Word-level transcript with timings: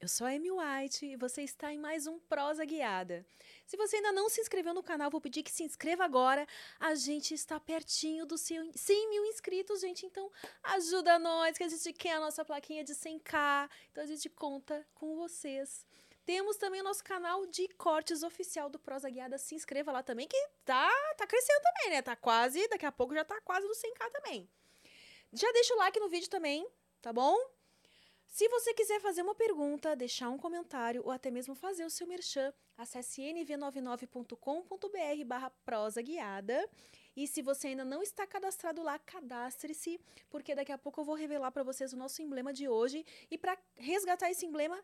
eu 0.00 0.08
sou 0.08 0.26
a 0.26 0.30
Amy 0.30 0.50
White 0.50 1.04
e 1.04 1.16
você 1.16 1.42
está 1.42 1.70
em 1.70 1.78
mais 1.78 2.06
um 2.06 2.18
Prosa 2.20 2.64
Guiada. 2.64 3.24
Se 3.66 3.76
você 3.76 3.96
ainda 3.96 4.12
não 4.12 4.30
se 4.30 4.40
inscreveu 4.40 4.72
no 4.72 4.82
canal, 4.82 5.10
vou 5.10 5.20
pedir 5.20 5.42
que 5.42 5.52
se 5.52 5.62
inscreva 5.62 6.04
agora. 6.04 6.46
A 6.78 6.94
gente 6.94 7.34
está 7.34 7.60
pertinho 7.60 8.24
dos 8.24 8.40
100 8.40 9.10
mil 9.10 9.26
inscritos, 9.26 9.82
gente. 9.82 10.06
Então, 10.06 10.32
ajuda 10.62 11.18
nós, 11.18 11.58
que 11.58 11.64
a 11.64 11.68
gente 11.68 11.92
quer 11.92 12.12
a 12.12 12.20
nossa 12.20 12.42
plaquinha 12.42 12.82
de 12.82 12.94
100k. 12.94 13.68
Então, 13.92 14.02
a 14.02 14.06
gente 14.06 14.30
conta 14.30 14.88
com 14.94 15.16
vocês. 15.16 15.84
Temos 16.24 16.56
também 16.56 16.80
o 16.80 16.84
nosso 16.84 17.04
canal 17.04 17.44
de 17.44 17.68
cortes 17.68 18.22
oficial 18.22 18.70
do 18.70 18.78
Prosa 18.78 19.10
Guiada. 19.10 19.36
Se 19.36 19.54
inscreva 19.54 19.92
lá 19.92 20.02
também, 20.02 20.26
que 20.26 20.48
tá, 20.64 20.90
tá 21.18 21.26
crescendo 21.26 21.60
também, 21.62 21.90
né? 21.90 22.00
Tá 22.00 22.16
quase, 22.16 22.66
daqui 22.68 22.86
a 22.86 22.92
pouco 22.92 23.12
já 23.12 23.24
tá 23.24 23.38
quase 23.42 23.66
no 23.66 23.74
100k 23.74 24.10
também. 24.12 24.48
Já 25.30 25.52
deixa 25.52 25.74
o 25.74 25.78
like 25.78 26.00
no 26.00 26.08
vídeo 26.08 26.30
também, 26.30 26.66
tá 27.02 27.12
bom? 27.12 27.36
Se 28.30 28.48
você 28.48 28.72
quiser 28.72 28.98
fazer 29.00 29.22
uma 29.22 29.34
pergunta, 29.34 29.96
deixar 29.96 30.30
um 30.30 30.38
comentário 30.38 31.02
ou 31.04 31.10
até 31.10 31.32
mesmo 31.32 31.52
fazer 31.52 31.84
o 31.84 31.90
seu 31.90 32.06
merchan, 32.06 32.54
acesse 32.78 33.22
nv99.com.br 33.22 35.24
barra 35.26 35.50
prosa 35.64 36.00
guiada. 36.00 36.64
E 37.16 37.26
se 37.26 37.42
você 37.42 37.66
ainda 37.68 37.84
não 37.84 38.00
está 38.00 38.24
cadastrado 38.28 38.84
lá, 38.84 39.00
cadastre-se, 39.00 40.00
porque 40.30 40.54
daqui 40.54 40.70
a 40.70 40.78
pouco 40.78 41.00
eu 41.00 41.04
vou 41.04 41.16
revelar 41.16 41.50
para 41.50 41.64
vocês 41.64 41.92
o 41.92 41.96
nosso 41.96 42.22
emblema 42.22 42.52
de 42.52 42.68
hoje. 42.68 43.04
E 43.28 43.36
para 43.36 43.58
resgatar 43.74 44.30
esse 44.30 44.46
emblema, 44.46 44.80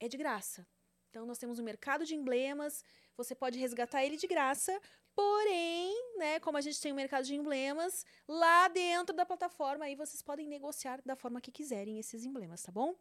é 0.00 0.08
de 0.08 0.16
graça. 0.16 0.66
Então, 1.10 1.26
nós 1.26 1.36
temos 1.36 1.58
um 1.58 1.62
mercado 1.62 2.06
de 2.06 2.14
emblemas, 2.14 2.82
você 3.14 3.34
pode 3.34 3.58
resgatar 3.58 4.04
ele 4.04 4.16
de 4.16 4.26
graça, 4.26 4.80
porém, 5.16 6.18
né, 6.18 6.38
como 6.40 6.58
a 6.58 6.60
gente 6.60 6.78
tem 6.78 6.92
um 6.92 6.96
mercado 6.96 7.24
de 7.24 7.34
emblemas, 7.34 8.04
lá 8.28 8.68
dentro 8.68 9.16
da 9.16 9.24
plataforma, 9.24 9.86
aí 9.86 9.94
vocês 9.94 10.20
podem 10.20 10.46
negociar 10.46 11.00
da 11.06 11.16
forma 11.16 11.40
que 11.40 11.50
quiserem 11.50 11.98
esses 11.98 12.26
emblemas, 12.26 12.62
tá 12.62 12.70
bom? 12.70 12.94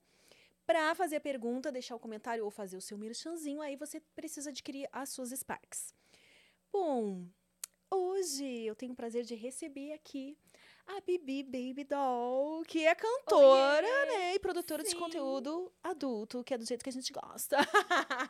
Para 0.65 0.95
fazer 0.95 1.17
a 1.17 1.21
pergunta, 1.21 1.71
deixar 1.71 1.93
o 1.95 1.99
comentário 1.99 2.45
ou 2.45 2.49
fazer 2.49 2.77
o 2.77 2.81
seu 2.81 2.97
merchanzinho, 2.97 3.61
aí 3.61 3.75
você 3.75 3.99
precisa 4.15 4.49
adquirir 4.49 4.87
as 4.93 5.09
suas 5.09 5.29
Sparks. 5.31 5.93
Bom, 6.71 7.27
hoje 7.91 8.63
eu 8.63 8.75
tenho 8.75 8.93
o 8.93 8.95
prazer 8.95 9.25
de 9.25 9.35
receber 9.35 9.91
aqui 9.91 10.37
a 10.87 11.01
Bibi 11.01 11.43
Baby 11.43 11.83
Doll, 11.83 12.63
que 12.63 12.85
é 12.85 12.95
cantora, 12.95 14.05
né? 14.05 14.35
E 14.35 14.39
produtora 14.39 14.83
de 14.83 14.91
Sim. 14.91 14.99
conteúdo 14.99 15.71
adulto, 15.83 16.43
que 16.43 16.53
é 16.53 16.57
do 16.57 16.65
jeito 16.65 16.83
que 16.83 16.89
a 16.89 16.93
gente 16.93 17.11
gosta. 17.11 17.57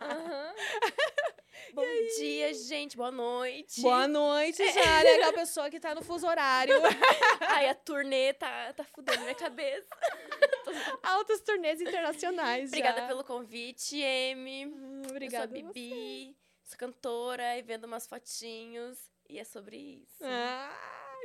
Aham. 0.01 0.53
Bom 1.73 1.83
dia, 2.17 2.53
gente. 2.53 2.95
Boa 2.95 3.11
noite. 3.11 3.81
Boa 3.81 4.07
noite, 4.07 4.57
já, 4.73 5.03
né? 5.03 5.13
Aquela 5.15 5.33
pessoa 5.33 5.69
que 5.69 5.79
tá 5.79 5.93
no 5.95 6.01
fuso 6.03 6.25
horário. 6.27 6.75
Ai, 7.41 7.69
a 7.69 7.75
turnê 7.75 8.33
tá, 8.33 8.73
tá 8.73 8.83
fudendo 8.83 9.21
minha 9.21 9.35
cabeça. 9.35 9.87
Altas 11.03 11.41
turnês 11.41 11.81
internacionais 11.81 12.69
Obrigada 12.69 13.01
já. 13.01 13.07
pelo 13.07 13.23
convite, 13.23 14.01
Amy. 14.03 14.65
Hum, 14.67 15.01
Eu 15.05 15.09
Obrigada. 15.11 15.47
sou 15.47 15.59
a 15.59 15.71
Bibi, 15.73 16.35
sou 16.63 16.77
cantora 16.77 17.57
e 17.57 17.61
vendo 17.61 17.85
umas 17.85 18.07
fotinhos. 18.07 18.97
E 19.27 19.39
é 19.39 19.43
sobre 19.43 19.75
isso. 19.77 20.23
Ah, 20.23 20.71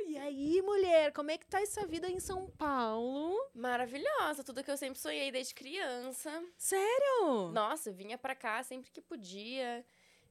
e 0.07 0.17
aí, 0.17 0.61
mulher, 0.63 1.11
como 1.13 1.29
é 1.29 1.37
que 1.37 1.45
tá 1.45 1.61
essa 1.61 1.85
vida 1.85 2.09
em 2.09 2.19
São 2.19 2.47
Paulo? 2.57 3.37
Maravilhosa, 3.53 4.43
tudo 4.43 4.63
que 4.63 4.71
eu 4.71 4.77
sempre 4.77 4.99
sonhei 4.99 5.31
desde 5.31 5.53
criança. 5.53 6.43
Sério? 6.57 7.51
Nossa, 7.53 7.89
eu 7.89 7.93
vinha 7.93 8.17
pra 8.17 8.33
cá 8.33 8.63
sempre 8.63 8.89
que 8.89 8.99
podia. 9.01 9.85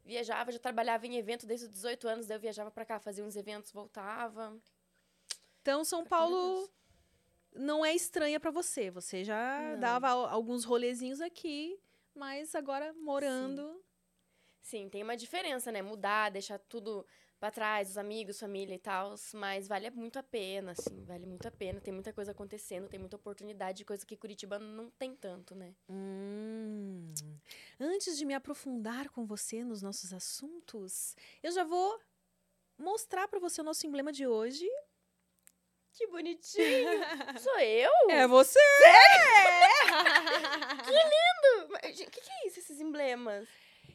Viajava, 0.04 0.50
já 0.50 0.58
trabalhava 0.58 1.06
em 1.06 1.16
evento 1.16 1.46
desde 1.46 1.66
os 1.66 1.72
18 1.72 2.08
anos, 2.08 2.26
daí 2.26 2.36
eu 2.36 2.40
viajava 2.40 2.70
pra 2.70 2.84
cá, 2.84 2.98
fazia 2.98 3.24
uns 3.24 3.36
eventos, 3.36 3.70
voltava. 3.70 4.56
Então, 5.60 5.84
São 5.84 6.04
Paulo 6.04 6.68
não 7.54 7.84
é 7.84 7.94
estranha 7.94 8.40
pra 8.40 8.50
você. 8.50 8.90
Você 8.90 9.22
já 9.24 9.60
Não. 9.72 9.80
dava 9.80 10.08
al- 10.08 10.26
alguns 10.26 10.64
rolezinhos 10.64 11.20
aqui, 11.20 11.78
mas 12.14 12.54
agora 12.54 12.92
morando. 12.94 13.82
Sim, 14.62 14.88
tem 14.88 15.02
uma 15.02 15.16
diferença, 15.16 15.70
né? 15.70 15.80
Mudar, 15.82 16.30
deixar 16.30 16.58
tudo 16.58 17.06
pra 17.40 17.50
trás, 17.50 17.90
os 17.90 17.98
amigos, 17.98 18.38
família 18.38 18.74
e 18.74 18.78
tal, 18.78 19.14
mas 19.32 19.66
vale 19.66 19.90
muito 19.90 20.18
a 20.18 20.22
pena, 20.22 20.72
assim, 20.72 21.02
vale 21.06 21.24
muito 21.24 21.48
a 21.48 21.50
pena. 21.50 21.80
Tem 21.80 21.92
muita 21.92 22.12
coisa 22.12 22.32
acontecendo, 22.32 22.86
tem 22.86 23.00
muita 23.00 23.16
oportunidade, 23.16 23.84
coisa 23.84 24.04
que 24.04 24.14
Curitiba 24.14 24.58
não 24.58 24.90
tem 24.90 25.16
tanto, 25.16 25.54
né? 25.54 25.74
Hum. 25.88 27.12
Antes 27.80 28.18
de 28.18 28.26
me 28.26 28.34
aprofundar 28.34 29.08
com 29.08 29.24
você 29.24 29.64
nos 29.64 29.80
nossos 29.80 30.12
assuntos, 30.12 31.16
eu 31.42 31.50
já 31.50 31.64
vou 31.64 31.98
mostrar 32.78 33.26
pra 33.26 33.40
você 33.40 33.62
o 33.62 33.64
nosso 33.64 33.86
emblema 33.86 34.12
de 34.12 34.26
hoje. 34.26 34.68
Que 35.94 36.06
bonitinho! 36.08 36.60
Sou 37.40 37.58
eu? 37.58 37.90
É 38.10 38.26
você! 38.26 38.58
Mas, 41.70 41.96
gente, 41.96 42.08
O 42.08 42.10
que, 42.10 42.20
que 42.20 42.30
é 42.30 42.46
isso, 42.46 42.58
esses 42.58 42.80
emblemas? 42.80 43.48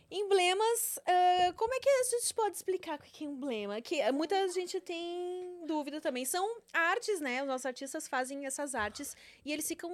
Emblemas, 0.10 1.00
ah, 1.06 1.54
como 1.58 1.74
é 1.74 1.80
que 1.80 1.90
a 1.90 2.04
gente 2.04 2.34
pode 2.34 2.56
explicar 2.56 3.00
o 3.00 3.02
que 3.02 3.24
é 3.24 3.28
emblema? 3.28 3.82
Que 3.82 4.02
ah, 4.02 4.12
muita 4.12 4.48
gente 4.50 4.80
tem 4.80 5.66
dúvida 5.66 6.00
também. 6.00 6.24
São 6.26 6.58
artes, 6.72 7.20
né? 7.20 7.42
Os 7.42 7.48
nossos 7.48 7.66
artistas 7.66 8.08
fazem 8.08 8.46
essas 8.46 8.76
artes 8.76 9.18
e 9.44 9.52
eles 9.52 9.68
ficam, 9.68 9.92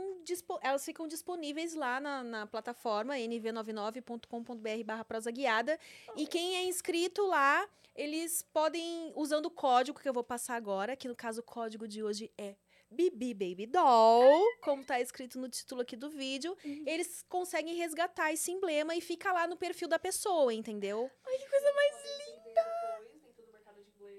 elas 0.61 0.83
ficam 0.83 1.07
disponíveis 1.07 1.73
lá 1.73 1.99
na, 1.99 2.23
na 2.23 2.45
plataforma 2.45 3.15
nv99.com.br 3.15 4.83
barra 4.85 5.05
prosa 5.05 5.31
guiada. 5.31 5.79
E 6.17 6.27
quem 6.27 6.57
é 6.57 6.65
inscrito 6.65 7.25
lá, 7.25 7.65
eles 7.95 8.45
podem, 8.53 9.13
usando 9.15 9.45
o 9.45 9.51
código 9.51 9.99
que 9.99 10.09
eu 10.09 10.13
vou 10.13 10.23
passar 10.23 10.55
agora, 10.55 10.95
que 10.95 11.07
no 11.07 11.15
caso 11.15 11.39
o 11.39 11.43
código 11.43 11.87
de 11.87 12.03
hoje 12.03 12.29
é 12.37 12.55
Bibi 12.91 13.33
Baby 13.33 13.65
Doll, 13.67 14.43
como 14.61 14.83
tá 14.83 14.99
escrito 14.99 15.39
no 15.39 15.47
título 15.47 15.81
aqui 15.81 15.95
do 15.95 16.09
vídeo, 16.09 16.55
Uhum. 16.63 16.83
eles 16.85 17.23
conseguem 17.29 17.75
resgatar 17.75 18.31
esse 18.33 18.51
emblema 18.51 18.93
e 18.95 19.01
fica 19.01 19.31
lá 19.31 19.47
no 19.47 19.55
perfil 19.57 19.87
da 19.87 19.97
pessoa, 19.97 20.53
entendeu? 20.53 21.09
Ai, 21.25 21.37
que 21.37 21.49
coisa 21.49 21.73
mais 21.73 21.95
linda! 22.19 22.61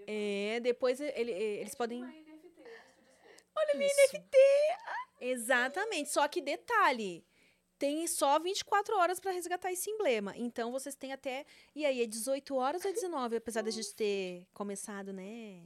É, 0.06 0.60
depois 0.60 1.00
ele- 1.00 1.31
eles 1.33 1.75
podem. 1.75 2.03
Olha 3.55 3.75
minha 3.75 3.87
Isso. 3.87 4.00
NFT! 4.16 4.37
Exatamente. 5.21 6.10
Só 6.10 6.27
que 6.27 6.41
detalhe. 6.41 7.25
Tem 7.78 8.06
só 8.06 8.39
24 8.39 8.97
horas 8.97 9.19
pra 9.21 9.33
resgatar 9.33 9.72
esse 9.72 9.91
emblema. 9.91 10.34
Então 10.37 10.71
vocês 10.72 10.94
têm 10.94 11.12
até. 11.12 11.44
E 11.75 11.84
aí, 11.84 12.03
é 12.03 12.06
18 12.06 12.54
horas 12.56 12.84
ou 12.84 12.91
é 12.91 12.94
19? 12.94 13.37
Apesar 13.37 13.62
da 13.62 13.71
gente 13.71 13.94
ter 13.94 14.47
começado, 14.54 15.12
né? 15.12 15.62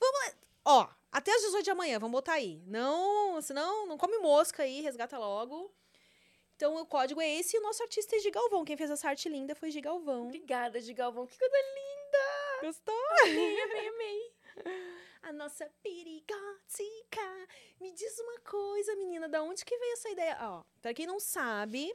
Vamos. 0.00 0.34
Ó, 0.64 0.88
até 1.14 1.32
as 1.32 1.42
18 1.42 1.62
de 1.62 1.70
amanhã, 1.70 2.00
vamos 2.00 2.10
botar 2.10 2.32
aí. 2.32 2.60
Não, 2.66 3.40
senão, 3.40 3.86
não 3.86 3.96
come 3.96 4.18
mosca 4.18 4.64
aí, 4.64 4.80
resgata 4.80 5.16
logo. 5.16 5.72
Então 6.56 6.74
o 6.74 6.84
código 6.84 7.20
é 7.20 7.34
esse 7.36 7.56
e 7.56 7.60
o 7.60 7.62
nosso 7.62 7.84
artista 7.84 8.16
é 8.16 8.18
Gi 8.18 8.32
Galvão. 8.32 8.64
Quem 8.64 8.76
fez 8.76 8.90
essa 8.90 9.08
arte 9.10 9.28
linda 9.28 9.54
foi 9.54 9.70
Gi 9.70 9.80
Galvão. 9.80 10.24
Obrigada, 10.24 10.80
de 10.80 10.92
Galvão. 10.92 11.24
Que 11.24 11.38
coisa 11.38 11.54
linda! 11.56 12.66
Gostou? 12.66 12.94
Amei, 13.22 13.62
amei, 13.62 13.88
amei. 13.88 14.32
A 15.22 15.32
nossa 15.32 15.70
perigótica. 15.84 17.48
Me 17.80 17.92
diz 17.92 18.18
uma 18.18 18.40
coisa, 18.40 18.96
menina, 18.96 19.28
da 19.28 19.40
onde 19.40 19.64
que 19.64 19.78
veio 19.78 19.92
essa 19.92 20.10
ideia? 20.10 20.36
Ó, 20.40 20.64
pra 20.82 20.92
quem 20.92 21.06
não 21.06 21.20
sabe, 21.20 21.94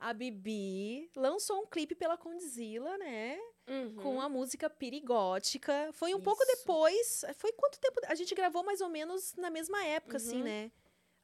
a 0.00 0.14
Bibi 0.14 1.10
lançou 1.14 1.60
um 1.60 1.66
clipe 1.66 1.94
pela 1.94 2.16
Condzilla, 2.16 2.96
né? 2.96 3.38
Uhum. 3.66 3.96
Com 3.96 4.20
a 4.20 4.28
música 4.28 4.68
Perigótica. 4.68 5.90
Foi 5.92 6.14
um 6.14 6.20
pouco 6.20 6.42
Isso. 6.42 6.56
depois. 6.58 7.24
Foi 7.36 7.52
quanto 7.52 7.78
tempo? 7.80 8.00
A 8.06 8.14
gente 8.14 8.34
gravou 8.34 8.62
mais 8.62 8.80
ou 8.80 8.88
menos 8.88 9.34
na 9.36 9.50
mesma 9.50 9.82
época, 9.84 10.16
assim, 10.18 10.38
Uhum. 10.38 10.44
né? 10.44 10.72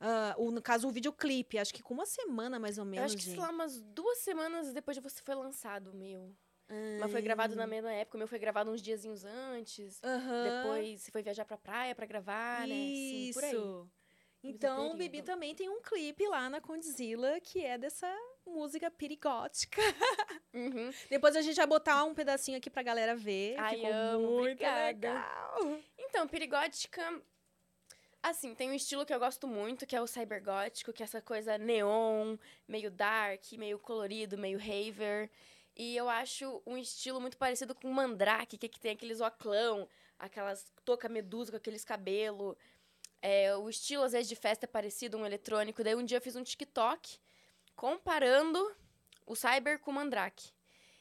Ah, 0.00 0.34
o, 0.38 0.50
no 0.50 0.62
caso, 0.62 0.88
o 0.88 0.90
videoclipe. 0.90 1.58
Acho 1.58 1.74
que 1.74 1.82
com 1.82 1.92
uma 1.92 2.06
semana, 2.06 2.58
mais 2.58 2.78
ou 2.78 2.84
Eu 2.84 2.90
menos. 2.90 3.04
acho 3.06 3.16
que, 3.16 3.22
sei 3.24 3.34
gente. 3.34 3.42
lá, 3.42 3.50
umas 3.50 3.80
duas 3.82 4.18
semanas 4.18 4.72
depois 4.72 4.96
de 4.96 5.02
você 5.02 5.22
foi 5.22 5.34
lançado 5.34 5.90
o 5.90 5.94
meu. 5.94 6.34
Mas 7.00 7.10
foi 7.10 7.20
gravado 7.20 7.56
na 7.56 7.66
mesma 7.66 7.92
época, 7.92 8.16
o 8.16 8.18
meu 8.20 8.28
foi 8.28 8.38
gravado 8.38 8.70
uns 8.70 8.80
diazinhos 8.80 9.24
antes. 9.24 10.00
Aham. 10.04 10.44
Depois 10.62 11.02
você 11.02 11.10
foi 11.10 11.20
viajar 11.20 11.44
pra 11.44 11.58
praia 11.58 11.96
pra 11.96 12.06
gravar, 12.06 12.60
né? 12.66 12.74
Sim, 12.74 13.30
por 13.34 13.42
aí. 13.44 13.50
Isso. 13.50 13.90
Então, 14.42 14.92
o. 14.92 14.96
Bibi 14.96 15.20
também 15.20 15.52
tem 15.54 15.68
um 15.68 15.82
clipe 15.82 16.26
lá 16.28 16.48
na 16.48 16.60
Condzilla 16.60 17.40
que 17.40 17.62
é 17.62 17.76
dessa, 17.76 18.06
música 18.50 18.90
perigótica. 18.90 19.80
Uhum. 20.52 20.90
Depois 21.08 21.36
a 21.36 21.42
gente 21.42 21.54
vai 21.54 21.66
botar 21.66 22.02
um 22.02 22.12
pedacinho 22.12 22.58
aqui 22.58 22.68
pra 22.68 22.82
galera 22.82 23.14
ver. 23.14 23.56
Ai, 23.56 23.76
Ficou 23.76 23.92
amo, 23.92 24.30
muito 24.32 24.40
obrigada. 24.40 24.84
legal. 24.86 25.78
Então, 25.96 26.26
perigótica. 26.26 27.22
Assim, 28.20 28.52
tem 28.52 28.68
um 28.68 28.74
estilo 28.74 29.06
que 29.06 29.14
eu 29.14 29.18
gosto 29.20 29.46
muito, 29.46 29.86
que 29.86 29.94
é 29.94 30.02
o 30.02 30.08
cybergótico, 30.08 30.92
que 30.92 31.02
é 31.02 31.04
essa 31.04 31.22
coisa 31.22 31.56
neon, 31.56 32.36
meio 32.66 32.90
dark, 32.90 33.52
meio 33.52 33.78
colorido, 33.78 34.36
meio 34.36 34.58
raver. 34.58 35.30
E 35.76 35.96
eu 35.96 36.08
acho 36.08 36.60
um 36.66 36.76
estilo 36.76 37.20
muito 37.20 37.38
parecido 37.38 37.74
com 37.74 37.88
o 37.88 37.94
Mandrake, 37.94 38.58
que, 38.58 38.68
que 38.68 38.80
tem 38.80 38.90
aqueles 38.90 39.20
oclão, 39.20 39.88
aquelas 40.18 40.70
touca 40.84 41.08
medusa 41.08 41.52
com 41.52 41.56
aqueles 41.56 41.84
cabelo. 41.84 42.58
É, 43.22 43.54
o 43.56 43.70
estilo, 43.70 44.02
às 44.02 44.12
vezes, 44.12 44.28
de 44.28 44.36
festa 44.36 44.66
é 44.66 44.68
parecido, 44.68 45.16
um 45.16 45.24
eletrônico. 45.24 45.84
Daí 45.84 45.94
um 45.94 46.04
dia 46.04 46.18
eu 46.18 46.22
fiz 46.22 46.34
um 46.36 46.42
TikTok 46.42 47.18
comparando 47.80 48.60
o 49.26 49.34
cyber 49.34 49.78
com 49.78 49.90
o 49.90 49.94
Mandrake. 49.94 50.50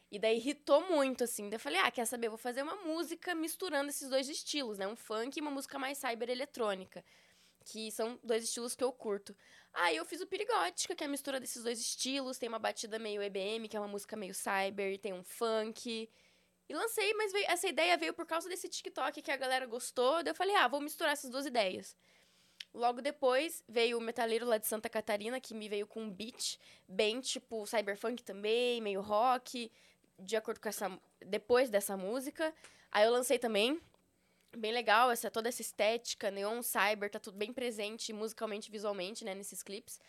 E 0.09 0.17
daí 0.17 0.37
irritou 0.37 0.79
muito, 0.89 1.25
assim. 1.25 1.49
Daí 1.49 1.57
eu 1.57 1.59
falei, 1.59 1.77
ah, 1.81 1.91
quer 1.91 2.05
saber? 2.05 2.29
Vou 2.29 2.37
fazer 2.37 2.63
uma 2.63 2.77
música 2.77 3.35
misturando 3.35 3.89
esses 3.89 4.07
dois 4.09 4.29
estilos, 4.29 4.77
né? 4.77 4.87
Um 4.87 4.95
funk 4.95 5.37
e 5.37 5.41
uma 5.41 5.51
música 5.51 5.77
mais 5.77 5.97
cyber 5.97 6.29
eletrônica. 6.29 7.03
Que 7.65 7.91
são 7.91 8.17
dois 8.23 8.45
estilos 8.45 8.75
que 8.75 8.83
eu 8.83 8.93
curto. 8.93 9.35
Aí 9.73 9.97
eu 9.97 10.05
fiz 10.05 10.21
o 10.21 10.25
Perigótica, 10.25 10.95
que 10.95 11.03
é 11.03 11.07
a 11.07 11.09
mistura 11.09 11.37
desses 11.37 11.61
dois 11.61 11.81
estilos. 11.81 12.37
Tem 12.37 12.47
uma 12.47 12.57
batida 12.57 12.97
meio 12.97 13.21
EBM, 13.21 13.67
que 13.67 13.75
é 13.75 13.79
uma 13.79 13.89
música 13.89 14.15
meio 14.15 14.33
cyber. 14.33 14.97
Tem 14.99 15.11
um 15.11 15.21
funk. 15.23 16.09
E 16.69 16.73
lancei, 16.73 17.13
mas 17.15 17.33
veio- 17.33 17.45
essa 17.49 17.67
ideia 17.67 17.97
veio 17.97 18.13
por 18.13 18.25
causa 18.25 18.47
desse 18.47 18.69
TikTok 18.69 19.21
que 19.21 19.31
a 19.31 19.37
galera 19.37 19.65
gostou. 19.65 20.23
Daí 20.23 20.31
eu 20.31 20.35
falei, 20.35 20.55
ah, 20.55 20.67
vou 20.69 20.79
misturar 20.79 21.11
essas 21.11 21.29
duas 21.29 21.45
ideias. 21.45 21.93
Logo 22.73 23.01
depois 23.01 23.63
veio 23.67 23.97
o 23.97 24.01
metaleiro 24.01 24.45
lá 24.45 24.57
de 24.57 24.67
Santa 24.67 24.89
Catarina, 24.89 25.39
que 25.39 25.55
me 25.55 25.67
veio 25.67 25.87
com 25.87 26.03
um 26.03 26.09
beat 26.09 26.59
bem 26.87 27.19
tipo 27.19 27.65
cyberpunk 27.65 28.23
também, 28.23 28.79
meio 28.79 29.01
rock, 29.01 29.71
de 30.19 30.35
acordo 30.35 30.59
com 30.59 30.69
essa. 30.69 30.99
Depois 31.25 31.69
dessa 31.69 31.97
música. 31.97 32.53
Aí 32.91 33.05
eu 33.05 33.11
lancei 33.11 33.39
também. 33.39 33.79
Bem 34.57 34.71
legal, 34.71 35.11
essa, 35.11 35.29
toda 35.29 35.47
essa 35.47 35.61
estética, 35.61 36.31
neon, 36.31 36.63
cyber, 36.63 37.09
tá 37.09 37.19
tudo 37.19 37.37
bem 37.37 37.53
presente 37.53 38.11
musicalmente, 38.11 38.71
visualmente, 38.71 39.23
né, 39.23 39.35
nesses 39.35 39.61
clipes. 39.61 39.99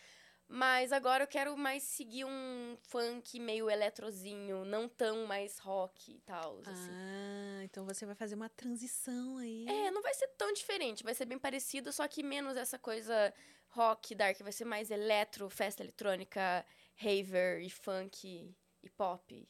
Mas 0.53 0.91
agora 0.91 1.23
eu 1.23 1.29
quero 1.29 1.57
mais 1.57 1.85
seguir 1.85 2.25
um 2.25 2.77
funk 2.83 3.39
meio 3.39 3.71
eletrozinho, 3.71 4.65
não 4.65 4.89
tão 4.89 5.25
mais 5.25 5.59
rock 5.59 6.11
e 6.11 6.19
tal, 6.23 6.61
assim. 6.67 6.91
Ah, 6.91 7.61
então 7.63 7.85
você 7.85 8.05
vai 8.05 8.17
fazer 8.17 8.35
uma 8.35 8.49
transição 8.49 9.39
aí. 9.39 9.65
É, 9.69 9.93
não 9.93 10.03
vai 10.03 10.13
ser 10.13 10.27
tão 10.37 10.53
diferente, 10.53 11.05
vai 11.05 11.15
ser 11.15 11.25
bem 11.25 11.39
parecido, 11.39 11.93
só 11.93 12.09
que 12.09 12.25
menos 12.25 12.57
essa 12.57 12.77
coisa 12.81 13.33
rock, 13.69 14.13
dark, 14.13 14.41
vai 14.41 14.51
ser 14.51 14.65
mais 14.65 14.91
eletro, 14.91 15.49
festa 15.49 15.85
eletrônica, 15.85 16.67
raver 16.97 17.61
e 17.63 17.71
funk 17.71 18.53
e 18.83 18.91
pop. 18.91 19.49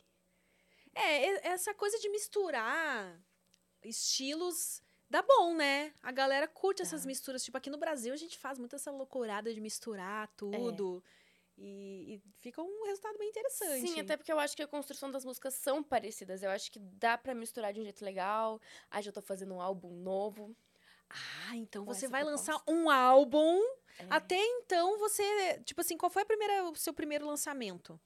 É, 0.95 1.49
essa 1.49 1.73
coisa 1.73 1.99
de 1.99 2.11
misturar 2.11 3.19
estilos 3.83 4.83
dá 5.11 5.21
bom, 5.23 5.55
né? 5.55 5.93
A 6.03 6.13
galera 6.13 6.47
curte 6.47 6.83
essas 6.83 7.03
Dá. 7.03 7.09
misturas. 7.09 7.43
Tipo, 7.45 7.59
aqui 7.59 7.69
no 7.69 7.77
Brasil 7.77 8.15
a 8.15 8.17
gente 8.17 8.39
faz 8.39 8.59
muito 8.59 8.77
essa 8.77 8.91
loucurada 8.91 9.53
de 9.53 9.61
misturar 9.61 10.29
tudo. 10.37 11.03
E, 11.59 12.15
e 12.15 12.23
fica 12.39 12.63
um 12.63 12.85
resultado 12.87 13.19
bem 13.19 13.29
interessante. 13.29 13.87
Sim, 13.87 14.01
até 14.01 14.17
porque 14.17 14.33
eu 14.33 14.39
acho 14.39 14.57
que 14.57 14.63
a 14.63 14.67
construção 14.67 15.11
das 15.11 15.25
músicas 15.25 15.53
são 15.55 15.83
parecidas. 15.83 16.43
Eu 16.43 16.51
acho 16.51 16.73
que 16.73 16.79
dá 16.79 17.19
pra 17.19 17.35
misturar 17.35 17.73
de 17.73 17.81
um 17.81 17.83
jeito 17.83 18.03
legal. 18.03 18.59
Aí 18.91 19.03
já 19.03 19.13
tô 19.13 19.21
fazendo 19.21 19.55
um 19.55 19.61
álbum 19.61 19.91
novo. 19.91 20.57
Ah, 21.11 21.57
então 21.57 21.85
com 21.85 21.93
você 21.93 22.07
vai 22.07 22.23
proposta. 22.23 22.53
lançar 22.53 22.65
um 22.73 22.89
álbum. 22.89 23.61
É. 23.99 24.07
Até 24.09 24.39
então 24.39 24.99
você. 24.99 25.61
Tipo 25.65 25.81
assim, 25.81 25.97
qual 25.99 26.09
foi 26.09 26.23
a 26.23 26.27
primeira, 26.27 26.65
o 26.65 26.75
seu 26.77 26.95
primeiro 26.95 27.27
lançamento? 27.27 28.01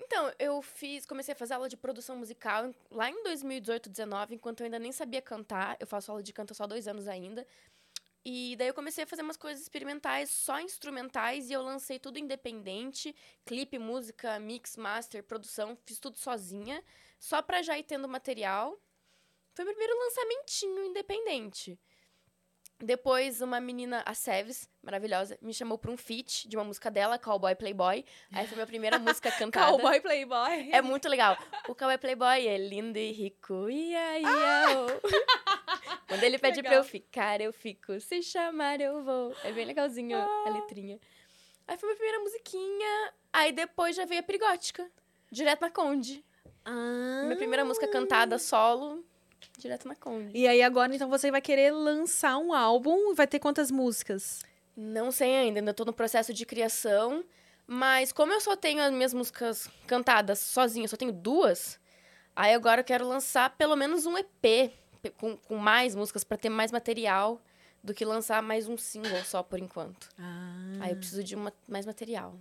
Então, 0.00 0.32
eu 0.38 0.62
fiz, 0.62 1.04
comecei 1.04 1.32
a 1.32 1.36
fazer 1.36 1.54
aula 1.54 1.68
de 1.68 1.76
produção 1.76 2.16
musical 2.16 2.72
lá 2.90 3.10
em 3.10 3.22
2018, 3.24 3.90
19, 3.90 4.34
enquanto 4.34 4.60
eu 4.60 4.64
ainda 4.64 4.78
nem 4.78 4.92
sabia 4.92 5.20
cantar. 5.20 5.76
Eu 5.80 5.86
faço 5.86 6.10
aula 6.10 6.22
de 6.22 6.32
canto 6.32 6.52
há 6.52 6.54
só 6.54 6.66
dois 6.66 6.86
anos 6.86 7.08
ainda. 7.08 7.46
E 8.24 8.56
daí 8.56 8.68
eu 8.68 8.74
comecei 8.74 9.04
a 9.04 9.06
fazer 9.06 9.22
umas 9.22 9.36
coisas 9.36 9.62
experimentais, 9.62 10.30
só 10.30 10.60
instrumentais, 10.60 11.48
e 11.48 11.52
eu 11.52 11.62
lancei 11.62 11.98
tudo 11.98 12.18
independente. 12.18 13.14
Clipe, 13.44 13.78
música, 13.78 14.38
mix, 14.38 14.76
master, 14.76 15.22
produção, 15.24 15.76
fiz 15.86 15.98
tudo 15.98 16.18
sozinha, 16.18 16.82
só 17.18 17.40
pra 17.40 17.62
já 17.62 17.78
ir 17.78 17.84
tendo 17.84 18.08
material. 18.08 18.78
Foi 19.54 19.64
meu 19.64 19.74
primeiro 19.74 19.98
lançamentinho 19.98 20.84
independente. 20.84 21.78
Depois, 22.80 23.40
uma 23.42 23.60
menina, 23.60 24.04
a 24.06 24.14
Seves, 24.14 24.70
maravilhosa, 24.82 25.36
me 25.42 25.52
chamou 25.52 25.76
pra 25.76 25.90
um 25.90 25.96
feat 25.96 26.48
de 26.48 26.56
uma 26.56 26.62
música 26.62 26.88
dela, 26.88 27.18
Cowboy 27.18 27.56
Playboy. 27.56 28.04
Aí 28.32 28.46
foi 28.46 28.54
minha 28.54 28.66
primeira 28.66 28.98
música 29.00 29.32
cantada. 29.32 29.72
Cowboy 29.72 30.00
Playboy. 30.00 30.70
É 30.70 30.80
muito 30.80 31.08
legal. 31.08 31.36
O 31.68 31.74
Cowboy 31.74 31.98
Playboy 31.98 32.46
é 32.46 32.56
lindo 32.56 32.96
e 32.96 33.10
rico. 33.10 33.68
Ia, 33.68 34.20
ia, 34.20 34.28
oh. 34.76 36.06
Quando 36.06 36.22
ele 36.22 36.38
pede 36.38 36.62
pra 36.62 36.74
eu 36.74 36.84
ficar, 36.84 37.40
eu 37.40 37.52
fico. 37.52 38.00
Se 38.00 38.22
chamar, 38.22 38.80
eu 38.80 39.02
vou. 39.02 39.34
É 39.42 39.50
bem 39.50 39.64
legalzinho 39.64 40.16
a 40.16 40.50
letrinha. 40.50 41.00
Aí 41.66 41.76
foi 41.76 41.88
minha 41.88 41.96
primeira 41.96 42.20
musiquinha. 42.20 43.12
Aí 43.32 43.52
depois 43.52 43.96
já 43.96 44.04
veio 44.04 44.20
a 44.20 44.22
Perigótica. 44.22 44.88
Direto 45.30 45.62
na 45.62 45.70
Conde. 45.70 46.24
Ah. 46.64 47.22
Minha 47.24 47.36
primeira 47.36 47.64
música 47.64 47.88
cantada 47.88 48.38
solo. 48.38 49.04
Direto 49.58 49.88
na 49.88 49.94
Conde. 49.96 50.30
E 50.36 50.46
aí 50.46 50.62
agora, 50.62 50.94
então, 50.94 51.08
você 51.08 51.30
vai 51.30 51.40
querer 51.40 51.72
lançar 51.72 52.38
um 52.38 52.52
álbum. 52.52 53.14
Vai 53.14 53.26
ter 53.26 53.38
quantas 53.38 53.70
músicas? 53.70 54.40
Não 54.76 55.10
sei 55.10 55.34
ainda, 55.36 55.58
ainda 55.60 55.74
tô 55.74 55.84
no 55.84 55.92
processo 55.92 56.32
de 56.32 56.46
criação. 56.46 57.24
Mas 57.66 58.12
como 58.12 58.32
eu 58.32 58.40
só 58.40 58.56
tenho 58.56 58.80
as 58.80 58.92
minhas 58.92 59.12
músicas 59.12 59.68
cantadas 59.86 60.38
sozinha, 60.38 60.88
só 60.88 60.96
tenho 60.96 61.12
duas, 61.12 61.78
aí 62.34 62.54
agora 62.54 62.80
eu 62.80 62.84
quero 62.84 63.06
lançar 63.06 63.50
pelo 63.58 63.76
menos 63.76 64.06
um 64.06 64.16
EP 64.16 64.72
com, 65.18 65.36
com 65.36 65.56
mais 65.56 65.94
músicas 65.94 66.24
pra 66.24 66.38
ter 66.38 66.48
mais 66.48 66.72
material 66.72 67.38
do 67.84 67.92
que 67.92 68.04
lançar 68.06 68.42
mais 68.42 68.68
um 68.68 68.76
single 68.78 69.22
só 69.24 69.42
por 69.42 69.58
enquanto. 69.58 70.08
Ah. 70.18 70.78
Aí 70.80 70.90
eu 70.92 70.96
preciso 70.96 71.22
de 71.22 71.34
uma- 71.34 71.52
mais 71.68 71.84
material. 71.84 72.34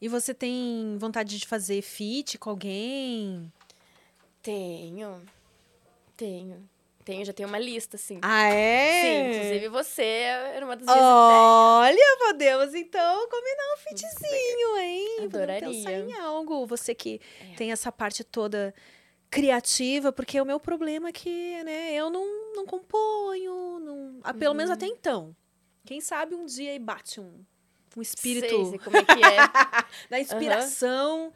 E 0.00 0.08
você 0.08 0.32
tem 0.32 0.96
vontade 0.98 1.38
de 1.38 1.46
fazer 1.46 1.82
feat 1.82 2.38
com 2.38 2.48
alguém? 2.50 3.52
Tenho. 4.42 5.20
Tenho. 6.16 6.68
Tenho, 7.04 7.22
já 7.24 7.34
tenho 7.34 7.48
uma 7.50 7.58
lista, 7.58 7.96
assim. 7.96 8.18
Ah, 8.22 8.48
é? 8.48 9.02
Sim, 9.02 9.30
inclusive 9.36 9.68
você 9.68 10.02
era 10.02 10.64
uma 10.64 10.74
das 10.74 10.86
minhas 10.86 10.98
Olha, 11.02 12.16
podemos 12.18 12.74
então 12.74 13.28
combinar 13.28 13.74
um 13.74 13.76
featzinho, 13.76 14.78
hein? 14.78 15.08
Podemos 15.16 15.34
Adoraria. 15.34 15.68
pensar 15.68 15.92
em 15.92 16.12
algo. 16.14 16.64
Você 16.66 16.94
que 16.94 17.20
É. 17.52 17.54
tem 17.56 17.72
essa 17.72 17.92
parte 17.92 18.24
toda 18.24 18.74
criativa, 19.30 20.12
porque 20.12 20.40
o 20.40 20.46
meu 20.46 20.58
problema 20.58 21.08
é 21.10 21.12
que, 21.12 21.62
né, 21.64 21.92
eu 21.92 22.08
não, 22.08 22.54
não 22.54 22.64
componho, 22.64 23.80
não... 23.80 24.18
ah, 24.22 24.32
pelo 24.32 24.52
Uhum. 24.52 24.56
menos 24.56 24.70
até 24.70 24.86
então. 24.86 25.36
Quem 25.84 26.00
sabe 26.00 26.34
um 26.34 26.46
dia 26.46 26.70
aí 26.70 26.78
bate 26.78 27.20
um, 27.20 27.44
um 27.96 28.00
espírito 28.00 28.48
Sei, 28.48 28.64
sei 28.66 28.78
como 28.78 28.96
é 28.96 29.04
que 29.04 29.12
é. 29.12 29.36
da 30.08 30.18
inspiração. 30.20 31.32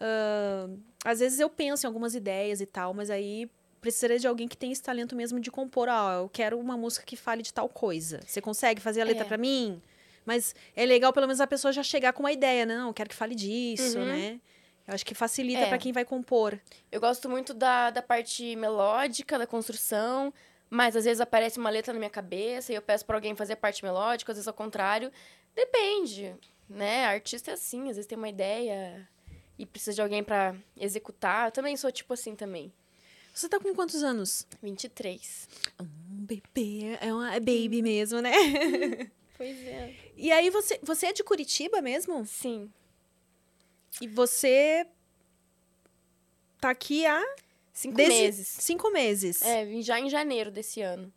Ah, 0.00 0.68
às 1.04 1.20
vezes 1.20 1.40
eu 1.40 1.48
penso 1.48 1.86
em 1.86 1.88
algumas 1.88 2.14
ideias 2.14 2.60
e 2.60 2.66
tal, 2.66 2.92
mas 2.92 3.08
aí 3.08 3.48
precisaria 3.80 4.18
de 4.18 4.26
alguém 4.26 4.46
que 4.48 4.56
tenha 4.56 4.72
esse 4.72 4.82
talento 4.82 5.14
mesmo 5.16 5.38
de 5.40 5.50
compor. 5.50 5.88
Ó, 5.88 6.12
eu 6.22 6.28
quero 6.28 6.58
uma 6.58 6.76
música 6.76 7.04
que 7.06 7.16
fale 7.16 7.42
de 7.42 7.52
tal 7.52 7.68
coisa. 7.68 8.20
Você 8.26 8.40
consegue 8.40 8.80
fazer 8.80 9.00
a 9.00 9.04
letra 9.04 9.24
É. 9.24 9.26
pra 9.28 9.38
mim? 9.38 9.80
Mas 10.24 10.54
é 10.76 10.84
legal 10.84 11.12
pelo 11.12 11.26
menos 11.26 11.40
a 11.40 11.46
pessoa 11.46 11.72
já 11.72 11.82
chegar 11.82 12.12
com 12.12 12.22
uma 12.22 12.32
ideia, 12.32 12.66
né? 12.66 12.76
Não, 12.76 12.88
eu 12.88 12.94
quero 12.94 13.08
que 13.08 13.14
fale 13.14 13.34
disso, 13.34 13.98
Uhum. 13.98 14.04
né? 14.04 14.40
Eu 14.86 14.94
acho 14.94 15.04
que 15.04 15.14
facilita 15.14 15.60
É. 15.62 15.68
pra 15.68 15.78
quem 15.78 15.92
vai 15.92 16.04
compor. 16.04 16.58
Eu 16.90 17.00
gosto 17.00 17.28
muito 17.28 17.52
da, 17.54 17.90
da 17.90 18.02
parte 18.02 18.56
melódica, 18.56 19.38
da 19.38 19.46
construção, 19.46 20.32
mas 20.70 20.96
às 20.96 21.04
vezes 21.04 21.20
aparece 21.20 21.58
uma 21.58 21.70
letra 21.70 21.92
na 21.92 21.98
minha 21.98 22.10
cabeça 22.10 22.72
e 22.72 22.74
eu 22.74 22.82
peço 22.82 23.04
pra 23.06 23.16
alguém 23.16 23.34
fazer 23.34 23.52
a 23.54 23.56
parte 23.56 23.82
melódica, 23.84 24.32
às 24.32 24.36
vezes 24.38 24.48
ao 24.48 24.54
contrário. 24.54 25.10
Depende, 25.54 26.34
né? 26.68 27.06
Artista 27.06 27.50
é 27.50 27.54
assim, 27.54 27.82
às 27.90 27.96
vezes 27.96 28.06
tem 28.06 28.16
uma 28.16 28.28
ideia 28.28 29.08
e 29.58 29.66
precisa 29.66 29.94
de 29.94 30.00
alguém 30.02 30.22
pra 30.22 30.54
executar. 30.76 31.48
Eu 31.48 31.52
também 31.52 31.76
sou 31.76 31.90
tipo 31.90 32.14
assim 32.14 32.34
também. 32.34 32.72
Você 33.38 33.48
tá 33.48 33.60
com 33.60 33.72
quantos 33.72 34.02
anos? 34.02 34.44
23. 34.60 35.48
Um 35.80 35.86
bebê, 36.26 36.98
é 37.00 37.14
uma 37.14 37.34
é 37.34 37.38
baby 37.38 37.82
mesmo, 37.82 38.20
né? 38.20 38.32
Pois 39.36 39.56
é. 39.68 39.94
E 40.16 40.32
aí 40.32 40.50
você, 40.50 40.80
você 40.82 41.06
é 41.06 41.12
de 41.12 41.22
Curitiba 41.22 41.80
mesmo? 41.80 42.26
Sim. 42.26 42.68
E 44.00 44.08
você 44.08 44.84
tá 46.60 46.70
aqui 46.70 47.06
há 47.06 47.22
Cinco 47.72 47.94
Desde- 47.94 48.14
meses. 48.20 48.48
cinco 48.48 48.90
meses. 48.90 49.42
É, 49.42 49.64
vim 49.64 49.80
já 49.80 50.00
em 50.00 50.10
janeiro 50.10 50.50
desse 50.50 50.82
ano. 50.82 51.12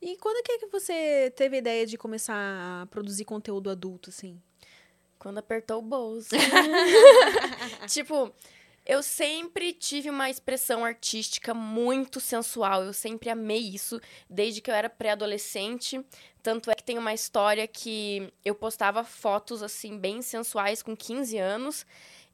E 0.00 0.16
quando 0.18 0.44
que, 0.44 0.52
é 0.52 0.58
que 0.58 0.66
você 0.68 1.32
teve 1.34 1.56
a 1.56 1.58
ideia 1.58 1.84
de 1.84 1.98
começar 1.98 2.36
a 2.36 2.86
produzir 2.86 3.24
conteúdo 3.24 3.68
adulto, 3.68 4.10
assim? 4.10 4.40
Quando 5.18 5.38
apertou 5.38 5.80
o 5.80 5.82
bolso. 5.82 6.28
tipo, 7.90 8.32
Eu 8.86 9.02
sempre 9.02 9.72
tive 9.72 10.10
uma 10.10 10.28
expressão 10.28 10.84
artística 10.84 11.54
muito 11.54 12.20
sensual. 12.20 12.84
Eu 12.84 12.92
sempre 12.92 13.30
amei 13.30 13.58
isso, 13.60 13.98
desde 14.28 14.60
que 14.60 14.70
eu 14.70 14.74
era 14.74 14.90
pré-adolescente. 14.90 16.04
Tanto 16.42 16.70
é 16.70 16.74
que 16.74 16.84
tem 16.84 16.98
uma 16.98 17.14
história 17.14 17.66
que 17.66 18.30
eu 18.44 18.54
postava 18.54 19.02
fotos, 19.02 19.62
assim, 19.62 19.96
bem 19.98 20.20
sensuais 20.20 20.82
com 20.82 20.94
15 20.94 21.38
anos. 21.38 21.86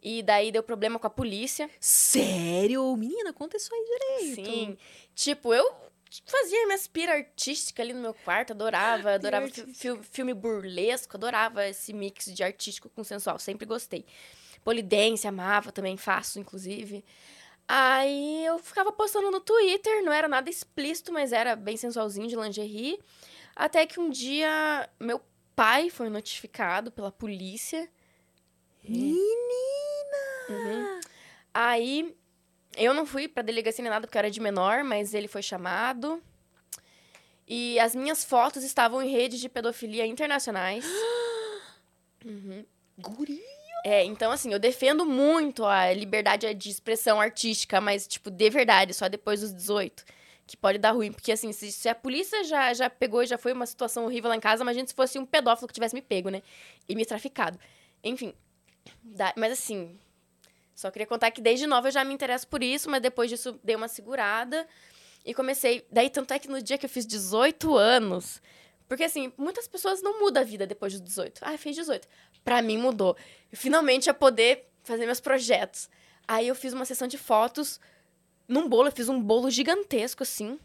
E 0.02 0.22
daí 0.22 0.50
deu 0.50 0.62
problema 0.62 0.98
com 0.98 1.06
a 1.06 1.10
polícia. 1.10 1.70
Sério? 1.78 2.96
Menina, 2.96 3.32
conta 3.32 3.56
isso 3.56 3.70
aí 3.72 3.84
direito. 3.84 4.44
Sim. 4.44 4.78
Tipo, 5.14 5.54
eu 5.54 5.70
fazia 6.26 6.64
minha 6.64 6.74
aspira 6.74 7.12
artística 7.12 7.80
ali 7.82 7.92
no 7.92 8.00
meu 8.00 8.14
quarto, 8.14 8.52
adorava, 8.52 9.12
adorava 9.14 9.46
fi- 9.48 9.60
artística. 9.60 9.96
fi- 9.98 10.08
filme 10.10 10.34
burlesco, 10.34 11.16
adorava 11.16 11.68
esse 11.68 11.92
mix 11.92 12.24
de 12.34 12.42
artístico 12.42 12.88
com 12.88 13.04
sensual, 13.04 13.38
sempre 13.38 13.66
gostei. 13.66 14.04
Polidência, 14.64 15.28
amava 15.28 15.72
também, 15.72 15.96
faço, 15.96 16.38
inclusive. 16.38 17.04
Aí 17.66 18.44
eu 18.44 18.58
ficava 18.58 18.90
postando 18.90 19.30
no 19.30 19.40
Twitter, 19.40 20.02
não 20.04 20.12
era 20.12 20.26
nada 20.26 20.50
explícito, 20.50 21.12
mas 21.12 21.32
era 21.32 21.54
bem 21.54 21.76
sensualzinho 21.76 22.26
de 22.26 22.36
lingerie. 22.36 22.98
Até 23.54 23.86
que 23.86 24.00
um 24.00 24.10
dia 24.10 24.88
meu 24.98 25.20
pai 25.54 25.90
foi 25.90 26.08
notificado 26.08 26.90
pela 26.90 27.12
polícia. 27.12 27.88
Menina! 28.82 29.20
Uhum. 30.48 31.00
Aí 31.54 32.16
eu 32.76 32.94
não 32.94 33.06
fui 33.06 33.28
pra 33.28 33.42
delegacia 33.42 33.82
nem 33.82 33.90
nada 33.90 34.06
porque 34.06 34.16
eu 34.16 34.20
era 34.20 34.30
de 34.30 34.40
menor, 34.40 34.82
mas 34.82 35.14
ele 35.14 35.28
foi 35.28 35.42
chamado. 35.42 36.22
E 37.46 37.78
as 37.78 37.94
minhas 37.94 38.24
fotos 38.24 38.62
estavam 38.62 39.02
em 39.02 39.10
redes 39.10 39.40
de 39.40 39.48
pedofilia 39.48 40.06
internacionais. 40.06 40.84
Uhum. 42.22 42.66
Guri. 42.98 43.42
É, 43.84 44.04
então 44.04 44.30
assim, 44.30 44.52
eu 44.52 44.58
defendo 44.58 45.06
muito 45.06 45.64
a 45.64 45.92
liberdade 45.92 46.52
de 46.54 46.70
expressão 46.70 47.20
artística, 47.20 47.80
mas, 47.80 48.06
tipo, 48.06 48.30
de 48.30 48.50
verdade, 48.50 48.92
só 48.94 49.08
depois 49.08 49.40
dos 49.40 49.52
18. 49.54 50.04
Que 50.46 50.56
pode 50.56 50.78
dar 50.78 50.90
ruim. 50.92 51.12
Porque, 51.12 51.30
assim, 51.32 51.52
se, 51.52 51.70
se 51.70 51.88
a 51.88 51.94
polícia 51.94 52.42
já, 52.44 52.74
já 52.74 52.90
pegou 52.90 53.22
e 53.22 53.26
já 53.26 53.38
foi 53.38 53.52
uma 53.52 53.66
situação 53.66 54.04
horrível 54.04 54.28
lá 54.30 54.36
em 54.36 54.40
casa, 54.40 54.62
imagina 54.62 54.86
se 54.86 54.94
fosse 54.94 55.18
um 55.18 55.24
pedófilo 55.24 55.68
que 55.68 55.74
tivesse 55.74 55.94
me 55.94 56.02
pego, 56.02 56.28
né? 56.28 56.42
E 56.88 56.94
me 56.96 57.04
traficado. 57.06 57.58
Enfim. 58.02 58.34
dá- 59.02 59.32
mas, 59.36 59.52
assim, 59.52 59.96
só 60.74 60.90
queria 60.90 61.06
contar 61.06 61.30
que 61.30 61.40
desde 61.40 61.66
nova 61.66 61.88
eu 61.88 61.92
já 61.92 62.04
me 62.04 62.14
interesso 62.14 62.48
por 62.48 62.62
isso, 62.62 62.90
mas 62.90 63.00
depois 63.02 63.30
disso 63.30 63.58
dei 63.62 63.76
uma 63.76 63.88
segurada 63.88 64.66
e 65.24 65.34
comecei. 65.34 65.86
Daí, 65.90 66.10
tanto 66.10 66.32
é 66.34 66.38
que 66.38 66.48
no 66.48 66.60
dia 66.62 66.78
que 66.78 66.86
eu 66.86 66.90
fiz 66.90 67.06
18 67.06 67.76
anos. 67.76 68.42
Porque, 68.90 69.04
assim, 69.04 69.32
muitas 69.38 69.68
pessoas 69.68 70.02
não 70.02 70.18
mudam 70.18 70.42
a 70.42 70.44
vida 70.44 70.66
depois 70.66 70.92
dos 70.92 71.00
18. 71.00 71.42
Ah, 71.44 71.56
fez 71.56 71.76
18. 71.76 72.08
Pra 72.42 72.60
mim 72.60 72.76
mudou. 72.76 73.16
Eu 73.52 73.56
finalmente 73.56 74.08
ia 74.08 74.14
poder 74.14 74.68
fazer 74.82 75.06
meus 75.06 75.20
projetos. 75.20 75.88
Aí 76.26 76.48
eu 76.48 76.56
fiz 76.56 76.72
uma 76.72 76.84
sessão 76.84 77.06
de 77.06 77.16
fotos 77.16 77.78
num 78.48 78.68
bolo, 78.68 78.88
eu 78.88 78.92
fiz 78.92 79.08
um 79.08 79.22
bolo 79.22 79.48
gigantesco, 79.48 80.24
assim. 80.24 80.58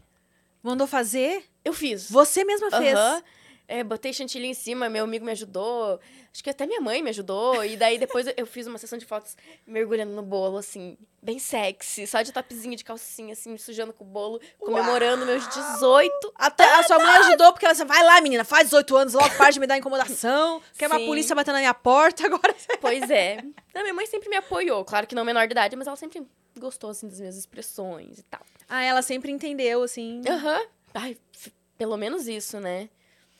Mandou 0.60 0.88
fazer? 0.88 1.44
Eu 1.64 1.72
fiz. 1.72 2.10
Você 2.10 2.42
mesma 2.42 2.68
fez. 2.68 2.98
Aham. 2.98 3.22
É, 3.68 3.82
botei 3.82 4.12
chantilly 4.12 4.46
em 4.46 4.54
cima, 4.54 4.88
meu 4.88 5.04
amigo 5.04 5.24
me 5.24 5.32
ajudou. 5.32 5.98
Acho 6.32 6.44
que 6.44 6.50
até 6.50 6.66
minha 6.66 6.80
mãe 6.80 7.02
me 7.02 7.10
ajudou. 7.10 7.64
E 7.64 7.76
daí 7.76 7.98
depois 7.98 8.26
eu 8.36 8.46
fiz 8.46 8.66
uma 8.66 8.78
sessão 8.78 8.96
de 8.98 9.04
fotos 9.04 9.36
mergulhando 9.66 10.12
no 10.12 10.22
bolo, 10.22 10.58
assim, 10.58 10.96
bem 11.20 11.38
sexy. 11.40 12.06
Só 12.06 12.22
de 12.22 12.30
topzinho, 12.32 12.76
de 12.76 12.84
calcinha, 12.84 13.32
assim, 13.32 13.56
sujando 13.58 13.92
com 13.92 14.04
o 14.04 14.06
bolo, 14.06 14.40
comemorando 14.58 15.26
meus 15.26 15.46
18. 15.48 16.32
Até 16.36 16.64
a 16.76 16.82
sua 16.84 16.98
mãe 16.98 17.16
ajudou, 17.26 17.52
porque 17.52 17.64
ela 17.64 17.72
disse, 17.74 17.84
vai 17.84 18.04
lá, 18.04 18.20
menina, 18.20 18.44
faz 18.44 18.64
18 18.68 18.96
anos, 18.96 19.14
logo 19.14 19.30
para 19.36 19.50
de 19.50 19.58
me 19.58 19.66
dar 19.66 19.76
incomodação. 19.76 20.62
Quer 20.78 20.86
uma 20.86 20.98
Sim. 20.98 21.06
polícia 21.06 21.34
batendo 21.34 21.54
na 21.54 21.60
minha 21.60 21.74
porta 21.74 22.24
agora. 22.26 22.54
Pois 22.80 23.10
é. 23.10 23.42
Não, 23.74 23.82
minha 23.82 23.94
mãe 23.94 24.06
sempre 24.06 24.28
me 24.28 24.36
apoiou. 24.36 24.84
Claro 24.84 25.06
que 25.08 25.14
não 25.14 25.24
menor 25.24 25.46
de 25.48 25.52
idade, 25.52 25.74
mas 25.74 25.88
ela 25.88 25.96
sempre 25.96 26.24
gostou, 26.56 26.90
assim, 26.90 27.08
das 27.08 27.18
minhas 27.18 27.36
expressões 27.36 28.18
e 28.18 28.22
tal. 28.22 28.40
Ah, 28.68 28.82
ela 28.84 29.02
sempre 29.02 29.32
entendeu, 29.32 29.82
assim. 29.82 30.22
Aham. 30.28 30.60
Ai, 30.94 31.16
f- 31.34 31.52
pelo 31.76 31.96
menos 31.96 32.28
isso, 32.28 32.60
né? 32.60 32.88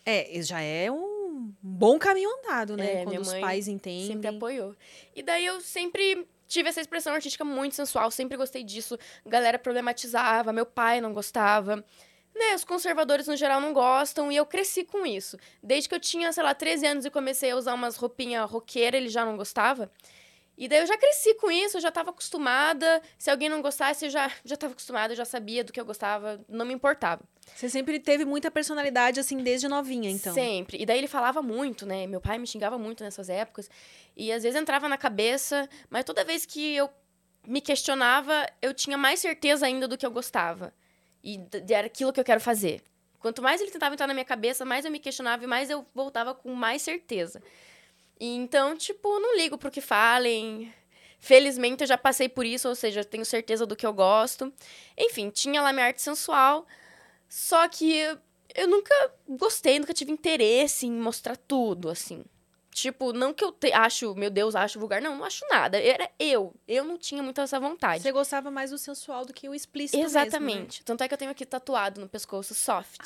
É, 0.07 0.41
já 0.41 0.61
é 0.61 0.91
um 0.91 1.53
bom 1.61 1.99
caminho 1.99 2.31
andado, 2.39 2.77
né? 2.77 3.03
É, 3.03 3.05
Quando 3.05 3.21
os 3.21 3.35
pais 3.35 3.67
entendem. 3.67 4.07
Sempre 4.07 4.29
apoiou. 4.29 4.77
E 5.15 5.23
daí 5.23 5.45
eu 5.45 5.61
sempre 5.61 6.27
tive 6.47 6.69
essa 6.69 6.81
expressão 6.81 7.13
artística 7.13 7.45
muito 7.45 7.75
sensual, 7.75 8.09
sempre 8.13 8.37
gostei 8.37 8.63
disso. 8.63 8.97
A 9.25 9.29
galera 9.29 9.59
problematizava, 9.59 10.53
meu 10.53 10.65
pai 10.65 11.01
não 11.01 11.13
gostava. 11.13 11.85
Né, 12.35 12.55
os 12.55 12.65
conservadores 12.65 13.27
no 13.27 13.35
geral 13.35 13.61
não 13.61 13.73
gostam 13.73 14.31
e 14.31 14.37
eu 14.37 14.45
cresci 14.45 14.85
com 14.85 15.07
isso. 15.07 15.39
Desde 15.63 15.89
que 15.89 15.95
eu 15.95 16.01
tinha, 16.01 16.31
sei 16.33 16.43
lá, 16.43 16.55
13 16.55 16.87
anos 16.87 17.05
e 17.07 17.11
comecei 17.11 17.51
a 17.51 17.57
usar 17.57 17.73
umas 17.73 17.97
roupinhas 17.97 18.49
roqueiras, 18.49 19.01
ele 19.01 19.09
já 19.09 19.25
não 19.25 19.37
gostava. 19.37 19.91
E 20.57 20.69
daí 20.69 20.81
eu 20.81 20.87
já 20.87 20.97
cresci 20.97 21.35
com 21.35 21.51
isso, 21.51 21.77
eu 21.77 21.81
já 21.81 21.91
tava 21.91 22.11
acostumada. 22.11 23.03
Se 23.19 23.31
alguém 23.31 23.49
não 23.49 23.61
gostasse, 23.61 24.07
eu 24.07 24.11
já, 24.11 24.31
já 24.45 24.57
tava 24.57 24.73
acostumada, 24.73 25.13
eu 25.13 25.17
já 25.17 25.25
sabia 25.25 25.63
do 25.63 25.73
que 25.73 25.79
eu 25.79 25.85
gostava, 25.85 26.41
não 26.49 26.65
me 26.65 26.73
importava. 26.73 27.23
Você 27.55 27.69
sempre 27.69 28.01
teve 28.01 28.25
muita 28.25 28.51
personalidade, 28.51 29.21
assim, 29.21 29.37
desde 29.39 29.69
novinha, 29.69 30.11
então. 30.11 30.33
Sempre. 30.33 30.81
E 30.81 30.87
daí 30.87 30.99
ele 30.99 31.09
falava 31.09 31.43
muito, 31.43 31.85
né? 31.85 32.07
Meu 32.07 32.21
pai 32.21 32.39
me 32.39 32.47
xingava 32.47 32.79
muito 32.79 33.05
nessas 33.05 33.29
épocas. 33.29 33.69
E 34.17 34.33
às 34.33 34.43
vezes 34.43 34.61
entrava 34.61 34.89
na 34.89 34.97
cabeça, 34.97 35.69
mas 35.91 36.05
toda 36.05 36.25
vez 36.25 36.47
que 36.47 36.75
eu 36.75 36.91
me 37.47 37.61
questionava, 37.61 38.47
eu 38.61 38.73
tinha 38.73 38.97
mais 38.97 39.21
certeza 39.21 39.67
ainda 39.67 39.87
do 39.87 39.97
que 39.97 40.07
eu 40.07 40.11
gostava. 40.11 40.73
E 41.23 41.41
era 41.69 41.87
aquilo 41.87 42.13
que 42.13 42.21
eu 42.21 42.25
quero 42.25 42.41
fazer. 42.41 42.83
Quanto 43.19 43.43
mais 43.43 43.61
ele 43.61 43.71
tentava 43.71 43.95
entrar 43.95 44.07
na 44.07 44.15
minha 44.15 44.25
cabeça, 44.25 44.65
mais 44.65 44.85
eu 44.85 44.91
me 44.91 44.99
questionava 44.99 45.45
e 45.45 45.47
mais 45.47 45.69
eu 45.69 45.85
voltava 45.95 46.35
com 46.35 46.55
mais 46.55 46.83
certeza. 46.83 47.43
Então, 48.19 48.77
tipo, 48.77 49.19
não 49.21 49.37
ligo 49.37 49.59
pro 49.59 49.71
que 49.71 49.81
falem. 49.81 50.73
Felizmente 51.19 51.83
eu 51.83 51.87
já 51.89 51.99
passei 51.99 52.29
por 52.29 52.47
isso, 52.47 52.69
ou 52.69 52.75
seja, 52.75 53.05
tenho 53.05 53.25
certeza 53.25 53.67
do 53.67 53.75
que 53.77 53.87
eu 53.87 53.93
gosto. 53.93 54.53
Enfim, 54.97 55.31
tinha 55.31 55.61
lá 55.63 55.73
minha 55.73 55.87
arte 55.87 56.01
sensual. 56.03 56.67
Só 57.29 57.67
que 57.69 57.97
eu- 58.55 58.69
nunca 58.69 58.95
gostei, 59.29 59.79
nunca 59.79 59.93
tive 59.93 60.13
interesse 60.13 60.87
em 60.87 60.93
mostrar 60.93 61.37
tudo, 61.37 61.89
assim. 61.91 62.25
Tipo, 62.71 63.13
não 63.13 63.33
que 63.33 63.43
eu 63.43 63.51
te- 63.53 63.73
acho, 63.73 64.15
meu 64.15 64.29
Deus, 64.31 64.55
acho 64.55 64.79
vulgar. 64.79 65.01
Não, 65.01 65.17
não 65.17 65.25
acho 65.25 65.45
nada. 65.49 65.81
Era 65.81 66.11
eu. 66.19 66.55
Eu 66.69 66.85
não 66.85 66.99
tinha 66.99 67.23
muito 67.23 67.41
essa 67.41 67.59
vontade. 67.59 68.03
Você 68.03 68.13
gostava 68.13 68.51
mais 68.51 68.71
do 68.71 68.77
sensual 68.79 69.25
do 69.25 69.33
que 69.33 69.49
o 69.49 69.55
explícito 69.55 69.97
mesmo, 69.97 70.13
né? 70.15 70.27
Exatamente. 70.27 70.85
Tanto 70.85 71.03
é 71.03 71.09
que 71.09 71.15
eu 71.15 71.19
tenho 71.19 71.31
aqui 71.31 71.47
tatuado 71.47 72.01
no 72.03 72.09
pescoço 72.09 72.55
soft. 72.55 73.01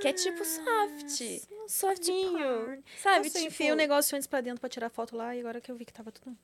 Que 0.00 0.08
é 0.08 0.12
tipo 0.12 0.44
soft. 0.44 1.22
Ah, 1.50 1.68
Softinho. 1.68 2.38
porn. 2.38 2.84
Sabe? 3.02 3.26
Eu 3.28 3.32
tipo... 3.32 3.46
enfiei 3.46 3.72
o 3.72 3.76
negócio 3.76 4.16
antes 4.16 4.26
pra 4.26 4.40
dentro 4.40 4.60
pra 4.60 4.68
tirar 4.68 4.88
foto 4.90 5.16
lá 5.16 5.34
e 5.34 5.40
agora 5.40 5.60
que 5.60 5.70
eu 5.70 5.76
vi 5.76 5.84
que 5.84 5.92
tava 5.92 6.10
tudo... 6.10 6.36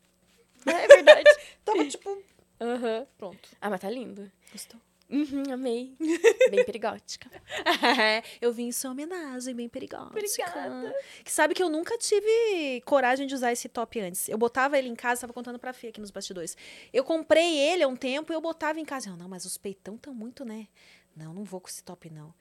É 0.67 0.87
verdade. 0.87 1.31
Tava, 1.65 1.85
tipo... 1.87 2.23
Aham. 2.61 3.07
Pronto. 3.19 3.49
Ah, 3.61 3.69
mas 3.69 3.81
tá 3.81 3.91
lindo. 3.91 4.31
Gostou? 4.51 4.81
Uhum, 5.11 5.53
amei. 5.53 5.95
Bem 6.51 6.65
perigótica. 6.65 7.31
eu 8.41 8.53
vim 8.53 8.69
em 8.69 8.73
sua 8.73 8.91
homenagem, 8.93 9.55
bem 9.55 9.69
perigosa. 9.69 10.07
Obrigada. 10.07 10.95
Que 11.23 11.31
sabe 11.31 11.55
que 11.55 11.63
eu 11.63 11.69
nunca 11.69 11.99
tive 11.99 12.81
coragem 12.87 13.27
de 13.27 13.35
usar 13.35 13.53
esse 13.53 13.69
top 13.69 14.01
antes. 14.01 14.29
Eu 14.29 14.39
botava 14.39 14.79
ele 14.79 14.89
em 14.89 14.95
casa, 14.95 15.23
tava 15.23 15.33
contando 15.33 15.59
pra 15.59 15.73
Fê 15.73 15.89
aqui 15.89 16.01
nos 16.01 16.11
bastidores. 16.11 16.57
Eu 16.93 17.05
comprei 17.05 17.59
ele 17.59 17.83
há 17.83 17.89
um 17.89 17.97
tempo 17.97 18.33
e 18.33 18.35
eu 18.35 18.41
botava 18.41 18.81
em 18.81 18.85
casa. 18.85 19.11
Eu, 19.11 19.17
não, 19.17 19.29
mas 19.29 19.45
os 19.45 19.59
peitão 19.59 19.99
tão 19.99 20.15
muito, 20.15 20.45
né? 20.45 20.69
Não, 21.15 21.35
não 21.35 21.45
vou 21.45 21.61
com 21.61 21.69
esse 21.69 21.85
top, 21.85 22.11
não. 22.11 22.35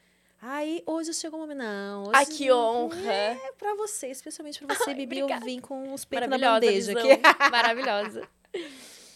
Aí, 0.46 0.84
hoje 0.86 1.14
chegou 1.14 1.40
o 1.40 1.42
momento. 1.44 1.60
Não, 1.60 2.02
hoje 2.04 2.12
Ai, 2.14 2.26
que 2.26 2.52
honra. 2.52 3.14
É 3.14 3.52
pra 3.58 3.76
você, 3.76 4.08
especialmente 4.08 4.60
pra 4.60 4.76
você, 4.76 4.90
Ai, 4.92 4.96
Bibi. 4.96 5.20
Eu 5.20 5.26
obrigada. 5.26 5.46
vim 5.46 5.62
com 5.62 5.94
os 5.94 6.04
peitos 6.04 6.28
na 6.30 6.38
Maravilhosa 6.38 6.66
bandeja 6.66 6.94
visão. 6.94 7.32
aqui. 7.32 7.40
Maravilhosa. 7.50 8.30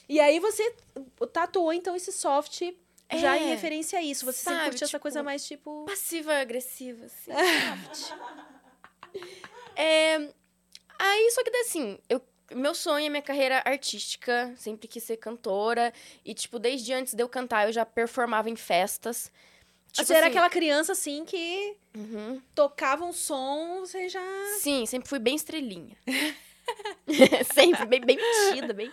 E 0.07 0.21
aí 0.21 0.39
você 0.39 0.73
tatuou, 1.33 1.73
então, 1.73 1.97
esse 1.97 2.13
soft 2.13 2.61
já 3.13 3.37
em 3.37 3.43
É, 3.43 3.49
referência 3.49 3.99
a 3.99 4.01
isso. 4.01 4.23
Você 4.23 4.37
sempre 4.37 4.55
sabe, 4.57 4.69
curtiu 4.69 4.85
essa 4.85 4.99
coisa 4.99 5.19
tipo, 5.19 5.25
mais, 5.25 5.45
tipo... 5.45 5.85
Passiva-agressiva, 5.85 7.05
assim. 7.07 7.31
soft. 7.93 8.17
é, 9.75 10.29
aí, 10.97 11.31
só 11.31 11.43
que 11.43 11.49
assim, 11.57 11.99
eu, 12.07 12.21
meu 12.53 12.73
sonho 12.73 13.05
é 13.05 13.09
minha 13.09 13.21
carreira 13.21 13.61
artística. 13.65 14.53
Sempre 14.55 14.87
quis 14.87 15.03
ser 15.03 15.17
cantora. 15.17 15.93
E, 16.23 16.33
tipo, 16.33 16.57
desde 16.57 16.93
antes 16.93 17.13
de 17.13 17.21
eu 17.21 17.27
cantar, 17.27 17.67
eu 17.67 17.73
já 17.73 17.85
performava 17.85 18.49
em 18.49 18.55
festas. 18.55 19.29
Tipo, 19.91 20.07
você 20.07 20.13
era 20.13 20.27
assim, 20.27 20.31
aquela 20.31 20.49
criança, 20.49 20.91
assim, 20.91 21.25
que 21.25 21.75
uhum. 21.95 22.41
tocava 22.53 23.05
um 23.05 23.13
som, 23.13 23.79
você 23.79 24.07
já... 24.09 24.21
Sim, 24.59 24.85
sempre 24.85 25.09
fui 25.09 25.19
bem 25.19 25.35
estrelinha. 25.35 25.97
sempre, 27.53 27.85
bem, 27.85 28.01
bem 28.01 28.17
metida, 28.17 28.73
bem... 28.73 28.91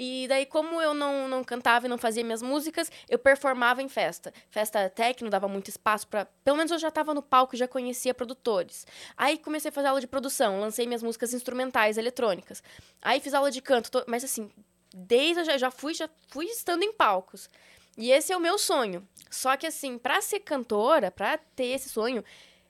E 0.00 0.26
daí, 0.28 0.46
como 0.46 0.80
eu 0.80 0.94
não, 0.94 1.26
não 1.26 1.42
cantava 1.42 1.86
e 1.86 1.88
não 1.88 1.98
fazia 1.98 2.22
minhas 2.22 2.40
músicas, 2.40 2.88
eu 3.08 3.18
performava 3.18 3.82
em 3.82 3.88
festa. 3.88 4.32
Festa 4.48 4.88
técnico, 4.88 5.28
dava 5.28 5.48
muito 5.48 5.68
espaço 5.68 6.06
para 6.06 6.24
Pelo 6.44 6.56
menos 6.56 6.70
eu 6.70 6.78
já 6.78 6.86
estava 6.86 7.12
no 7.12 7.20
palco 7.20 7.56
e 7.56 7.58
já 7.58 7.66
conhecia 7.66 8.14
produtores. 8.14 8.86
Aí 9.16 9.36
comecei 9.38 9.70
a 9.70 9.72
fazer 9.72 9.88
aula 9.88 10.00
de 10.00 10.06
produção, 10.06 10.60
lancei 10.60 10.86
minhas 10.86 11.02
músicas 11.02 11.34
instrumentais, 11.34 11.98
eletrônicas. 11.98 12.62
Aí 13.02 13.18
fiz 13.18 13.34
aula 13.34 13.50
de 13.50 13.60
canto, 13.60 13.90
tô- 13.90 14.04
mas 14.06 14.22
assim, 14.22 14.48
desde 14.94 15.40
eu 15.40 15.44
já, 15.44 15.58
já 15.58 15.70
fui, 15.72 15.92
já 15.92 16.08
fui 16.28 16.46
estando 16.46 16.84
em 16.84 16.92
palcos. 16.92 17.50
E 17.98 18.12
esse 18.12 18.32
é 18.32 18.36
o 18.36 18.40
meu 18.40 18.56
sonho. 18.56 19.06
Só 19.28 19.56
que 19.56 19.66
assim, 19.66 19.98
para 19.98 20.20
ser 20.22 20.40
cantora, 20.40 21.10
para 21.10 21.36
ter 21.36 21.66
esse 21.66 21.88
sonho, 21.88 22.24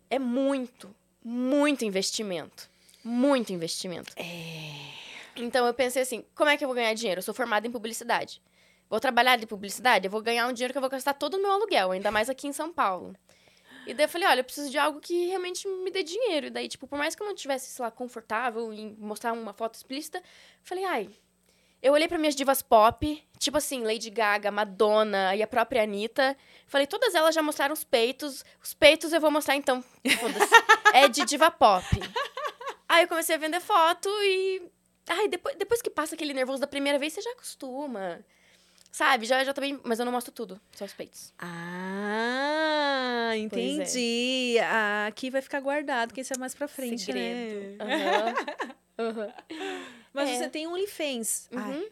é 0.08 0.18
muito, 0.18 0.92
muito 1.22 1.84
investimento. 1.84 2.68
Muito 3.04 3.52
investimento. 3.52 4.12
Então 5.36 5.66
eu 5.66 5.74
pensei 5.74 6.02
assim, 6.02 6.24
como 6.34 6.48
é 6.48 6.56
que 6.56 6.64
eu 6.64 6.68
vou 6.68 6.74
ganhar 6.74 6.94
dinheiro? 6.94 7.18
Eu 7.18 7.22
sou 7.22 7.34
formada 7.34 7.66
em 7.66 7.70
publicidade. 7.70 8.40
Vou 8.88 8.98
trabalhar 8.98 9.36
de 9.36 9.46
publicidade, 9.46 10.06
eu 10.06 10.10
vou 10.10 10.22
ganhar 10.22 10.48
um 10.48 10.52
dinheiro 10.52 10.72
que 10.72 10.78
eu 10.78 10.80
vou 10.80 10.88
gastar 10.88 11.12
todo 11.12 11.34
o 11.34 11.42
meu 11.42 11.52
aluguel, 11.52 11.90
ainda 11.90 12.10
mais 12.10 12.30
aqui 12.30 12.48
em 12.48 12.52
São 12.54 12.72
Paulo. 12.72 13.14
E 13.86 13.92
daí 13.92 14.06
eu 14.06 14.08
falei, 14.08 14.26
olha, 14.26 14.40
eu 14.40 14.44
preciso 14.44 14.70
de 14.70 14.78
algo 14.78 14.98
que 14.98 15.26
realmente 15.26 15.68
me 15.68 15.90
dê 15.90 16.02
dinheiro. 16.02 16.46
E 16.46 16.50
daí, 16.50 16.68
tipo, 16.68 16.86
por 16.86 16.98
mais 16.98 17.14
que 17.14 17.22
eu 17.22 17.26
não 17.26 17.34
tivesse, 17.34 17.70
sei 17.70 17.84
lá, 17.84 17.90
confortável 17.90 18.72
em 18.72 18.96
mostrar 18.98 19.34
uma 19.34 19.52
foto 19.52 19.74
explícita, 19.74 20.22
falei, 20.62 20.84
ai. 20.84 21.10
Eu 21.82 21.92
olhei 21.92 22.08
para 22.08 22.18
minhas 22.18 22.34
divas 22.34 22.60
pop, 22.60 23.22
tipo 23.38 23.56
assim, 23.56 23.84
Lady 23.84 24.10
Gaga, 24.10 24.50
Madonna 24.50 25.34
e 25.36 25.42
a 25.42 25.46
própria 25.46 25.84
Anitta. 25.84 26.36
Falei, 26.66 26.86
todas 26.86 27.14
elas 27.14 27.34
já 27.34 27.42
mostraram 27.42 27.72
os 27.72 27.84
peitos. 27.84 28.44
Os 28.62 28.74
peitos 28.74 29.12
eu 29.12 29.20
vou 29.20 29.30
mostrar 29.30 29.54
então. 29.56 29.82
É 30.92 31.06
de 31.08 31.24
diva 31.24 31.50
pop. 31.50 31.84
Aí 32.88 33.04
eu 33.04 33.08
comecei 33.08 33.36
a 33.36 33.38
vender 33.38 33.60
foto 33.60 34.08
e. 34.22 34.62
Ai, 35.08 35.28
depois, 35.28 35.54
depois 35.56 35.80
que 35.80 35.88
passa 35.90 36.14
aquele 36.14 36.34
nervoso 36.34 36.60
da 36.60 36.66
primeira 36.66 36.98
vez, 36.98 37.12
você 37.12 37.22
já 37.22 37.30
acostuma. 37.30 38.20
Sabe? 38.90 39.26
Já, 39.26 39.44
já 39.44 39.52
também. 39.54 39.78
Mas 39.84 39.98
eu 40.00 40.04
não 40.04 40.12
mostro 40.12 40.32
tudo, 40.32 40.60
só 40.72 40.84
os 40.84 40.92
peitos. 40.92 41.32
Ah, 41.38 43.30
é. 43.32 43.36
entendi. 43.36 44.56
Ah, 44.62 45.06
aqui 45.06 45.30
vai 45.30 45.42
ficar 45.42 45.60
guardado, 45.60 46.12
que 46.12 46.22
isso 46.22 46.32
é 46.34 46.38
mais 46.38 46.54
pra 46.54 46.66
frente, 46.66 47.04
Segredo. 47.04 47.84
né? 47.84 47.84
Aham. 47.84 48.74
Aham. 48.98 49.32
Mas 50.12 50.28
É. 50.30 50.36
você 50.38 50.48
tem 50.48 50.66
OnlyFans. 50.66 51.48
Ai, 51.52 51.76
Uhum. 51.78 51.88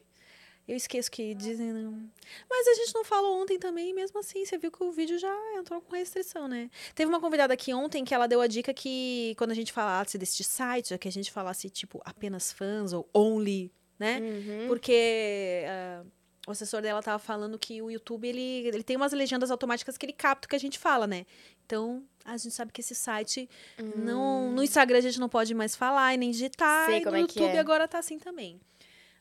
eu 0.68 0.76
esqueço 0.76 1.10
que 1.10 1.34
dizem. 1.34 1.72
não. 1.72 2.10
Mas 2.50 2.66
a 2.68 2.74
gente 2.74 2.94
não 2.94 3.04
falou 3.04 3.40
ontem 3.40 3.58
também, 3.58 3.94
mesmo 3.94 4.18
assim, 4.18 4.44
você 4.44 4.58
viu 4.58 4.70
que 4.72 4.82
o 4.82 4.90
vídeo 4.90 5.18
já 5.18 5.32
entrou 5.56 5.80
com 5.80 5.94
restrição, 5.94 6.48
né? 6.48 6.68
Teve 6.94 7.08
uma 7.08 7.20
convidada 7.20 7.54
aqui 7.54 7.72
ontem 7.72 8.04
que 8.04 8.14
ela 8.14 8.26
deu 8.26 8.40
a 8.40 8.46
dica 8.46 8.74
que 8.74 9.34
quando 9.38 9.52
a 9.52 9.54
gente 9.54 9.72
falasse 9.72 10.18
deste 10.18 10.42
site, 10.42 10.96
que 10.98 11.08
a 11.08 11.12
gente 11.12 11.30
falasse, 11.30 11.70
tipo, 11.70 12.00
apenas 12.04 12.50
fãs 12.52 12.92
ou 12.92 13.08
only, 13.14 13.70
né? 13.98 14.18
Uhum. 14.20 14.66
Porque 14.68 15.62
ah, 15.68 16.04
o 16.46 16.52
assessor 16.52 16.80
dela 16.80 17.02
tava 17.02 17.18
falando 17.18 17.58
que 17.58 17.82
o 17.82 17.90
YouTube, 17.90 18.26
ele, 18.28 18.68
ele 18.68 18.82
tem 18.84 18.96
umas 18.96 19.12
legendas 19.12 19.50
automáticas 19.50 19.98
que 19.98 20.06
ele 20.06 20.12
capta 20.12 20.46
o 20.46 20.48
que 20.48 20.54
a 20.56 20.60
gente 20.60 20.78
fala, 20.78 21.06
né? 21.06 21.26
Então, 21.66 22.04
a 22.24 22.36
gente 22.36 22.54
sabe 22.54 22.70
que 22.72 22.80
esse 22.80 22.94
site, 22.94 23.48
não, 23.96 24.52
no 24.52 24.62
Instagram 24.62 24.98
a 24.98 25.00
gente 25.00 25.18
não 25.18 25.28
pode 25.28 25.52
mais 25.54 25.74
falar 25.74 26.14
e 26.14 26.16
nem 26.16 26.30
digitar, 26.30 26.88
Hum. 26.88 26.92
Sei 26.92 27.02
e 27.02 27.04
no 27.04 27.16
é 27.16 27.20
YouTube 27.20 27.56
é. 27.56 27.58
agora 27.58 27.88
tá 27.88 27.98
assim 27.98 28.16
também. 28.18 28.60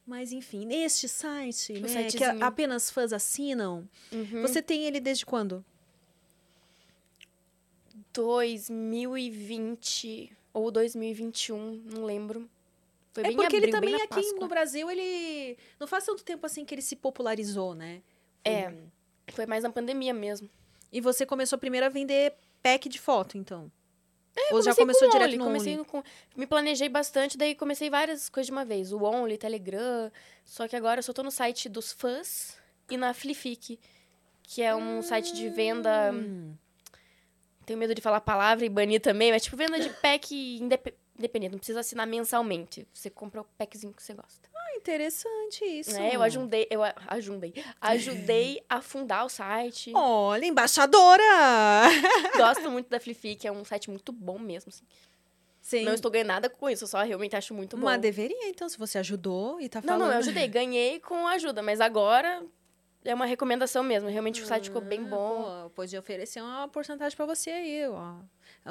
Mas, 0.05 0.31
enfim, 0.31 0.65
neste 0.67 1.09
site, 1.09 1.73
né, 1.79 2.03
que 2.11 2.23
apenas 2.23 2.91
fãs 2.91 3.11
assinam, 3.11 3.89
Uhum. 4.11 4.43
você 4.43 4.61
tem 4.61 4.85
ele 4.85 4.99
desde 4.99 5.25
quando? 5.25 5.65
2020 8.13 10.31
ou 10.53 10.69
2021, 10.71 11.81
não 11.91 12.05
lembro. 12.05 12.47
Foi 13.15 13.23
É 13.23 13.27
bem 13.29 13.37
porque 13.37 13.55
ele 13.55 13.67
abril, 13.67 13.79
bem 13.81 13.91
também 13.91 14.01
aqui 14.05 14.15
Páscoa. 14.27 14.39
no 14.41 14.47
Brasil, 14.47 14.91
ele 14.91 15.57
não 15.79 15.87
faz 15.87 16.03
tanto 16.05 16.21
tempo 16.23 16.45
assim 16.45 16.63
que 16.65 16.75
ele 16.75 16.81
se 16.81 16.95
popularizou, 16.97 17.73
né? 17.73 18.01
É. 18.43 18.71
Foi 19.31 19.45
mais 19.47 19.63
na 19.63 19.71
pandemia 19.71 20.13
mesmo. 20.13 20.49
E 20.91 20.99
você 21.01 21.25
começou 21.25 21.57
primeiro 21.57 21.85
a 21.85 21.89
vender 21.89 22.33
pack 22.61 22.87
de 22.89 22.99
foto, 22.99 23.37
então? 23.37 23.71
É, 24.37 24.53
Ou 24.53 24.61
já 24.61 24.75
começou 24.75 25.07
com 25.07 25.11
direto 25.13 25.27
Only, 25.29 25.37
no 25.37 25.45
comecei 25.45 25.77
no 25.77 25.85
com- 25.85 26.03
Me 26.35 26.45
planejei 26.45 26.89
bastante, 26.89 27.37
daí 27.37 27.55
comecei 27.55 27.89
várias 27.89 28.27
coisas 28.27 28.47
de 28.47 28.51
uma 28.51 28.65
vez. 28.65 28.91
O 28.91 29.01
Only, 29.01 29.37
Telegram. 29.37 30.11
Só 30.43 30.67
que 30.67 30.75
agora 30.75 30.99
eu 30.99 31.03
só 31.03 31.13
tô 31.13 31.23
no 31.23 31.31
site 31.31 31.69
dos 31.69 31.93
fãs 31.93 32.57
e 32.91 32.97
na 32.97 33.13
Flific, 33.13 33.79
que 34.43 34.61
é 34.61 34.75
um 34.75 35.01
site 35.01 35.33
de 35.33 35.47
venda. 35.47 36.11
Hum. 36.13 36.53
Tenho 37.65 37.79
medo 37.79 37.95
de 37.95 38.01
falar 38.01 38.17
a 38.17 38.21
palavra 38.21 38.65
e 38.65 38.69
banir 38.69 38.99
também, 39.01 39.31
mas 39.31 39.41
tipo 39.43 39.55
venda 39.55 39.79
de 39.79 39.89
pack 39.89 40.35
indep- 40.61 40.93
independente, 41.17 41.51
não 41.51 41.57
precisa 41.59 41.79
assinar 41.79 42.05
mensalmente. 42.05 42.87
Você 42.93 43.09
compra 43.09 43.41
o 43.41 43.45
packzinho 43.57 43.93
que 43.93 44.03
você 44.03 44.13
gosta. 44.13 44.49
Ah, 44.53 44.75
interessante 44.77 45.63
isso. 45.63 45.95
É, 45.95 46.15
eu 46.15 46.21
ajudei, 46.21 46.67
eu 46.69 46.81
ajudei, 47.07 47.53
ajudei 47.79 48.63
a 48.69 48.81
fundar 48.81 49.23
o 49.25 49.29
site. 49.29 49.91
Olha, 49.95 50.45
embaixadora! 50.45 51.23
Gosto 52.35 52.69
muito 52.69 52.89
da 52.89 52.99
Flific, 52.99 53.45
é 53.47 53.51
um 53.51 53.63
site 53.63 53.89
muito 53.89 54.11
bom 54.11 54.37
mesmo. 54.37 54.69
assim. 54.69 54.85
Sim. 55.61 55.83
Não 55.83 55.93
estou 55.95 56.11
ganhando 56.11 56.27
nada 56.27 56.49
com 56.49 56.69
isso, 56.69 56.83
eu 56.83 56.87
só 56.87 57.01
realmente 57.01 57.35
acho 57.35 57.51
muito 57.53 57.75
bom. 57.75 57.85
Mas 57.85 57.99
deveria, 57.99 58.47
então, 58.49 58.69
se 58.69 58.77
você 58.77 58.99
ajudou 58.99 59.59
e 59.59 59.67
tá 59.67 59.79
Não, 59.81 59.87
falando. 59.87 60.01
não, 60.07 60.11
eu 60.13 60.19
ajudei, 60.19 60.47
ganhei 60.47 60.99
com 60.99 61.27
ajuda, 61.27 61.63
mas 61.63 61.81
agora 61.81 62.43
é 63.05 63.13
uma 63.13 63.25
recomendação 63.25 63.83
mesmo. 63.83 64.09
Realmente 64.09 64.41
o 64.41 64.45
site 64.45 64.65
ficou 64.65 64.81
bem 64.81 65.01
Ah, 65.01 65.07
bom. 65.07 65.61
Pô, 65.63 65.69
podia 65.69 65.99
oferecer 65.99 66.41
uma 66.41 66.67
porcentagem 66.67 67.15
pra 67.15 67.25
você 67.25 67.49
aí, 67.51 67.87
ó. 67.87 68.15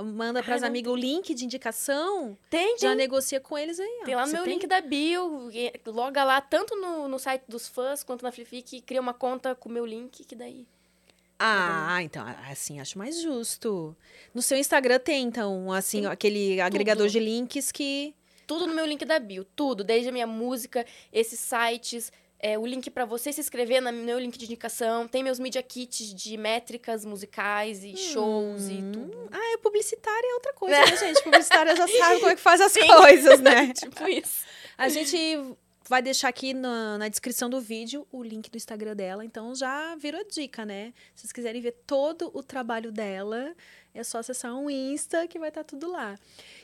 Manda 0.02 0.42
pras 0.42 0.60
não 0.60 0.68
amigas 0.68 0.92
o 0.92 0.96
link 0.96 1.32
de 1.34 1.44
indicação, 1.44 2.36
Tem, 2.50 2.76
já 2.78 2.88
tem, 2.88 2.96
negocia 2.96 3.38
com 3.40 3.56
eles 3.56 3.78
aí, 3.78 3.98
ó. 4.02 4.04
tem 4.04 4.16
lá 4.16 4.26
no 4.26 4.32
meu 4.32 4.42
tem? 4.42 4.54
link 4.54 4.66
da 4.66 4.80
bio, 4.80 5.48
loga 5.86 6.24
lá 6.24 6.40
tanto 6.40 6.74
no, 6.74 7.06
no 7.06 7.18
site 7.18 7.44
dos 7.48 7.68
fãs 7.68 8.02
quanto 8.02 8.22
na 8.24 8.32
Flific, 8.32 8.80
cria 8.80 9.00
uma 9.00 9.14
conta 9.14 9.54
com 9.54 9.68
o 9.68 9.72
meu 9.72 9.86
link, 9.86 10.24
que 10.24 10.34
daí... 10.34 10.66
Ah, 11.38 11.98
então, 12.02 12.24
assim, 12.50 12.80
acho 12.80 12.96
mais 12.96 13.20
justo. 13.20 13.96
No 14.32 14.40
seu 14.40 14.56
Instagram 14.56 14.98
tem, 14.98 15.24
então, 15.26 15.72
assim, 15.72 16.02
Tem 16.02 16.10
aquele 16.10 16.60
agregador 16.60 17.06
tudo. 17.06 17.12
de 17.12 17.18
links 17.20 17.72
que. 17.72 18.14
Tudo 18.46 18.66
no 18.66 18.74
meu 18.74 18.86
link 18.86 19.04
da 19.04 19.18
bio, 19.18 19.44
tudo, 19.44 19.82
desde 19.82 20.08
a 20.08 20.12
minha 20.12 20.26
música, 20.26 20.86
esses 21.12 21.40
sites, 21.40 22.12
é, 22.46 22.58
o 22.58 22.66
link 22.66 22.90
pra 22.90 23.06
você 23.06 23.32
se 23.32 23.40
inscrever 23.40 23.80
no 23.80 23.90
meu 23.90 24.18
link 24.18 24.36
de 24.36 24.44
indicação, 24.44 25.08
tem 25.08 25.22
meus 25.24 25.38
media 25.38 25.62
kits 25.62 26.12
de 26.14 26.36
métricas 26.36 27.02
musicais 27.02 27.82
e 27.82 27.96
shows 27.96 28.68
e 28.68 28.74
Hum. 28.74 28.92
tudo. 28.92 29.28
Ah, 29.32 29.54
é 29.54 29.56
publicitária 29.56 30.26
é 30.30 30.34
outra 30.34 30.52
coisa, 30.52 30.78
né, 30.78 30.84
gente? 30.94 31.22
Publicitária 31.22 31.74
já 31.74 31.88
sabe 31.88 32.20
como 32.20 32.30
é 32.32 32.34
que 32.36 32.42
faz 32.42 32.60
as 32.60 32.70
Sim. 32.76 32.86
coisas, 32.86 33.40
né? 33.40 33.72
tipo 33.72 34.06
isso. 34.06 34.44
A 34.76 34.90
gente 34.90 35.16
vai 35.88 36.02
deixar 36.02 36.28
aqui 36.28 36.52
na, 36.52 36.98
na 36.98 37.08
descrição 37.08 37.48
do 37.48 37.62
vídeo 37.62 38.06
o 38.12 38.22
link 38.22 38.50
do 38.50 38.58
Instagram 38.58 38.94
dela, 38.94 39.24
então 39.24 39.54
já 39.54 39.94
virou 39.96 40.22
dica, 40.30 40.66
né? 40.66 40.92
Se 41.14 41.22
vocês 41.22 41.32
quiserem 41.32 41.62
ver 41.62 41.72
todo 41.86 42.30
o 42.34 42.42
trabalho 42.42 42.92
dela, 42.92 43.54
é 43.94 44.04
só 44.04 44.18
acessar 44.18 44.54
um 44.54 44.68
Insta 44.68 45.26
que 45.26 45.38
vai 45.38 45.48
estar 45.48 45.64
tudo 45.64 45.90
lá. 45.90 46.18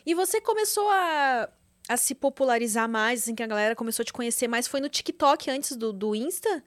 E 0.05 0.13
você 0.15 0.43
começou 0.43 0.91
a, 0.91 1.49
a 1.91 1.97
se 1.97 2.15
popularizar 2.15 2.89
mais, 2.89 3.23
assim, 3.23 3.35
que 3.35 3.43
a 3.43 3.47
galera 3.49 3.75
começou 3.75 4.05
a 4.05 4.07
te 4.07 4.13
conhecer 4.13 4.47
mais, 4.47 4.69
foi 4.69 4.81
no 4.81 4.89
TikTok 4.89 5.51
antes 5.51 5.77
do, 5.77 5.93
do 5.93 6.15
Insta? 6.15 6.63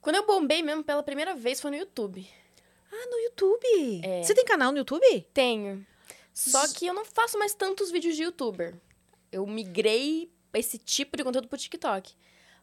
Quando 0.00 0.14
eu 0.14 0.24
bombei 0.24 0.62
mesmo 0.62 0.84
pela 0.84 1.02
primeira 1.02 1.34
vez 1.34 1.60
foi 1.60 1.72
no 1.72 1.76
YouTube. 1.76 2.24
Ah, 2.92 3.06
no 3.10 3.18
YouTube! 3.18 4.00
É. 4.04 4.22
Você 4.22 4.32
tem 4.32 4.44
canal 4.44 4.70
no 4.70 4.78
YouTube? 4.78 5.26
Tenho. 5.34 5.84
Só 6.32 6.68
que 6.68 6.86
eu 6.86 6.94
não 6.94 7.04
faço 7.04 7.36
mais 7.36 7.52
tantos 7.52 7.90
vídeos 7.90 8.14
de 8.14 8.22
youtuber. 8.22 8.76
Eu 9.32 9.44
migrei 9.44 10.30
esse 10.54 10.78
tipo 10.78 11.16
de 11.16 11.24
conteúdo 11.24 11.48
pro 11.48 11.58
TikTok. 11.58 12.14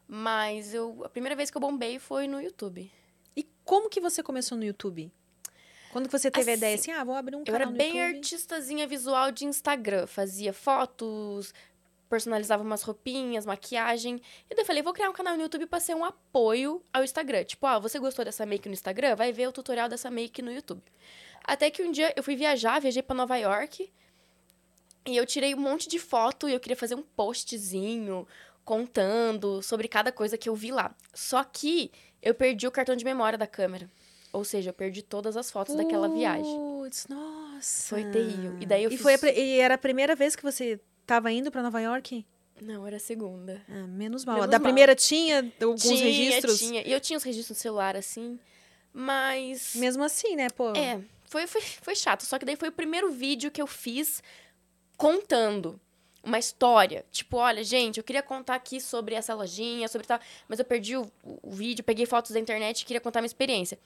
Mas 0.08 0.72
eu, 0.72 1.02
a 1.04 1.10
primeira 1.10 1.36
vez 1.36 1.50
que 1.50 1.58
eu 1.58 1.60
bombei 1.60 1.98
foi 1.98 2.26
no 2.26 2.40
YouTube. 2.40 2.90
E 3.36 3.46
como 3.66 3.90
que 3.90 4.00
você 4.00 4.22
começou 4.22 4.56
no 4.56 4.64
YouTube? 4.64 5.12
Quando 5.92 6.06
que 6.06 6.12
você 6.18 6.30
teve 6.30 6.50
a 6.50 6.54
ideia 6.54 6.74
Assim, 6.74 6.90
assim, 6.92 7.00
ah, 7.00 7.04
vou 7.04 7.14
abrir 7.14 7.36
um 7.36 7.40
Eu 7.40 7.44
canal 7.46 7.60
era 7.62 7.70
no 7.70 7.76
bem 7.76 7.96
YouTube? 7.98 8.16
artistazinha 8.16 8.86
visual 8.86 9.30
de 9.32 9.44
Instagram. 9.44 10.06
Fazia 10.06 10.52
fotos, 10.52 11.52
personalizava 12.08 12.62
umas 12.62 12.82
roupinhas, 12.82 13.44
maquiagem. 13.46 14.16
E 14.48 14.54
daí 14.54 14.62
eu 14.62 14.66
falei, 14.66 14.82
vou 14.82 14.92
criar 14.92 15.10
um 15.10 15.12
canal 15.12 15.36
no 15.36 15.42
YouTube 15.42 15.66
pra 15.66 15.80
ser 15.80 15.94
um 15.94 16.04
apoio 16.04 16.82
ao 16.92 17.02
Instagram. 17.04 17.44
Tipo, 17.44 17.66
ah, 17.66 17.78
você 17.78 17.98
gostou 17.98 18.24
dessa 18.24 18.46
make 18.46 18.68
no 18.68 18.72
Instagram? 18.72 19.14
Vai 19.16 19.32
ver 19.32 19.48
o 19.48 19.52
tutorial 19.52 19.88
dessa 19.88 20.10
make 20.10 20.40
no 20.42 20.52
YouTube. 20.52 20.82
Até 21.44 21.70
que 21.70 21.82
um 21.82 21.90
dia 21.90 22.12
eu 22.16 22.22
fui 22.22 22.36
viajar, 22.36 22.80
viajei 22.80 23.02
pra 23.02 23.16
Nova 23.16 23.36
York. 23.36 23.90
E 25.06 25.16
eu 25.16 25.24
tirei 25.24 25.54
um 25.54 25.60
monte 25.60 25.88
de 25.88 25.98
foto 25.98 26.48
e 26.48 26.52
eu 26.52 26.60
queria 26.60 26.76
fazer 26.76 26.94
um 26.94 27.02
postzinho 27.02 28.28
contando 28.64 29.62
sobre 29.62 29.88
cada 29.88 30.12
coisa 30.12 30.36
que 30.36 30.48
eu 30.48 30.54
vi 30.54 30.70
lá. 30.70 30.94
Só 31.14 31.42
que 31.42 31.90
eu 32.22 32.34
perdi 32.34 32.66
o 32.66 32.70
cartão 32.70 32.94
de 32.94 33.04
memória 33.04 33.38
da 33.38 33.46
câmera. 33.46 33.90
Ou 34.32 34.44
seja, 34.44 34.70
eu 34.70 34.74
perdi 34.74 35.02
todas 35.02 35.36
as 35.36 35.50
fotos 35.50 35.74
daquela 35.74 36.08
viagem. 36.08 36.44
Putz, 36.44 37.06
nossa. 37.08 37.88
Foi 37.88 38.04
terrível. 38.10 38.56
E 38.60 38.66
daí 38.66 38.84
eu 38.84 38.88
e 38.90 38.92
fiz- 38.92 39.02
foi 39.02 39.14
a 39.14 39.18
pre- 39.18 39.32
e 39.36 39.58
era 39.58 39.74
a 39.74 39.78
primeira 39.78 40.14
vez 40.14 40.36
que 40.36 40.42
você 40.42 40.78
tava 41.06 41.30
indo 41.32 41.50
pra 41.50 41.62
Nova 41.62 41.80
York? 41.80 42.24
Não, 42.62 42.86
era 42.86 42.96
a 42.96 43.00
segunda. 43.00 43.60
Ah, 43.68 43.86
menos 43.86 44.24
mal. 44.24 44.36
Menos 44.36 44.50
da 44.50 44.58
mal. 44.58 44.64
primeira 44.64 44.94
tinha 44.94 45.50
alguns 45.60 45.82
tinha, 45.82 46.04
registros? 46.04 46.58
tinha. 46.58 46.82
E 46.86 46.92
eu 46.92 47.00
tinha 47.00 47.16
os 47.16 47.22
registros 47.24 47.58
no 47.58 47.60
celular, 47.62 47.96
assim. 47.96 48.38
Mas. 48.92 49.74
Mesmo 49.74 50.04
assim, 50.04 50.36
né, 50.36 50.48
pô? 50.50 50.70
É, 50.76 51.00
foi, 51.24 51.46
foi, 51.46 51.60
foi 51.62 51.94
chato. 51.96 52.22
Só 52.24 52.38
que 52.38 52.44
daí 52.44 52.56
foi 52.56 52.68
o 52.68 52.72
primeiro 52.72 53.10
vídeo 53.10 53.50
que 53.50 53.60
eu 53.62 53.66
fiz 53.66 54.22
contando 54.96 55.80
uma 56.22 56.38
história. 56.38 57.04
Tipo, 57.10 57.38
olha, 57.38 57.64
gente, 57.64 57.96
eu 57.98 58.04
queria 58.04 58.22
contar 58.22 58.54
aqui 58.56 58.80
sobre 58.80 59.14
essa 59.14 59.34
lojinha, 59.34 59.88
sobre 59.88 60.06
tal. 60.06 60.20
Mas 60.48 60.58
eu 60.58 60.64
perdi 60.64 60.96
o, 60.96 61.10
o 61.24 61.50
vídeo, 61.50 61.82
peguei 61.82 62.04
fotos 62.06 62.32
da 62.32 62.38
internet 62.40 62.82
e 62.82 62.84
queria 62.84 63.00
contar 63.00 63.20
minha 63.20 63.26
experiência. 63.26 63.78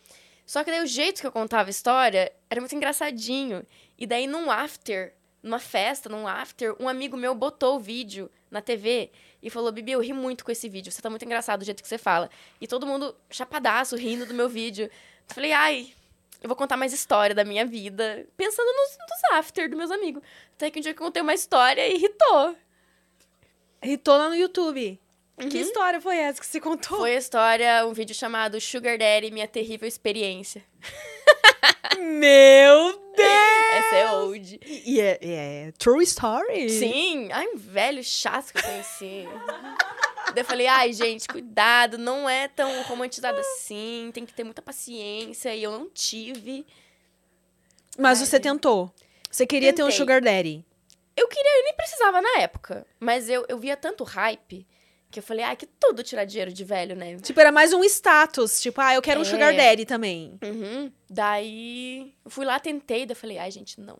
Só 0.46 0.62
que 0.62 0.70
daí 0.70 0.82
o 0.82 0.86
jeito 0.86 1.20
que 1.20 1.26
eu 1.26 1.32
contava 1.32 1.68
a 1.68 1.70
história 1.70 2.32
era 2.50 2.60
muito 2.60 2.74
engraçadinho. 2.74 3.66
E 3.98 4.06
daí 4.06 4.26
num 4.26 4.50
after, 4.50 5.14
numa 5.42 5.58
festa, 5.58 6.08
num 6.08 6.26
after, 6.26 6.74
um 6.80 6.88
amigo 6.88 7.16
meu 7.16 7.34
botou 7.34 7.76
o 7.76 7.80
vídeo 7.80 8.30
na 8.50 8.60
TV 8.60 9.10
e 9.42 9.50
falou: 9.50 9.72
Bibi, 9.72 9.92
eu 9.92 10.00
ri 10.00 10.12
muito 10.12 10.44
com 10.44 10.50
esse 10.50 10.68
vídeo, 10.68 10.92
você 10.92 11.02
tá 11.02 11.10
muito 11.10 11.24
engraçado 11.24 11.60
do 11.60 11.64
jeito 11.64 11.82
que 11.82 11.88
você 11.88 11.98
fala. 11.98 12.30
E 12.60 12.66
todo 12.66 12.86
mundo 12.86 13.14
chapadaço, 13.30 13.96
rindo 13.96 14.26
do 14.26 14.34
meu 14.34 14.48
vídeo. 14.48 14.84
Eu 14.84 15.34
falei, 15.34 15.52
ai, 15.52 15.94
eu 16.42 16.48
vou 16.48 16.56
contar 16.56 16.76
mais 16.76 16.92
história 16.92 17.34
da 17.34 17.44
minha 17.44 17.64
vida, 17.64 18.26
pensando 18.36 18.66
nos, 18.66 18.98
nos 18.98 19.38
after 19.38 19.68
dos 19.68 19.78
meus 19.78 19.90
amigos. 19.90 20.22
Até 20.56 20.70
que 20.70 20.78
um 20.78 20.82
dia 20.82 20.92
eu 20.92 20.96
contei 20.96 21.22
uma 21.22 21.34
história 21.34 21.86
e 21.86 21.94
irritou. 21.94 22.56
Hitou 23.82 24.16
lá 24.16 24.28
no 24.28 24.34
YouTube. 24.34 25.00
Que 25.36 25.44
Uhum. 25.58 25.62
história 25.62 26.00
foi 26.00 26.16
essa 26.16 26.40
que 26.40 26.46
você 26.46 26.60
contou? 26.60 26.98
Foi 26.98 27.14
a 27.14 27.18
história, 27.18 27.86
um 27.86 27.92
vídeo 27.92 28.14
chamado 28.14 28.60
Sugar 28.60 28.96
Daddy, 28.96 29.30
Minha 29.32 29.48
Terrível 29.48 29.88
Experiência. 29.88 30.62
Meu 31.98 32.92
Deus! 33.16 33.28
Essa 33.74 33.96
é 33.96 34.12
old. 34.12 34.60
E 34.64 35.00
é, 35.00 35.18
é 35.20 35.72
true 35.78 36.02
story? 36.04 36.70
Sim, 36.70 37.28
ai, 37.32 37.46
um 37.48 37.56
velho 37.56 38.02
chato 38.04 38.52
que 38.52 38.58
eu 38.58 38.62
conheci. 38.62 39.24
Daí 40.32 40.42
eu 40.42 40.44
falei, 40.44 40.66
ai, 40.66 40.92
gente, 40.92 41.26
cuidado, 41.26 41.98
não 41.98 42.28
é 42.28 42.46
tão 42.48 42.82
romantizado 42.84 43.38
assim, 43.38 44.10
tem 44.14 44.24
que 44.24 44.32
ter 44.32 44.44
muita 44.44 44.62
paciência, 44.62 45.54
e 45.54 45.62
eu 45.62 45.72
não 45.72 45.88
tive. 45.90 46.64
Mas 47.98 48.20
Ai, 48.20 48.26
você 48.26 48.40
tentou. 48.40 48.92
Você 49.30 49.46
queria 49.46 49.72
ter 49.72 49.82
um 49.82 49.86
Tentei. 49.86 49.98
sugar 49.98 50.20
daddy. 50.20 50.64
Eu 51.16 51.28
queria, 51.28 51.58
eu 51.60 51.64
nem 51.64 51.74
precisava 51.74 52.20
na 52.22 52.38
época, 52.38 52.86
mas 53.00 53.28
eu, 53.28 53.44
eu 53.48 53.58
via 53.58 53.76
tanto 53.76 54.02
hype 54.04 54.66
que 55.14 55.20
eu 55.20 55.22
falei, 55.22 55.44
ai, 55.44 55.54
que 55.56 55.64
tudo 55.66 56.02
tirar 56.02 56.24
dinheiro 56.24 56.52
de 56.52 56.64
velho, 56.64 56.96
né? 56.96 57.16
Tipo, 57.18 57.40
era 57.40 57.52
mais 57.52 57.72
um 57.72 57.82
status. 57.84 58.60
Tipo, 58.60 58.80
ah, 58.80 58.94
eu 58.94 59.00
quero 59.00 59.20
um 59.20 59.22
É. 59.22 59.26
sugar 59.26 59.54
daddy 59.56 59.84
também. 59.86 60.38
Uhum. 60.42 60.90
Daí, 61.08 62.12
eu 62.24 62.30
fui 62.30 62.44
lá, 62.44 62.58
tentei, 62.58 63.06
daí 63.06 63.14
falei, 63.14 63.38
ai, 63.38 63.50
gente, 63.50 63.80
não. 63.80 63.98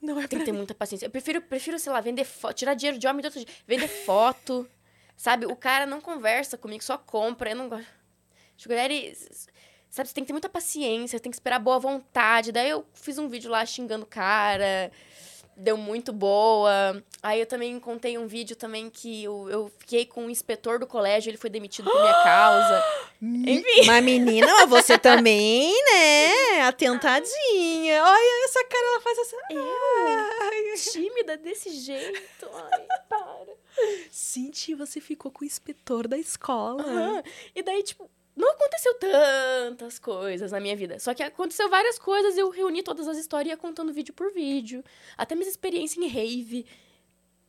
Não 0.00 0.20
é 0.20 0.26
Tem 0.28 0.38
que 0.38 0.44
ter 0.44 0.52
muita 0.52 0.74
paciência. 0.74 1.06
Eu 1.06 1.10
prefiro, 1.10 1.40
prefiro 1.42 1.78
sei 1.78 1.92
lá, 1.92 2.00
vender 2.00 2.24
foto, 2.24 2.54
tirar 2.54 2.74
dinheiro 2.74 2.98
de 2.98 3.06
homem 3.06 3.20
do 3.22 3.26
outro 3.26 3.40
dia. 3.40 3.48
Vender 3.66 3.88
foto, 3.88 4.68
sabe? 5.16 5.46
O 5.46 5.56
cara 5.56 5.84
não 5.86 6.00
conversa 6.00 6.56
comigo, 6.58 6.82
só 6.84 6.96
compra. 6.98 7.50
Eu 7.50 7.56
não 7.56 7.68
gosto. 7.68 7.86
Sugar 8.56 8.76
Daddy, 8.76 9.14
sabe? 9.88 10.08
Você 10.08 10.14
tem 10.14 10.22
que 10.24 10.28
ter 10.28 10.32
muita 10.34 10.48
paciência, 10.48 11.18
tem 11.18 11.30
que 11.30 11.36
esperar 11.36 11.58
boa 11.58 11.78
vontade. 11.78 12.52
Daí 12.52 12.68
eu 12.70 12.84
fiz 12.94 13.16
um 13.18 13.28
vídeo 13.28 13.50
lá 13.50 13.64
xingando 13.64 14.04
o 14.04 14.08
cara. 14.08 14.90
Deu 15.62 15.76
muito 15.76 16.10
boa. 16.10 17.02
Aí 17.22 17.38
eu 17.38 17.46
também 17.46 17.78
contei 17.78 18.16
um 18.16 18.26
vídeo 18.26 18.56
também 18.56 18.88
que 18.88 19.24
eu, 19.24 19.46
eu 19.50 19.72
fiquei 19.78 20.06
com 20.06 20.24
o 20.26 20.30
inspetor 20.30 20.78
do 20.78 20.86
colégio, 20.86 21.28
ele 21.28 21.36
foi 21.36 21.50
demitido 21.50 21.90
por 21.90 22.00
minha 22.00 22.24
causa. 22.24 22.84
Enfim. 23.20 23.84
Mas 23.86 24.02
menina, 24.02 24.66
você 24.66 24.96
também, 24.98 25.70
né? 25.92 26.62
Atentadinha. 26.62 28.02
Olha 28.02 28.44
essa 28.46 28.64
cara, 28.64 28.86
ela 28.86 29.00
faz 29.02 29.18
essa. 29.18 29.36
Ai, 29.50 30.76
Tímida 30.92 31.36
desse 31.36 31.70
jeito. 31.72 32.48
Ai, 32.54 32.86
para. 33.06 33.52
Cinti, 34.10 34.74
você 34.74 34.98
ficou 34.98 35.30
com 35.30 35.44
o 35.44 35.46
inspetor 35.46 36.08
da 36.08 36.16
escola. 36.16 36.82
Aham. 36.82 37.22
E 37.54 37.62
daí, 37.62 37.82
tipo, 37.82 38.10
não 38.40 38.50
aconteceu 38.52 38.94
tantas 38.94 39.98
coisas 39.98 40.52
na 40.52 40.60
minha 40.60 40.74
vida. 40.74 40.98
Só 40.98 41.14
que 41.14 41.22
aconteceu 41.22 41.68
várias 41.68 41.98
coisas, 41.98 42.36
eu 42.36 42.50
reuni 42.50 42.82
todas 42.82 43.06
as 43.06 43.18
histórias 43.18 43.48
e 43.48 43.50
ia 43.50 43.56
contando 43.56 43.92
vídeo 43.92 44.14
por 44.14 44.32
vídeo. 44.32 44.82
Até 45.16 45.34
minhas 45.34 45.50
experiências 45.50 46.02
em 46.02 46.08
rave. 46.08 46.66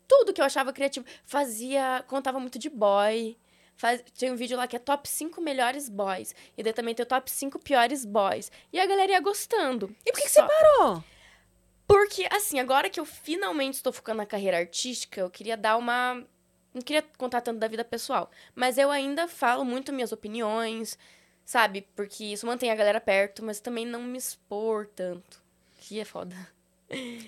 Tudo 0.07 0.33
que 0.33 0.41
eu 0.41 0.45
achava 0.45 0.73
criativo. 0.73 1.05
Fazia. 1.23 2.03
Contava 2.07 2.39
muito 2.39 2.59
de 2.59 2.69
boy. 2.69 3.37
Faz, 3.75 4.03
tinha 4.13 4.31
um 4.31 4.35
vídeo 4.35 4.57
lá 4.57 4.67
que 4.67 4.75
é 4.75 4.79
top 4.79 5.09
5 5.09 5.41
melhores 5.41 5.89
boys. 5.89 6.35
E 6.57 6.61
daí 6.61 6.73
também 6.73 6.93
tem 6.93 7.03
o 7.03 7.07
top 7.07 7.31
5 7.31 7.57
piores 7.59 8.05
boys. 8.05 8.51
E 8.71 8.79
a 8.79 8.85
galera 8.85 9.13
ia 9.13 9.19
gostando. 9.19 9.95
E 10.05 10.11
por 10.11 10.19
que, 10.19 10.27
que 10.27 10.29
você 10.29 10.43
parou? 10.43 11.03
porque, 11.87 12.27
assim, 12.31 12.59
agora 12.59 12.89
que 12.89 12.99
eu 12.99 13.05
finalmente 13.05 13.75
estou 13.75 13.91
focando 13.91 14.19
na 14.19 14.25
carreira 14.25 14.57
artística, 14.57 15.19
eu 15.19 15.29
queria 15.29 15.57
dar 15.57 15.77
uma. 15.77 16.23
Não 16.73 16.81
queria 16.81 17.03
contar 17.17 17.41
tanto 17.41 17.59
da 17.59 17.67
vida 17.67 17.83
pessoal. 17.83 18.31
Mas 18.55 18.77
eu 18.77 18.89
ainda 18.89 19.27
falo 19.27 19.65
muito 19.65 19.91
minhas 19.91 20.11
opiniões, 20.11 20.97
sabe? 21.45 21.87
Porque 21.95 22.25
isso 22.25 22.45
mantém 22.45 22.71
a 22.71 22.75
galera 22.75 23.01
perto, 23.01 23.43
mas 23.43 23.59
também 23.59 23.85
não 23.85 24.01
me 24.01 24.17
expor 24.17 24.87
tanto. 24.87 25.41
Que 25.79 25.99
é 25.99 26.05
foda. 26.05 26.35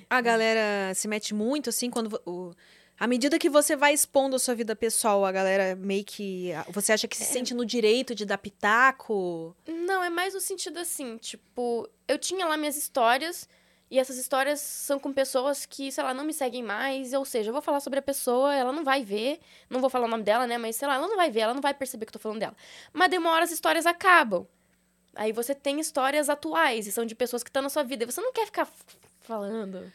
A 0.10 0.22
galera 0.22 0.94
se 0.94 1.08
mete 1.08 1.34
muito, 1.34 1.70
assim, 1.70 1.90
quando. 1.90 2.22
O... 2.26 2.54
À 3.00 3.08
medida 3.08 3.40
que 3.40 3.50
você 3.50 3.76
vai 3.76 3.94
expondo 3.94 4.36
a 4.36 4.40
sua 4.40 4.54
vida 4.56 4.76
pessoal, 4.76 5.26
a 5.26 5.32
galera 5.32 5.76
meio 5.76 6.04
que. 6.04 6.52
Você 6.70 6.94
acha 6.94 7.08
que 7.08 7.18
se 7.18 7.26
sente 7.26 7.54
no 7.54 7.66
direito 7.66 8.14
de 8.14 8.26
dar 8.26 8.38
pitaco? 8.38 9.56
Não, 9.68 10.04
é 10.04 10.10
mais 10.10 10.34
no 10.34 10.40
sentido 10.40 10.80
assim, 10.80 11.18
tipo, 11.18 11.90
eu 12.08 12.18
tinha 12.18 12.46
lá 12.46 12.56
minhas 12.56 12.78
histórias. 12.78 13.48
E 13.94 14.00
essas 14.00 14.18
histórias 14.18 14.60
são 14.60 14.98
com 14.98 15.14
pessoas 15.14 15.68
que, 15.68 15.92
sei 15.92 16.04
lá, 16.04 16.16
não 16.16 16.24
me 16.24 16.34
seguem 16.34 16.64
mais. 16.64 17.14
Ou 17.14 17.24
seja, 17.24 17.50
eu 17.50 17.54
vou 17.54 17.62
falar 17.62 17.80
sobre 17.80 18.00
a 18.00 18.02
pessoa, 18.02 18.52
ela 18.52 18.72
não 18.72 18.84
vai 18.84 19.06
ver. 19.06 19.40
Não 19.70 19.80
vou 19.80 19.88
falar 19.88 20.08
o 20.08 20.10
nome 20.10 20.24
dela, 20.24 20.48
né? 20.48 20.58
Mas, 20.58 20.78
sei 20.78 20.88
lá, 20.88 20.96
ela 20.96 21.08
não 21.08 21.16
vai 21.16 21.30
ver, 21.30 21.42
ela 21.42 21.54
não 21.54 21.62
vai 21.62 21.76
perceber 21.76 22.08
que 22.08 22.10
eu 22.10 22.14
tô 22.14 22.18
falando 22.18 22.40
dela. 22.40 22.56
Mas 22.92 23.12
de 23.12 23.20
uma 23.20 23.30
hora 23.30 23.44
as 23.44 23.52
histórias 23.52 23.86
acabam. 23.86 24.48
Aí 25.14 25.32
você 25.32 25.54
tem 25.54 25.80
histórias 25.80 26.28
atuais, 26.28 26.88
e 26.88 26.92
são 26.92 27.06
de 27.06 27.14
pessoas 27.14 27.44
que 27.44 27.52
estão 27.52 27.62
na 27.62 27.70
sua 27.70 27.84
vida. 27.84 28.04
E 28.04 28.08
você 28.08 28.20
não 28.20 28.34
quer 28.34 28.48
ficar 28.48 28.68
falando 29.22 29.94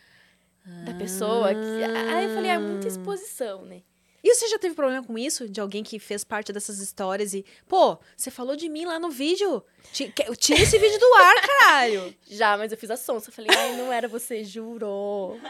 da 0.85 0.95
pessoa. 0.95 1.49
Que... 1.53 1.85
Aí 2.15 2.27
eu 2.27 2.35
falei, 2.37 2.53
ah, 2.53 2.55
é 2.55 2.59
muita 2.59 2.87
exposição, 2.87 3.65
né? 3.65 3.83
E 4.23 4.35
você 4.35 4.49
já 4.49 4.59
teve 4.59 4.75
problema 4.75 5.05
com 5.05 5.17
isso? 5.17 5.49
De 5.49 5.61
alguém 5.61 5.85
que 5.85 5.99
fez 5.99 6.25
parte 6.25 6.53
dessas 6.53 6.79
histórias 6.81 7.35
e. 7.35 7.45
Pô, 7.69 7.99
você 8.17 8.31
falou 8.31 8.57
de 8.57 8.69
mim 8.69 8.85
lá 8.85 8.99
no 8.99 9.11
vídeo. 9.11 9.63
Tira 9.93 10.61
esse 10.61 10.79
vídeo 10.79 10.99
do 10.99 11.15
ar, 11.15 11.35
caralho. 11.41 12.15
Já, 12.27 12.57
mas 12.57 12.73
eu 12.73 12.79
fiz 12.79 12.91
a 12.91 12.97
sonsa. 12.97 13.31
Eu 13.31 13.35
falei, 13.35 13.51
ai, 13.57 13.77
não 13.77 13.93
era 13.93 14.09
você, 14.09 14.43
juro. 14.43 15.39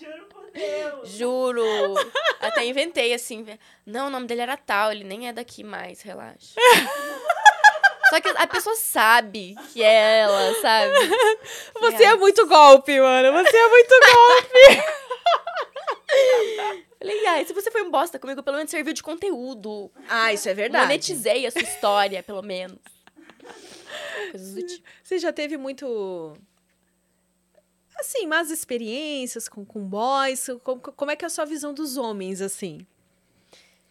Juro 0.00 0.26
por 0.26 0.50
Deus. 0.50 1.10
Juro. 1.10 1.94
Até 2.40 2.64
inventei 2.64 3.12
assim. 3.12 3.46
Não, 3.86 4.06
o 4.06 4.10
nome 4.10 4.26
dele 4.26 4.40
era 4.40 4.56
tal, 4.56 4.90
ele 4.90 5.04
nem 5.04 5.28
é 5.28 5.32
daqui 5.32 5.62
mais, 5.62 6.00
relaxa. 6.02 6.54
Só 8.10 8.20
que 8.20 8.28
a 8.28 8.46
pessoa 8.46 8.76
sabe 8.76 9.56
que 9.72 9.82
é 9.82 10.20
ela, 10.20 10.54
sabe? 10.60 10.92
Você 11.80 12.04
é 12.04 12.14
muito 12.14 12.46
golpe, 12.46 13.00
mano. 13.00 13.32
Você 13.32 13.56
é 13.56 13.68
muito 13.68 13.90
golpe. 13.90 15.03
Falei, 16.98 17.26
ai, 17.26 17.44
se 17.44 17.52
você 17.52 17.70
foi 17.70 17.82
um 17.82 17.90
bosta 17.90 18.18
comigo, 18.18 18.42
pelo 18.42 18.56
menos 18.56 18.70
serviu 18.70 18.92
de 18.92 19.02
conteúdo. 19.02 19.90
Ah, 20.08 20.32
isso 20.32 20.48
é 20.48 20.54
verdade. 20.54 20.86
Monetizei 20.86 21.46
a 21.46 21.50
sua 21.50 21.62
história, 21.62 22.22
pelo 22.22 22.42
menos. 22.42 22.78
Coisas 24.30 24.54
do 24.54 24.66
tipo. 24.66 24.88
Você 25.02 25.18
já 25.18 25.32
teve 25.32 25.56
muito. 25.56 26.36
Assim, 27.98 28.26
más 28.26 28.50
experiências 28.50 29.48
com, 29.48 29.64
com 29.64 29.80
boys? 29.80 30.48
Como, 30.62 30.80
como 30.80 31.10
é 31.10 31.16
que 31.16 31.24
é 31.24 31.26
a 31.26 31.30
sua 31.30 31.44
visão 31.44 31.72
dos 31.72 31.96
homens, 31.96 32.40
assim? 32.40 32.86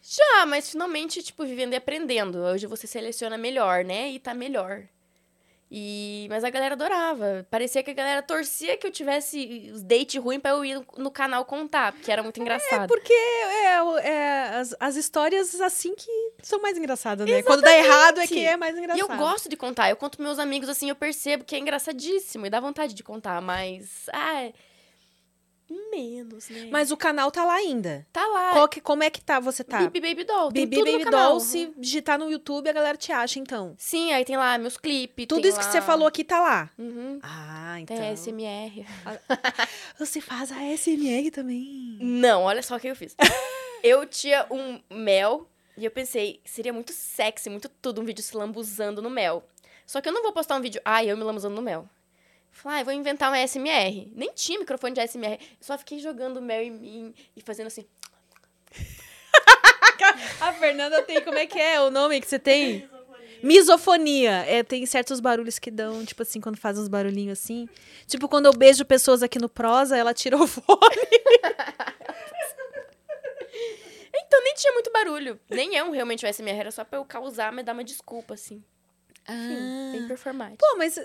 Já, 0.02 0.44
mas 0.44 0.70
finalmente, 0.70 1.22
tipo, 1.22 1.46
vivendo 1.46 1.72
e 1.72 1.76
aprendendo. 1.76 2.38
Hoje 2.38 2.66
você 2.66 2.86
seleciona 2.86 3.38
melhor, 3.38 3.84
né? 3.84 4.10
E 4.10 4.18
tá 4.18 4.34
melhor. 4.34 4.86
E... 5.76 6.28
Mas 6.30 6.44
a 6.44 6.50
galera 6.50 6.74
adorava. 6.74 7.44
Parecia 7.50 7.82
que 7.82 7.90
a 7.90 7.94
galera 7.94 8.22
torcia 8.22 8.76
que 8.76 8.86
eu 8.86 8.92
tivesse 8.92 9.70
os 9.74 9.82
dates 9.82 10.22
ruins 10.22 10.40
pra 10.40 10.52
eu 10.52 10.64
ir 10.64 10.80
no- 10.96 11.10
canal 11.10 11.44
contar, 11.44 11.90
porque 11.92 12.12
era 12.12 12.22
muito 12.22 12.40
engraçado. 12.40 12.86
Porque 12.86 13.12
é, 13.12 13.74
é 14.08 14.48
as, 14.56 14.76
as 14.78 14.94
histórias 14.94 15.60
assim 15.60 15.94
que 15.96 16.10
são 16.42 16.62
mais 16.62 16.78
engraçadas, 16.78 17.28
né? 17.28 17.42
Quando 17.42 17.62
dá 17.62 17.76
errado 17.76 18.20
é 18.20 18.26
que 18.26 18.44
é 18.44 18.56
mais 18.56 18.76
E 18.76 18.78
engraçado. 18.78 19.10
eu 19.10 19.16
gosto 19.16 19.48
de 19.48 19.56
contar. 19.56 19.90
Eu 19.90 19.96
conto 19.96 20.16
pros 20.16 20.26
meus 20.28 20.38
amigos 20.38 20.68
assim, 20.68 20.88
eu 20.88 20.94
percebo 20.94 21.42
que 21.44 21.56
é 21.56 21.58
engraçadíssimo 21.58 22.46
e 22.46 22.50
dá 22.50 22.60
vontade 22.60 22.94
de 22.94 23.02
contar, 23.02 23.40
mas. 23.42 24.08
Ah, 24.12 24.52
menos, 25.90 26.48
né? 26.48 26.68
Mas 26.70 26.90
o 26.90 26.96
canal 26.96 27.30
tá 27.30 27.44
lá 27.44 27.54
ainda. 27.54 28.06
tá 28.12 28.26
lá. 28.26 28.52
Qual 28.52 28.68
que- 28.68 28.80
como 28.80 29.02
é 29.02 29.10
que 29.10 29.20
tá? 29.20 29.40
Você 29.40 29.62
tá? 29.64 29.78
Bibi 29.78 30.00
Baby 30.00 30.24
Doll. 30.24 30.50
Bibi 30.50 30.76
Baby. 30.84 31.04
Doll, 31.04 31.40
se 31.40 31.72
digitar 31.76 32.18
no 32.18 32.30
YouTube, 32.30 32.68
a 32.68 32.72
galera 32.72 32.96
te 32.96 33.12
acha, 33.12 33.38
então. 33.38 33.74
Sim, 33.78 34.12
aí 34.12 34.24
tem 34.24 34.36
lá 34.36 34.56
meus 34.58 34.76
clipes. 34.76 35.26
Tudo 35.26 35.46
isso 35.46 35.58
que 35.58 35.64
lá- 35.64 35.70
você 35.72 35.80
falou 35.82 36.06
aqui 36.08 36.24
tá 36.24 36.40
lá. 36.40 36.70
Uhum. 36.78 37.18
Ah, 37.22 37.80
então. 37.80 37.96
Tem 37.96 38.12
SMR. 38.16 38.84
Você 39.98 40.20
faz 40.20 40.50
a 40.52 40.62
SMR 40.76 41.30
também. 41.30 41.98
Não, 42.00 42.42
olha 42.42 42.62
só 42.62 42.76
o 42.76 42.80
que 42.80 42.88
eu 42.88 42.96
fiz. 42.96 43.14
eu 43.82 44.06
tinha 44.06 44.46
um 44.50 44.80
mel 44.90 45.48
e 45.76 45.84
eu 45.84 45.90
pensei, 45.90 46.40
seria 46.44 46.72
muito 46.72 46.92
sexy, 46.92 47.50
muito 47.50 47.68
tudo, 47.68 48.00
um 48.00 48.04
vídeo 48.04 48.22
se 48.22 48.36
lambuzando 48.36 49.02
no 49.02 49.10
mel. 49.10 49.44
Só 49.86 50.00
que 50.00 50.08
eu 50.08 50.12
não 50.12 50.22
vou 50.22 50.32
postar 50.32 50.56
um 50.56 50.60
vídeo, 50.60 50.80
ai, 50.84 51.10
eu 51.10 51.16
me 51.16 51.22
lambuzando 51.24 51.54
no 51.54 51.62
mel. 51.62 51.88
Falei, 52.54 52.80
ah, 52.80 52.84
vou 52.84 52.92
inventar 52.94 53.30
uma 53.30 53.46
SMR. 53.46 54.10
Nem 54.14 54.32
tinha 54.32 54.58
microfone 54.58 54.94
de 54.94 55.06
SMR. 55.06 55.38
Eu 55.40 55.56
só 55.60 55.76
fiquei 55.76 55.98
jogando 55.98 56.40
em 56.40 56.70
mim 56.70 57.14
e 57.36 57.42
fazendo 57.42 57.66
assim. 57.66 57.84
A 60.40 60.52
Fernanda 60.52 61.02
tem, 61.02 61.20
como 61.22 61.36
é 61.36 61.46
que 61.46 61.58
é 61.58 61.80
o 61.80 61.90
nome 61.90 62.20
que 62.20 62.28
você 62.28 62.38
tem? 62.38 62.88
Misofonia. 63.42 64.44
É, 64.46 64.62
tem 64.62 64.86
certos 64.86 65.18
barulhos 65.18 65.58
que 65.58 65.70
dão, 65.70 66.04
tipo 66.04 66.22
assim, 66.22 66.40
quando 66.40 66.56
faz 66.56 66.78
uns 66.78 66.88
barulhinhos 66.88 67.40
assim. 67.40 67.68
Tipo, 68.06 68.28
quando 68.28 68.46
eu 68.46 68.52
beijo 68.52 68.84
pessoas 68.84 69.22
aqui 69.22 69.38
no 69.38 69.48
prosa, 69.48 69.96
ela 69.96 70.14
tira 70.14 70.36
o 70.36 70.46
fone. 70.46 70.68
Então 74.14 74.42
nem 74.42 74.54
tinha 74.54 74.72
muito 74.72 74.92
barulho. 74.92 75.40
Nem 75.50 75.76
é 75.76 75.82
um 75.84 75.90
realmente 75.90 76.24
um 76.24 76.32
SMR, 76.32 76.58
era 76.58 76.70
só 76.70 76.84
pra 76.84 76.98
eu 76.98 77.04
causar, 77.04 77.52
mas 77.52 77.64
dar 77.64 77.72
uma 77.72 77.84
desculpa, 77.84 78.34
assim. 78.34 78.62
Enfim, 79.28 79.92
bem 79.98 80.08
performático. 80.08 80.58
Pô, 80.58 80.76
mas 80.78 80.98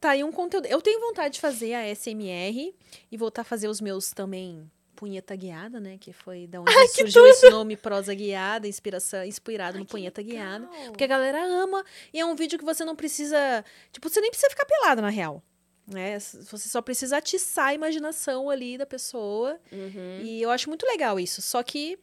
tá 0.00 0.10
aí 0.10 0.24
um 0.24 0.32
conteúdo. 0.32 0.66
Eu 0.66 0.80
tenho 0.80 1.00
vontade 1.00 1.34
de 1.34 1.40
fazer 1.40 1.74
a 1.74 1.94
SMR 1.94 2.74
e 3.10 3.16
voltar 3.16 3.42
a 3.42 3.44
fazer 3.44 3.68
os 3.68 3.80
meus 3.80 4.10
também 4.10 4.70
punheta 5.02 5.34
guiada, 5.34 5.80
né? 5.80 5.98
Que 5.98 6.12
foi 6.12 6.46
da 6.46 6.60
onde 6.60 6.70
surgiu 6.94 7.26
esse 7.26 7.50
nome 7.50 7.76
prosa 7.76 8.14
guiada, 8.14 8.68
inspiração, 8.68 9.24
inspirado 9.24 9.76
no 9.76 9.84
punheta 9.84 10.22
guiada. 10.22 10.68
Porque 10.86 11.02
a 11.02 11.08
galera 11.08 11.44
ama 11.44 11.84
e 12.12 12.20
é 12.20 12.24
um 12.24 12.36
vídeo 12.36 12.56
que 12.56 12.64
você 12.64 12.84
não 12.84 12.94
precisa, 12.94 13.64
tipo, 13.90 14.08
você 14.08 14.20
nem 14.20 14.30
precisa 14.30 14.50
ficar 14.50 14.64
pelado 14.64 15.02
na 15.02 15.08
real. 15.08 15.42
Né? 15.86 16.18
Você 16.20 16.68
só 16.68 16.80
precisa 16.80 17.16
atiçar 17.16 17.68
a 17.68 17.74
imaginação 17.74 18.48
ali 18.48 18.78
da 18.78 18.86
pessoa. 18.86 19.58
Uhum. 19.72 20.20
E 20.22 20.40
eu 20.40 20.50
acho 20.50 20.68
muito 20.68 20.86
legal 20.86 21.18
isso. 21.18 21.42
Só 21.42 21.62
que. 21.62 21.98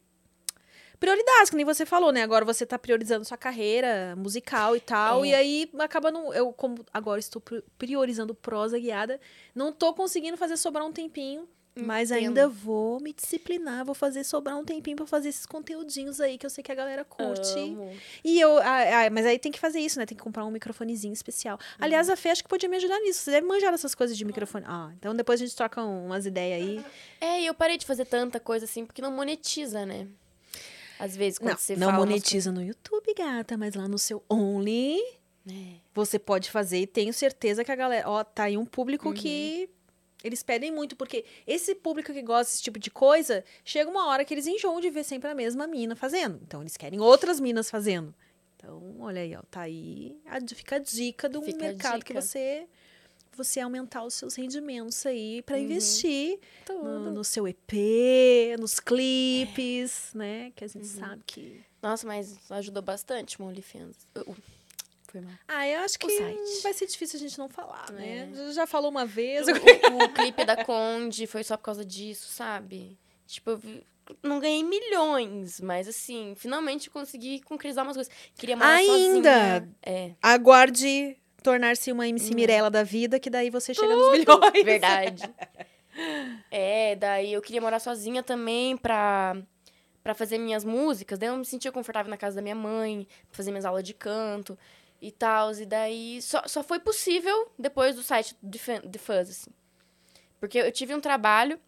Prioridades, 0.99 1.49
que 1.49 1.55
nem 1.55 1.65
você 1.65 1.85
falou, 1.85 2.11
né? 2.11 2.21
Agora 2.23 2.43
você 2.43 2.65
tá 2.65 2.77
priorizando 2.77 3.23
sua 3.23 3.37
carreira 3.37 4.15
musical 4.17 4.75
e 4.75 4.79
tal. 4.81 5.23
É. 5.23 5.29
E 5.29 5.33
aí 5.35 5.71
acaba 5.79 6.11
não. 6.11 6.33
Eu, 6.33 6.51
como 6.51 6.83
agora 6.93 7.19
estou 7.19 7.41
pri- 7.41 7.63
priorizando 7.77 8.35
prosa 8.35 8.77
guiada, 8.77 9.19
não 9.55 9.71
tô 9.71 9.93
conseguindo 9.93 10.35
fazer 10.37 10.57
sobrar 10.57 10.85
um 10.85 10.91
tempinho. 10.91 11.47
Mas 11.81 12.11
Entendo. 12.11 12.27
ainda 12.27 12.49
vou 12.49 12.99
me 12.99 13.13
disciplinar, 13.13 13.85
vou 13.85 13.95
fazer 13.95 14.25
sobrar 14.25 14.57
um 14.57 14.65
tempinho 14.65 14.97
pra 14.97 15.05
fazer 15.05 15.29
esses 15.29 15.45
conteúdinhos 15.45 16.19
aí 16.19 16.37
que 16.37 16.45
eu 16.45 16.49
sei 16.49 16.61
que 16.61 16.71
a 16.73 16.75
galera 16.75 17.05
curte. 17.05 17.57
Amo. 17.57 17.95
E 18.21 18.37
eu. 18.37 18.57
ah, 18.57 19.05
ah, 19.05 19.09
mas 19.09 19.25
aí 19.25 19.39
tem 19.39 19.49
que 19.51 19.59
fazer 19.59 19.79
isso, 19.79 19.97
né? 19.97 20.05
Tem 20.05 20.17
que 20.17 20.23
comprar 20.23 20.43
um 20.45 20.51
microfonezinho 20.51 21.13
especial. 21.13 21.57
Aliás, 21.79 22.09
a 22.09 22.17
Fê 22.17 22.29
acho 22.31 22.43
que 22.43 22.49
podia 22.49 22.67
me 22.67 22.75
ajudar 22.75 22.99
nisso. 22.99 23.21
Você 23.21 23.31
deve 23.31 23.47
manjar 23.47 23.71
dessas 23.71 23.95
coisas 23.95 24.17
de 24.17 24.25
microfone. 24.25 24.65
Ah, 24.67 24.91
então 24.99 25.15
depois 25.15 25.39
a 25.39 25.45
gente 25.45 25.55
troca 25.55 25.81
um- 25.81 26.07
umas 26.07 26.25
ideias 26.25 26.61
aí. 26.61 26.85
É, 27.21 27.41
e 27.41 27.45
eu 27.45 27.53
parei 27.53 27.77
de 27.77 27.85
fazer 27.85 28.03
tanta 28.03 28.41
coisa 28.41 28.65
assim, 28.65 28.85
porque 28.85 29.01
não 29.01 29.11
monetiza, 29.11 29.85
né? 29.85 30.05
Às 30.99 31.15
vezes, 31.15 31.39
quando 31.39 31.51
Não, 31.51 31.57
você 31.57 31.75
não 31.77 31.87
umas 31.89 31.99
monetiza 31.99 32.51
no 32.51 32.61
YouTube, 32.61 33.13
gata, 33.15 33.57
mas 33.57 33.73
lá 33.73 33.87
no 33.87 33.97
seu 33.97 34.21
Only 34.29 34.99
É. 35.49 35.53
você 35.95 36.19
pode 36.19 36.51
fazer 36.51 36.79
e 36.79 36.85
tenho 36.87 37.13
certeza 37.13 37.63
que 37.63 37.71
a 37.71 37.75
galera. 37.75 38.07
Ó, 38.09 38.23
tá 38.23 38.43
aí 38.43 38.57
um 38.57 38.65
público 38.65 39.07
Uhum. 39.09 39.13
que. 39.15 39.69
Eles 40.21 40.43
pedem 40.43 40.69
muito, 40.69 40.97
porque 40.97 41.23
esse 41.47 41.73
público 41.73 42.11
que 42.11 42.21
gosta 42.21 42.51
desse 42.51 42.61
tipo 42.61 42.77
de 42.77 42.91
coisa, 42.91 43.41
chega 43.63 43.89
uma 43.89 44.05
hora 44.07 44.25
que 44.25 44.33
eles 44.33 44.45
enjoam 44.45 44.81
de 44.81 44.89
ver 44.89 45.05
sempre 45.05 45.29
a 45.29 45.33
mesma 45.33 45.65
mina 45.65 45.95
fazendo. 45.95 46.37
Então, 46.45 46.59
eles 46.59 46.75
querem 46.75 46.99
outras 46.99 47.39
minas 47.39 47.69
fazendo. 47.71 48.13
Então, 48.57 48.97
olha 48.99 49.21
aí, 49.21 49.33
ó, 49.33 49.41
tá 49.49 49.61
aí. 49.61 50.17
A, 50.25 50.39
fica 50.53 50.75
a 50.75 50.79
dica 50.79 51.29
do 51.29 51.41
mercado 51.41 52.03
que 52.03 52.11
você 52.11 52.67
você 53.43 53.59
aumentar 53.59 54.03
os 54.03 54.13
seus 54.13 54.35
rendimentos 54.35 55.05
aí 55.05 55.41
pra 55.41 55.57
Uhum. 55.57 55.63
investir 55.63 56.39
no, 56.67 57.11
no 57.11 57.23
seu 57.23 57.47
EP, 57.47 57.73
nos 58.59 58.79
clipes, 58.79 60.11
né? 60.13 60.51
Que 60.55 60.63
a 60.65 60.67
gente 60.67 60.87
Uhum. 60.87 60.99
sabe 60.99 61.23
que. 61.25 61.61
Nossa, 61.81 62.05
mas 62.05 62.37
ajudou 62.51 62.83
bastante 62.83 63.41
o 63.41 63.45
OnlyFans. 63.45 63.95
Uh, 64.15 64.35
Foi 65.11 65.21
mal. 65.21 65.33
Ah, 65.47 65.67
eu 65.67 65.79
acho 65.79 65.97
que 65.97 66.07
vai 66.61 66.73
ser 66.73 66.85
difícil 66.85 67.17
a 67.17 67.19
gente 67.19 67.37
não 67.39 67.49
falar, 67.49 67.91
né? 67.91 68.29
É. 68.31 68.51
Já- 68.53 68.67
falou 68.67 68.91
uma 68.91 69.05
vez. 69.05 69.47
O, 69.47 69.51
o- 69.51 70.03
o 70.05 70.09
clipe 70.13 70.45
da 70.45 70.63
Conde 70.63 71.25
foi 71.25 71.43
só 71.43 71.57
por 71.57 71.63
causa 71.63 71.83
disso, 71.83 72.27
sabe? 72.31 72.95
Tipo, 73.25 73.51
eu 73.51 73.59
não 74.21 74.39
ganhei 74.39 74.63
milhões, 74.63 75.59
mas 75.61 75.87
assim, 75.87 76.33
finalmente 76.35 76.89
consegui 76.91 77.39
concretizar 77.41 77.83
umas 77.85 77.95
coisas. 77.97 78.13
Queria 78.35 78.55
morar 78.55 78.75
Ainda? 78.75 78.93
sozinha. 78.93 79.69
É, 79.83 80.11
Aguarde 80.21 81.17
tornar-se 81.43 81.91
uma 81.91 82.07
MC 82.07 82.31
Hum. 82.31 82.35
Mirella 82.35 82.69
da 82.69 82.83
vida, 82.83 83.19
que 83.19 83.29
daí 83.29 83.49
você 83.49 83.73
chega 83.73 83.95
nos 83.95 84.11
milhões. 84.11 84.63
verdade. 84.65 85.23
é, 86.51 86.95
daí 86.95 87.33
eu 87.33 87.41
queria 87.41 87.61
morar 87.61 87.79
sozinha 87.79 88.21
também 88.23 88.77
pra, 88.77 89.35
pra 90.03 90.13
fazer 90.13 90.37
minhas 90.37 90.63
músicas. 90.63 91.17
Daí 91.19 91.27
eu 91.29 91.33
não 91.33 91.39
me 91.39 91.45
sentia 91.45 91.71
confortável 91.71 92.09
na 92.09 92.17
casa 92.17 92.35
da 92.37 92.41
minha 92.41 92.55
mãe, 92.55 93.07
pra 93.29 93.37
fazer 93.37 93.51
minhas 93.51 93.65
aulas 93.65 93.83
de 93.83 93.93
canto 93.93 94.57
e 95.01 95.11
tal. 95.11 95.51
E 95.53 95.65
daí 95.65 96.21
só, 96.21 96.43
só 96.47 96.63
foi 96.63 96.79
possível 96.79 97.51
depois 97.57 97.95
do 97.95 98.03
site 98.03 98.35
de 98.41 98.59
Fan- 98.59 98.81
de 98.85 98.99
Fuzz, 98.99 99.29
assim. 99.29 99.51
Porque 100.39 100.57
eu 100.57 100.71
tive 100.71 100.95
um 100.95 101.01
trabalho 101.01 101.59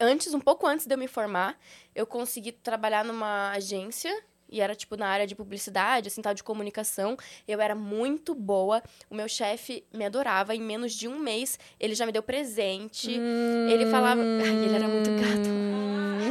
antes, 0.00 0.32
um 0.32 0.40
pouco 0.40 0.66
antes 0.66 0.86
de 0.86 0.94
eu 0.94 0.98
me 0.98 1.06
formar, 1.06 1.58
eu 1.94 2.06
consegui 2.06 2.50
trabalhar 2.52 3.04
numa 3.04 3.50
agência 3.50 4.10
e 4.54 4.60
era 4.60 4.72
tipo 4.72 4.96
na 4.96 5.08
área 5.08 5.26
de 5.26 5.34
publicidade, 5.34 6.06
assim, 6.06 6.22
tal 6.22 6.32
de 6.32 6.44
comunicação. 6.44 7.16
Eu 7.46 7.60
era 7.60 7.74
muito 7.74 8.36
boa. 8.36 8.80
O 9.10 9.14
meu 9.16 9.28
chefe 9.28 9.84
me 9.92 10.04
adorava. 10.04 10.54
Em 10.54 10.60
menos 10.60 10.92
de 10.92 11.08
um 11.08 11.18
mês, 11.18 11.58
ele 11.80 11.92
já 11.92 12.06
me 12.06 12.12
deu 12.12 12.22
presente. 12.22 13.10
Ele 13.10 13.90
falava. 13.90 14.20
Ai, 14.20 14.64
ele 14.64 14.76
era 14.76 14.86
muito 14.86 15.10
gato. 15.10 15.50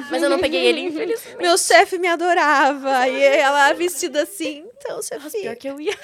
Mas 0.10 0.24
eu 0.24 0.30
não 0.30 0.40
peguei 0.40 0.66
ele, 0.66 0.80
infelizmente. 0.80 1.36
Meu 1.36 1.58
chefe 1.58 1.98
me 1.98 2.08
adorava. 2.08 3.10
E 3.10 3.22
ela 3.22 3.74
vestida 3.74 4.24
assim. 4.24 4.66
Então, 4.78 5.02
chefe. 5.02 5.42
pior 5.42 5.58
que 5.58 5.68
eu 5.68 5.82
ia. 5.82 5.92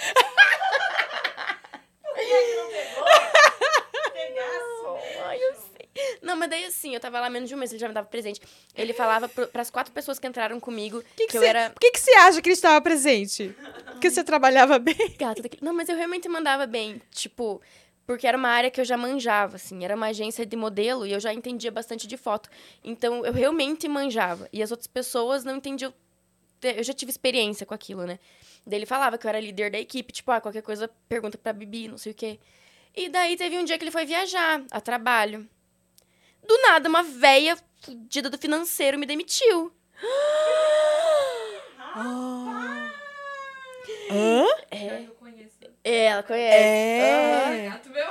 Ai, 5.24 5.40
eu 5.42 5.56
sei. 5.56 5.90
Não, 6.30 6.36
mas 6.38 6.50
daí 6.50 6.64
assim, 6.66 6.94
eu 6.94 7.00
tava 7.00 7.20
lá 7.20 7.28
menos 7.28 7.50
de 7.50 7.56
um 7.56 7.58
mês, 7.58 7.72
ele 7.72 7.80
já 7.80 7.88
me 7.88 7.94
dava 7.94 8.08
presente. 8.08 8.40
Ele 8.76 8.94
falava 8.94 9.28
pro, 9.28 9.48
pras 9.48 9.72
quatro 9.72 9.92
pessoas 9.92 10.20
que 10.20 10.28
entraram 10.28 10.60
comigo 10.60 11.04
que, 11.16 11.26
que 11.26 11.38
eu 11.38 11.42
cê- 11.42 11.48
era 11.48 11.72
Por 11.72 11.80
que, 11.80 11.90
que 11.92 12.00
você 12.00 12.12
acha 12.12 12.40
que 12.42 12.50
ele 12.50 12.54
estava 12.54 12.80
presente? 12.82 13.56
Porque 13.92 14.12
você 14.12 14.24
trabalhava 14.24 14.78
bem? 14.78 14.96
gata. 15.18 15.42
Não, 15.60 15.74
mas 15.74 15.90
eu 15.90 15.96
realmente 15.96 16.30
mandava 16.30 16.68
bem. 16.68 17.02
Tipo, 17.12 17.60
porque 18.06 18.28
era 18.28 18.38
uma 18.38 18.50
área 18.50 18.70
que 18.70 18.80
eu 18.80 18.86
já 18.86 18.96
manjava, 18.96 19.56
assim. 19.56 19.84
Era 19.84 19.96
uma 19.96 20.06
agência 20.08 20.46
de 20.46 20.56
modelo 20.56 21.06
e 21.08 21.12
eu 21.14 21.20
já 21.20 21.34
entendia 21.34 21.72
bastante 21.72 22.06
de 22.06 22.16
foto. 22.16 22.48
Então, 22.84 23.26
eu 23.26 23.34
realmente 23.34 23.88
manjava. 23.88 24.48
E 24.54 24.62
as 24.62 24.70
outras 24.70 24.88
pessoas 24.88 25.44
não 25.44 25.56
entendiam. 25.58 25.92
Eu 26.62 26.84
já 26.84 26.94
tive 26.94 27.10
experiência 27.10 27.66
com 27.66 27.74
aquilo, 27.74 28.06
né? 28.06 28.20
Daí 28.68 28.80
ele 28.80 28.86
falava 28.86 29.18
que 29.18 29.26
eu 29.26 29.30
era 29.30 29.40
líder 29.40 29.72
da 29.72 29.80
equipe. 29.80 30.12
Tipo, 30.14 30.32
ah, 30.32 30.40
qualquer 30.42 30.62
coisa, 30.62 30.88
pergunta 31.08 31.38
pra 31.40 31.54
Bibi, 31.54 31.88
não 31.88 31.98
sei 31.98 32.12
o 32.12 32.16
quê. 32.16 32.40
E 32.96 33.08
daí 33.10 33.38
teve 33.38 33.58
um 33.58 33.64
dia 33.64 33.78
que 33.78 33.84
ele 33.84 33.92
foi 33.92 34.06
viajar 34.06 34.62
a 34.72 34.82
trabalho. 34.82 35.48
Do 36.46 36.58
nada, 36.62 36.90
uma 36.90 37.04
véia 37.04 37.58
fudida 37.82 38.30
do 38.30 38.38
financeiro 38.38 38.98
me 38.98 39.06
demitiu. 39.06 39.72
Hã? 44.12 44.46
É, 44.72 45.02
é, 45.84 46.06
ela 46.06 46.24
conhece. 46.24 46.56
É. 46.56 47.70
Gato 47.70 47.90
meu. 47.90 48.08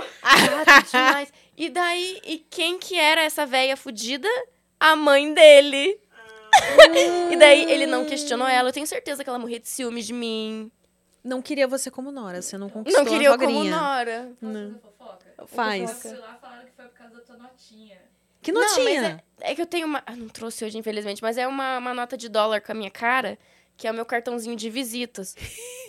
Gato 0.65 0.91
demais. 0.91 1.33
E 1.57 1.69
daí, 1.69 2.21
e 2.25 2.39
quem 2.39 2.79
que 2.79 2.97
era 2.97 3.23
essa 3.23 3.45
véia 3.45 3.77
fudida? 3.77 4.29
A 4.79 4.95
mãe 4.95 5.35
dele. 5.35 6.01
e 7.33 7.37
daí 7.37 7.71
ele 7.71 7.87
não 7.87 8.05
questionou 8.05 8.47
ela. 8.47 8.69
Eu 8.69 8.73
tenho 8.73 8.87
certeza 8.87 9.25
que 9.25 9.29
ela 9.29 9.39
morria 9.39 9.59
de 9.59 9.69
ciúmes 9.69 10.07
de 10.07 10.13
mim. 10.13 10.71
Não 11.23 11.43
queria 11.43 11.67
você 11.67 11.91
como 11.91 12.13
Nora, 12.13 12.41
você 12.41 12.57
não 12.57 12.71
conquistou 12.71 13.05
Não 13.05 13.11
queria 13.11 13.31
a 13.31 13.35
eu 13.35 13.39
como. 13.39 13.65
Nora. 13.65 14.33
Posso 14.41 14.53
Não. 14.53 14.71
fazer 14.71 14.81
fofoca? 14.81 15.47
Faz. 15.49 16.03
Fui 16.03 16.13
lá 16.17 16.39
falaram 16.41 16.65
que 16.65 16.73
foi 16.73 16.85
por 16.87 16.95
causa 16.95 17.15
da 17.17 17.21
tua 17.23 17.37
notinha. 17.37 18.08
Que 18.43 18.53
Não, 18.53 18.61
mas 18.61 18.77
notinha? 18.77 19.25
É 19.41 19.55
que 19.55 19.63
eu 19.63 19.67
tenho 19.67 19.87
uma. 19.87 20.03
Ah, 20.07 20.17
não 20.17 20.29
trouxe 20.29 20.65
hoje, 20.65 20.79
infelizmente, 20.79 21.23
mas 21.23 21.37
é 21.37 21.47
uma, 21.47 21.79
uma 21.79 21.95
nota 21.95 22.17
de 22.17 22.29
dólar 22.29 22.61
com 22.61 22.73
a 22.73 22.75
minha 22.75 22.91
cara, 22.91 23.39
que 23.77 23.87
é 23.87 23.91
o 23.91 23.95
meu 23.95 24.05
cartãozinho 24.07 24.57
de 24.57 24.71
visitas. 24.71 25.35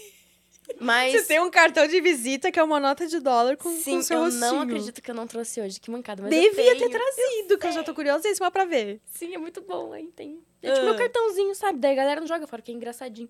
Mas. 0.80 1.12
Você 1.14 1.24
tem 1.24 1.40
um 1.40 1.50
cartão 1.50 1.88
de 1.88 2.00
visita 2.00 2.52
que 2.52 2.60
é 2.60 2.64
uma 2.64 2.80
nota 2.80 3.08
de 3.08 3.20
dólar 3.20 3.58
com, 3.58 3.70
Sim, 3.72 3.96
com 3.98 4.02
seu 4.04 4.26
eu 4.26 4.32
não 4.34 4.62
acredito 4.62 5.02
que 5.02 5.10
eu 5.10 5.16
não 5.16 5.26
trouxe 5.26 5.60
hoje. 5.60 5.80
Que 5.80 5.90
mancada. 5.90 6.22
Mas 6.22 6.32
eu 6.32 6.42
Devia 6.42 6.78
ter 6.78 6.90
trazido, 6.90 7.58
que 7.58 7.68
eu 7.68 7.72
já 7.72 7.84
tô 7.84 7.94
curiosíssima 7.94 8.52
pra 8.52 8.66
ver. 8.66 9.02
Sim, 9.06 9.34
é 9.34 9.38
muito 9.38 9.62
bom. 9.62 9.92
Aí 9.94 10.08
tem. 10.16 10.40
É 10.62 10.72
tipo 10.72 10.82
Ah. 10.82 10.90
meu 10.90 10.96
cartãozinho, 10.96 11.56
sabe? 11.56 11.80
Daí 11.80 11.94
a 11.94 11.96
galera 11.96 12.22
não 12.22 12.28
joga 12.28 12.46
fora, 12.46 12.62
que 12.62 12.72
é 12.72 12.76
engraçadinho. 12.76 13.30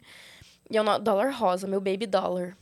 E 0.69 0.77
é 0.77 0.81
o 0.81 0.99
dólar 0.99 1.31
rosa, 1.31 1.65
meu 1.65 1.79
baby 1.79 2.05
dollar. 2.05 2.57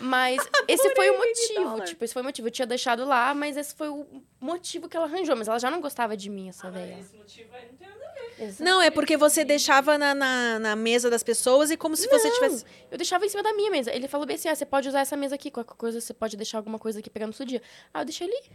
Mas 0.00 0.38
esse 0.68 0.94
foi 0.94 1.10
o 1.10 1.18
motivo. 1.18 1.84
Tipo, 1.84 2.04
esse 2.04 2.12
foi 2.12 2.22
o 2.22 2.24
motivo. 2.24 2.48
Eu 2.48 2.52
tinha 2.52 2.66
deixado 2.66 3.04
lá, 3.04 3.34
mas 3.34 3.56
esse 3.56 3.74
foi 3.74 3.88
o 3.88 4.06
motivo 4.40 4.88
que 4.88 4.96
ela 4.96 5.06
arranjou. 5.06 5.36
Mas 5.36 5.48
ela 5.48 5.58
já 5.58 5.70
não 5.70 5.80
gostava 5.80 6.16
de 6.16 6.28
mim, 6.28 6.48
essa 6.48 6.70
velha. 6.70 6.98
Esse 6.98 7.16
motivo 7.16 7.54
aí 7.54 7.68
não 7.70 7.76
tem 7.76 7.88
nada 7.88 8.04
a 8.04 8.12
ver. 8.12 8.44
Exato. 8.44 8.62
Não, 8.64 8.80
é 8.80 8.90
porque 8.90 9.16
você 9.16 9.44
deixava 9.44 9.98
na, 9.98 10.14
na, 10.14 10.58
na 10.58 10.76
mesa 10.76 11.10
das 11.10 11.22
pessoas 11.22 11.70
e 11.70 11.76
como 11.76 11.96
se 11.96 12.08
você 12.08 12.30
tivesse. 12.30 12.64
Eu 12.90 12.96
deixava 12.98 13.24
em 13.26 13.28
cima 13.28 13.42
da 13.42 13.52
minha 13.54 13.70
mesa. 13.70 13.92
Ele 13.94 14.06
falou 14.06 14.26
bem 14.26 14.36
assim: 14.36 14.48
ah, 14.48 14.54
você 14.54 14.66
pode 14.66 14.88
usar 14.88 15.00
essa 15.00 15.16
mesa 15.16 15.34
aqui, 15.34 15.50
qualquer 15.50 15.74
coisa, 15.74 16.00
você 16.00 16.14
pode 16.14 16.36
deixar 16.36 16.58
alguma 16.58 16.78
coisa 16.78 17.00
aqui 17.00 17.10
pegando 17.10 17.28
no 17.28 17.34
seu 17.34 17.46
dia. 17.46 17.62
Ah, 17.92 18.02
eu 18.02 18.04
deixei 18.04 18.26
ali. 18.26 18.50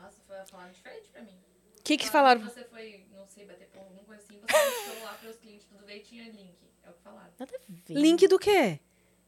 Nossa, 0.00 0.16
foi 0.26 0.36
falar 0.50 0.68
diferente 0.70 1.08
pra 1.10 1.22
mim. 1.22 1.36
O 1.78 1.82
que 1.82 1.96
que 1.96 2.08
Falaram 2.08 2.40
falaram? 2.40 2.54
que 2.54 2.60
Você 2.60 2.64
foi, 2.68 3.06
não 3.16 3.26
sei, 3.28 3.44
bater 3.44 3.68
com 3.72 3.78
alguma 3.80 4.02
coisa 4.04 4.22
assim, 4.22 4.40
você 4.40 4.86
deixou 4.86 5.04
lá 5.04 5.12
pros 5.14 5.36
clientes, 5.36 5.66
tudo 5.66 5.88
e 5.90 6.00
tinha 6.00 6.24
link. 6.30 6.56
É 6.82 6.90
o 6.90 6.92
que 6.94 7.00
falaram. 7.02 7.30
Nada 7.38 7.52
a 7.54 7.58
ver. 7.58 7.94
Link 7.94 8.26
do 8.26 8.38
quê? 8.38 8.80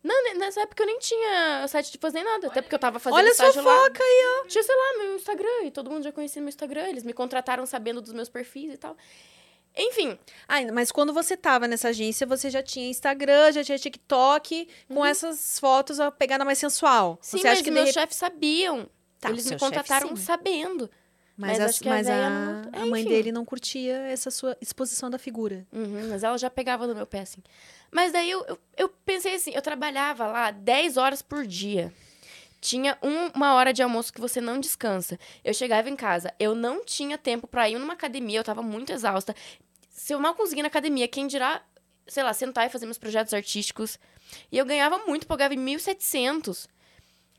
Não, 0.02 0.24
ne- 0.24 0.34
nessa 0.34 0.60
época 0.60 0.82
eu 0.82 0.86
nem 0.86 0.98
tinha 1.00 1.66
site 1.68 1.90
de 1.92 1.98
fazer 1.98 2.22
nada. 2.22 2.46
Até 2.46 2.62
porque 2.62 2.74
eu 2.74 2.78
tava 2.78 2.98
fazendo 2.98 3.18
Olha 3.18 3.28
a 3.28 3.32
estágio 3.32 3.62
lá. 3.62 3.74
fofoca 3.76 4.02
aí, 4.02 4.24
ó. 4.42 4.46
Tinha, 4.46 4.62
sei 4.62 4.74
lá, 4.76 4.98
meu 5.04 5.16
Instagram. 5.16 5.64
E 5.64 5.70
todo 5.70 5.90
mundo 5.90 6.04
já 6.04 6.12
conhecia 6.12 6.40
meu 6.40 6.48
Instagram. 6.48 6.86
Eles 6.88 7.02
me 7.04 7.12
contrataram 7.12 7.66
sabendo 7.66 8.00
dos 8.00 8.12
meus 8.12 8.28
perfis 8.28 8.74
e 8.74 8.76
tal. 8.76 8.96
Enfim, 9.76 10.18
Ah, 10.48 10.56
mas 10.72 10.90
quando 10.90 11.12
você 11.12 11.36
tava 11.36 11.68
nessa 11.68 11.88
agência, 11.88 12.26
você 12.26 12.50
já 12.50 12.62
tinha 12.62 12.88
Instagram, 12.90 13.52
já 13.52 13.62
tinha 13.62 13.78
TikTok, 13.78 14.68
com 14.88 15.04
essas 15.06 15.58
fotos 15.60 16.00
a 16.00 16.10
pegada 16.10 16.44
mais 16.44 16.58
sensual. 16.58 17.10
Uhum. 17.10 17.18
sim, 17.20 17.38
você 17.38 17.44
mas 17.44 17.52
acha 17.52 17.62
que 17.62 17.70
de 17.70 17.74
meus 17.74 17.86
repente. 17.86 18.00
chefes 18.02 18.16
sabiam. 18.16 18.88
Tá, 19.20 19.30
Eles 19.30 19.48
me 19.50 19.58
contrataram 19.58 20.16
sabendo. 20.16 20.90
Mas, 21.40 21.56
mas 21.58 21.80
a, 21.82 21.88
a 21.88 21.90
mas 21.90 22.06
a, 22.08 22.10
véia 22.12 22.30
não- 22.30 22.70
a 22.72 22.84
é, 22.84 22.84
mãe 22.90 23.00
enfim. 23.02 23.10
dele 23.10 23.30
não 23.32 23.44
curtia 23.44 23.94
essa 24.08 24.28
sua 24.30 24.56
exposição 24.60 25.08
da 25.08 25.18
figura. 25.18 25.64
Uhum, 25.72 26.08
mas 26.10 26.24
ela 26.24 26.36
já 26.36 26.50
pegava 26.50 26.84
no 26.86 26.94
meu 26.96 27.06
pé, 27.06 27.20
assim. 27.20 27.40
Mas 27.92 28.12
daí 28.12 28.28
eu, 28.30 28.44
eu, 28.46 28.58
eu 28.76 28.88
pensei 29.06 29.36
assim, 29.36 29.52
eu 29.54 29.62
trabalhava 29.62 30.26
lá 30.26 30.50
10 30.50 30.96
horas 30.96 31.22
por 31.22 31.46
dia. 31.46 31.92
Tinha 32.60 32.98
um- 33.00 33.28
uma 33.36 33.54
hora 33.54 33.72
de 33.72 33.82
almoço 33.84 34.12
que 34.12 34.20
você 34.20 34.40
não 34.40 34.58
descansa. 34.58 35.16
Eu 35.44 35.54
chegava 35.54 35.88
em 35.88 35.94
casa, 35.94 36.34
eu 36.40 36.56
não 36.56 36.84
tinha 36.84 37.16
tempo 37.16 37.46
pra 37.46 37.70
ir 37.70 37.78
numa 37.78 37.92
academia, 37.92 38.40
eu 38.40 38.44
tava 38.44 38.60
muito 38.62 38.92
exausta. 38.92 39.32
Se 39.90 40.12
eu 40.12 40.18
mal 40.18 40.34
conseguia 40.34 40.64
na 40.64 40.68
academia, 40.68 41.06
quem 41.06 41.28
dirá, 41.28 41.62
sei 42.08 42.24
lá, 42.24 42.32
sentar 42.32 42.66
e 42.66 42.70
fazer 42.70 42.84
meus 42.86 42.98
projetos 42.98 43.32
artísticos. 43.32 43.96
E 44.50 44.58
eu 44.58 44.66
ganhava 44.66 44.98
muito, 45.06 45.24
porque 45.24 45.40
eu 45.44 45.48
ganhava 45.48 45.54
1.700. 45.54 46.66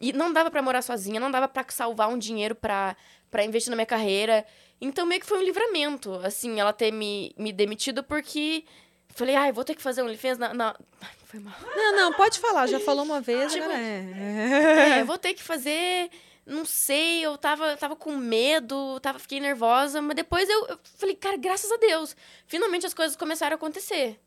E 0.02 0.14
não 0.14 0.32
dava 0.32 0.50
pra 0.50 0.62
morar 0.62 0.82
sozinha, 0.82 1.20
não 1.20 1.30
dava 1.30 1.50
pra 1.50 1.66
salvar 1.68 2.08
um 2.08 2.18
dinheiro 2.18 2.56
pra, 2.56 2.96
pra 3.30 3.44
investir 3.44 3.70
na 3.70 3.76
minha 3.76 3.86
carreira. 3.86 4.46
Então, 4.82 5.06
meio 5.06 5.20
que 5.22 5.28
foi 5.28 5.38
um 5.39 5.44
livramento, 5.44 6.13
assim, 6.24 6.60
ela 6.60 6.72
ter 6.74 6.92
me, 6.92 7.34
me 7.38 7.52
demitido, 7.52 8.04
porque... 8.04 8.63
Falei, 9.10 9.36
ai, 9.36 9.52
vou 9.52 9.63
ter 9.63 9.76
que 9.76 9.82
fazer 9.82 10.02
um 10.02 10.06
OnlyFans 10.06 10.38
na... 10.38 10.54
na... 10.54 10.76
Ai, 11.02 11.10
Foi 11.26 11.39
mal. 11.39 11.54
Não, 11.76 11.96
não, 11.96 12.13
pode 12.13 12.39
falar. 12.39 12.68
Já 12.68 12.80
falou 12.80 13.04
uma 13.04 13.20
vez, 13.20 13.52
Tipo, 13.52 13.65
agora 13.65 13.80
é. 13.80 14.98
É, 14.98 15.02
eu 15.02 15.06
vou 15.06 15.18
ter 15.18 15.34
que 15.34 15.44
fazer. 15.44 16.10
Não 16.46 16.65
sei, 16.65 17.24
eu 17.24 17.38
tava, 17.38 17.78
tava 17.78 17.96
com 17.96 18.15
medo, 18.15 19.00
tava, 19.02 19.20
fiquei 19.20 19.39
nervosa, 19.39 20.02
mas 20.02 20.15
depois 20.15 20.50
eu, 20.50 20.65
eu 20.68 20.80
falei, 20.98 21.15
cara, 21.15 21.38
graças 21.38 21.72
a 21.72 21.78
Deus, 21.78 22.15
finalmente 22.48 22.88
as 22.88 22.94
coisas 22.94 23.15
começaram 23.15 23.54
a 23.54 23.56
acontecer. 23.56 24.20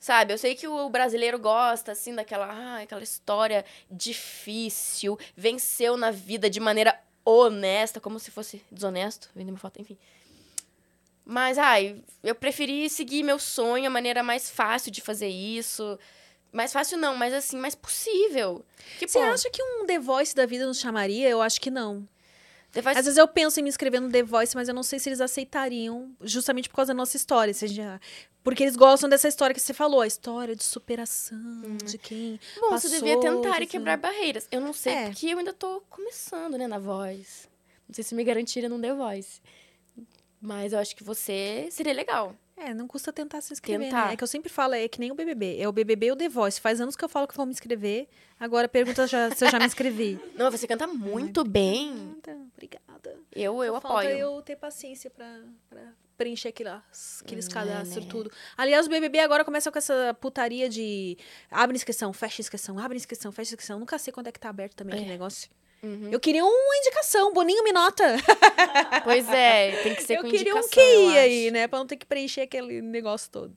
Sabe, 0.00 0.32
eu 0.32 0.38
sei 0.38 0.54
que 0.54 0.66
o 0.66 0.88
brasileiro 0.88 1.38
gosta, 1.38 1.92
assim, 1.92 2.14
daquela, 2.14 2.46
ah, 2.46 2.82
aquela 2.82 3.02
história 3.02 3.64
difícil, 3.90 5.18
venceu 5.36 5.96
na 5.96 6.10
vida 6.10 6.48
de 6.48 6.60
maneira 6.60 6.98
honesta, 7.36 8.00
como 8.00 8.18
se 8.18 8.30
fosse 8.30 8.62
desonesto, 8.70 9.30
vender 9.34 9.50
uma 9.50 9.58
foto, 9.58 9.80
enfim. 9.80 9.98
Mas, 11.24 11.58
ai, 11.58 12.02
eu 12.22 12.34
preferi 12.34 12.88
seguir 12.88 13.22
meu 13.22 13.38
sonho, 13.38 13.86
a 13.86 13.90
maneira 13.90 14.22
mais 14.22 14.48
fácil 14.48 14.90
de 14.90 15.00
fazer 15.00 15.28
isso. 15.28 15.98
Mais 16.50 16.72
fácil 16.72 16.96
não, 16.96 17.14
mas 17.14 17.34
assim, 17.34 17.58
mais 17.58 17.74
possível. 17.74 18.64
Que, 18.98 19.06
Você 19.06 19.18
acha 19.18 19.50
que 19.50 19.62
um 19.62 19.84
The 19.84 19.98
Voice 19.98 20.34
da 20.34 20.46
vida 20.46 20.66
nos 20.66 20.80
chamaria? 20.80 21.28
Eu 21.28 21.42
acho 21.42 21.60
que 21.60 21.70
não. 21.70 22.08
Voice- 22.74 22.98
Às 22.98 23.04
vezes 23.06 23.16
eu 23.18 23.26
penso 23.26 23.58
em 23.58 23.62
me 23.62 23.68
inscrever 23.68 24.00
no 24.00 24.10
The 24.10 24.22
Voice, 24.22 24.54
mas 24.54 24.68
eu 24.68 24.74
não 24.74 24.82
sei 24.82 24.98
se 24.98 25.08
eles 25.08 25.20
aceitariam, 25.20 26.14
justamente 26.22 26.68
por 26.68 26.76
causa 26.76 26.92
da 26.92 26.96
nossa 26.96 27.16
história. 27.16 27.52
Seja, 27.54 28.00
porque 28.44 28.62
eles 28.62 28.76
gostam 28.76 29.08
dessa 29.08 29.26
história 29.26 29.54
que 29.54 29.60
você 29.60 29.72
falou, 29.74 30.00
a 30.02 30.06
história 30.06 30.54
de 30.54 30.62
superação, 30.64 31.38
de 31.84 31.96
quem. 31.98 32.38
Bom, 32.60 32.70
passou, 32.70 32.90
você 32.90 32.96
devia 33.00 33.18
tentar 33.20 33.62
e 33.62 33.66
quebrar 33.66 33.96
barreiras. 33.96 34.46
Eu 34.52 34.60
não 34.60 34.72
sei, 34.72 34.92
É. 34.92 35.08
porque 35.08 35.26
eu 35.28 35.38
ainda 35.38 35.52
tô 35.52 35.82
começando, 35.88 36.56
né, 36.58 36.66
na 36.66 36.78
voz. 36.78 37.48
Não 37.88 37.94
sei 37.94 38.04
se 38.04 38.14
me 38.14 38.22
garantiram 38.22 38.68
no 38.68 38.80
The 38.80 38.92
Voice. 38.94 39.40
Mas 40.40 40.72
eu 40.72 40.78
acho 40.78 40.94
que 40.94 41.02
você 41.02 41.68
seria 41.70 41.92
legal. 41.92 42.34
É, 42.60 42.74
não 42.74 42.86
custa 42.88 43.12
tentar 43.12 43.40
se 43.40 43.52
inscrever. 43.52 43.86
Tentar. 43.86 44.06
Né? 44.08 44.12
É 44.14 44.16
que 44.16 44.22
eu 44.24 44.28
sempre 44.28 44.48
falo, 44.48 44.74
é 44.74 44.88
que 44.88 44.98
nem 45.00 45.10
o 45.10 45.14
BBB. 45.14 45.58
É 45.60 45.68
o 45.68 45.72
BBB 45.72 46.06
e 46.06 46.12
o 46.12 46.16
The 46.16 46.28
Voice. 46.28 46.60
Faz 46.60 46.80
anos 46.80 46.96
que 46.96 47.04
eu 47.04 47.08
falo 47.08 47.26
que 47.28 47.36
vou 47.36 47.46
me 47.46 47.52
inscrever. 47.52 48.08
Agora 48.38 48.68
pergunta 48.68 49.06
já- 49.06 49.30
se 49.30 49.44
eu 49.44 49.50
já 49.50 49.58
me 49.58 49.66
inscrevi. 49.66 50.18
Não, 50.36 50.50
você 50.50 50.66
canta 50.66 50.86
muito 50.86 51.44
bem. 51.44 52.14
Então, 52.18 52.48
obrigada. 52.54 53.16
Eu, 53.34 53.62
eu 53.62 53.74
Só 53.74 53.80
falta 53.80 54.00
apoio. 54.08 54.16
eu 54.18 54.42
ter 54.42 54.56
paciência 54.56 55.08
pra, 55.10 55.40
pra 55.70 55.80
preencher 56.16 56.48
aquelas, 56.48 57.20
aqueles 57.24 57.46
É, 57.46 57.50
cadastros, 57.50 58.04
né? 58.04 58.10
tudo. 58.10 58.30
Aliás, 58.56 58.86
o 58.86 58.90
BBB 58.90 59.20
agora 59.20 59.44
começa 59.44 59.70
com 59.70 59.78
essa 59.78 60.16
putaria 60.20 60.68
de 60.68 61.16
abre 61.50 61.76
inscrição, 61.76 62.12
fecha 62.12 62.40
inscrição, 62.42 62.78
abre 62.78 62.96
inscrição, 62.96 63.30
fecha 63.30 63.50
inscrição. 63.54 63.78
Nunca 63.78 63.98
sei 63.98 64.12
quando 64.12 64.26
é 64.26 64.32
que 64.32 64.40
tá 64.40 64.48
aberto 64.48 64.74
também 64.74 64.94
aquele 64.94 65.10
É. 65.10 65.12
negócio. 65.12 65.48
Uhum. 65.82 66.08
Eu 66.10 66.18
queria 66.18 66.44
uma 66.44 66.76
indicação, 66.78 67.32
Boninho 67.32 67.62
me 67.62 67.72
nota. 67.72 68.04
Pois 69.04 69.28
é, 69.28 69.82
tem 69.82 69.94
que 69.94 70.02
ser 70.02 70.18
eu 70.18 70.22
com 70.22 70.28
queria 70.28 70.54
um 70.54 70.58
indicação, 70.58 70.82
eu 70.82 71.10
QI 71.10 71.18
aí, 71.18 71.50
né? 71.50 71.66
Pra 71.66 71.78
não 71.78 71.86
ter 71.86 71.96
que 71.96 72.04
preencher 72.04 72.42
aquele 72.42 72.82
negócio 72.82 73.30
todo. 73.30 73.56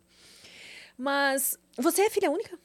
Mas, 0.97 1.57
você 1.77 2.03
é 2.03 2.09
filha 2.09 2.29
única? 2.31 2.57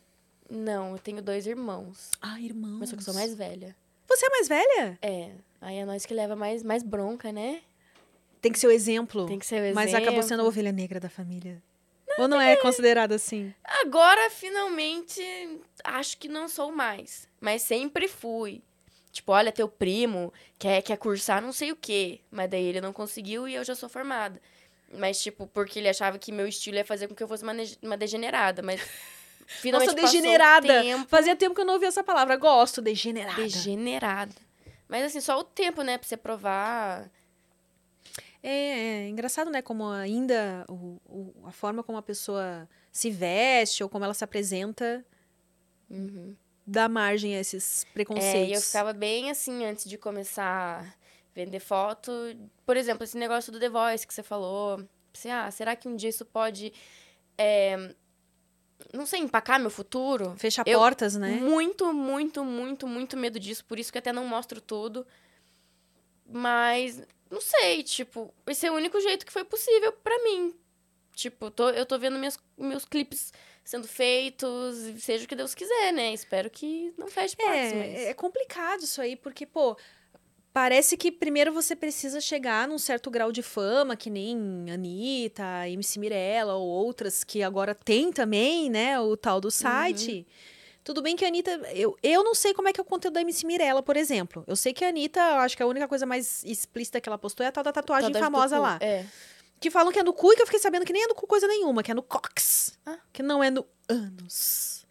Não, 0.49 0.92
eu 0.92 0.99
tenho 0.99 1.21
dois 1.23 1.47
irmãos. 1.47 2.11
Ah, 2.21 2.40
irmão. 2.40 2.77
Mas 2.79 2.90
só 2.90 2.97
que 2.97 3.01
eu 3.01 3.05
sou 3.05 3.14
mais 3.14 3.35
velha. 3.35 3.75
Você 4.09 4.27
é 4.27 4.29
mais 4.31 4.49
velha? 4.49 4.99
É. 5.03 5.31
Aí 5.61 5.79
é 5.79 5.85
nós 5.85 6.07
que 6.07 6.14
leva 6.14 6.37
mais, 6.37 6.62
mais 6.62 6.83
bronca, 6.83 7.33
né? 7.33 7.61
Tem 8.40 8.53
que 8.53 8.59
ser 8.59 8.69
o 8.69 8.71
exemplo. 8.71 9.27
Tem 9.27 9.38
que 9.38 9.47
ser 9.47 9.73
o 9.73 9.75
Mas 9.75 9.92
acabou 9.92 10.12
exemplo. 10.12 10.29
sendo 10.29 10.42
a 10.42 10.47
ovelha 10.47 10.71
negra 10.71 11.01
da 11.01 11.09
família. 11.09 11.61
Ou 12.19 12.29
não 12.29 12.40
é 12.40 12.57
considerado 12.57 13.12
assim? 13.12 13.53
Agora, 13.64 14.31
finalmente, 14.31 15.21
acho 15.85 16.16
que 16.19 16.29
não 16.29 16.49
sou 16.49 16.71
mais. 16.71 17.29
Mas 17.40 17.62
sempre 17.62 18.07
fui. 18.09 18.62
Tipo, 19.17 19.33
olha, 19.33 19.51
teu 19.51 19.67
primo 19.67 20.31
quer, 20.59 20.83
quer 20.83 20.99
cursar 20.99 21.41
não 21.41 21.51
sei 21.53 21.73
o 21.73 21.77
quê. 21.77 22.21
Mas 22.31 22.51
daí 22.51 22.65
ele 22.65 22.81
não 22.83 22.93
conseguiu 22.93 23.49
e 23.49 23.55
eu 23.55 23.65
já 23.65 23.75
sou 23.75 23.89
formada. 23.89 24.39
Mas, 24.93 25.23
tipo, 25.23 25.47
porque 25.47 25.79
ele 25.79 25.89
achava 25.89 26.19
que 26.19 26.31
meu 26.31 26.47
estilo 26.47 26.77
ia 26.77 26.85
fazer 26.85 27.09
com 27.09 27.15
que 27.15 27.23
eu 27.23 27.29
fosse 27.29 27.43
uma, 27.43 27.55
uma 27.83 27.97
degenerada. 27.97 28.61
Mas, 28.63 28.79
finalmente 29.63 29.95
Nossa, 29.95 30.03
degenerada. 30.13 30.69
tempo. 30.83 31.09
Fazia 31.09 31.35
tempo 31.35 31.55
que 31.55 31.61
eu 31.63 31.65
não 31.65 31.73
ouvia 31.75 31.89
essa 31.89 32.05
palavra. 32.05 32.37
Gosto, 32.37 32.83
degenerada. 32.83 33.41
Degenerada. 33.43 34.35
Mas, 34.87 35.05
assim, 35.05 35.21
só 35.23 35.39
o 35.41 35.45
tempo, 35.45 35.81
né? 35.83 35.97
Pra 35.97 36.07
você 36.07 36.17
provar. 36.17 37.11
É, 38.43 38.51
é 39.05 39.09
engraçado, 39.09 39.51
né? 39.51 39.63
Como 39.63 39.89
ainda 39.89 40.65
o, 40.69 41.01
o- 41.07 41.35
a 41.47 41.53
forma 41.53 41.83
como 41.83 41.97
a 41.97 42.03
pessoa 42.03 42.69
se 42.93 43.11
veste 43.11 43.83
ou 43.83 43.89
como 43.89 44.05
ela 44.05 44.15
se 44.15 44.23
apresenta 44.25 45.03
Uhum. 45.89 46.35
Dá 46.67 46.89
margem 46.89 47.37
a 47.37 47.41
esses 47.41 47.85
É, 47.85 47.89
preconceitos. 47.95 48.51
e 48.51 48.53
eu 48.55 48.61
ficava 48.61 48.93
bem 48.93 49.31
assim 49.31 49.65
antes 49.65 49.89
de 49.89 49.97
começar 49.97 50.83
a 50.83 50.95
vender 51.35 51.61
foto. 51.61 52.11
Por 52.65 52.77
exemplo, 52.77 53.05
esse 53.05 53.17
negócio 53.17 53.53
do 53.53 53.61
The 53.61 53.69
Voice 53.69 54.07
que 54.07 54.13
você 54.15 54.23
falou. 54.23 54.83
Pensei, 55.13 55.31
ah, 55.31 55.51
será 55.51 55.77
que 55.77 55.89
um 55.89 55.97
dia 55.97 56.11
isso 56.11 56.25
pode. 56.25 56.73
é, 57.39 57.95
não 58.93 59.07
sei, 59.07 59.21
empacar 59.21 59.59
meu 59.61 59.71
futuro? 59.71 60.35
Fecha 60.37 60.63
Eu- 60.67 60.79
portas, 60.79 61.15
né? 61.17 61.33
Muito, 61.33 61.93
muito, 61.93 62.45
muito, 62.45 62.87
muito 62.87 63.17
medo 63.17 63.39
disso. 63.41 63.65
Por 63.65 63.79
isso 63.79 63.91
que 63.93 63.99
até 63.99 64.13
não 64.13 64.27
mostro 64.27 64.61
tudo. 64.61 65.07
Mas, 66.29 67.03
não 67.31 67.41
sei, 67.41 67.83
tipo, 67.83 68.33
esse 68.47 68.67
é 68.67 68.71
o 68.71 68.75
único 68.75 69.01
jeito 69.01 69.25
que 69.25 69.33
foi 69.33 69.45
possível 69.45 69.93
pra 69.93 70.17
mim. 70.25 70.55
Tipo, 71.15 71.51
tô- 71.51 71.71
eu 71.71 71.87
tô 71.87 71.99
vendo 71.99 72.19
meus, 72.19 72.39
meus 72.59 72.85
clipes 72.85 73.33
sendo 73.67 73.89
feitos, 73.89 74.77
seja 75.01 75.25
o 75.25 75.29
que 75.29 75.35
Deus 75.35 75.53
quiser, 75.53 75.93
né? 75.93 76.15
Espero 76.15 76.49
que 76.49 76.95
não 76.97 77.09
feche 77.09 77.35
portas, 77.35 77.73
mas... 77.75 77.75
É, 77.75 78.05
é 78.11 78.15
complicado 78.15 78.85
isso 78.85 79.01
aí, 79.03 79.17
porque, 79.17 79.45
pô, 79.45 79.77
parece 80.53 80.97
que 80.97 81.11
primeiro 81.11 81.53
você 81.53 81.75
precisa 81.75 82.21
chegar 82.21 82.69
num 82.69 82.79
certo 82.79 83.11
grau 83.11 83.33
de 83.33 83.43
fama, 83.43 83.97
que 83.97 84.09
nem 84.09 84.71
Anitta, 84.73 85.69
MC 85.69 85.99
Mirella 85.99 86.55
ou 86.55 86.65
outras 86.65 87.25
que 87.25 87.43
agora 87.43 87.75
tem 87.75 88.13
também, 88.13 88.71
né, 88.71 89.01
o 89.01 89.17
tal 89.17 89.41
do 89.41 89.51
site. 89.51 90.25
Tudo 90.85 91.03
bem 91.03 91.17
que 91.17 91.25
a 91.25 91.29
Anitta. 91.29 91.51
Eu, 91.75 91.99
eu 92.01 92.23
não 92.23 92.37
sei 92.37 92.55
como 92.55 92.69
é 92.69 92.73
que 92.73 92.79
é 92.79 92.83
o 92.83 92.87
conteúdo 92.87 93.15
da 93.15 93.21
MC 93.21 93.45
Mirella, 93.45 93.83
por 93.83 93.97
exemplo. 93.97 94.45
Eu 94.47 94.55
sei 94.55 94.73
que 94.73 94.85
a 94.85 94.89
Anitta, 94.89 95.19
eu 95.19 95.39
acho 95.39 95.57
que 95.57 95.63
a 95.65 95.67
única 95.67 95.89
coisa 95.89 96.07
mais 96.07 96.45
explícita 96.45 97.01
que 97.01 97.09
ela 97.09 97.19
postou 97.19 97.45
é 97.45 97.49
a 97.49 97.53
tal 97.53 97.65
da 97.65 97.73
tatuagem 97.73 98.15
famosa 98.15 98.61
lá. 98.61 98.79
É. 98.81 99.05
Que 99.61 99.71
falam 99.71 99.92
que 99.92 99.99
é 99.99 100.03
no 100.03 100.12
cu 100.12 100.33
e 100.33 100.37
que 100.37 100.42
eu 100.42 100.47
fiquei 100.47 100.61
sabendo 100.61 100.85
que 100.85 100.92
nem 100.92 101.05
é 101.05 101.07
no 101.07 101.14
cu 101.14 101.27
coisa 101.27 101.47
nenhuma, 101.49 101.83
que 101.83 101.90
é 101.90 101.95
no 101.95 102.03
cox. 102.03 102.79
Ah. 102.85 102.99
Que 103.12 103.23
não 103.23 103.42
é 103.42 103.51
no 103.51 103.64
ânus. 103.88 104.85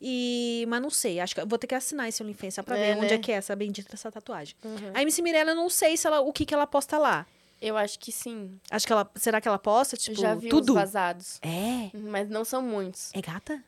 E, 0.00 0.64
mas 0.68 0.80
não 0.80 0.90
sei, 0.90 1.18
acho 1.18 1.34
que 1.34 1.40
eu 1.40 1.46
vou 1.46 1.58
ter 1.58 1.66
que 1.66 1.74
assinar 1.74 2.08
esse 2.08 2.22
OnlyFans 2.22 2.54
só 2.54 2.62
pra 2.62 2.78
É, 2.78 2.94
ver 2.94 2.98
onde 3.00 3.08
né? 3.08 3.14
é 3.14 3.18
que 3.18 3.32
é 3.32 3.34
essa 3.34 3.54
bendita 3.56 3.90
essa 3.94 4.12
tatuagem. 4.12 4.54
Uhum. 4.64 4.92
A 4.94 5.02
MC 5.02 5.20
Mirella, 5.22 5.50
eu 5.50 5.56
não 5.56 5.68
sei 5.68 5.96
se 5.96 6.06
ela, 6.06 6.20
o 6.20 6.32
que 6.32 6.46
que 6.46 6.54
ela 6.54 6.66
posta 6.68 6.96
lá. 6.98 7.26
Eu 7.60 7.76
acho 7.76 7.98
que 7.98 8.12
sim. 8.12 8.60
Acho 8.70 8.86
que 8.86 8.92
ela, 8.92 9.10
será 9.16 9.40
que 9.40 9.48
ela 9.48 9.58
posta, 9.58 9.96
Eu 9.96 9.98
tipo, 9.98 10.20
já 10.20 10.36
vi 10.36 10.48
tudo? 10.48 10.72
vazados. 10.74 11.40
É. 11.42 11.90
Mas 11.92 12.28
não 12.30 12.44
são 12.44 12.62
muitos. 12.62 13.10
É 13.12 13.20
gata? 13.20 13.60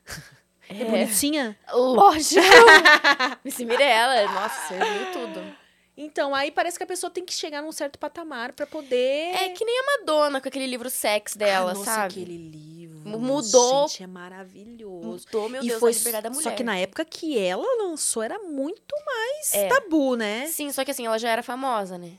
É, 0.69 0.81
É. 0.81 0.85
bonitinha? 0.85 1.57
Lógico! 1.73 2.39
Missy 3.43 3.65
Mirella, 3.65 4.31
nossa, 4.31 4.67
serviu 4.69 5.11
tudo. 5.11 5.55
Então, 5.95 6.33
aí 6.33 6.51
parece 6.51 6.77
que 6.77 6.83
a 6.83 6.87
pessoa 6.87 7.11
tem 7.11 7.23
que 7.25 7.33
chegar 7.33 7.61
num 7.61 7.71
certo 7.71 7.99
patamar 7.99 8.53
pra 8.53 8.65
poder... 8.65 9.35
É 9.35 9.49
que 9.49 9.63
nem 9.65 9.79
a 9.79 9.83
Madonna 9.99 10.39
com 10.41 10.47
aquele 10.47 10.65
livro 10.65 10.89
Sex 10.89 11.35
dela, 11.35 11.71
Ah, 11.71 11.73
nossa, 11.73 11.85
sabe? 11.85 12.13
aquele 12.21 12.37
livro. 12.37 13.09
Mudou. 13.19 13.87
Gente, 13.89 14.03
é 14.03 14.07
maravilhoso. 14.07 15.25
Mudou, 15.25 15.49
meu 15.49 15.63
e 15.63 15.67
Deus, 15.67 15.79
foi 15.79 15.91
a 15.91 15.95
liberdade 15.95 16.23
da 16.23 16.29
mulher. 16.29 16.43
Só 16.43 16.51
que 16.51 16.63
na 16.63 16.77
época 16.77 17.03
que 17.03 17.37
ela 17.37 17.65
lançou 17.83 18.23
era 18.23 18.39
muito 18.39 18.95
mais 19.05 19.53
É. 19.53 19.67
tabu, 19.67 20.15
né? 20.15 20.47
Sim, 20.47 20.71
só 20.71 20.85
que 20.85 20.91
assim, 20.91 21.05
ela 21.05 21.17
já 21.19 21.29
era 21.29 21.43
famosa, 21.43 21.97
né? 21.97 22.13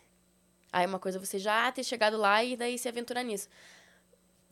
Aí 0.73 0.85
uma 0.87 0.99
coisa 0.99 1.19
é 1.19 1.21
você 1.21 1.39
já 1.39 1.71
ter 1.73 1.85
chegado 1.85 2.17
lá 2.17 2.43
e 2.45 2.57
daí 2.57 2.79
se 2.79 2.89
aventurar 2.89 3.23
nisso. 3.23 3.49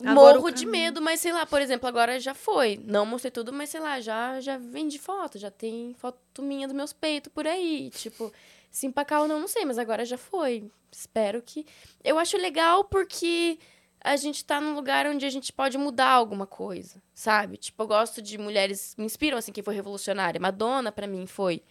Agora 0.03 0.39
Morro 0.39 0.51
de 0.51 0.65
medo, 0.65 1.03
mas 1.03 1.21
sei 1.21 1.33
lá, 1.33 1.45
por 1.45 1.61
exemplo, 1.61 1.87
agora 1.87 2.19
já 2.19 2.33
foi. 2.33 2.81
Não 2.85 3.05
mostrei 3.05 3.31
tudo, 3.31 3.53
mas 3.53 3.69
sei 3.69 3.81
lá, 3.81 4.01
já, 4.01 4.41
já 4.41 4.57
vendi 4.57 4.99
foto, 4.99 5.39
já 5.39 5.51
tem 5.51 5.95
foto 5.99 6.41
minha 6.43 6.67
dos 6.67 6.75
meus 6.77 6.93
peitos 6.93 7.31
por 7.33 7.47
aí. 7.47 7.91
Tipo, 7.91 8.33
se 8.71 8.87
empacar 8.87 9.23
ou 9.23 9.29
não, 9.29 9.41
não 9.41 9.49
sei, 9.49 9.65
mas 9.65 9.79
agora 9.79 10.05
já 10.05 10.17
foi. 10.17 10.71
Espero 10.91 11.43
que. 11.43 11.67
Eu 12.03 12.19
acho 12.19 12.37
legal 12.37 12.85
porque 12.85 13.59
a 14.03 14.17
gente 14.17 14.45
tá 14.45 14.61
num 14.61 14.75
lugar 14.75 15.07
onde 15.07 15.27
a 15.27 15.31
gente 15.31 15.53
pode 15.53 15.77
mudar 15.77 16.11
alguma 16.11 16.47
coisa, 16.47 17.03
sabe? 17.15 17.57
Tipo, 17.57 17.83
eu 17.83 17.87
gosto 17.89 18.23
de 18.23 18.39
mulheres. 18.39 18.95
Me 18.97 19.05
inspiram, 19.05 19.37
assim, 19.37 19.53
quem 19.53 19.63
foi 19.63 19.75
revolucionária. 19.75 20.41
Madonna, 20.41 20.91
pra 20.93 21.07
mim, 21.07 21.27
foi. 21.27 21.63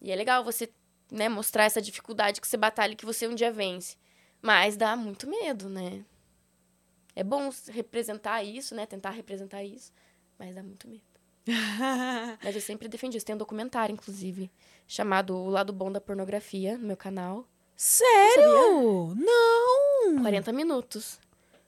E 0.00 0.10
é 0.10 0.16
legal 0.16 0.42
você, 0.42 0.72
né, 1.10 1.28
mostrar 1.28 1.64
essa 1.64 1.82
dificuldade 1.82 2.40
que 2.40 2.48
você 2.48 2.56
batalha 2.56 2.92
e 2.92 2.96
que 2.96 3.04
você 3.04 3.28
um 3.28 3.34
dia 3.34 3.52
vence. 3.52 3.96
Mas 4.40 4.76
dá 4.76 4.96
muito 4.96 5.28
medo, 5.28 5.68
né? 5.68 6.04
É 7.14 7.22
bom 7.22 7.50
representar 7.68 8.42
isso, 8.42 8.74
né? 8.74 8.86
Tentar 8.86 9.10
representar 9.10 9.62
isso. 9.62 9.92
Mas 10.38 10.54
dá 10.54 10.62
muito 10.62 10.88
medo. 10.88 11.02
Mas 12.42 12.54
eu 12.54 12.60
sempre 12.60 12.88
defendi 12.88 13.18
isso. 13.18 13.26
Tem 13.26 13.34
um 13.34 13.38
documentário, 13.38 13.92
inclusive, 13.92 14.50
chamado 14.94 15.36
O 15.36 15.48
Lado 15.48 15.72
Bom 15.72 15.90
da 15.92 16.00
Pornografia, 16.00 16.76
no 16.76 16.88
meu 16.88 16.96
canal. 16.96 17.46
Sério? 17.76 19.14
Não! 19.16 20.20
40 20.20 20.52
minutos. 20.52 21.20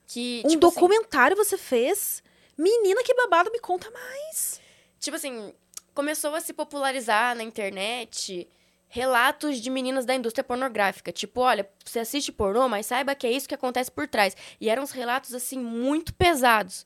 Que, 0.05 0.41
Um 0.45 0.49
tipo 0.49 0.67
assim- 0.67 0.75
documentário 0.75 1.37
você 1.37 1.57
fez? 1.57 2.21
Menina, 2.57 3.01
que 3.01 3.13
babado, 3.13 3.49
me 3.49 3.59
conta 3.59 3.89
mais. 3.89 4.59
tipo 4.99 5.15
assim, 5.15 5.53
começou 5.93 6.35
a 6.35 6.41
se 6.41 6.51
popularizar 6.53 7.33
na 7.35 7.43
internet 7.43 8.47
relatos 8.89 9.57
de 9.59 9.69
meninas 9.69 10.05
da 10.05 10.13
indústria 10.15 10.43
pornográfica. 10.43 11.11
Tipo, 11.11 11.41
olha, 11.41 11.67
você 11.83 11.99
assiste 11.99 12.31
pornô, 12.31 12.67
mas 12.69 12.85
saiba 12.85 13.15
que 13.15 13.25
é 13.25 13.31
isso 13.31 13.47
que 13.47 13.55
acontece 13.55 13.89
por 13.89 14.05
trás. 14.07 14.35
E 14.61 14.69
eram 14.69 14.83
uns 14.83 14.91
relatos, 14.91 15.33
assim, 15.33 15.57
muito 15.59 16.13
pesados. 16.13 16.85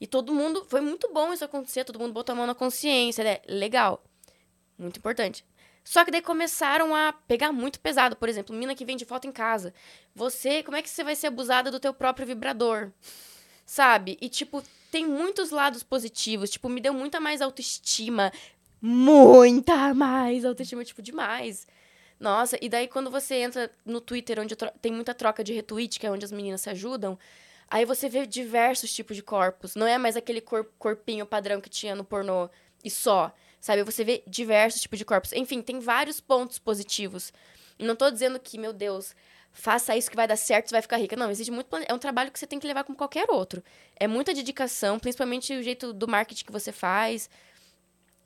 E 0.00 0.06
todo 0.06 0.34
mundo. 0.34 0.64
Foi 0.68 0.80
muito 0.80 1.12
bom 1.12 1.32
isso 1.32 1.44
acontecer, 1.44 1.84
todo 1.84 1.98
mundo 1.98 2.12
botou 2.12 2.32
a 2.32 2.36
mão 2.36 2.46
na 2.46 2.54
consciência, 2.56 3.22
né? 3.24 3.38
Legal. 3.48 4.02
Muito 4.78 4.98
importante. 4.98 5.44
Só 5.88 6.04
que 6.04 6.10
daí 6.10 6.20
começaram 6.20 6.96
a 6.96 7.12
pegar 7.12 7.52
muito 7.52 7.78
pesado. 7.78 8.16
Por 8.16 8.28
exemplo, 8.28 8.54
mina 8.54 8.74
que 8.74 8.84
vende 8.84 9.04
foto 9.04 9.28
em 9.28 9.32
casa. 9.32 9.72
Você, 10.16 10.60
como 10.64 10.76
é 10.76 10.82
que 10.82 10.90
você 10.90 11.04
vai 11.04 11.14
ser 11.14 11.28
abusada 11.28 11.70
do 11.70 11.78
teu 11.78 11.94
próprio 11.94 12.26
vibrador? 12.26 12.90
Sabe? 13.64 14.18
E, 14.20 14.28
tipo, 14.28 14.64
tem 14.90 15.06
muitos 15.06 15.50
lados 15.50 15.84
positivos. 15.84 16.50
Tipo, 16.50 16.68
me 16.68 16.80
deu 16.80 16.92
muita 16.92 17.20
mais 17.20 17.40
autoestima. 17.40 18.32
Muita 18.82 19.94
mais 19.94 20.44
autoestima, 20.44 20.84
tipo, 20.84 21.00
demais. 21.00 21.68
Nossa, 22.18 22.58
e 22.60 22.68
daí 22.68 22.88
quando 22.88 23.08
você 23.08 23.36
entra 23.36 23.70
no 23.84 24.00
Twitter, 24.00 24.40
onde 24.40 24.56
tem 24.82 24.90
muita 24.92 25.14
troca 25.14 25.44
de 25.44 25.52
retweet, 25.52 26.00
que 26.00 26.06
é 26.06 26.10
onde 26.10 26.24
as 26.24 26.32
meninas 26.32 26.62
se 26.62 26.70
ajudam, 26.70 27.16
aí 27.70 27.84
você 27.84 28.08
vê 28.08 28.26
diversos 28.26 28.92
tipos 28.92 29.14
de 29.16 29.22
corpos. 29.22 29.76
Não 29.76 29.86
é 29.86 29.98
mais 29.98 30.16
aquele 30.16 30.40
cor- 30.40 30.68
corpinho 30.80 31.24
padrão 31.26 31.60
que 31.60 31.70
tinha 31.70 31.94
no 31.94 32.02
pornô 32.04 32.50
e 32.82 32.90
só. 32.90 33.32
Sabe? 33.60 33.82
Você 33.82 34.04
vê 34.04 34.22
diversos 34.26 34.80
tipos 34.80 34.98
de 34.98 35.04
corpos. 35.04 35.32
Enfim, 35.32 35.60
tem 35.62 35.78
vários 35.78 36.20
pontos 36.20 36.58
positivos. 36.58 37.32
Não 37.78 37.96
tô 37.96 38.10
dizendo 38.10 38.38
que, 38.38 38.58
meu 38.58 38.72
Deus, 38.72 39.14
faça 39.52 39.96
isso 39.96 40.10
que 40.10 40.16
vai 40.16 40.28
dar 40.28 40.36
certo, 40.36 40.68
você 40.68 40.74
vai 40.74 40.82
ficar 40.82 40.98
rica. 40.98 41.16
Não, 41.16 41.30
existe 41.30 41.50
muito 41.50 41.66
plane... 41.66 41.86
É 41.88 41.94
um 41.94 41.98
trabalho 41.98 42.30
que 42.30 42.38
você 42.38 42.46
tem 42.46 42.58
que 42.58 42.66
levar 42.66 42.84
como 42.84 42.96
qualquer 42.96 43.30
outro. 43.30 43.62
É 43.96 44.06
muita 44.06 44.32
dedicação, 44.32 44.98
principalmente 44.98 45.52
o 45.54 45.62
jeito 45.62 45.92
do 45.92 46.06
marketing 46.06 46.44
que 46.44 46.52
você 46.52 46.72
faz. 46.72 47.28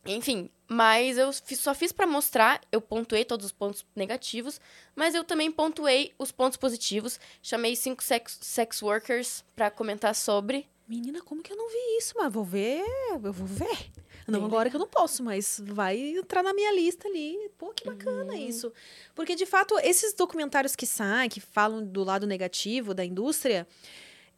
Enfim, 0.06 0.48
mas 0.66 1.18
eu 1.18 1.30
só 1.32 1.74
fiz 1.74 1.92
pra 1.92 2.06
mostrar, 2.06 2.60
eu 2.72 2.80
pontuei 2.80 3.24
todos 3.24 3.46
os 3.46 3.52
pontos 3.52 3.84
negativos, 3.94 4.58
mas 4.96 5.14
eu 5.14 5.22
também 5.22 5.52
pontuei 5.52 6.14
os 6.18 6.32
pontos 6.32 6.56
positivos. 6.56 7.20
Chamei 7.42 7.76
cinco 7.76 8.02
sex, 8.02 8.38
sex 8.40 8.82
workers 8.82 9.44
pra 9.54 9.70
comentar 9.70 10.14
sobre. 10.14 10.66
Menina, 10.88 11.20
como 11.22 11.42
que 11.42 11.52
eu 11.52 11.56
não 11.56 11.68
vi 11.68 11.98
isso? 11.98 12.14
Mas 12.16 12.32
vou 12.32 12.44
ver, 12.44 12.82
eu 13.10 13.18
vou 13.18 13.46
ver. 13.46 13.90
Não 14.26 14.44
agora 14.44 14.70
que 14.70 14.76
eu 14.76 14.80
não 14.80 14.88
posso, 14.88 15.22
mas 15.22 15.60
vai 15.64 15.98
entrar 15.98 16.42
na 16.42 16.52
minha 16.52 16.72
lista 16.72 17.08
ali. 17.08 17.36
Pô, 17.58 17.72
que 17.74 17.84
bacana 17.84 18.36
isso. 18.36 18.72
Porque, 19.14 19.34
de 19.34 19.46
fato, 19.46 19.78
esses 19.80 20.14
documentários 20.14 20.76
que 20.76 20.86
saem, 20.86 21.28
que 21.28 21.40
falam 21.40 21.84
do 21.84 22.04
lado 22.04 22.26
negativo 22.26 22.94
da 22.94 23.04
indústria, 23.04 23.66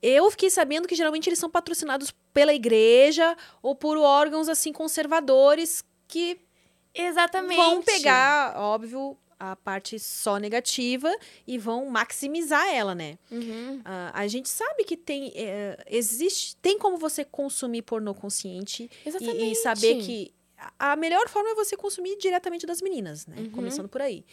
eu 0.02 0.30
fiquei 0.30 0.50
sabendo 0.50 0.88
que 0.88 0.94
geralmente 0.94 1.28
eles 1.28 1.38
são 1.38 1.48
patrocinados 1.50 2.12
pela 2.32 2.52
igreja 2.52 3.36
ou 3.62 3.74
por 3.74 3.96
órgãos, 3.96 4.48
assim, 4.48 4.72
conservadores 4.72 5.84
que 6.08 6.40
Exatamente. 6.94 7.56
vão 7.56 7.82
pegar, 7.82 8.54
óbvio, 8.56 9.16
a 9.50 9.56
parte 9.56 9.98
só 9.98 10.36
negativa 10.36 11.12
e 11.46 11.58
vão 11.58 11.86
maximizar 11.86 12.66
ela, 12.68 12.94
né? 12.94 13.18
Uhum. 13.30 13.80
Ah, 13.84 14.12
a 14.14 14.28
gente 14.28 14.48
sabe 14.48 14.84
que 14.84 14.96
tem 14.96 15.32
é, 15.34 15.76
existe 15.88 16.54
tem 16.62 16.78
como 16.78 16.96
você 16.96 17.24
consumir 17.24 17.82
pornô 17.82 18.14
consciente 18.14 18.88
e- 19.24 19.26
e, 19.50 19.54
saber 19.56 19.94
que 20.06 20.32
a- 20.78 20.94
melhor 20.96 21.28
forma 21.28 21.50
é 21.50 21.54
você 21.56 21.76
consumir 21.76 22.16
diretamente 22.18 22.64
das 22.66 22.80
meninas, 22.80 23.26
né? 23.26 23.36
Uhum. 23.38 23.50
Começando 23.50 23.88
por 23.88 24.00
aí. 24.00 24.24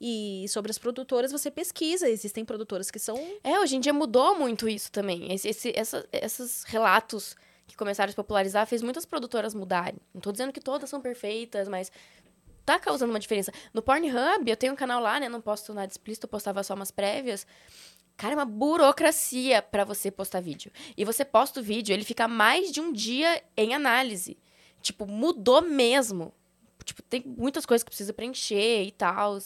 E 0.00 0.44
sobre 0.48 0.70
as 0.70 0.78
produtoras 0.78 1.32
você 1.32 1.50
pesquisa, 1.50 2.08
existem 2.08 2.44
produtoras 2.44 2.90
que 2.90 2.98
são 2.98 3.16
É, 3.42 3.58
hoje 3.58 3.76
em 3.76 3.80
dia 3.80 3.92
mudou 3.92 4.38
muito 4.38 4.68
isso 4.68 4.92
também. 4.92 5.32
Esse, 5.32 5.48
esse- 5.48 5.72
essa- 5.74 6.06
esses 6.12 6.62
relatos 6.64 7.34
que 7.66 7.76
começaram 7.76 8.08
a 8.08 8.12
se 8.12 8.16
popularizar 8.16 8.66
fez 8.66 8.80
muitas 8.80 9.04
produtoras 9.04 9.52
mudarem. 9.54 9.98
Não 10.14 10.20
tô 10.22 10.32
dizendo 10.32 10.52
que 10.54 10.60
todas 10.60 10.88
são 10.88 11.00
perfeitas, 11.02 11.68
mas 11.68 11.90
tá 12.68 12.78
causando 12.78 13.10
uma 13.10 13.18
diferença. 13.18 13.50
No 13.72 13.80
Pornhub, 13.80 14.46
eu 14.46 14.56
tenho 14.56 14.74
um 14.74 14.76
canal 14.76 15.00
lá, 15.00 15.18
né? 15.18 15.26
Não 15.26 15.40
posto 15.40 15.72
nada 15.72 15.90
explícito, 15.90 16.26
eu 16.26 16.28
postava 16.28 16.62
só 16.62 16.74
umas 16.74 16.90
prévias. 16.90 17.46
Cara, 18.14 18.34
é 18.34 18.36
uma 18.36 18.44
burocracia 18.44 19.62
pra 19.62 19.84
você 19.84 20.10
postar 20.10 20.42
vídeo. 20.42 20.70
E 20.94 21.02
você 21.02 21.24
posta 21.24 21.60
o 21.60 21.62
vídeo, 21.62 21.94
ele 21.94 22.04
fica 22.04 22.28
mais 22.28 22.70
de 22.70 22.78
um 22.78 22.92
dia 22.92 23.42
em 23.56 23.74
análise. 23.74 24.36
Tipo, 24.82 25.06
mudou 25.06 25.62
mesmo. 25.62 26.34
Tipo, 26.84 27.02
tem 27.04 27.22
muitas 27.24 27.64
coisas 27.64 27.82
que 27.82 27.90
precisa 27.90 28.12
preencher 28.12 28.82
e 28.82 28.92
tal. 28.92 29.38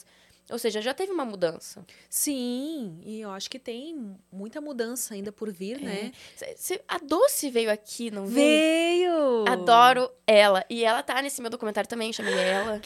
Ou 0.50 0.58
seja, 0.58 0.82
já 0.82 0.92
teve 0.92 1.12
uma 1.12 1.24
mudança. 1.24 1.84
sim, 2.10 3.00
e 3.04 3.20
eu 3.20 3.30
acho 3.30 3.48
que 3.50 3.58
tem 3.58 4.16
muita 4.30 4.60
mudança 4.60 5.14
ainda 5.14 5.32
por 5.32 5.50
vir, 5.52 5.80
né? 5.80 6.12
Cê- 6.36 6.54
cê- 6.56 6.84
a 6.86 6.98
Doce 6.98 7.48
veio 7.50 7.70
aqui, 7.70 8.10
não 8.10 8.26
veio? 8.26 8.46
Veio! 8.46 9.44
Adoro 9.48 10.10
ela. 10.26 10.64
E 10.68 10.84
ela 10.84 11.02
tá 11.02 11.20
nesse 11.22 11.40
meu 11.40 11.50
documentário 11.50 11.88
também, 11.88 12.12
chamei 12.12 12.34
ela. 12.34 12.80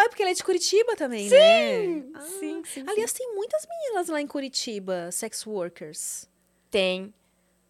Ah, 0.00 0.04
é 0.04 0.08
porque 0.08 0.22
ela 0.22 0.30
é 0.30 0.34
de 0.34 0.44
Curitiba 0.44 0.94
também, 0.96 1.28
né? 1.30 1.36
Ah, 2.14 2.20
sim, 2.20 2.62
sim. 2.64 2.84
Aliás, 2.86 3.12
tem 3.12 3.34
muitas 3.34 3.66
meninas 3.66 4.08
lá 4.08 4.20
em 4.20 4.26
Curitiba, 4.26 5.10
sex 5.10 5.46
workers. 5.46 6.28
Tem. 6.70 7.12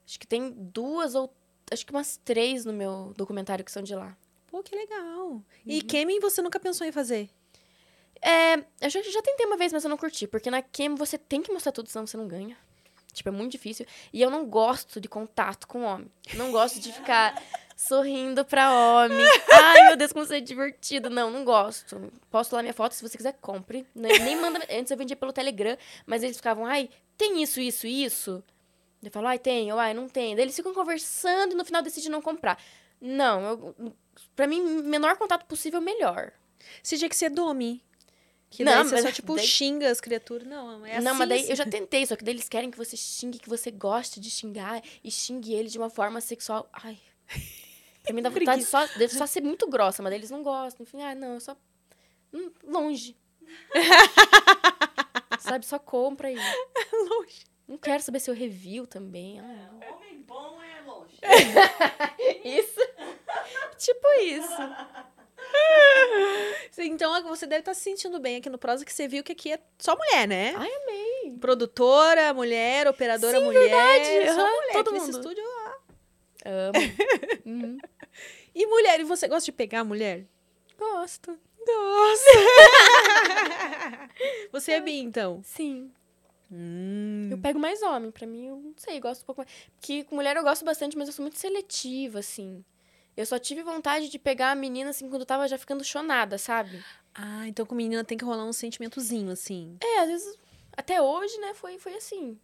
Acho 0.06 0.18
que 0.18 0.26
tem 0.26 0.50
duas 0.50 1.14
ou. 1.14 1.32
Acho 1.70 1.84
que 1.86 1.92
umas 1.92 2.16
três 2.24 2.64
no 2.64 2.72
meu 2.72 3.12
documentário 3.16 3.64
que 3.64 3.70
são 3.70 3.82
de 3.82 3.94
lá. 3.94 4.16
Pô, 4.48 4.62
que 4.62 4.74
legal. 4.74 5.26
Uhum. 5.28 5.42
E 5.66 5.82
Kemin 5.82 6.18
você 6.18 6.40
nunca 6.40 6.58
pensou 6.58 6.86
em 6.86 6.92
fazer? 6.92 7.28
É, 8.20 8.54
eu 8.80 8.90
já, 8.90 9.02
já 9.02 9.22
tentei 9.22 9.46
uma 9.46 9.56
vez, 9.56 9.72
mas 9.72 9.84
eu 9.84 9.90
não 9.90 9.96
curti. 9.96 10.26
Porque 10.26 10.50
na 10.50 10.62
Cam 10.62 10.94
você 10.94 11.16
tem 11.18 11.42
que 11.42 11.52
mostrar 11.52 11.72
tudo, 11.72 11.88
senão 11.88 12.06
você 12.06 12.16
não 12.16 12.26
ganha. 12.26 12.56
Tipo, 13.12 13.30
é 13.30 13.32
muito 13.32 13.52
difícil. 13.52 13.86
E 14.12 14.20
eu 14.20 14.30
não 14.30 14.46
gosto 14.46 15.00
de 15.00 15.08
contato 15.08 15.66
com 15.66 15.82
homem. 15.82 16.10
Não 16.34 16.52
gosto 16.52 16.78
de 16.78 16.92
ficar 16.92 17.42
sorrindo 17.76 18.44
pra 18.44 18.72
homem. 18.72 19.26
Ai, 19.50 19.88
meu 19.88 19.96
Deus, 19.96 20.12
como 20.12 20.24
isso 20.24 20.34
é 20.34 20.40
divertido. 20.40 21.10
Não, 21.10 21.30
não 21.30 21.44
gosto. 21.44 22.12
Posto 22.30 22.54
lá 22.54 22.62
minha 22.62 22.74
foto, 22.74 22.94
se 22.94 23.02
você 23.02 23.16
quiser, 23.16 23.34
compre. 23.40 23.86
Nem, 23.94 24.18
nem 24.20 24.36
manda... 24.36 24.60
Antes 24.70 24.90
eu 24.90 24.96
vendia 24.96 25.16
pelo 25.16 25.32
Telegram, 25.32 25.76
mas 26.06 26.22
eles 26.22 26.36
ficavam, 26.36 26.66
ai, 26.66 26.88
tem 27.16 27.42
isso, 27.42 27.60
isso, 27.60 27.86
isso? 27.86 28.42
Eu 29.02 29.10
falo, 29.10 29.26
ai, 29.28 29.38
tem, 29.38 29.72
ou 29.72 29.78
ai, 29.78 29.94
não 29.94 30.08
tem. 30.08 30.34
Daí 30.34 30.44
eles 30.44 30.56
ficam 30.56 30.74
conversando 30.74 31.52
e 31.52 31.54
no 31.56 31.64
final 31.64 31.82
decidem 31.82 32.10
não 32.10 32.20
comprar. 32.22 32.60
Não, 33.00 33.42
eu, 33.42 33.94
pra 34.34 34.46
mim, 34.46 34.60
menor 34.82 35.16
contato 35.16 35.46
possível, 35.46 35.80
melhor. 35.80 36.32
Você 36.82 36.96
tinha 36.96 37.08
que 37.08 37.16
ser 37.16 37.30
Domi. 37.30 37.82
Que 38.50 38.64
Não, 38.64 38.84
você 38.84 38.94
mas 38.94 39.04
só, 39.04 39.12
tipo, 39.12 39.36
daí- 39.36 39.46
xinga 39.46 39.90
as 39.90 40.00
criaturas. 40.00 40.46
Não, 40.48 40.84
é 40.86 40.96
assim. 40.96 41.04
não, 41.04 41.14
mas 41.14 41.28
daí 41.28 41.40
assim. 41.40 41.50
eu 41.50 41.56
já 41.56 41.66
tentei, 41.66 42.06
só 42.06 42.16
que 42.16 42.24
daí 42.24 42.32
eles 42.34 42.48
querem 42.48 42.70
que 42.70 42.78
você 42.78 42.96
xingue, 42.96 43.38
que 43.38 43.48
você 43.48 43.70
goste 43.70 44.18
de 44.20 44.30
xingar 44.30 44.82
e 45.04 45.10
xingue 45.10 45.52
ele 45.52 45.68
de 45.68 45.76
uma 45.76 45.90
forma 45.90 46.20
sexual. 46.20 46.66
Ai. 46.72 46.98
Pra 48.02 48.14
mim 48.14 48.22
dá 48.22 48.30
vontade 48.30 48.60
de 48.62 48.66
só, 48.66 48.86
de 48.86 49.08
só 49.10 49.26
ser 49.26 49.42
muito 49.42 49.68
grossa, 49.68 50.02
mas 50.02 50.10
daí 50.10 50.18
eles 50.20 50.30
não 50.30 50.42
gostam. 50.42 50.82
Enfim, 50.82 51.02
ah, 51.02 51.14
não, 51.14 51.34
eu 51.34 51.40
só. 51.40 51.54
hum, 52.32 52.50
longe. 52.64 53.14
Sabe, 55.40 55.64
só 55.66 55.78
compra 55.78 56.28
aí. 56.28 56.36
Longe. 56.92 57.44
Não 57.66 57.76
quero 57.78 58.02
saber 58.02 58.18
seu 58.20 58.34
review 58.34 58.86
também. 58.86 59.38
Ah, 59.40 59.70
não. 59.72 59.96
Homem 59.96 60.22
bom 60.22 60.58
é 60.62 60.80
longe. 60.82 61.18
Isso. 62.44 62.80
tipo 63.78 64.08
isso. 64.22 64.56
Então 66.80 67.22
você 67.24 67.46
deve 67.46 67.60
estar 67.60 67.74
se 67.74 67.80
sentindo 67.82 68.20
bem 68.20 68.36
aqui 68.36 68.48
no 68.48 68.58
Prosa, 68.58 68.84
que 68.84 68.92
você 68.92 69.08
viu 69.08 69.24
que 69.24 69.32
aqui 69.32 69.52
é 69.52 69.58
só 69.78 69.96
mulher, 69.96 70.28
né? 70.28 70.54
Ai, 70.56 70.70
amei. 70.82 71.36
Produtora, 71.40 72.32
mulher, 72.32 72.86
operadora, 72.86 73.38
Sim, 73.38 73.44
mulher. 73.44 73.68
verdade. 73.68 74.32
Só 74.34 74.40
Aham, 74.40 74.50
mulher 74.54 74.72
todo 74.72 74.88
aqui 74.88 74.92
nesse 74.92 75.06
mundo. 75.12 75.18
estúdio. 75.18 75.44
Amo. 76.44 76.78
Uhum. 77.48 77.78
E 78.54 78.66
mulher, 78.66 79.00
e 79.00 79.04
você 79.04 79.26
gosta 79.26 79.46
de 79.46 79.52
pegar 79.52 79.82
mulher? 79.84 80.26
Gosto. 80.78 81.38
Nossa! 81.66 82.30
você 84.52 84.72
é 84.72 84.80
bi, 84.80 84.98
então? 85.00 85.40
Sim. 85.44 85.90
Hum. 86.50 87.28
Eu 87.30 87.38
pego 87.38 87.58
mais 87.58 87.82
homem, 87.82 88.10
pra 88.10 88.26
mim, 88.26 88.48
eu 88.48 88.56
não 88.56 88.74
sei, 88.76 89.00
gosto 89.00 89.22
um 89.22 89.26
pouco 89.26 89.40
mais. 89.40 89.50
Porque 89.76 90.04
com 90.04 90.16
mulher 90.16 90.36
eu 90.36 90.42
gosto 90.42 90.64
bastante, 90.64 90.96
mas 90.96 91.08
eu 91.08 91.14
sou 91.14 91.22
muito 91.22 91.38
seletiva, 91.38 92.18
assim. 92.18 92.64
Eu 93.18 93.26
só 93.26 93.36
tive 93.36 93.64
vontade 93.64 94.08
de 94.08 94.16
pegar 94.16 94.52
a 94.52 94.54
menina, 94.54 94.90
assim, 94.90 95.08
quando 95.08 95.22
eu 95.22 95.26
tava 95.26 95.48
já 95.48 95.58
ficando 95.58 95.82
chonada, 95.82 96.38
sabe? 96.38 96.84
Ah, 97.12 97.48
então 97.48 97.66
com 97.66 97.74
menina 97.74 98.04
tem 98.04 98.16
que 98.16 98.24
rolar 98.24 98.44
um 98.44 98.52
sentimentozinho, 98.52 99.32
assim. 99.32 99.76
É, 99.82 99.98
às 99.98 100.08
vezes, 100.08 100.38
até 100.76 101.02
hoje, 101.02 101.36
né, 101.38 101.52
foi, 101.52 101.80
foi 101.80 101.94
assim. 101.94 102.38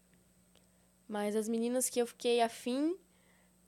Mas 1.08 1.36
as 1.36 1.48
meninas 1.48 1.88
que 1.88 2.00
eu 2.02 2.06
fiquei 2.08 2.40
afim, 2.40 2.96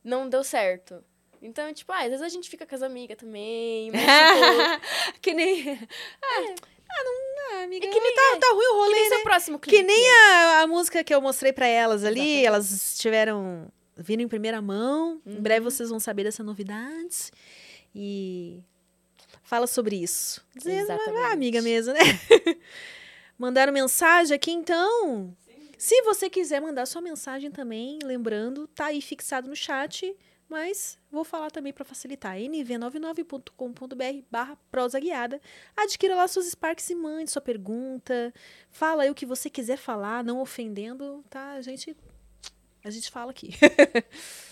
não 0.02 0.28
deu 0.28 0.42
certo. 0.42 1.04
Então, 1.40 1.72
tipo, 1.72 1.92
ah, 1.92 2.00
às 2.00 2.08
vezes 2.08 2.22
a 2.22 2.28
gente 2.28 2.50
fica 2.50 2.66
com 2.66 2.74
as 2.74 2.82
amigas 2.82 3.16
também, 3.16 3.92
mas, 3.92 4.00
tipo, 4.02 5.20
que 5.22 5.32
nem. 5.32 5.74
Ah, 6.22 6.38
ah, 6.90 7.04
não. 7.04 7.26
Ah, 7.52 7.62
amiga. 7.62 7.86
É 7.86 7.88
que 7.88 8.00
nem- 8.00 8.14
tá, 8.14 8.38
tá 8.40 8.48
ruim 8.52 8.66
o 8.66 8.68
que 8.70 8.74
rolê, 8.78 8.94
nem 8.94 9.04
né? 9.10 9.16
seu 9.16 9.22
próximo 9.22 9.58
clipe. 9.60 9.76
Que 9.76 9.82
nem 9.84 10.10
a, 10.10 10.60
a 10.62 10.66
música 10.66 11.04
que 11.04 11.14
eu 11.14 11.20
mostrei 11.20 11.52
pra 11.52 11.68
elas 11.68 12.02
ali, 12.02 12.18
Exatamente. 12.18 12.46
elas 12.46 12.70
estiveram 12.72 13.70
vindo 13.96 14.20
em 14.20 14.28
primeira 14.28 14.60
mão. 14.60 15.20
Em 15.26 15.36
Uhum. 15.36 15.42
breve 15.42 15.64
vocês 15.64 15.88
vão 15.88 15.98
saber 16.00 16.24
dessa 16.24 16.42
novidade. 16.42 17.30
E 17.94 18.60
fala 19.42 19.66
sobre 19.66 19.96
isso. 19.96 20.44
Exatamente. 20.64 21.24
ah, 21.24 21.32
amiga 21.32 21.62
mesmo, 21.62 21.92
né? 21.94 22.00
Mandaram 23.38 23.72
mensagem 23.72 24.34
aqui, 24.34 24.50
então. 24.50 25.34
Se 25.78 26.00
você 26.02 26.30
quiser 26.30 26.60
mandar 26.60 26.86
sua 26.86 27.02
mensagem 27.02 27.50
também, 27.50 27.98
lembrando, 28.02 28.66
tá 28.68 28.86
aí 28.86 29.00
fixado 29.02 29.48
no 29.48 29.56
chat. 29.56 30.14
Mas 30.48 30.96
vou 31.10 31.24
falar 31.24 31.50
também 31.50 31.72
para 31.72 31.84
facilitar. 31.84 32.36
nv99.com.br 32.36 34.24
barra 34.30 34.56
prosa 34.70 34.98
guiada. 35.00 35.40
Adquira 35.76 36.14
lá 36.14 36.28
suas 36.28 36.46
Sparks 36.46 36.88
e 36.90 36.94
mande 36.94 37.30
sua 37.30 37.42
pergunta. 37.42 38.32
Fala 38.70 39.02
aí 39.02 39.10
o 39.10 39.14
que 39.14 39.26
você 39.26 39.50
quiser 39.50 39.76
falar, 39.76 40.22
não 40.22 40.40
ofendendo, 40.40 41.24
tá? 41.28 41.52
A 41.54 41.62
gente, 41.62 41.96
a 42.86 42.90
gente 42.90 43.10
fala 43.10 43.32
aqui. 43.32 43.50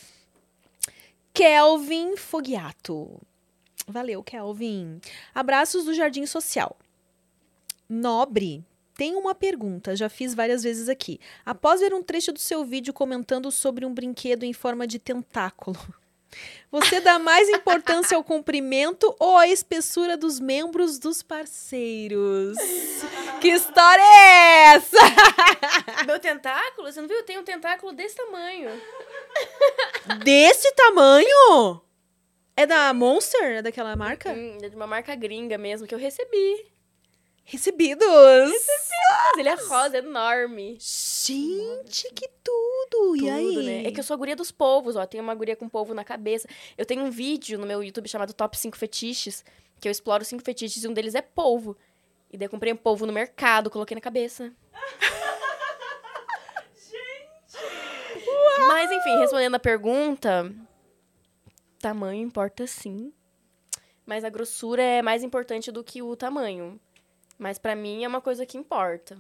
Kelvin 1.33 2.17
Fogiato. 2.17 3.21
Valeu, 3.87 4.25
Kelvin. 4.25 5.01
Abraços 5.33 5.85
do 5.85 5.95
Jardim 5.95 6.27
Social. 6.27 6.77
Nobre. 7.89 8.65
Tem 8.97 9.15
uma 9.15 9.35
pergunta, 9.35 9.95
já 9.95 10.09
fiz 10.09 10.35
várias 10.35 10.63
vezes 10.63 10.89
aqui. 10.89 11.21
Após 11.45 11.81
ver 11.81 11.95
um 11.95 12.03
trecho 12.03 12.33
do 12.33 12.39
seu 12.39 12.65
vídeo 12.65 12.93
comentando 12.93 13.51
sobre 13.53 13.87
um 13.87 13.95
brinquedo 13.95 14.45
em 14.45 14.53
forma 14.53 14.87
de 14.87 14.99
tentáculo, 14.99 15.77
você 16.71 17.01
dá 17.01 17.19
mais 17.19 17.49
importância 17.49 18.17
ao 18.17 18.25
comprimento 18.25 19.15
ou 19.19 19.37
à 19.37 19.47
espessura 19.47 20.17
dos 20.17 20.41
membros 20.41 20.99
dos 20.99 21.23
parceiros? 21.23 22.57
Que 23.41 23.49
história 23.49 24.03
é 24.03 24.75
essa? 24.75 24.99
Meu 26.07 26.19
tentáculo? 26.19 26.91
Você 26.91 27.01
não 27.01 27.09
viu? 27.09 27.23
Tem 27.23 27.39
um 27.39 27.45
tentáculo 27.45 27.93
desse 27.93 28.17
tamanho. 28.17 28.71
Desse 30.25 30.73
tamanho? 30.73 31.81
É 32.57 32.67
da 32.67 32.93
Monster? 32.93 33.57
É 33.57 33.63
daquela 33.63 33.95
marca? 33.97 34.31
Hum, 34.33 34.59
é 34.63 34.69
de 34.69 34.77
uma 34.77 34.87
marca 34.87 35.15
gringa 35.15 35.59
mesmo, 35.59 35.87
que 35.87 35.95
eu 35.95 35.99
recebi. 35.99 36.74
Recebidos! 37.45 38.07
Mas 38.07 39.39
ele 39.39 39.49
é 39.49 39.55
rosa, 39.55 39.99
enorme. 39.99 40.79
Gente, 40.81 42.13
que 42.15 42.29
tudo! 42.43 42.65
e 43.17 43.31
aí? 43.31 43.57
Né? 43.65 43.89
É 43.89 43.93
que 43.93 44.01
eu 44.01 44.05
sou 44.05 44.15
a 44.15 44.17
guria 44.17 44.37
dos 44.37 44.51
povos, 44.51 44.97
ó. 44.97 45.07
Tenho 45.07 45.23
uma 45.23 45.35
guria 45.35 45.57
com 45.57 45.69
polvo 45.69 45.95
na 45.95 46.05
cabeça. 46.05 46.49
Eu 46.77 46.87
tenho 46.87 47.03
um 47.03 47.11
vídeo 47.11 47.59
no 47.59 47.67
meu 47.67 47.83
YouTube 47.83 48.09
chamado 48.09 48.33
Top 48.33 48.57
5 48.57 48.77
Fetiches, 48.77 49.45
que 49.81 49.89
eu 49.89 49.93
exploro 49.93 50.25
cinco 50.25 50.43
fetiches 50.43 50.83
e 50.83 50.89
um 50.89 50.93
deles 50.93 51.15
é 51.15 51.23
polvo. 51.23 51.77
E 52.31 52.37
daí 52.37 52.47
eu 52.47 52.51
comprei 52.51 52.73
um 52.73 52.77
polvo 52.77 53.07
no 53.07 53.13
mercado, 53.13 53.71
coloquei 53.71 53.95
na 53.95 54.01
cabeça. 54.01 54.53
Mas 58.67 58.91
enfim, 58.91 59.19
respondendo 59.19 59.55
a 59.55 59.59
pergunta, 59.59 60.51
tamanho 61.79 62.23
importa 62.23 62.67
sim. 62.67 63.13
Mas 64.07 64.25
a 64.25 64.31
grossura 64.31 64.83
é 64.83 65.03
mais 65.03 65.23
importante 65.23 65.71
do 65.71 65.85
que 65.85 66.03
o 66.03 66.17
tamanho. 66.17 66.81
Mas 67.39 67.59
pra 67.59 67.75
mim 67.75 68.05
é 68.05 68.09
uma 68.09 68.21
coisa 68.21 68.45
que 68.47 68.57
importa. 68.57 69.19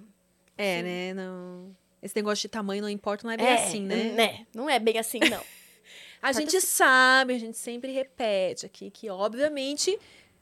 É, 0.57 0.79
Sim. 0.79 0.83
né? 0.83 1.15
Não... 1.15 1.77
Esse 2.03 2.15
negócio 2.17 2.43
de 2.43 2.49
tamanho 2.49 2.83
não 2.83 2.89
importa, 2.89 3.27
não 3.27 3.33
é 3.33 3.37
bem 3.37 3.49
assim, 3.49 3.81
né? 3.81 4.47
Não 4.55 4.69
é 4.69 4.79
bem 4.79 4.99
assim, 4.99 5.19
não. 5.19 5.41
A 6.23 6.31
Importa 6.31 6.41
gente 6.51 6.61
sabe, 6.63 7.35
a 7.35 7.39
gente 7.39 7.59
sempre 7.59 7.93
repete 7.93 8.65
aqui 8.65 8.91
que, 8.91 9.11
obviamente, 9.11 9.99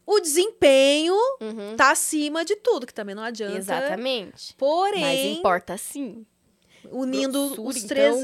o 0.07 0.21
desempenho 0.21 1.15
Uhum. 1.41 1.75
tá 1.77 1.91
acima 1.91 2.45
de 2.45 2.55
tudo, 2.55 2.87
que 2.87 2.95
também 2.95 3.15
não 3.17 3.23
adianta. 3.25 3.57
Exatamente. 3.59 4.33
Mas 4.33 4.55
Porém, 4.57 5.39
importa 5.39 5.77
sim. 5.77 6.25
unindo 6.89 7.49
Grossura, 7.57 7.69
os 7.69 7.83
três. 7.85 8.17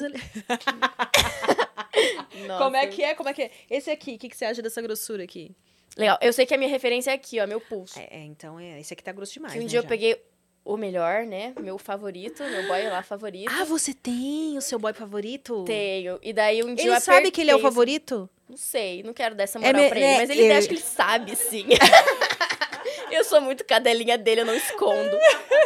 então. 2.35 2.59
Como 2.59 2.77
é 2.77 2.87
que 2.87 3.03
é? 3.03 3.15
Como 3.15 3.29
é 3.29 3.35
que 3.35 3.43
é? 3.43 3.51
Esse 3.69 3.91
aqui, 3.91 4.15
o 4.15 4.19
que, 4.19 4.29
que 4.29 4.37
você 4.37 4.45
acha 4.45 4.63
dessa 4.63 4.81
grossura 4.81 5.25
aqui? 5.25 5.51
Legal. 5.99 6.17
Eu 6.23 6.33
sei 6.33 6.47
que 6.47 6.55
a 6.55 6.57
minha 6.57 6.71
referência 6.71 7.11
é 7.11 7.15
aqui, 7.15 7.41
ó, 7.41 7.47
meu 7.47 7.61
pulso. 7.61 7.99
É, 7.99 8.09
é, 8.11 8.25
então 8.25 8.59
é. 8.59 8.79
Esse 8.81 8.95
aqui 8.95 9.03
tá 9.03 9.13
grosso 9.13 9.33
demais. 9.35 9.53
que 9.53 9.59
um 9.59 9.63
né, 9.63 9.69
dia 9.69 9.81
eu 9.81 9.83
já. 9.83 9.89
peguei 9.89 10.25
o 10.65 10.77
melhor, 10.77 11.25
né? 11.27 11.53
Meu 11.61 11.77
favorito, 11.77 12.43
meu 12.45 12.67
boy 12.69 12.89
lá 12.89 13.03
favorito. 13.03 13.51
Ah, 13.53 13.65
você 13.65 13.93
tem 13.93 14.57
o 14.57 14.61
seu 14.63 14.79
boy 14.79 14.93
favorito? 14.93 15.65
Tenho. 15.65 16.19
E 16.23 16.33
daí 16.33 16.63
um 16.63 16.75
dia 16.75 16.87
eu 16.87 16.93
Ele 16.93 17.01
sabe 17.01 17.31
que 17.33 17.41
ele 17.41 17.51
é 17.51 17.55
o 17.55 17.57
apertei, 17.57 17.71
favorito? 17.71 18.31
Não 18.49 18.57
sei, 18.57 19.03
não 19.03 19.13
quero 19.13 19.35
dar 19.35 19.43
essa 19.45 19.59
É 19.59 19.61
moral 19.61 19.83
me- 19.83 19.89
pra 19.89 19.99
ele, 19.99 20.07
né, 20.09 20.17
mas 20.19 20.31
ele 20.31 20.45
é- 20.45 20.57
acha 20.57 20.69
que 20.69 20.75
ele 20.75 20.81
sabe, 20.81 21.37
sim. 21.37 21.67
eu 23.11 23.25
sou 23.25 23.41
muito 23.41 23.65
cadelinha 23.65 24.17
dele, 24.17 24.43
eu 24.43 24.47
não 24.47 24.55
escondo. 24.55 25.17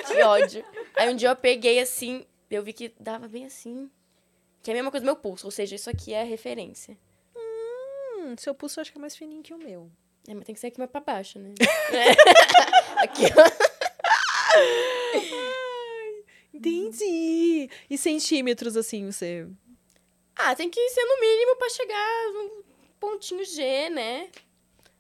Que 0.07 0.23
ódio. 0.23 0.65
Aí 0.97 1.09
um 1.13 1.17
dia 1.17 1.29
eu 1.29 1.37
peguei 1.37 1.79
assim, 1.79 2.25
eu 2.51 2.63
vi 2.63 2.73
que 2.73 2.93
dava 2.99 3.29
bem 3.29 3.45
assim. 3.45 3.91
Que 4.63 4.71
é 4.71 4.75
a 4.75 4.77
mesma 4.77 4.91
coisa 4.91 5.03
do 5.05 5.07
meu 5.07 5.17
pulso, 5.17 5.47
ou 5.47 5.51
seja, 5.51 5.75
isso 5.75 5.91
aqui 5.91 6.15
é 6.15 6.23
a 6.23 6.25
referência. 6.25 6.97
Hum, 7.37 8.35
seu 8.39 8.55
pulso 8.55 8.79
eu 8.79 8.83
acho 8.83 8.93
que 8.93 8.99
é 8.99 9.01
mais 9.01 9.17
fininho 9.17 9.43
que 9.43 9.53
o 9.53 9.59
meu. 9.59 9.91
É, 10.29 10.35
mas 10.35 10.45
tem 10.45 10.55
que 10.55 10.61
ser 10.61 10.69
aqui 10.69 10.79
mais 10.79 10.91
pra 10.91 11.01
baixo, 11.01 11.39
né? 11.39 11.53
É. 11.93 12.13
aqui, 13.03 13.25
ó. 13.37 13.73
Entendi. 16.55 17.69
E 17.91 17.99
centímetros, 17.99 18.77
assim, 18.77 19.11
você. 19.11 19.47
Ah, 20.37 20.55
tem 20.55 20.71
que 20.71 20.89
ser 20.91 21.05
no 21.05 21.21
mínimo 21.21 21.57
pra 21.57 21.69
chegar 21.69 22.33
no 22.33 22.65
pontinho 23.01 23.45
G, 23.45 23.91
né? 23.91 24.29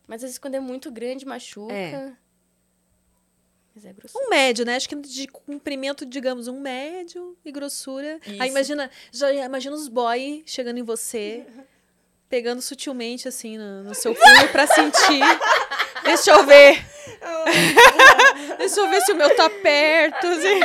Mas 0.07 0.17
às 0.17 0.23
vezes 0.31 0.39
quando 0.39 0.57
é 0.57 0.61
muito 0.61 0.91
grande, 0.91 1.25
machuca. 1.25 1.73
É. 1.73 2.13
Mas 3.75 3.85
é 3.85 3.93
grosso. 3.93 4.19
Um 4.19 4.29
médio, 4.29 4.65
né? 4.65 4.77
Acho 4.77 4.89
que 4.89 4.97
de 4.97 5.27
comprimento, 5.27 6.05
digamos, 6.05 6.49
um 6.49 6.61
médio 6.61 7.37
e 7.45 7.51
grossura. 7.51 8.21
Aí 8.27 8.35
Isso. 8.35 8.47
imagina, 8.47 8.91
já 9.11 9.33
imagina 9.33 9.75
os 9.75 9.89
boy 9.89 10.43
chegando 10.47 10.79
em 10.79 10.83
você, 10.83 11.47
pegando 12.33 12.63
sutilmente, 12.63 13.29
assim, 13.29 13.59
no, 13.59 13.83
no 13.83 13.95
seu 13.95 14.15
punho 14.15 14.49
pra 14.51 14.67
sentir. 14.67 15.21
Deixa 16.03 16.31
eu 16.31 16.47
ver. 16.47 16.83
Deixa 18.57 18.81
eu 18.81 18.89
ver 18.89 19.03
se 19.03 19.13
o 19.13 19.17
meu 19.17 19.37
tá 19.37 19.51
perto. 19.51 20.27
assim. 20.29 20.61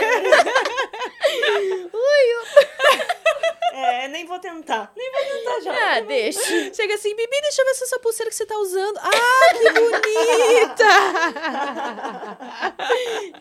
É, 3.74 4.08
nem 4.08 4.26
vou 4.26 4.40
tentar. 4.40 4.94
Nem 4.96 5.12
vou 5.12 5.22
tentar 5.22 5.60
já. 5.60 5.98
Ah, 5.98 6.00
deixa. 6.00 6.74
Chega 6.74 6.96
assim, 6.96 7.14
Bibi, 7.14 7.42
deixa 7.42 7.62
eu 7.62 7.66
ver 7.66 7.74
se 7.74 7.84
essa 7.84 8.00
pulseira 8.00 8.30
que 8.30 8.36
você 8.38 8.46
tá 8.46 8.58
usando. 8.58 8.98
Ah, 8.98 9.54
que 9.58 9.70
bonita! 9.74 10.86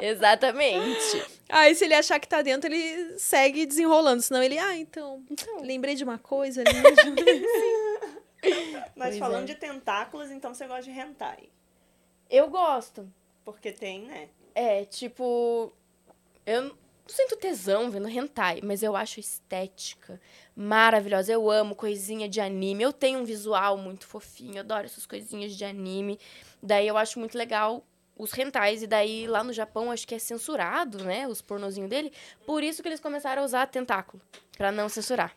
Exatamente. 0.05 1.25
Aí, 1.49 1.77
se 1.77 1.85
ele 1.85 1.95
achar 1.95 2.19
que 2.19 2.27
tá 2.27 2.43
dentro, 2.43 2.69
ele 2.69 3.17
segue 3.19 3.65
desenrolando. 3.65 4.21
Senão 4.21 4.43
ele, 4.43 4.59
ah, 4.59 4.77
então, 4.77 5.23
lembrei 5.63 5.95
de 5.95 6.03
uma 6.03 6.19
coisa 6.19 6.63
ali. 6.63 6.73
Mas 8.97 9.11
Pois 9.11 9.19
falando 9.19 9.45
é. 9.45 9.47
de 9.47 9.55
tentáculos, 9.55 10.31
então 10.31 10.55
você 10.55 10.67
gosta 10.67 10.85
de 10.85 10.91
hentai. 10.91 11.49
Eu 12.29 12.49
gosto. 12.49 13.11
Porque 13.45 13.73
tem, 13.73 14.03
né? 14.03 14.29
É, 14.55 14.85
tipo. 14.85 15.73
Eu 16.45 16.63
não 16.63 16.77
sinto 17.07 17.37
tesão 17.37 17.91
vendo 17.91 18.09
hentai, 18.09 18.61
mas 18.63 18.83
eu 18.83 18.97
acho 18.97 19.21
estética 19.21 20.21
maravilhosa. 20.57 21.33
Eu 21.33 21.51
amo 21.51 21.75
coisinha 21.75 22.29
de 22.29 22.41
anime. 22.41 22.83
Eu 22.83 22.93
tenho 22.93 23.21
um 23.21 23.25
visual 23.25 23.77
muito 23.77 24.07
fofinho. 24.07 24.57
Eu 24.57 24.61
adoro 24.61 24.87
essas 24.87 25.07
coisinhas 25.07 25.55
de 25.55 25.65
anime. 25.65 26.19
Daí 26.63 26.89
eu 26.89 26.97
acho 26.97 27.19
muito 27.21 27.39
legal 27.39 27.85
os 28.17 28.37
hentais. 28.37 28.83
E 28.83 28.87
daí 28.87 29.27
lá 29.27 29.45
no 29.45 29.53
Japão 29.53 29.91
acho 29.91 30.07
que 30.07 30.15
é 30.15 30.19
censurado, 30.19 31.05
né? 31.05 31.29
Os 31.29 31.41
pornozinhos 31.41 31.91
dele. 31.91 32.13
Por 32.45 32.63
isso 32.63 32.83
que 32.83 32.89
eles 32.89 33.01
começaram 33.01 33.43
a 33.43 33.45
usar 33.45 33.67
tentáculo. 33.67 34.21
Pra 34.57 34.73
não 34.73 34.89
censurar. 34.89 35.37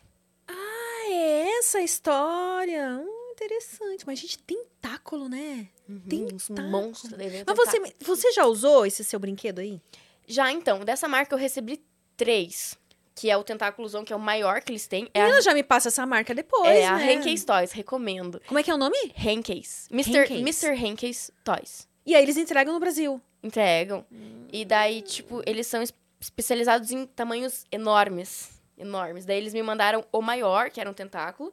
É 1.12 1.58
essa 1.58 1.78
a 1.78 1.82
história? 1.82 2.88
Hum, 3.04 3.32
interessante. 3.32 4.04
Mas, 4.06 4.18
gente, 4.18 4.38
tentáculo, 4.38 5.28
né? 5.28 5.68
Uns 5.88 6.46
Tentáculo. 6.48 6.70
monstros. 6.70 7.12
daí 7.12 7.28
vem 7.28 7.42
o 7.42 7.44
Mas 7.46 7.56
você, 7.56 7.94
você 8.00 8.32
já 8.32 8.46
usou 8.46 8.86
esse 8.86 9.02
seu 9.04 9.18
brinquedo 9.18 9.58
aí? 9.60 9.80
Já 10.26 10.52
então, 10.52 10.84
dessa 10.84 11.08
marca 11.08 11.34
eu 11.34 11.38
recebi 11.38 11.82
três. 12.16 12.78
Que 13.12 13.28
é 13.28 13.36
o 13.36 13.42
tentáculozão, 13.44 14.04
que 14.04 14.12
é 14.12 14.16
o 14.16 14.20
maior 14.20 14.62
que 14.62 14.70
eles 14.72 14.86
têm. 14.86 15.10
É 15.12 15.20
a, 15.20 15.28
Ela 15.28 15.42
já 15.42 15.52
me 15.52 15.62
passa 15.62 15.88
essa 15.88 16.06
marca 16.06 16.32
depois, 16.34 16.68
é 16.70 16.86
a 16.86 16.96
né? 16.96 17.12
Henkei's 17.14 17.44
Toys, 17.44 17.72
recomendo. 17.72 18.40
Como 18.46 18.58
é 18.58 18.62
que 18.62 18.70
é 18.70 18.74
o 18.74 18.78
nome? 18.78 18.96
Henkei's. 19.14 19.88
Mr. 19.90 20.20
Henkei's. 20.32 20.70
Mr. 20.70 21.32
Toys. 21.44 21.88
E 22.06 22.14
aí 22.14 22.22
eles 22.22 22.36
entregam 22.38 22.72
no 22.72 22.80
Brasil. 22.80 23.20
Entregam. 23.42 24.06
E 24.52 24.64
daí, 24.64 25.02
tipo, 25.02 25.42
eles 25.44 25.66
são 25.66 25.82
es- 25.82 25.92
especializados 26.20 26.90
em 26.92 27.04
tamanhos 27.04 27.64
enormes. 27.70 28.48
Enormes. 28.80 29.24
Daí 29.26 29.36
eles 29.38 29.52
me 29.54 29.62
mandaram 29.62 30.04
o 30.10 30.20
maior, 30.22 30.70
que 30.70 30.80
era 30.80 30.90
um 30.90 30.94
tentáculo. 30.94 31.52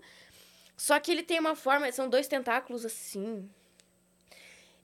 Só 0.76 1.00
que 1.00 1.12
ele 1.12 1.24
tem 1.24 1.40
uma 1.40 1.56
forma, 1.56 1.92
são 1.92 2.08
dois 2.10 2.28
tentáculos 2.28 2.86
assim. 2.86 3.50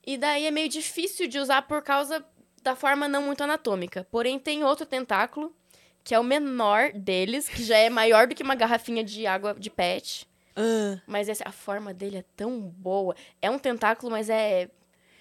E 0.06 0.16
daí 0.18 0.44
é 0.46 0.50
meio 0.50 0.68
difícil 0.68 1.26
de 1.26 1.38
usar 1.38 1.62
por 1.62 1.82
causa 1.82 2.24
da 2.62 2.74
forma 2.76 3.08
não 3.08 3.22
muito 3.22 3.42
anatômica. 3.42 4.06
Porém, 4.10 4.38
tem 4.38 4.62
outro 4.64 4.84
tentáculo, 4.84 5.54
que 6.02 6.14
é 6.14 6.18
o 6.18 6.24
menor 6.24 6.92
deles, 6.92 7.48
que 7.48 7.62
já 7.62 7.78
é 7.78 7.88
maior 7.88 8.26
do 8.26 8.34
que 8.34 8.42
uma 8.42 8.54
garrafinha 8.54 9.02
de 9.02 9.26
água 9.26 9.54
de 9.54 9.70
pet. 9.70 10.28
Ah. 10.56 11.00
Mas 11.06 11.28
essa, 11.28 11.44
a 11.48 11.52
forma 11.52 11.94
dele 11.94 12.18
é 12.18 12.24
tão 12.36 12.60
boa. 12.60 13.14
É 13.40 13.50
um 13.50 13.58
tentáculo, 13.58 14.10
mas 14.12 14.28
é 14.28 14.68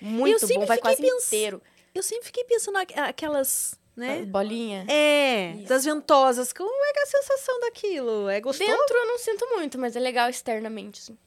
muito 0.01 0.45
bom. 0.47 0.65
Vai 0.65 0.77
quase 0.77 1.01
pens- 1.01 1.27
inteiro. 1.27 1.61
Eu 1.95 2.03
sempre 2.03 2.25
fiquei 2.25 2.43
pensando 2.43 2.77
aqu- 2.77 2.99
aquelas, 2.99 3.79
né? 3.95 4.25
Bolinha. 4.25 4.85
É, 4.89 5.51
Isso. 5.57 5.67
das 5.69 5.85
ventosas. 5.85 6.51
Como 6.53 6.69
é 6.85 6.93
que 6.93 6.99
é 6.99 7.03
a 7.03 7.05
sensação 7.05 7.59
daquilo? 7.61 8.29
É 8.29 8.39
gostoso? 8.41 8.69
Dentro 8.69 8.97
eu 8.97 9.07
não 9.07 9.17
sinto 9.17 9.45
muito, 9.49 9.77
mas 9.77 9.95
é 9.95 9.99
legal 9.99 10.29
externamente. 10.29 10.99
assim. 11.01 11.17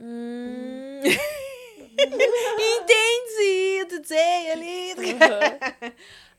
Hum. 0.00 1.00
Ali. 4.52 4.94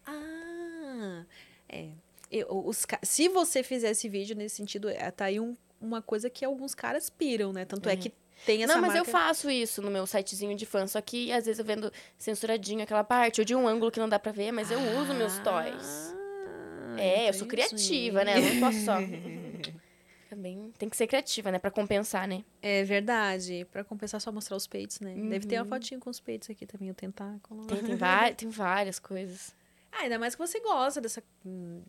Ah, 0.05 1.23
é. 1.69 1.89
Eu- 2.31 2.63
os, 2.65 2.85
se 3.03 3.27
você 3.29 3.63
fizer 3.63 3.91
esse 3.91 4.09
vídeo 4.09 4.35
nesse 4.35 4.55
sentido, 4.55 4.89
é, 4.89 5.09
tá 5.11 5.25
aí 5.25 5.39
um- 5.39 5.55
uma 5.79 6.01
coisa 6.01 6.29
que 6.29 6.43
alguns 6.45 6.73
caras 6.75 7.09
piram, 7.09 7.53
né? 7.53 7.65
Tanto 7.65 7.87
é. 7.89 7.93
É. 7.93 7.95
que 7.95 8.11
tem 8.43 8.63
essa 8.63 8.73
Não, 8.73 8.81
mas 8.81 8.95
eu 8.95 9.05
marca. 9.05 9.11
faço 9.11 9.49
isso 9.49 9.81
no 9.81 9.91
meu 9.91 10.05
sitezinho 10.07 10.55
de 10.55 10.65
fã, 10.65 10.85
só 10.87 10.99
que 11.01 11.31
às 11.31 11.45
vezes 11.45 11.59
eu 11.59 11.65
vendo 11.65 11.91
censuradinho 12.17 12.81
aquela 12.83 13.03
parte, 13.03 13.41
ou 13.41 13.45
de 13.45 13.55
um 13.55 13.67
ângulo 13.67 13.91
que 13.91 13.99
não 13.99 14.09
dá 14.09 14.17
pra 14.19 14.31
ver, 14.31 14.51
mas 14.51 14.71
eu 14.71 14.79
uso 14.81 15.13
meus 15.13 15.37
toys. 15.39 16.13
Ah, 16.97 17.01
É, 17.01 17.29
eu 17.29 17.33
sou 17.33 17.47
criativa, 17.47 18.23
né? 18.23 18.37
Eu 18.37 18.41
não 18.41 18.55
posso 18.59 18.79
só. 18.85 18.99
Também 20.29 20.71
tem 20.77 20.89
que 20.89 20.97
ser 20.97 21.07
criativa, 21.07 21.51
né? 21.51 21.59
Pra 21.59 21.69
compensar, 21.69 22.27
né? 22.27 22.43
É 22.61 22.83
verdade. 22.83 23.65
Pra 23.71 23.83
compensar, 23.83 24.19
só 24.19 24.31
mostrar 24.31 24.57
os 24.57 24.65
peitos, 24.67 24.99
né? 24.99 25.13
Deve 25.29 25.45
ter 25.45 25.55
uma 25.57 25.61
Uhum. 25.63 25.69
fotinho 25.69 25.99
com 25.99 26.09
os 26.09 26.19
peitos 26.19 26.49
aqui 26.49 26.65
também, 26.65 26.89
o 26.89 26.93
tentáculo. 26.95 27.65
Tem, 27.67 27.83
tem, 27.83 27.95
tem 28.35 28.49
várias 28.49 28.97
coisas. 28.99 29.53
Ah, 29.91 30.01
ainda 30.01 30.17
mais 30.19 30.35
que 30.35 30.39
você 30.45 30.59
gosta 30.59 30.99
dessa, 30.99 31.23
hum, 31.45 31.81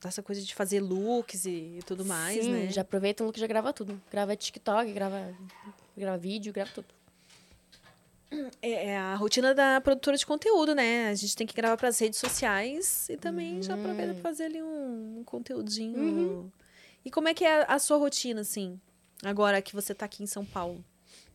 dessa 0.00 0.22
coisa 0.22 0.40
de 0.40 0.54
fazer 0.54 0.80
looks 0.80 1.44
e, 1.44 1.80
tudo 1.86 2.04
mais, 2.04 2.44
Sim, 2.44 2.52
né? 2.52 2.70
já 2.70 2.82
aproveita 2.82 3.22
um 3.22 3.26
look 3.26 3.36
e 3.36 3.40
já 3.40 3.46
grava 3.46 3.72
tudo. 3.72 4.00
Grava 4.10 4.36
TikTok, 4.36 4.92
grava, 4.92 5.34
grava 5.96 6.18
vídeo, 6.18 6.52
grava 6.52 6.70
tudo. 6.72 6.86
É, 8.60 8.88
é 8.88 8.98
a 8.98 9.14
rotina 9.14 9.54
da 9.54 9.80
produtora 9.80 10.16
de 10.16 10.26
conteúdo, 10.26 10.74
né? 10.74 11.08
A 11.08 11.14
gente 11.14 11.34
tem 11.34 11.46
que 11.46 11.54
gravar 11.54 11.76
pras 11.76 11.98
redes 11.98 12.18
sociais 12.18 13.08
e 13.08 13.16
também 13.16 13.62
já 13.62 13.74
aproveita 13.74 14.12
pra 14.12 14.22
fazer 14.22 14.44
ali 14.44 14.62
um, 14.62 15.20
um 15.20 15.24
conteúdinho. 15.24 16.52
E 17.04 17.10
como 17.10 17.28
é 17.28 17.34
que 17.34 17.44
é 17.44 17.64
a 17.66 17.78
sua 17.78 17.96
rotina, 17.96 18.42
assim? 18.42 18.78
Agora 19.24 19.62
que 19.62 19.74
você 19.74 19.94
tá 19.94 20.04
aqui 20.04 20.22
em 20.22 20.26
São 20.26 20.44
Paulo. 20.44 20.84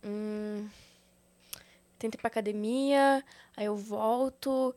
Hum, 0.05 0.68
tento 1.97 2.16
ir 2.16 2.18
pra 2.18 2.28
academia, 2.28 3.24
aí 3.57 3.66
eu 3.66 3.76
volto, 3.76 4.76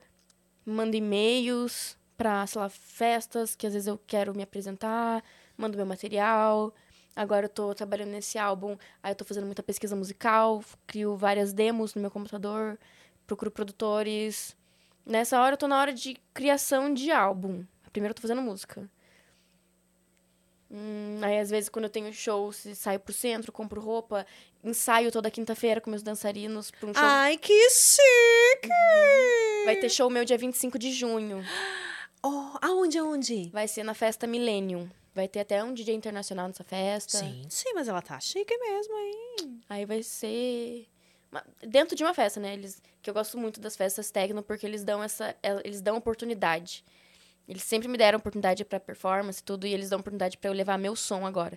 mando 0.64 0.96
e-mails 0.96 1.96
pra, 2.16 2.46
sei 2.46 2.60
lá, 2.60 2.68
festas 2.68 3.54
que 3.54 3.66
às 3.66 3.72
vezes 3.72 3.86
eu 3.86 3.98
quero 4.06 4.34
me 4.34 4.42
apresentar, 4.42 5.22
mando 5.56 5.76
meu 5.76 5.86
material. 5.86 6.72
Agora 7.14 7.46
eu 7.46 7.50
tô 7.50 7.74
trabalhando 7.74 8.10
nesse 8.10 8.38
álbum, 8.38 8.76
aí 9.02 9.12
eu 9.12 9.16
tô 9.16 9.24
fazendo 9.24 9.46
muita 9.46 9.62
pesquisa 9.62 9.96
musical, 9.96 10.62
crio 10.86 11.16
várias 11.16 11.52
demos 11.52 11.94
no 11.94 12.02
meu 12.02 12.10
computador, 12.10 12.78
procuro 13.26 13.50
produtores. 13.50 14.54
Nessa 15.04 15.40
hora 15.40 15.54
eu 15.54 15.56
tô 15.56 15.66
na 15.66 15.80
hora 15.80 15.94
de 15.94 16.16
criação 16.34 16.92
de 16.92 17.10
álbum. 17.10 17.64
Primeiro 17.90 18.10
eu 18.10 18.14
tô 18.14 18.20
fazendo 18.20 18.42
música. 18.42 18.86
Hum, 20.70 21.20
aí, 21.22 21.38
às 21.38 21.48
vezes, 21.48 21.68
quando 21.68 21.84
eu 21.84 21.90
tenho 21.90 22.12
show, 22.12 22.52
saio 22.52 22.98
pro 22.98 23.14
centro, 23.14 23.52
compro 23.52 23.80
roupa, 23.80 24.26
ensaio 24.62 25.12
toda 25.12 25.30
quinta-feira 25.30 25.80
com 25.80 25.88
meus 25.88 26.02
dançarinos 26.02 26.70
pra 26.70 26.90
um 26.90 26.92
show. 26.92 27.02
Ai, 27.02 27.38
que 27.38 27.70
chique! 27.70 28.68
Vai 29.64 29.76
ter 29.76 29.88
show 29.88 30.10
meu 30.10 30.24
dia 30.24 30.36
25 30.36 30.78
de 30.78 30.92
junho. 30.92 31.42
Oh, 32.28 32.58
aonde, 32.60 32.98
aonde? 32.98 33.50
Vai 33.52 33.68
ser 33.68 33.82
na 33.84 33.94
festa 33.94 34.26
Millennium. 34.26 34.88
Vai 35.14 35.28
ter 35.28 35.40
até 35.40 35.62
um 35.62 35.72
DJ 35.72 35.94
internacional 35.94 36.46
nessa 36.48 36.64
festa. 36.64 37.18
Sim, 37.18 37.44
sim, 37.48 37.72
mas 37.74 37.88
ela 37.88 38.02
tá 38.02 38.18
chique 38.20 38.56
mesmo, 38.58 38.94
hein? 38.98 39.60
Aí 39.68 39.84
vai 39.86 40.02
ser. 40.02 40.86
Dentro 41.62 41.94
de 41.96 42.02
uma 42.02 42.14
festa, 42.14 42.40
né? 42.40 42.54
Eles... 42.54 42.82
Que 43.02 43.08
eu 43.10 43.14
gosto 43.14 43.38
muito 43.38 43.60
das 43.60 43.76
festas 43.76 44.10
techno 44.10 44.42
porque 44.42 44.66
eles 44.66 44.82
dão 44.82 45.02
essa. 45.02 45.34
el- 45.42 45.60
Eles 45.64 45.80
dão 45.80 45.96
oportunidade. 45.96 46.84
Eles 47.48 47.62
sempre 47.62 47.86
me 47.86 47.96
deram 47.96 48.18
oportunidade 48.18 48.64
pra 48.64 48.80
performance 48.80 49.40
e 49.40 49.44
tudo, 49.44 49.66
e 49.66 49.72
eles 49.72 49.88
dão 49.88 50.00
oportunidade 50.00 50.36
pra 50.36 50.50
eu 50.50 50.54
levar 50.54 50.76
meu 50.76 50.96
som 50.96 51.24
agora. 51.24 51.56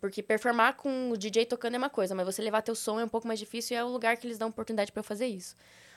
Porque 0.00 0.22
performar 0.22 0.76
com 0.76 1.10
o 1.10 1.16
DJ 1.16 1.44
tocando 1.46 1.74
é 1.74 1.78
uma 1.78 1.90
coisa, 1.90 2.14
mas 2.14 2.24
você 2.24 2.40
levar 2.40 2.62
teu 2.62 2.74
som 2.76 3.00
é 3.00 3.04
um 3.04 3.08
pouco 3.08 3.26
mais 3.26 3.38
difícil 3.40 3.74
e 3.76 3.78
é 3.78 3.84
o 3.84 3.88
lugar 3.88 4.16
que 4.16 4.26
eles 4.26 4.38
dão 4.38 4.48
oportunidade 4.48 4.92
pra 4.92 5.00
eu 5.00 5.04
fazer 5.04 5.26
isso. 5.26 5.56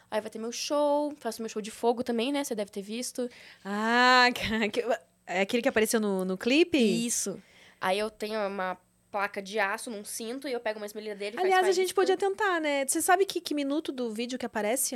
Aí 0.09 0.21
vai 0.21 0.29
ter 0.29 0.39
meu 0.39 0.51
show, 0.51 1.13
faço 1.17 1.41
meu 1.41 1.49
show 1.49 1.61
de 1.61 1.71
fogo 1.71 2.03
também, 2.03 2.31
né? 2.31 2.43
Você 2.43 2.55
deve 2.55 2.71
ter 2.71 2.81
visto. 2.81 3.29
Ah, 3.63 4.27
é 5.27 5.41
aquele 5.41 5.61
que 5.61 5.69
apareceu 5.69 5.99
no, 5.99 6.23
no 6.23 6.37
clipe? 6.37 6.77
Isso. 6.77 7.41
Aí 7.81 7.99
eu 7.99 8.09
tenho 8.09 8.39
uma 8.47 8.77
placa 9.11 9.41
de 9.41 9.57
aço 9.59 9.89
num 9.89 10.03
cinto 10.03 10.47
e 10.47 10.51
eu 10.51 10.59
pego 10.59 10.77
uma 10.79 10.85
esmerilhadeira 10.85 11.37
e 11.37 11.39
Aliás, 11.39 11.67
a 11.67 11.71
gente 11.71 11.93
podia 11.93 12.17
tentar, 12.17 12.59
né? 12.59 12.85
Você 12.85 13.01
sabe 13.01 13.25
que, 13.25 13.39
que 13.39 13.53
minuto 13.53 13.91
do 13.91 14.11
vídeo 14.11 14.37
que 14.37 14.45
aparece? 14.45 14.95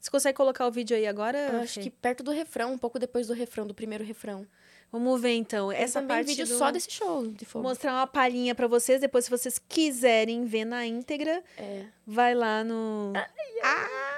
Você 0.00 0.10
consegue 0.10 0.36
colocar 0.36 0.66
o 0.66 0.70
vídeo 0.70 0.96
aí 0.96 1.06
agora? 1.06 1.38
Eu 1.38 1.60
acho 1.60 1.80
que 1.80 1.88
perto 1.88 2.22
do 2.22 2.30
refrão, 2.30 2.72
um 2.72 2.78
pouco 2.78 2.98
depois 2.98 3.26
do 3.28 3.32
refrão, 3.32 3.66
do 3.66 3.74
primeiro 3.74 4.04
refrão. 4.04 4.46
Vamos 4.92 5.20
ver 5.20 5.32
então. 5.34 5.70
Tem 5.70 5.78
Essa 5.78 6.00
também 6.00 6.16
parte 6.18 6.28
vídeo 6.28 6.46
do... 6.46 6.58
só 6.58 6.70
desse 6.70 6.90
show 6.90 7.26
de 7.26 7.44
Vou 7.44 7.52
fogo. 7.52 7.68
mostrar 7.68 7.92
uma 7.94 8.06
palhinha 8.06 8.54
pra 8.54 8.66
vocês. 8.66 9.00
Depois, 9.00 9.24
se 9.24 9.30
vocês 9.30 9.58
quiserem 9.68 10.44
ver 10.44 10.64
na 10.64 10.86
íntegra, 10.86 11.42
É. 11.56 11.84
vai 12.06 12.34
lá 12.34 12.62
no. 12.62 13.12
Ah! 13.16 14.13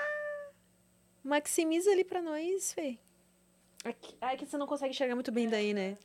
Maximiza 1.27 1.91
ali 1.91 2.05
pra 2.05 2.23
nós, 2.23 2.73
Fê. 2.73 2.99
Aqui... 3.85 4.15
Ai, 4.21 4.37
que 4.37 4.47
você 4.47 4.57
não 4.57 4.67
consegue 4.67 4.91
enxergar 4.91 5.15
muito 5.15 5.33
bem 5.33 5.49
daí, 5.49 5.75
né? 5.75 5.97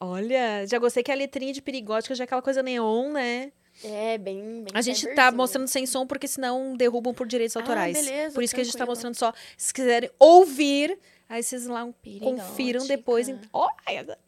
Olha, 0.00 0.66
já 0.66 0.78
gostei 0.78 1.02
que 1.02 1.12
a 1.12 1.14
letrinha 1.14 1.52
de 1.52 1.62
perigótica 1.62 2.14
já 2.14 2.24
é 2.24 2.26
aquela 2.26 2.42
coisa 2.42 2.62
neon, 2.62 3.12
né? 3.12 3.52
É, 3.84 4.18
bem, 4.18 4.64
bem 4.64 4.66
A 4.74 4.82
gente 4.82 5.06
tá 5.14 5.30
mostrando 5.32 5.66
sem 5.68 5.86
som 5.86 6.06
porque 6.06 6.26
senão 6.28 6.76
derrubam 6.76 7.14
por 7.14 7.26
direitos 7.26 7.56
Ah, 7.56 7.60
autorais. 7.60 7.96
beleza, 7.96 8.34
por 8.34 8.42
isso 8.42 8.54
que 8.54 8.60
a 8.60 8.64
gente 8.64 8.72
tá 8.72 8.78
tranquilo. 8.84 8.92
mostrando 8.92 9.14
só. 9.14 9.32
Se 9.56 9.72
quiserem 9.72 10.10
ouvir, 10.18 10.98
aí 11.28 11.42
vocês 11.42 11.66
lá 11.66 11.86
Perigótica. 12.02 12.42
confiram 12.48 12.86
depois. 12.86 13.28
Em... 13.28 13.38
Olha! 13.52 14.18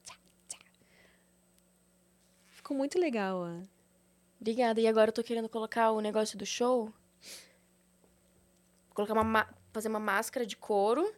Ficou 2.53 2.77
muito 2.77 2.99
legal, 2.99 3.39
ó. 3.39 3.63
Obrigada. 4.41 4.81
E 4.81 4.87
agora 4.87 5.09
eu 5.09 5.13
tô 5.13 5.23
querendo 5.23 5.49
colocar 5.49 5.91
o 5.93 6.01
negócio 6.01 6.39
do 6.39 6.47
show. 6.47 6.93
Colocar 8.95 9.13
uma 9.15 9.25
ma- 9.25 9.55
fazer 9.75 9.89
uma 9.89 9.99
máscara 10.01 10.47
de 10.47 10.57
couro, 10.57 11.13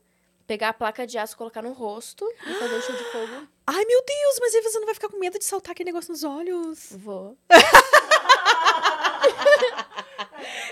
pegar 0.47 0.71
a 0.71 0.73
placa 0.73 1.07
de 1.07 1.17
aço, 1.19 1.37
colocar 1.37 1.63
no 1.63 1.73
rosto 1.73 2.25
e 2.47 2.55
fazer 2.55 2.75
o 2.75 2.83
show 2.83 2.97
de 2.97 3.05
fogo. 3.13 3.47
Ai, 3.67 3.85
meu 3.85 4.03
Deus, 4.05 4.39
mas 4.41 4.55
aí 4.55 4.63
você 4.63 4.79
não 4.79 4.87
vai 4.87 4.95
ficar 4.95 5.09
com 5.09 5.19
medo 5.19 5.39
de 5.39 5.45
saltar 5.45 5.73
aquele 5.73 5.91
negócio 5.91 6.11
nos 6.11 6.25
olhos? 6.25 6.89
Vou. 6.93 7.37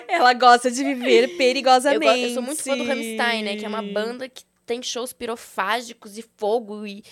Ela 0.08 0.32
gosta 0.34 0.70
de 0.70 0.82
viver 0.84 1.30
Eu, 1.30 1.36
perigosamente. 1.36 2.04
go- 2.04 2.26
eu 2.28 2.34
sou 2.34 2.42
muito 2.42 2.62
fã 2.62 2.76
do 2.76 2.84
Rammstein, 2.84 3.42
né? 3.42 3.56
Que 3.56 3.64
é 3.64 3.68
uma 3.68 3.82
banda 3.82 4.28
que 4.28 4.44
tem 4.66 4.82
shows 4.82 5.12
pirofágicos 5.12 6.16
e 6.16 6.22
fogo 6.36 6.86
e. 6.86 7.02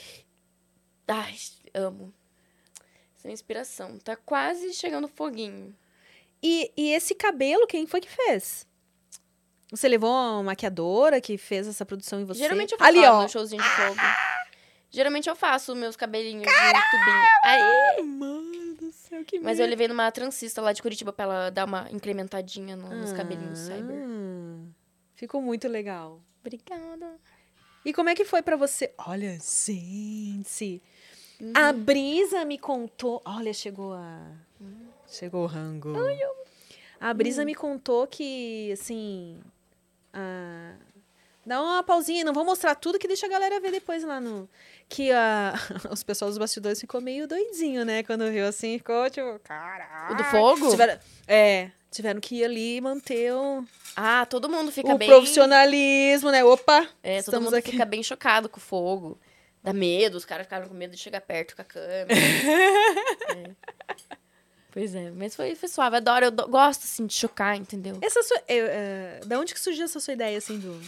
Ai, 1.08 1.34
amo. 1.74 2.12
Essa 3.18 3.28
é 3.28 3.30
a 3.30 3.34
inspiração. 3.34 3.98
Tá 3.98 4.16
quase 4.16 4.72
chegando 4.72 5.08
foguinho. 5.08 5.74
E, 6.42 6.72
e 6.76 6.90
esse 6.92 7.14
cabelo, 7.14 7.66
quem 7.66 7.86
foi 7.86 8.00
que 8.00 8.08
fez? 8.10 8.66
Você 9.72 9.88
levou 9.88 10.10
uma 10.10 10.42
maquiadora 10.42 11.18
que 11.20 11.36
fez 11.38 11.66
essa 11.66 11.84
produção 11.84 12.20
em 12.20 12.24
você? 12.24 12.38
Geralmente 12.40 12.72
eu 12.72 12.78
faço 12.78 12.90
Ali, 12.90 13.04
ó. 13.04 13.26
showzinho 13.26 13.62
de 13.62 13.68
fogo. 13.70 13.96
Geralmente 14.90 15.28
eu 15.30 15.34
faço 15.34 15.74
meus 15.74 15.96
cabelinhos 15.96 16.44
de 16.44 16.50
tubinho. 16.52 17.26
Aê! 17.44 18.02
Mano 18.02 18.74
do 18.74 18.92
céu, 18.92 19.24
que 19.24 19.40
Mas 19.40 19.58
eu 19.58 19.66
levei 19.66 19.88
numa 19.88 20.12
transista 20.12 20.60
lá 20.60 20.74
de 20.74 20.82
Curitiba 20.82 21.10
pra 21.12 21.24
ela 21.24 21.50
dar 21.50 21.64
uma 21.64 21.88
incrementadinha 21.90 22.76
no- 22.76 22.90
nos 22.94 23.12
Ah. 23.12 23.16
cabelinhos 23.16 23.58
cyber. 23.60 23.96
Ficou 25.14 25.40
muito 25.40 25.66
legal. 25.68 26.20
Obrigada. 26.42 27.18
E 27.84 27.92
como 27.94 28.10
é 28.10 28.14
que 28.14 28.24
foi 28.26 28.42
pra 28.42 28.56
você? 28.56 28.92
Olha, 28.98 29.38
gente. 29.40 30.82
A 31.54 31.72
Brisa 31.72 32.44
me 32.44 32.58
contou. 32.58 33.22
Olha, 33.24 33.54
chegou 33.54 33.94
a. 33.94 34.20
Chegou 35.08 35.44
o 35.44 35.46
rango. 35.46 35.94
A 37.00 37.12
Brisa 37.14 37.44
me 37.44 37.54
contou 37.54 38.06
que, 38.06 38.70
assim. 38.72 39.40
A- 40.12 40.74
Dá 41.44 41.60
uma 41.60 41.82
pausinha, 41.82 42.24
não 42.24 42.32
vou 42.32 42.44
mostrar 42.44 42.76
tudo 42.76 43.00
que 43.00 43.08
deixa 43.08 43.26
a 43.26 43.28
galera 43.28 43.58
ver 43.58 43.72
depois 43.72 44.04
lá 44.04 44.20
no. 44.20 44.48
Que 44.88 45.10
a... 45.10 45.52
os 45.90 46.02
pessoal 46.04 46.28
dos 46.30 46.38
bastidores 46.38 46.80
ficou 46.80 47.00
meio 47.00 47.26
doidinho, 47.26 47.84
né? 47.84 48.04
Quando 48.04 48.30
viu 48.30 48.46
assim, 48.46 48.78
ficou 48.78 49.10
tipo, 49.10 49.40
caralho. 49.40 50.14
O 50.14 50.16
do 50.16 50.22
fogo? 50.24 50.70
Tiveram... 50.70 50.98
É, 51.26 51.70
tiveram 51.90 52.20
que 52.20 52.36
ir 52.36 52.44
ali 52.44 52.76
e 52.76 52.80
manter 52.80 53.32
o, 53.32 53.64
Ah, 53.96 54.24
todo 54.26 54.48
mundo 54.48 54.70
fica 54.70 54.94
o 54.94 54.96
bem. 54.98 55.08
profissionalismo, 55.08 56.30
né? 56.30 56.44
Opa! 56.44 56.86
É, 57.02 57.16
todo 57.16 57.24
estamos 57.24 57.44
mundo 57.46 57.54
aqui. 57.56 57.72
fica 57.72 57.84
bem 57.84 58.04
chocado 58.04 58.48
com 58.48 58.58
o 58.58 58.60
fogo. 58.62 59.18
Dá 59.64 59.72
medo, 59.72 60.16
os 60.16 60.24
caras 60.24 60.46
ficaram 60.46 60.68
com 60.68 60.74
medo 60.74 60.92
de 60.92 60.98
chegar 60.98 61.20
perto 61.22 61.56
com 61.56 61.62
a 61.62 61.64
câmera. 61.64 62.06
É. 63.34 63.50
Pois 64.72 64.94
é, 64.94 65.10
mas 65.10 65.36
foi, 65.36 65.54
foi 65.54 65.68
suave. 65.68 65.96
Adoro, 65.98 66.24
eu 66.26 66.30
do- 66.30 66.48
gosto 66.48 66.84
assim 66.84 67.06
de 67.06 67.12
chocar, 67.14 67.56
entendeu? 67.56 67.98
Essa 68.00 68.22
sua. 68.22 68.42
eu, 68.48 68.66
eh, 68.66 69.20
da 69.26 69.38
onde 69.38 69.52
que 69.52 69.60
surgiu 69.60 69.84
essa 69.84 70.00
sua 70.00 70.14
ideia, 70.14 70.38
assim, 70.38 70.58
do, 70.58 70.80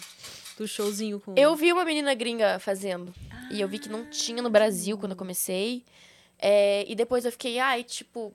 do 0.56 0.66
showzinho 0.66 1.20
com. 1.20 1.34
Eu 1.36 1.54
vi 1.54 1.70
uma 1.72 1.84
menina 1.84 2.14
gringa 2.14 2.58
fazendo. 2.58 3.14
E 3.50 3.60
eu 3.60 3.68
vi 3.68 3.78
que 3.78 3.90
não 3.90 4.06
tinha 4.06 4.42
no 4.42 4.48
Brasil 4.48 4.96
quando 4.96 5.12
eu 5.12 5.18
comecei. 5.18 5.84
É, 6.38 6.84
e 6.88 6.94
depois 6.94 7.24
eu 7.26 7.30
fiquei, 7.32 7.58
ai, 7.58 7.84
tipo, 7.84 8.32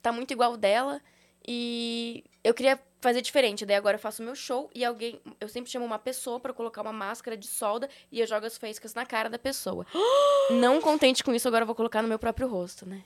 tá 0.00 0.12
muito 0.12 0.30
igual 0.30 0.56
dela. 0.56 1.00
E 1.46 2.24
eu 2.44 2.54
queria 2.54 2.78
fazer 3.00 3.20
diferente. 3.22 3.66
Daí 3.66 3.76
agora 3.76 3.96
eu 3.96 4.00
faço 4.00 4.22
o 4.22 4.24
meu 4.24 4.36
show 4.36 4.70
e 4.72 4.84
alguém. 4.84 5.20
Eu 5.40 5.48
sempre 5.48 5.70
chamo 5.70 5.84
uma 5.84 5.98
pessoa 5.98 6.38
pra 6.38 6.52
colocar 6.52 6.82
uma 6.82 6.92
máscara 6.92 7.36
de 7.36 7.48
solda 7.48 7.88
e 8.10 8.20
eu 8.20 8.26
jogo 8.26 8.46
as 8.46 8.56
faíscas 8.56 8.94
na 8.94 9.04
cara 9.04 9.28
da 9.28 9.38
pessoa. 9.38 9.84
não 10.60 10.80
contente 10.80 11.24
com 11.24 11.34
isso, 11.34 11.46
agora 11.48 11.62
eu 11.62 11.66
vou 11.66 11.74
colocar 11.74 12.02
no 12.02 12.08
meu 12.08 12.18
próprio 12.20 12.46
rosto, 12.48 12.86
né? 12.88 13.02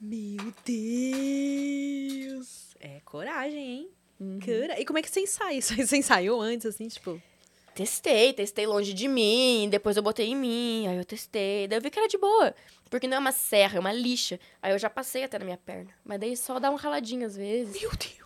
Meu 0.00 0.52
Deus! 0.64 2.74
É 2.80 3.00
coragem, 3.04 3.58
hein? 3.58 3.88
Cora- 4.44 4.80
E 4.80 4.84
como 4.84 4.98
é 4.98 5.02
que 5.02 5.10
você 5.10 5.20
ensaia 5.20 5.56
isso? 5.58 5.74
Você 5.76 5.96
ensaiou 5.96 6.40
antes, 6.40 6.66
assim, 6.66 6.88
tipo. 6.88 7.20
testei, 7.74 8.32
testei 8.32 8.66
longe 8.66 8.92
de 8.94 9.08
mim, 9.08 9.68
depois 9.70 9.96
eu 9.96 10.02
botei 10.02 10.28
em 10.28 10.36
mim, 10.36 10.86
aí 10.88 10.96
eu 10.96 11.04
testei, 11.04 11.66
daí 11.68 11.78
eu 11.78 11.82
vi 11.82 11.90
que 11.90 11.98
era 11.98 12.08
de 12.08 12.18
boa. 12.18 12.54
Porque 12.88 13.08
não 13.08 13.16
é 13.16 13.20
uma 13.20 13.32
serra, 13.32 13.78
é 13.78 13.80
uma 13.80 13.92
lixa. 13.92 14.38
Aí 14.62 14.72
eu 14.72 14.78
já 14.78 14.88
passei 14.88 15.24
até 15.24 15.38
na 15.38 15.44
minha 15.44 15.56
perna. 15.56 15.90
Mas 16.04 16.20
daí 16.20 16.36
só 16.36 16.58
dá 16.60 16.70
um 16.70 16.76
raladinho 16.76 17.26
às 17.26 17.36
vezes. 17.36 17.80
Meu 17.80 17.90
Deus. 17.90 18.16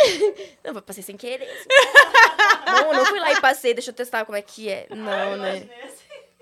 Não, 0.64 0.72
eu 0.74 0.82
passei 0.82 1.04
sem 1.04 1.16
querer. 1.16 1.44
assim. 1.46 1.68
não, 2.66 2.92
não 2.94 3.04
fui 3.04 3.20
lá 3.20 3.32
e 3.32 3.40
passei, 3.40 3.74
deixa 3.74 3.90
eu 3.90 3.94
testar 3.94 4.24
como 4.24 4.36
é 4.36 4.42
que 4.42 4.68
é. 4.68 4.86
Não, 4.90 5.36
né? 5.36 5.68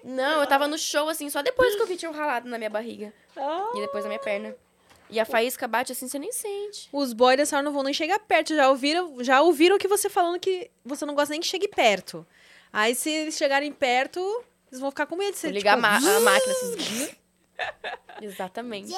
Não, 0.04 0.40
eu 0.40 0.46
tava 0.46 0.66
no 0.68 0.78
show, 0.78 1.08
assim, 1.08 1.28
só 1.30 1.42
depois 1.42 1.74
que 1.74 1.82
eu 1.82 1.86
vi 1.86 1.96
tinha 1.96 2.10
um 2.10 2.14
ralado 2.14 2.48
na 2.48 2.56
minha 2.58 2.70
barriga. 2.70 3.12
Ah. 3.36 3.72
E 3.74 3.80
depois 3.80 4.04
na 4.04 4.08
minha 4.08 4.20
perna. 4.20 4.54
E 5.10 5.18
a 5.18 5.24
faísca 5.24 5.66
bate 5.66 5.92
assim, 5.92 6.06
você 6.06 6.18
nem 6.18 6.30
sente. 6.32 6.88
Os 6.92 7.12
boys 7.12 7.36
dessa 7.38 7.56
hora 7.56 7.62
não 7.64 7.72
vão 7.72 7.82
nem 7.82 7.94
chegar 7.94 8.18
perto. 8.18 8.54
Já 8.54 8.68
ouviram, 8.70 9.22
já 9.24 9.40
ouviram 9.40 9.78
que 9.78 9.88
você 9.88 10.08
falando 10.10 10.38
que 10.38 10.70
você 10.84 11.06
não 11.06 11.14
gosta 11.14 11.32
nem 11.32 11.40
que 11.40 11.46
chegue 11.46 11.66
perto. 11.66 12.26
Aí, 12.72 12.94
se 12.94 13.10
eles 13.10 13.36
chegarem 13.36 13.72
perto, 13.72 14.20
eles 14.70 14.78
vão 14.80 14.90
ficar 14.90 15.06
com 15.06 15.16
medo 15.16 15.34
de 15.36 15.48
ligar 15.48 15.76
tipo, 15.76 15.86
a, 15.86 16.00
ma- 16.00 16.16
a 16.16 16.20
máquina 16.20 16.52
assim. 16.52 17.08
Exatamente. 18.20 18.92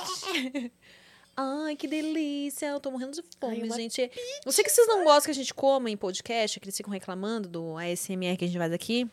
Ai, 1.37 1.77
que 1.77 1.87
delícia. 1.87 2.67
Eu 2.67 2.81
tô 2.81 2.91
morrendo 2.91 3.13
de 3.13 3.23
fome, 3.41 3.63
Ai, 3.63 3.71
gente. 3.71 4.11
Eu 4.45 4.53
sei 4.53 4.65
que 4.65 4.71
vocês 4.71 4.87
não 4.87 5.05
gostam 5.05 5.27
que 5.27 5.31
a 5.31 5.35
gente 5.35 5.55
coma 5.55 5.89
em 5.91 5.97
podcast, 5.97 6.59
que 6.59 6.65
eles 6.67 6.77
ficam 6.77 6.93
reclamando 6.93 7.49
do 7.49 7.77
ASMR 7.79 8.37
que 8.37 8.45
a 8.45 8.49
gente 8.49 8.59
faz 8.59 8.73
aqui. 8.73 9.09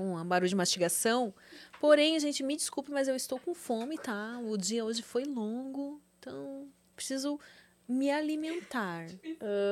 Com 0.00 0.16
um 0.16 0.24
barulho 0.24 0.48
de 0.48 0.56
mastigação. 0.56 1.34
Porém, 1.78 2.18
gente, 2.18 2.42
me 2.42 2.56
desculpe, 2.56 2.90
mas 2.90 3.06
eu 3.06 3.14
estou 3.14 3.38
com 3.38 3.52
fome, 3.52 3.98
tá? 3.98 4.38
O 4.42 4.56
dia 4.56 4.82
hoje 4.82 5.02
foi 5.02 5.24
longo. 5.24 6.00
Então, 6.18 6.66
preciso 6.96 7.38
me 7.86 8.10
alimentar. 8.10 9.04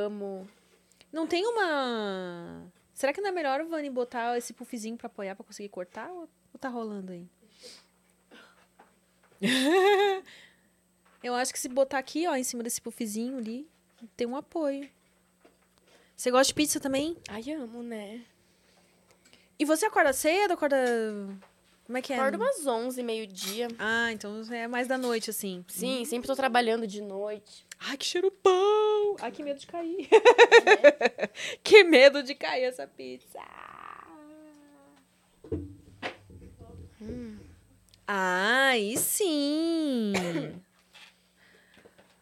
Amo. 0.05 0.47
Não 1.11 1.27
tem 1.27 1.47
uma. 1.47 2.71
Será 2.93 3.11
que 3.15 3.23
não 3.23 3.31
é 3.31 3.33
melhor 3.33 3.65
Vani 3.65 3.89
botar 3.89 4.37
esse 4.37 4.53
puffzinho 4.53 4.99
pra 4.99 5.07
apoiar 5.07 5.35
pra 5.35 5.47
conseguir 5.47 5.71
cortar? 5.71 6.13
Ou 6.13 6.29
tá 6.61 6.69
rolando 6.69 7.11
aí? 7.11 7.27
Eu 11.25 11.35
acho 11.35 11.55
que 11.55 11.59
se 11.59 11.71
botar 11.71 11.97
aqui, 11.97 12.29
ó, 12.29 12.37
em 12.37 12.45
cima 12.45 12.63
desse 12.63 12.83
puffzinho 12.83 13.39
ali, 13.39 13.67
tem 14.15 14.27
um 14.27 14.37
apoio. 14.37 14.91
Você 16.15 16.31
gosta 16.31 16.49
de 16.49 16.55
pizza 16.55 16.79
também? 16.79 17.17
Ai, 17.31 17.51
amo, 17.53 17.83
né? 17.83 18.27
E 19.59 19.65
você 19.65 19.87
acorda 19.87 20.13
cedo? 20.13 20.53
Acorda. 20.53 20.77
Como 21.85 21.99
é 21.99 22.03
que 22.03 22.13
é? 22.13 22.17
Acordo 22.17 22.37
umas 22.37 22.67
11, 22.67 23.03
meio-dia. 23.03 23.69
Ah, 23.79 24.13
então 24.13 24.43
é 24.53 24.69
mais 24.69 24.87
da 24.87 24.99
noite, 24.99 25.31
assim. 25.31 25.65
Sim, 25.69 26.05
sempre 26.05 26.29
tô 26.29 26.37
trabalhando 26.37 26.87
de 26.87 27.01
noite. 27.01 27.67
Ai, 27.81 27.97
que 27.97 28.05
cheiro 28.05 28.33
bom! 28.45 29.17
Ai, 29.21 29.33
que 29.33 29.43
medo 29.43 29.59
de 29.59 29.67
cair. 29.67 30.09
que 31.65 31.85
medo 31.85 32.23
de 32.23 32.35
cair 32.35 32.65
essa 32.65 32.87
pizza. 32.87 33.41
Ai, 38.07 38.95
sim! 38.97 40.13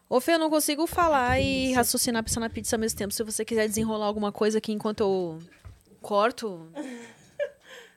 Ô, 0.09 0.20
Fê, 0.20 0.34
eu 0.34 0.39
não 0.39 0.49
consigo 0.49 0.87
falar 0.87 1.41
e 1.41 1.72
raciocinar 1.72 2.22
pensando 2.22 2.45
na 2.45 2.51
pizza 2.51 2.76
ao 2.76 2.80
mesmo 2.80 2.99
tempo. 2.99 3.12
Se 3.12 3.22
você 3.24 3.45
quiser 3.45 3.66
desenrolar 3.66 4.07
alguma 4.07 4.30
coisa 4.30 4.59
aqui 4.59 4.72
enquanto 4.72 5.01
eu 5.01 5.43
corto. 6.01 6.68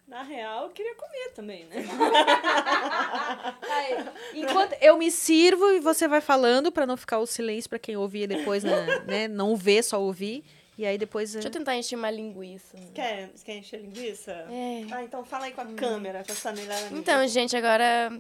Na 0.10 0.24
real, 0.24 0.64
eu 0.64 0.70
queria 0.72 0.95
comer 0.95 1.30
também, 1.36 1.66
né? 1.66 1.86
Enquanto 4.34 4.74
eu 4.82 4.97
me 4.97 5.12
sirvo 5.12 5.70
e 5.70 5.80
você 5.80 6.07
vai 6.07 6.20
falando 6.20 6.72
pra 6.72 6.88
não 6.88 6.97
ficar 6.97 7.20
o 7.20 7.28
silêncio 7.28 7.70
pra 7.70 7.78
quem 7.78 7.95
ouvir 7.95 8.26
depois, 8.26 8.64
né? 8.64 9.01
né? 9.05 9.28
Não 9.28 9.55
ver, 9.55 9.84
só 9.84 10.01
ouvir. 10.01 10.43
E 10.76 10.84
aí 10.84 10.97
depois. 10.97 11.34
Deixa 11.34 11.47
eu 11.47 11.51
tentar 11.51 11.76
encher 11.76 11.95
uma 11.95 12.10
linguiça. 12.10 12.76
Quer, 12.95 13.30
quer 13.45 13.57
encher 13.57 13.82
linguiça? 13.82 14.32
É. 14.32 14.84
Ah, 14.91 15.03
então 15.03 15.24
fala 15.24 15.45
aí 15.45 15.51
com 15.51 15.62
a 15.62 15.66
câmera, 15.66 16.24
com 16.24 16.32
essa 16.32 16.51
melhor 16.53 16.78
amiga. 16.78 16.97
Então, 16.97 17.28
gente, 17.28 17.55
agora 17.55 18.12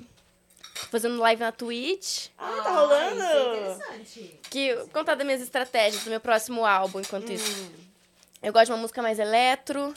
fazendo 0.91 1.17
live 1.17 1.41
na 1.41 1.51
Twitch. 1.51 2.27
Ah, 2.37 2.61
tá 2.63 2.69
rolando? 2.69 3.15
Interessante. 3.15 4.39
Que 4.47 4.75
contar 4.93 5.15
das 5.15 5.25
minhas 5.25 5.41
estratégias 5.41 6.03
do 6.03 6.11
meu 6.11 6.19
próximo 6.19 6.63
álbum 6.63 6.99
enquanto 6.99 7.31
isso. 7.31 7.63
Hum. 7.63 7.71
Eu 8.43 8.53
gosto 8.53 8.67
de 8.67 8.73
uma 8.73 8.77
música 8.77 9.01
mais 9.01 9.17
eletro. 9.17 9.91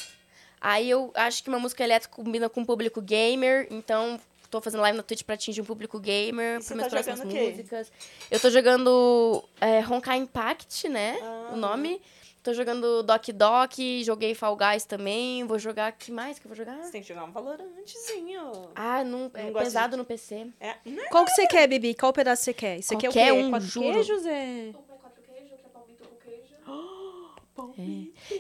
Aí 0.65 0.89
eu 0.89 1.11
acho 1.17 1.43
que 1.43 1.49
uma 1.49 1.59
música 1.59 1.83
eletro 1.83 2.09
combina 2.09 2.49
com 2.49 2.63
o 2.63 2.67
público 2.67 3.03
gamer. 3.03 3.67
Então, 3.69 4.21
tô 4.49 4.61
fazendo 4.61 4.81
live 4.83 4.97
na 4.97 5.03
Twitch 5.03 5.25
pra 5.25 5.35
atingir 5.35 5.61
um 5.61 5.65
público 5.65 5.99
gamer. 5.99 6.63
Você 6.63 6.69
Para 6.69 6.77
minhas 6.77 6.93
tá 6.93 6.97
próximas 7.03 7.19
jogando 7.19 7.33
o 7.33 7.37
quê? 7.37 7.51
músicas. 7.51 7.93
Eu 8.31 8.39
tô 8.39 8.49
jogando 8.49 9.45
é, 9.61 9.81
Honkai 9.81 10.19
Impact, 10.19 10.89
né? 10.89 11.19
Ah. 11.21 11.51
O 11.53 11.57
nome. 11.57 12.01
Tô 12.45 12.53
jogando 12.53 13.03
Doc 13.03 13.29
Doc, 13.29 13.73
joguei 14.05 14.35
Fall 14.35 14.57
Guys 14.57 14.85
também. 14.85 15.45
Vou 15.45 15.59
jogar. 15.59 15.93
que 15.93 16.11
mais 16.13 16.39
que 16.39 16.47
eu 16.47 16.49
vou 16.49 16.57
jogar? 16.57 16.77
Você 16.83 16.93
tem 16.93 17.03
que 17.03 17.09
jogar 17.09 17.25
um 17.25 17.31
valorantezinho. 17.33 18.53
Ah, 18.75 19.03
não, 19.05 19.31
é 19.35 19.51
pesado 19.53 19.97
no 19.97 20.05
PC. 20.05 20.49
É, 20.61 20.75
né? 20.85 21.05
Qual 21.11 21.25
que 21.25 21.31
você 21.33 21.47
quer, 21.47 21.67
Bibi? 21.69 21.95
Qual 21.95 22.13
pedaço 22.13 22.43
você 22.45 22.55
quer? 22.55 22.79
Isso 22.79 22.95
aqui 22.95 23.07
é 23.07 23.09
o 23.09 23.13
quê? 23.13 23.33
Um, 23.33 23.51
Quatro 23.51 23.69
juro. 23.69 23.93
queijos? 23.93 24.27
É... 24.27 24.31
Um 24.31 24.71
é 24.71 24.73
quatro 25.01 25.23
queijos, 25.23 25.53
outro 25.53 25.67
é 25.67 25.71
palmito 25.73 26.05
com 26.05 26.17
queijo. 26.17 26.55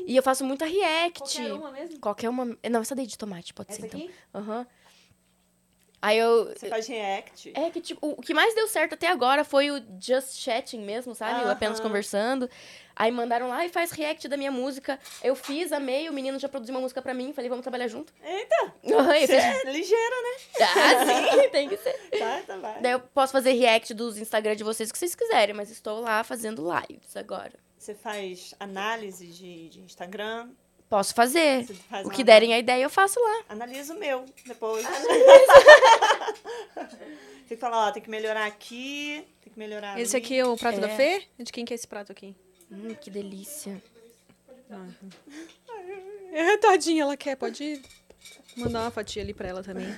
E 0.06 0.16
eu 0.16 0.22
faço 0.22 0.44
muita 0.44 0.64
react. 0.64 1.18
Qualquer 1.20 1.52
uma 1.52 1.70
mesmo? 1.70 2.00
Qualquer 2.00 2.28
uma. 2.28 2.44
Não, 2.70 2.80
essa 2.80 2.94
daí 2.94 3.06
de 3.06 3.18
tomate, 3.18 3.52
pode 3.54 3.70
Essa 3.72 3.80
ser 3.82 3.86
então. 3.88 4.00
aqui? 4.00 4.10
Aham. 4.34 4.66
Aí 6.00 6.18
eu. 6.18 6.46
Você 6.46 6.68
faz 6.68 6.86
react. 6.88 7.52
É 7.54 7.70
que, 7.70 7.80
tipo, 7.80 8.04
o 8.04 8.20
que 8.20 8.34
mais 8.34 8.52
deu 8.56 8.66
certo 8.66 8.94
até 8.94 9.06
agora 9.06 9.44
foi 9.44 9.70
o 9.70 9.80
just 10.00 10.36
chatting 10.36 10.80
mesmo, 10.80 11.14
sabe? 11.14 11.44
O 11.46 11.50
apenas 11.50 11.78
Aham. 11.78 11.86
conversando. 11.88 12.50
Aí 12.96 13.12
mandaram 13.12 13.46
lá 13.48 13.64
e 13.64 13.68
faz 13.68 13.92
react 13.92 14.26
da 14.26 14.36
minha 14.36 14.50
música. 14.50 14.98
Eu 15.22 15.36
fiz, 15.36 15.70
amei, 15.72 16.08
o 16.08 16.12
menino 16.12 16.40
já 16.40 16.48
produziu 16.48 16.74
uma 16.74 16.80
música 16.80 17.00
pra 17.00 17.14
mim, 17.14 17.32
falei, 17.32 17.48
vamos 17.48 17.62
trabalhar 17.62 17.86
junto. 17.86 18.12
Eita, 18.22 18.74
você 18.82 19.26
fiz- 19.28 19.30
é 19.64 19.72
ligeira, 19.72 20.16
né? 20.22 20.42
Ah, 20.60 21.36
sim, 21.40 21.48
tem 21.50 21.68
que 21.68 21.76
ser. 21.76 21.92
Tá, 22.18 22.42
tá, 22.48 22.56
vai. 22.56 22.82
Daí 22.82 22.92
eu 22.92 23.00
posso 23.00 23.32
fazer 23.32 23.52
react 23.52 23.94
dos 23.94 24.18
Instagram 24.18 24.56
de 24.56 24.64
vocês 24.64 24.90
que 24.90 24.98
vocês 24.98 25.14
quiserem, 25.14 25.54
mas 25.54 25.70
estou 25.70 26.00
lá 26.00 26.24
fazendo 26.24 26.62
lives 26.88 27.16
agora. 27.16 27.52
Você 27.82 27.94
faz 27.96 28.54
análise 28.60 29.26
de, 29.26 29.68
de 29.70 29.80
Instagram. 29.80 30.50
Posso 30.88 31.12
fazer. 31.12 31.66
Faz 31.90 32.06
O 32.06 32.10
que 32.10 32.22
derem 32.22 32.54
a 32.54 32.58
ideia, 32.60 32.80
eu 32.84 32.88
faço 32.88 33.18
lá. 33.18 33.42
Analisa 33.48 33.92
o 33.92 33.98
meu 33.98 34.24
depois. 34.46 34.86
tem 36.78 37.48
que 37.48 37.56
falar, 37.56 37.88
ó, 37.88 37.90
tem 37.90 38.00
que 38.00 38.08
melhorar 38.08 38.46
aqui, 38.46 39.26
tem 39.42 39.52
que 39.52 39.58
melhorar 39.58 39.98
Esse 39.98 40.14
ali. 40.14 40.24
aqui 40.24 40.38
é 40.38 40.46
o 40.46 40.56
prato 40.56 40.78
da 40.78 40.88
É. 40.88 40.96
Fê? 40.96 41.26
De 41.40 41.50
quem 41.52 41.64
que 41.64 41.74
é 41.74 41.76
esse 41.76 41.88
prato 41.88 42.12
aqui? 42.12 42.36
Hum, 42.70 42.94
que 42.94 43.10
delícia. 43.10 43.82
É, 46.32 46.56
tadinha, 46.58 47.02
ela 47.02 47.16
quer. 47.16 47.34
Pode 47.34 47.82
mandar 48.56 48.82
uma 48.82 48.92
fatia 48.92 49.24
ali 49.24 49.34
pra 49.34 49.48
ela 49.48 49.64
também. 49.64 49.88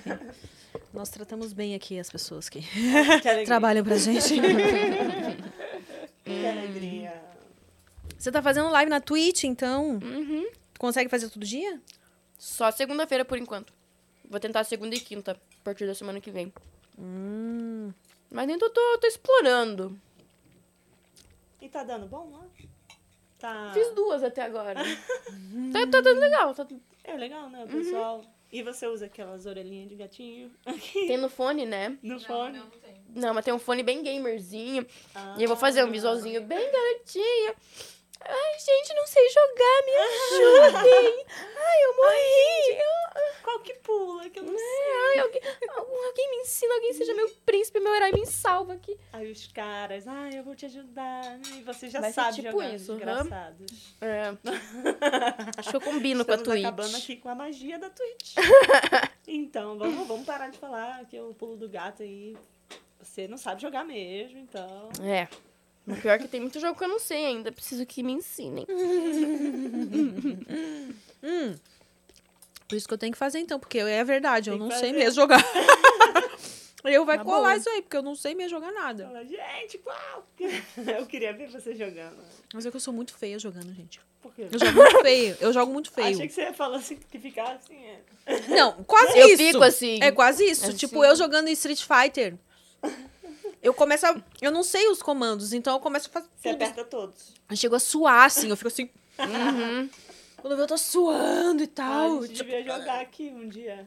Nós 0.91 1.11
tratamos 1.11 1.53
bem 1.53 1.75
aqui 1.75 1.99
as 2.01 2.09
pessoas 2.09 2.49
que 2.49 2.63
Que 2.63 3.45
trabalham 3.45 3.85
pra 3.85 3.99
gente. 3.99 4.37
Que 6.25 6.47
alegria. 6.47 7.24
Você 8.19 8.31
tá 8.33 8.43
fazendo 8.43 8.71
live 8.71 8.91
na 8.91 9.01
Twitch, 9.01 9.45
então? 9.45 9.99
Uhum. 10.03 10.47
Consegue 10.79 11.11
fazer 11.11 11.29
todo 11.31 11.45
dia? 11.45 11.81
Só 12.39 12.71
segunda-feira 12.71 13.25
por 13.25 13.39
enquanto. 13.39 13.73
Vou 14.29 14.41
tentar 14.41 14.65
segunda 14.65 14.95
e 14.95 15.01
quinta, 15.01 15.33
a 15.33 15.65
partir 15.65 15.87
da 15.87 15.95
semana 15.95 16.21
que 16.21 16.31
vem. 16.31 16.53
Hum. 16.99 17.93
Mas 18.31 18.49
ainda 18.49 18.69
tô, 18.71 18.99
tô 18.99 19.07
explorando. 19.07 19.99
E 21.61 21.69
tá 21.69 21.83
dando 21.85 22.07
bom 22.07 22.31
lá? 22.31 22.45
Tá. 23.39 23.71
Fiz 23.75 23.93
duas 23.95 24.23
até 24.23 24.43
agora. 24.43 24.81
tá, 25.73 25.87
tá 25.91 26.01
dando 26.01 26.21
legal. 26.21 26.55
tá- 26.55 26.67
É 27.05 27.17
legal, 27.17 27.49
né, 27.51 27.61
Uhum. 27.65 27.69
pessoal? 27.69 28.25
E 28.51 28.63
você 28.63 28.87
usa 28.87 29.07
aquelas 29.07 29.47
orelhinhas 29.47 29.89
de 29.89 29.97
gatinho 29.97 30.51
Tem 30.93 31.17
no 31.17 31.29
fone, 31.29 31.67
né? 31.67 31.99
no 32.03 32.15
Não, 32.15 32.21
fone? 32.21 32.59
não, 32.59 32.65
não 32.67 32.71
tem. 32.71 32.95
Não, 33.15 33.35
mas 33.35 33.45
tem 33.45 33.53
um 33.55 33.59
fone 33.59 33.83
bem 33.83 34.03
gamerzinho. 34.03 34.87
Ah. 35.15 35.35
E 35.39 35.43
eu 35.43 35.49
vou 35.49 35.57
fazer 35.57 35.85
um 35.85 35.91
visualzinho 35.91 36.43
bem 36.43 36.71
garotinho. 36.73 37.55
Ai, 38.27 38.59
gente, 38.59 38.95
não 38.95 39.07
sei 39.07 39.29
jogar, 39.29 39.83
me 39.85 39.93
ajudem. 39.97 41.27
Ai, 41.57 41.85
eu 41.85 41.97
morri. 41.97 42.79
Eu- 42.81 43.05
Qual 43.43 43.61
que 43.61 43.75
pula? 43.75 44.29
Que 44.31 44.39
eu 44.39 44.43
não 44.45 44.57
sei. 44.57 44.93
Ai, 45.13 45.19
alguém, 45.21 45.43
alguém 46.07 46.31
me 46.31 46.37
ensina, 46.39 46.75
alguém 46.75 46.93
seja 46.95 47.15
meu 47.15 47.29
príncipe, 47.45 47.79
meu 47.79 47.95
herói, 47.95 48.13
me 48.13 48.27
salva 48.27 48.73
aqui. 48.73 48.99
Aí 49.13 49.31
os 49.31 49.47
caras, 49.49 50.09
ai, 50.09 50.39
eu 50.39 50.43
vou 50.43 50.55
te 50.57 50.67
ajudar. 50.67 51.39
E 51.55 51.63
você 51.63 51.89
já 51.91 52.01
Vai 52.01 52.13
sabe 52.13 52.37
tipo 52.37 52.51
jogar, 52.53 52.75
isso, 52.75 52.93
desgraçados. 52.95 53.95
É. 54.01 54.35
Acho 55.59 55.71
que 55.71 55.77
eu 55.77 55.81
combino 55.81 56.25
com 56.25 56.33
a 56.33 56.35
Estamos 56.35 56.53
Twitch. 56.55 56.65
acabando 56.67 56.97
aqui 56.97 57.17
com 57.17 57.29
a 57.29 57.35
magia 57.35 57.79
da 57.79 57.91
Twitch. 57.91 58.35
então, 59.29 59.77
vamos, 59.79 60.07
vamos 60.09 60.27
parar 60.27 60.49
de 60.51 60.59
falar 60.59 61.05
que 61.07 61.19
o 61.21 61.35
pulo 61.35 61.57
do 61.57 61.69
gato 61.69 62.03
aí, 62.03 62.37
você 63.01 63.29
não 63.29 63.37
sabe 63.37 63.61
jogar 63.63 63.85
mesmo, 63.85 64.39
então... 64.39 64.89
É. 65.03 65.29
O 65.87 65.95
pior 65.97 66.15
é 66.15 66.19
que 66.19 66.29
tem 66.29 66.41
muito 66.41 66.59
jogo 66.59 66.79
que 66.79 66.85
eu 66.85 66.89
não 66.89 66.99
sei 66.99 67.27
ainda. 67.27 67.53
Preciso 67.53 67.85
que 67.85 68.03
me 68.03 68.13
ensinem. 68.13 68.67
Por 72.69 72.77
isso 72.77 72.89
que 72.89 72.95
eu 72.95 72.99
tenho 72.99 73.13
que 73.13 73.19
fazer 73.19 73.39
então, 73.39 73.59
porque 73.61 73.79
é 73.79 74.03
verdade, 74.03 74.51
eu 74.51 74.59
Tem 74.59 74.67
que 74.67 74.73
não 74.73 74.81
sei 74.81 74.93
mesmo 74.93 75.15
jogar. 75.15 75.43
Eu 76.85 77.07
vai 77.07 77.17
Na 77.17 77.25
colar 77.25 77.41
boa. 77.41 77.57
isso 77.57 77.69
aí, 77.71 77.81
porque 77.81 77.97
eu 77.97 78.03
não 78.03 78.15
sei 78.15 78.35
mesmo 78.35 78.51
jogar 78.51 78.71
nada. 78.71 79.07
Fala, 79.07 79.25
gente, 79.25 79.79
qual? 79.79 80.29
Eu 80.99 81.07
queria 81.07 81.33
ver 81.33 81.49
você 81.49 81.75
jogando. 81.75 82.23
Mas 82.53 82.67
é 82.67 82.71
que 82.71 82.77
eu 82.77 82.81
sou 82.81 82.93
muito 82.93 83.15
feia 83.15 83.39
jogando, 83.39 83.75
gente. 83.75 83.99
Por 84.21 84.35
quê? 84.35 84.49
Eu 84.53 84.59
jogo 84.59 84.73
muito 84.77 85.01
feio. 85.01 85.37
Eu 85.41 85.53
jogo 85.55 85.73
muito 85.73 85.91
feio. 85.97 86.09
Achei 86.09 86.29
que 86.29 86.35
você 86.35 86.43
ia 86.43 86.53
falar 86.53 86.77
assim, 86.77 86.99
que 87.11 87.19
ficava 87.19 87.53
assim. 87.53 87.75
é. 88.27 88.41
Não, 88.49 88.85
quase 88.85 89.19
Eu 89.19 89.29
isso. 89.29 89.37
fico 89.39 89.63
assim. 89.63 89.99
É 90.03 90.13
quase 90.13 90.45
isso. 90.45 90.67
Assim. 90.67 90.77
Tipo, 90.77 91.03
eu 91.03 91.17
jogando 91.17 91.49
Street 91.49 91.83
Fighter. 91.83 92.35
Eu 93.65 93.75
começo 93.75 94.07
a... 94.07 94.23
Eu 94.41 94.53
não 94.53 94.63
sei 94.63 94.87
os 94.89 95.03
comandos, 95.03 95.53
então 95.53 95.75
eu 95.75 95.81
começo 95.81 96.09
a 96.09 96.13
fazer 96.13 96.29
Você 96.37 96.51
tudo. 96.51 96.63
aperta 96.63 96.85
todos. 96.85 97.33
Eu 97.51 97.57
chego 97.57 97.75
a 97.75 97.81
suar, 97.81 98.27
assim. 98.27 98.49
Eu 98.51 98.57
fico 98.57 98.69
assim... 98.69 98.91
Uhum. 99.19 99.89
Quando 100.37 100.53
eu 100.53 100.57
vejo, 100.59 100.63
eu 100.65 100.67
tô 100.69 100.77
suando 100.79 101.63
e 101.63 101.65
Ah, 101.65 101.71
tal. 101.75 102.19
a 102.19 102.27
gente 102.27 102.35
Tipo, 102.37 102.51
devia 102.51 102.63
jogar 102.65 103.01
aqui 103.01 103.31
um 103.35 103.49
dia. 103.49 103.85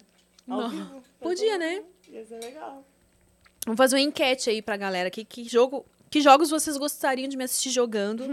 Ao 0.50 0.62
Não. 0.62 0.70
vivo. 0.70 1.04
Podia, 1.20 1.58
né? 1.58 1.84
Ia 2.10 2.26
ser 2.26 2.40
legal. 2.42 2.84
Vamos 3.66 3.78
fazer 3.78 3.96
uma 3.98 4.02
enquete 4.02 4.50
aí 4.50 4.62
pra 4.62 4.76
galera. 4.76 5.10
Que, 5.12 5.24
que 5.24 5.44
jogo... 5.44 5.86
Que 6.10 6.22
jogos 6.22 6.50
vocês 6.50 6.78
gostariam 6.78 7.28
de 7.28 7.36
me 7.36 7.44
assistir 7.44 7.70
jogando? 7.70 8.24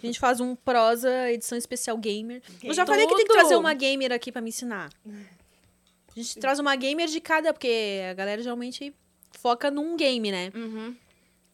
A 0.00 0.06
gente 0.06 0.18
faz 0.18 0.38
um 0.40 0.54
prosa, 0.54 1.28
edição 1.30 1.58
especial 1.58 1.98
gamer. 1.98 2.40
Eu 2.62 2.72
já 2.72 2.86
falei 2.86 3.04
que 3.04 3.14
tem 3.16 3.24
que 3.24 3.32
Tudo. 3.32 3.40
trazer 3.40 3.56
uma 3.56 3.74
gamer 3.74 4.12
aqui 4.12 4.30
pra 4.30 4.40
me 4.40 4.48
ensinar. 4.50 4.90
A 5.04 6.14
gente 6.14 6.38
traz 6.38 6.60
uma 6.60 6.74
gamer 6.76 7.08
de 7.08 7.20
cada, 7.20 7.52
porque 7.52 8.00
a 8.08 8.14
galera 8.14 8.40
geralmente 8.42 8.94
foca 9.32 9.70
num 9.70 9.96
game, 9.96 10.30
né? 10.30 10.50
Uhum. 10.54 10.96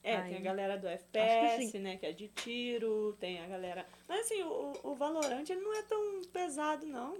É, 0.04 0.16
Ai, 0.16 0.28
tem 0.30 0.38
a 0.38 0.40
galera 0.40 0.76
do 0.76 0.88
que 0.88 0.92
FPS, 1.18 1.78
né, 1.78 1.96
que 1.96 2.06
é 2.06 2.12
de 2.12 2.26
tiro, 2.28 3.16
tem 3.20 3.40
a 3.40 3.46
galera... 3.46 3.86
Mas 4.08 4.20
assim, 4.26 4.42
o, 4.42 4.72
o 4.82 4.94
Valorant, 4.96 5.48
ele 5.48 5.60
não 5.60 5.72
é 5.78 5.82
tão 5.82 6.22
pesado, 6.32 6.84
não. 6.86 7.16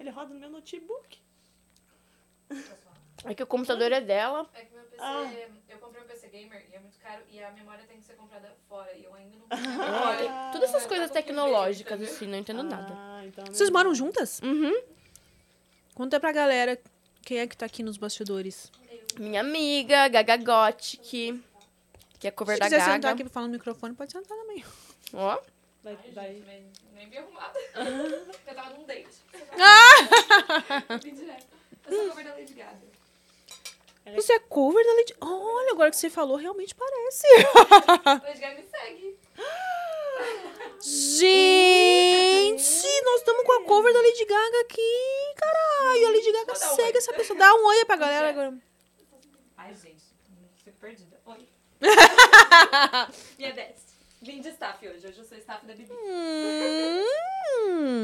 Ele 0.00 0.10
roda 0.10 0.34
no 0.34 0.40
meu 0.40 0.50
notebook. 0.50 1.18
É 3.24 3.34
que 3.34 3.42
o 3.42 3.46
computador 3.46 3.92
é 3.92 4.00
dela. 4.00 4.48
É 4.54 4.64
que 4.64 4.74
meu 4.74 4.84
PC, 4.84 4.96
Ah. 5.02 5.32
eu 5.68 5.78
comprei 5.78 6.02
um 6.02 6.06
PC 6.06 6.28
gamer 6.28 6.66
e 6.70 6.74
é 6.74 6.78
muito 6.80 6.98
caro 6.98 7.22
e 7.30 7.42
a 7.42 7.50
memória 7.52 7.84
tem 7.88 7.98
que 7.98 8.04
ser 8.04 8.14
comprada 8.14 8.52
fora 8.68 8.92
e 8.94 9.04
eu 9.04 9.14
ainda 9.14 9.36
não 9.36 9.46
tenho 9.48 9.62
tem 9.62 9.78
memória. 9.78 10.50
todas 10.52 10.68
essas 10.70 10.82
Tá 10.82 10.88
coisas 10.88 11.10
tecnológicas, 11.10 11.98
verde, 11.98 12.14
assim, 12.14 12.26
não 12.26 12.38
entendo 12.38 12.62
nada. 12.62 12.92
Ah, 12.96 13.22
então... 13.24 13.44
Vocês 13.46 13.70
moram 13.70 13.94
juntas? 13.94 14.40
Uhum. 14.42 14.82
Conta 15.94 16.20
pra 16.20 16.30
galera 16.32 16.78
quem 17.22 17.38
é 17.38 17.46
que 17.46 17.56
tá 17.56 17.66
aqui 17.66 17.82
nos 17.82 17.96
bastidores. 17.96 18.70
Minha 19.18 19.40
amiga, 19.40 20.08
Gaga 20.08 20.36
Gothic, 20.36 21.42
que 22.18 22.28
é 22.28 22.30
cover 22.30 22.56
Se 22.56 22.60
da 22.60 22.66
quiser 22.66 22.80
sentar 22.80 23.00
Gaga. 23.00 23.14
aqui 23.14 23.24
pra 23.24 23.32
falar 23.32 23.46
no 23.46 23.52
microfone, 23.52 23.94
pode 23.94 24.12
sentar 24.12 24.36
também. 24.36 24.64
Ó, 25.14 25.38
Vai, 25.82 25.96
Ai, 26.04 26.10
vai... 26.12 26.28
gente, 26.34 26.46
nem, 26.46 26.66
nem 26.94 27.08
vi 27.08 27.18
arrumada. 27.18 27.58
eu 27.76 28.54
tava 28.54 28.70
num 28.70 28.84
date. 28.84 29.08
Ah! 29.56 30.96
Vim 31.00 31.14
direto. 31.14 31.46
Eu 31.86 31.92
sou 31.96 32.08
cover 32.08 32.24
da 32.24 32.32
Lady 32.32 32.54
Gaga. 32.54 32.96
Você 34.16 34.32
é 34.32 34.38
cover 34.40 34.84
da 34.84 34.92
Lady... 34.94 35.14
Olha, 35.20 35.72
agora 35.72 35.90
que 35.90 35.96
você 35.96 36.10
falou, 36.10 36.36
realmente 36.36 36.74
parece. 36.74 37.26
Lady 38.26 38.40
Gaga 38.40 38.60
me 38.60 38.66
segue. 38.68 39.16
Gente, 40.80 43.02
nós 43.04 43.20
estamos 43.20 43.44
com 43.44 43.52
a 43.52 43.64
cover 43.64 43.92
da 43.92 44.00
Lady 44.00 44.24
Gaga 44.24 44.60
aqui, 44.62 45.34
caralho. 45.36 46.08
A 46.08 46.10
Lady 46.10 46.32
Gaga 46.32 46.52
um 46.52 46.56
segue 46.56 46.98
essa 46.98 47.12
pessoa. 47.12 47.38
Dá 47.38 47.54
um 47.54 47.64
oi 47.64 47.84
pra 47.84 47.96
galera 47.96 48.28
agora. 48.30 48.54
Ai, 49.66 49.74
gente, 49.74 50.04
fico 50.62 50.76
perdida. 50.78 51.20
Oi. 51.26 51.48
Minha 53.36 53.52
best. 53.52 53.96
Vim 54.22 54.40
de 54.40 54.50
staff 54.50 54.86
hoje. 54.86 55.04
Hoje 55.08 55.18
eu 55.18 55.24
sou 55.24 55.36
staff 55.38 55.66
da 55.66 55.74
Bibi. 55.74 55.92
Hum. 55.92 57.02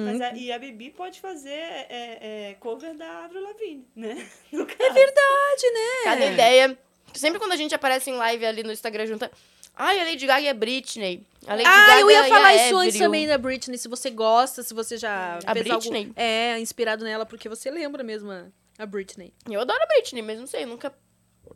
Mas 0.06 0.20
a, 0.20 0.34
e 0.34 0.50
a 0.50 0.58
Bibi 0.58 0.90
pode 0.90 1.20
fazer 1.20 1.50
é, 1.50 2.48
é, 2.50 2.56
cover 2.58 2.96
da 2.96 3.26
Avril 3.26 3.42
Lavigne, 3.44 3.86
né? 3.94 4.28
É 4.52 4.90
verdade, 4.92 5.70
né? 5.72 6.02
cada 6.02 6.26
ideia. 6.26 6.78
Sempre 7.14 7.38
quando 7.38 7.52
a 7.52 7.56
gente 7.56 7.72
aparece 7.76 8.10
em 8.10 8.14
live 8.16 8.44
ali 8.44 8.64
no 8.64 8.72
Instagram 8.72 9.06
junta. 9.06 9.30
Ai, 9.76 10.00
a 10.00 10.04
Lady 10.04 10.26
Gaga 10.26 10.40
e 10.44 10.48
a 10.48 10.54
Britney. 10.54 11.24
A 11.46 11.54
Lady 11.54 11.64
Ah, 11.68 11.86
Gaga 11.86 12.00
eu 12.00 12.10
ia 12.10 12.24
falar 12.24 12.54
isso 12.56 12.76
antes 12.76 12.98
também 12.98 13.28
da 13.28 13.38
Britney. 13.38 13.78
Se 13.78 13.86
você 13.86 14.10
gosta, 14.10 14.64
se 14.64 14.74
você 14.74 14.96
já 14.96 15.38
A 15.46 15.52
fez 15.52 15.68
Britney? 15.68 16.06
algo 16.06 16.14
é, 16.16 16.58
inspirado 16.58 17.04
nela, 17.04 17.24
porque 17.24 17.48
você 17.48 17.70
lembra 17.70 18.02
mesmo 18.02 18.32
a, 18.32 18.46
a 18.78 18.84
Britney. 18.84 19.32
Eu 19.48 19.60
adoro 19.60 19.80
a 19.80 19.86
Britney, 19.86 20.22
mas 20.22 20.40
não 20.40 20.46
sei, 20.48 20.66
nunca 20.66 20.92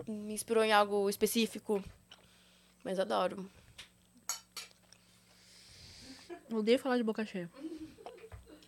me 0.06 0.34
inspirou 0.34 0.64
em 0.64 0.72
algo 0.72 1.08
específico. 1.08 1.82
Mas 2.84 2.98
adoro. 2.98 3.48
Odeio 6.52 6.78
falar 6.78 6.96
de 6.96 7.02
boca 7.02 7.24
cheia. 7.24 7.50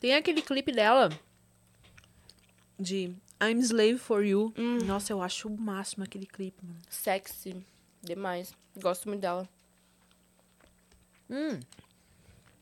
Tem 0.00 0.14
aquele 0.14 0.42
clipe 0.42 0.72
dela 0.72 1.08
de 2.78 3.14
I'm 3.40 3.60
Slave 3.60 3.98
for 3.98 4.24
You. 4.24 4.52
Hum. 4.56 4.78
Nossa, 4.78 5.12
eu 5.12 5.22
acho 5.22 5.48
o 5.48 5.56
máximo 5.56 6.04
aquele 6.04 6.26
clipe, 6.26 6.64
mano. 6.64 6.80
Sexy. 6.88 7.64
Demais. 8.02 8.52
Gosto 8.76 9.08
muito 9.08 9.20
dela. 9.20 9.48
Hum. 11.30 11.60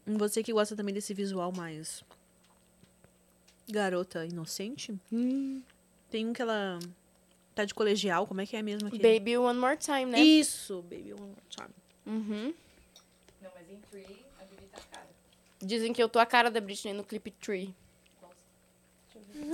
Você 0.06 0.42
que 0.42 0.52
gosta 0.52 0.76
também 0.76 0.94
desse 0.94 1.12
visual 1.14 1.52
mais 1.52 2.04
garota 3.68 4.24
inocente. 4.24 4.94
Tem 6.10 6.26
um 6.26 6.32
que 6.32 6.42
ela 6.42 6.78
tá 7.56 7.64
de 7.64 7.74
colegial, 7.74 8.26
como 8.26 8.40
é 8.42 8.46
que 8.46 8.54
é 8.54 8.62
mesmo 8.62 8.86
aqui? 8.88 8.98
Baby 8.98 9.38
One 9.38 9.58
More 9.58 9.76
Time, 9.78 10.04
né? 10.04 10.20
Isso, 10.20 10.82
Baby 10.82 11.14
One 11.14 11.22
More 11.22 11.42
Time. 11.48 11.68
Uhum. 12.06 12.54
Não, 13.42 13.50
mas 13.54 13.70
em 13.70 13.80
Free, 13.90 14.24
a 14.38 14.44
Bibi 14.44 14.66
tá 14.70 14.78
cara. 14.92 15.08
Dizem 15.60 15.92
que 15.92 16.02
eu 16.02 16.08
tô 16.08 16.18
a 16.18 16.26
cara 16.26 16.50
da 16.50 16.60
Britney 16.60 16.92
no 16.92 17.02
clipe 17.02 17.30
Tree. 17.30 17.74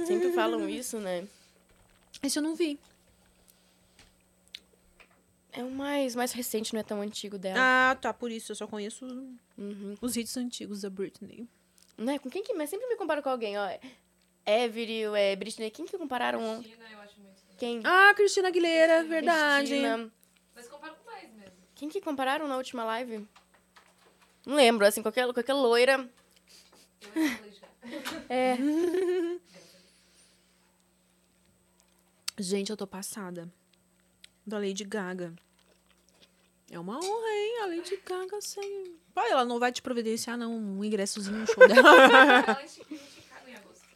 Sempre 0.07 0.33
falam 0.33 0.67
isso, 0.69 0.99
né? 0.99 1.27
Esse 2.23 2.39
eu 2.39 2.43
não 2.43 2.55
vi. 2.57 2.79
É 5.53 5.63
o 5.63 5.71
mais, 5.71 6.17
mais 6.17 6.33
recente, 6.33 6.73
não 6.73 6.81
é 6.81 6.83
tão 6.85 7.01
antigo 7.01 7.39
dela. 7.39 7.59
Ah, 7.61 7.95
tá, 7.95 8.13
por 8.13 8.31
isso 8.31 8.53
eu 8.53 8.57
só 8.57 8.67
conheço 8.67 9.07
Uhum. 9.57 9.95
os 10.01 10.17
hits 10.17 10.37
antigos 10.37 10.81
da 10.81 10.91
Britney. 10.91 11.47
Né? 11.97 12.19
Com 12.19 12.31
quem 12.31 12.43
que... 12.43 12.53
Mas 12.55 12.71
sempre 12.71 12.87
me 12.89 12.97
comparo 12.97 13.23
com 13.23 13.29
alguém, 13.29 13.57
ó. 13.59 13.69
Avril, 14.45 15.15
é, 15.15 15.37
Britney. 15.37 15.71
Quem 15.71 15.85
que 15.87 15.97
compararam? 15.97 16.41
Cristina, 16.63 16.85
eu. 16.91 17.02
Quem? 17.63 17.81
Ah, 17.85 18.13
Cristina 18.17 18.49
Aguilera, 18.49 19.05
verdade. 19.05 19.69
Cristina. 19.69 20.11
Mas 20.53 20.67
comparo 20.67 20.97
com 20.97 21.05
mais 21.09 21.33
mesmo. 21.33 21.53
Quem 21.77 21.89
que 21.89 22.01
compararam 22.01 22.49
na 22.49 22.57
última 22.57 22.83
live? 22.83 23.25
Não 24.45 24.57
lembro, 24.57 24.85
assim, 24.85 25.01
qualquer, 25.01 25.33
qualquer 25.33 25.55
loira. 25.55 26.11
Eu 27.15 27.23
acho 27.23 27.41
Lady 27.41 27.61
Gaga. 27.61 28.25
É. 28.29 28.57
Gente, 32.37 32.71
eu 32.71 32.77
tô 32.77 32.85
passada. 32.85 33.49
Da 34.45 34.59
Lady 34.59 34.83
Gaga. 34.83 35.33
É 36.69 36.81
uma 36.81 36.99
honra, 36.99 37.31
hein? 37.31 37.61
A 37.63 37.67
Lady 37.67 37.97
Gaga 38.05 38.41
segue. 38.41 38.99
Pai, 39.15 39.31
ela 39.31 39.45
não 39.45 39.61
vai 39.61 39.71
te 39.71 39.81
providenciar, 39.81 40.37
não, 40.37 40.53
um 40.53 40.85
ingressozinho 40.85 41.39
no 41.39 41.47
show 41.47 41.69
dela. 41.69 41.79
Ela 42.43 42.65
em 42.65 42.67
Chicago 42.67 42.93
em 42.93 42.99
Chicago 42.99 43.49
em 43.49 43.55
agosto. 43.55 43.87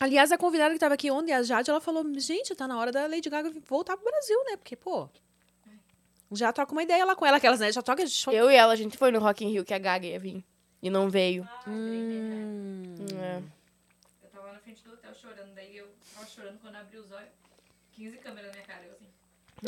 Aliás, 0.00 0.32
a 0.32 0.38
convidada 0.38 0.72
que 0.72 0.80
tava 0.80 0.94
aqui 0.94 1.10
ontem, 1.10 1.34
a 1.34 1.42
Jade, 1.42 1.68
ela 1.68 1.80
falou: 1.80 2.02
gente, 2.18 2.54
tá 2.54 2.66
na 2.66 2.78
hora 2.78 2.90
da 2.90 3.06
Lady 3.06 3.28
Gaga 3.28 3.52
voltar 3.68 3.98
pro 3.98 4.10
Brasil, 4.10 4.42
né? 4.46 4.56
Porque, 4.56 4.74
pô. 4.74 5.06
Já 6.32 6.52
troca 6.52 6.72
uma 6.72 6.82
ideia 6.82 7.04
lá 7.04 7.14
com 7.14 7.26
ela, 7.26 7.36
aquelas, 7.36 7.60
né? 7.60 7.70
Já 7.70 7.82
troca. 7.82 8.06
Já... 8.06 8.32
Eu 8.32 8.50
e 8.50 8.54
ela, 8.54 8.72
a 8.72 8.76
gente 8.76 8.96
foi 8.96 9.10
no 9.10 9.18
Rock 9.18 9.44
in 9.44 9.50
Rio 9.50 9.64
que 9.64 9.74
a 9.74 9.78
Gaga 9.78 10.06
ia 10.06 10.18
vir. 10.18 10.42
E 10.82 10.88
não 10.88 11.10
veio. 11.10 11.46
Hum. 11.68 12.94
É. 13.20 13.42
Eu 14.22 14.30
tava 14.30 14.46
lá 14.46 14.52
na 14.54 14.60
frente 14.60 14.82
do 14.82 14.92
hotel 14.94 15.12
chorando, 15.12 15.54
daí 15.54 15.76
eu 15.76 15.88
tava 16.14 16.26
chorando 16.26 16.58
quando 16.60 16.76
abri 16.76 16.96
os 16.96 17.12
olhos. 17.12 17.28
15 17.92 18.16
câmeras 18.18 18.46
na 18.46 18.52
minha 18.52 18.64
cara, 18.64 18.82
eu 18.86 18.92
assim. 18.92 19.06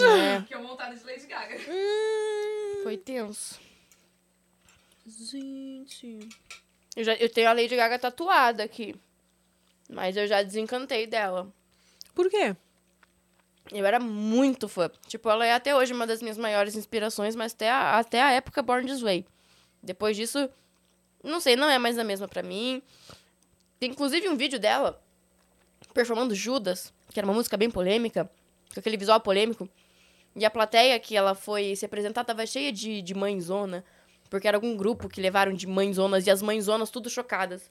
É. 0.03 0.41
Que 0.49 0.55
eu 0.55 0.62
montada 0.62 0.97
de 0.97 1.05
Lady 1.05 1.26
Gaga. 1.26 1.57
Hum. 1.68 2.83
Foi 2.85 2.97
tenso. 2.97 3.61
Gente. 5.07 6.20
Eu, 6.97 7.05
já, 7.05 7.14
eu 7.16 7.28
tenho 7.28 7.51
a 7.51 7.53
Lady 7.53 7.76
Gaga 7.76 7.99
tatuada 7.99 8.62
aqui. 8.62 8.95
Mas 9.93 10.16
eu 10.16 10.26
já 10.26 10.43
desencantei 10.43 11.07
dela. 11.07 11.53
Por 12.14 12.28
quê? 12.30 12.57
Eu 13.70 13.86
era 13.86 14.01
muito 14.01 14.68
fã. 14.68 14.90
Tipo, 15.07 15.30
ela 15.30 15.47
é 15.47 15.53
até 15.53 15.76
hoje 15.76 15.93
uma 15.93 16.07
das 16.07 16.20
minhas 16.20 16.38
maiores 16.38 16.74
inspirações, 16.74 17.36
mas 17.36 17.53
até 17.53 17.70
a, 17.70 17.99
até 17.99 18.20
a 18.20 18.32
época 18.32 18.62
Born 18.62 18.86
This 18.86 19.03
Way. 19.03 19.24
Depois 19.82 20.16
disso, 20.16 20.49
não 21.22 21.40
sei, 21.40 21.57
não 21.57 21.68
é 21.68 21.78
mais 21.78 21.99
a 21.99 22.05
mesma 22.05 22.26
pra 22.26 22.43
mim. 22.43 22.82
Tem 23.78 23.90
inclusive 23.90 24.28
um 24.28 24.36
vídeo 24.36 24.59
dela 24.59 25.01
performando 25.93 26.34
Judas, 26.34 26.93
que 27.12 27.20
era 27.20 27.26
uma 27.26 27.34
música 27.34 27.57
bem 27.57 27.70
polêmica, 27.70 28.30
com 28.72 28.80
aquele 28.80 28.97
visual 28.97 29.20
polêmico. 29.20 29.68
E 30.34 30.45
a 30.45 30.51
plateia 30.51 30.99
que 30.99 31.14
ela 31.14 31.34
foi 31.34 31.76
se 31.76 31.84
apresentar 31.84 32.24
tava 32.24 32.47
cheia 32.47 32.72
de, 32.72 33.03
de 33.03 33.14
mãezona, 33.14 33.84
porque 34.30 34.49
era 34.49 34.57
algum 34.57 34.74
grupo 34.74 35.09
que 35.09 35.20
levaram 35.20 35.53
de 35.53 35.66
mãezonas 35.66 36.26
e 36.26 36.30
as 36.30 36.40
mãezonas 36.40 36.90
tudo 36.90 37.11
chocadas. 37.11 37.70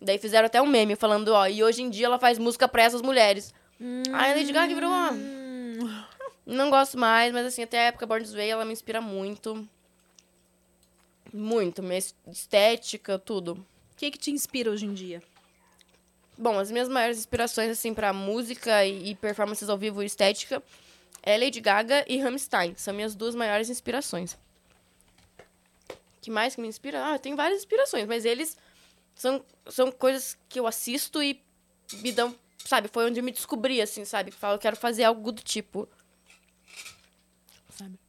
Daí 0.00 0.18
fizeram 0.18 0.46
até 0.46 0.60
um 0.62 0.66
meme 0.66 0.96
falando, 0.96 1.28
ó, 1.28 1.46
e 1.46 1.62
hoje 1.62 1.82
em 1.82 1.90
dia 1.90 2.06
ela 2.06 2.18
faz 2.18 2.38
música 2.38 2.66
pra 2.66 2.82
essas 2.82 3.02
mulheres. 3.02 3.52
Aí 4.12 4.32
a 4.32 4.34
Lady 4.36 4.52
Gaga 4.52 4.74
virou, 4.74 4.90
ó, 4.90 5.10
Hum. 5.12 6.04
não 6.46 6.70
gosto 6.70 6.96
mais, 6.98 7.32
mas 7.32 7.46
assim, 7.46 7.62
até 7.62 7.78
a 7.80 7.82
época 7.84 8.06
Born 8.06 8.24
This 8.24 8.34
Way, 8.34 8.50
ela 8.50 8.64
me 8.64 8.72
inspira 8.72 9.00
muito. 9.00 9.68
Muito, 11.32 11.82
minha 11.82 11.98
es- 11.98 12.14
estética, 12.26 13.18
tudo. 13.18 13.52
O 13.92 13.96
que, 13.96 14.10
que 14.10 14.18
te 14.18 14.30
inspira 14.30 14.70
hoje 14.70 14.86
em 14.86 14.94
dia? 14.94 15.22
Bom, 16.36 16.58
as 16.58 16.70
minhas 16.70 16.88
maiores 16.88 17.18
inspirações, 17.18 17.70
assim, 17.70 17.92
pra 17.94 18.12
música 18.12 18.84
e, 18.86 19.10
e 19.10 19.14
performances 19.14 19.68
ao 19.68 19.76
vivo 19.78 20.02
e 20.02 20.06
estética 20.06 20.62
é 21.22 21.36
Lady 21.36 21.60
Gaga 21.60 22.04
e 22.08 22.18
Rammstein. 22.18 22.74
São 22.76 22.94
minhas 22.94 23.14
duas 23.14 23.34
maiores 23.34 23.68
inspirações. 23.68 24.36
que 26.22 26.30
mais 26.30 26.54
que 26.54 26.60
me 26.62 26.68
inspira? 26.68 27.12
Ah, 27.14 27.18
tem 27.18 27.34
várias 27.36 27.58
inspirações, 27.60 28.06
mas 28.06 28.24
eles 28.24 28.56
são, 29.20 29.44
são 29.66 29.92
coisas 29.92 30.38
que 30.48 30.58
eu 30.58 30.66
assisto 30.66 31.22
e 31.22 31.44
me 32.00 32.10
dão, 32.10 32.34
sabe? 32.64 32.88
Foi 32.88 33.04
onde 33.04 33.20
eu 33.20 33.24
me 33.24 33.30
descobri, 33.30 33.78
assim, 33.82 34.02
sabe? 34.02 34.30
Que 34.30 34.36
falo, 34.38 34.54
eu 34.54 34.58
quero 34.58 34.76
fazer 34.76 35.04
algo 35.04 35.30
do 35.30 35.42
tipo. 35.42 35.86
Sabe? 37.68 38.00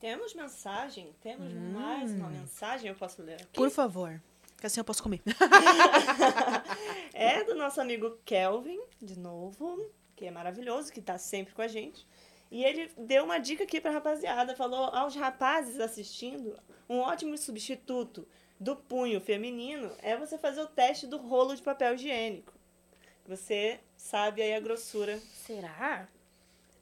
Temos 0.00 0.34
mensagem? 0.34 1.14
Temos 1.22 1.52
mais 1.54 2.10
uma 2.10 2.28
mensagem? 2.28 2.88
Eu 2.88 2.96
posso 2.96 3.22
ler 3.22 3.34
aqui? 3.34 3.52
Por 3.52 3.70
favor. 3.70 4.20
Que 4.58 4.66
assim 4.66 4.80
eu 4.80 4.84
posso 4.84 5.00
comer. 5.00 5.22
É 7.14 7.44
do 7.44 7.54
nosso 7.54 7.80
amigo 7.80 8.18
Kelvin, 8.24 8.80
de 9.00 9.16
novo, 9.16 9.88
que 10.16 10.24
é 10.24 10.30
maravilhoso, 10.32 10.92
que 10.92 11.00
tá 11.00 11.16
sempre 11.16 11.54
com 11.54 11.62
a 11.62 11.68
gente. 11.68 12.04
E 12.50 12.64
ele 12.64 12.90
deu 12.98 13.22
uma 13.22 13.38
dica 13.38 13.62
aqui 13.62 13.80
pra 13.80 13.92
rapaziada, 13.92 14.56
falou 14.56 14.86
aos 14.86 15.14
rapazes 15.14 15.78
assistindo, 15.78 16.58
um 16.88 16.98
ótimo 16.98 17.38
substituto 17.38 18.26
do 18.58 18.76
punho 18.76 19.20
feminino 19.20 19.90
é 20.02 20.16
você 20.16 20.38
fazer 20.38 20.62
o 20.62 20.66
teste 20.66 21.06
do 21.06 21.16
rolo 21.18 21.54
de 21.54 21.62
papel 21.62 21.94
higiênico. 21.94 22.52
Você 23.26 23.80
sabe 23.96 24.42
aí 24.42 24.54
a 24.54 24.60
grossura 24.60 25.18
Será? 25.46 26.06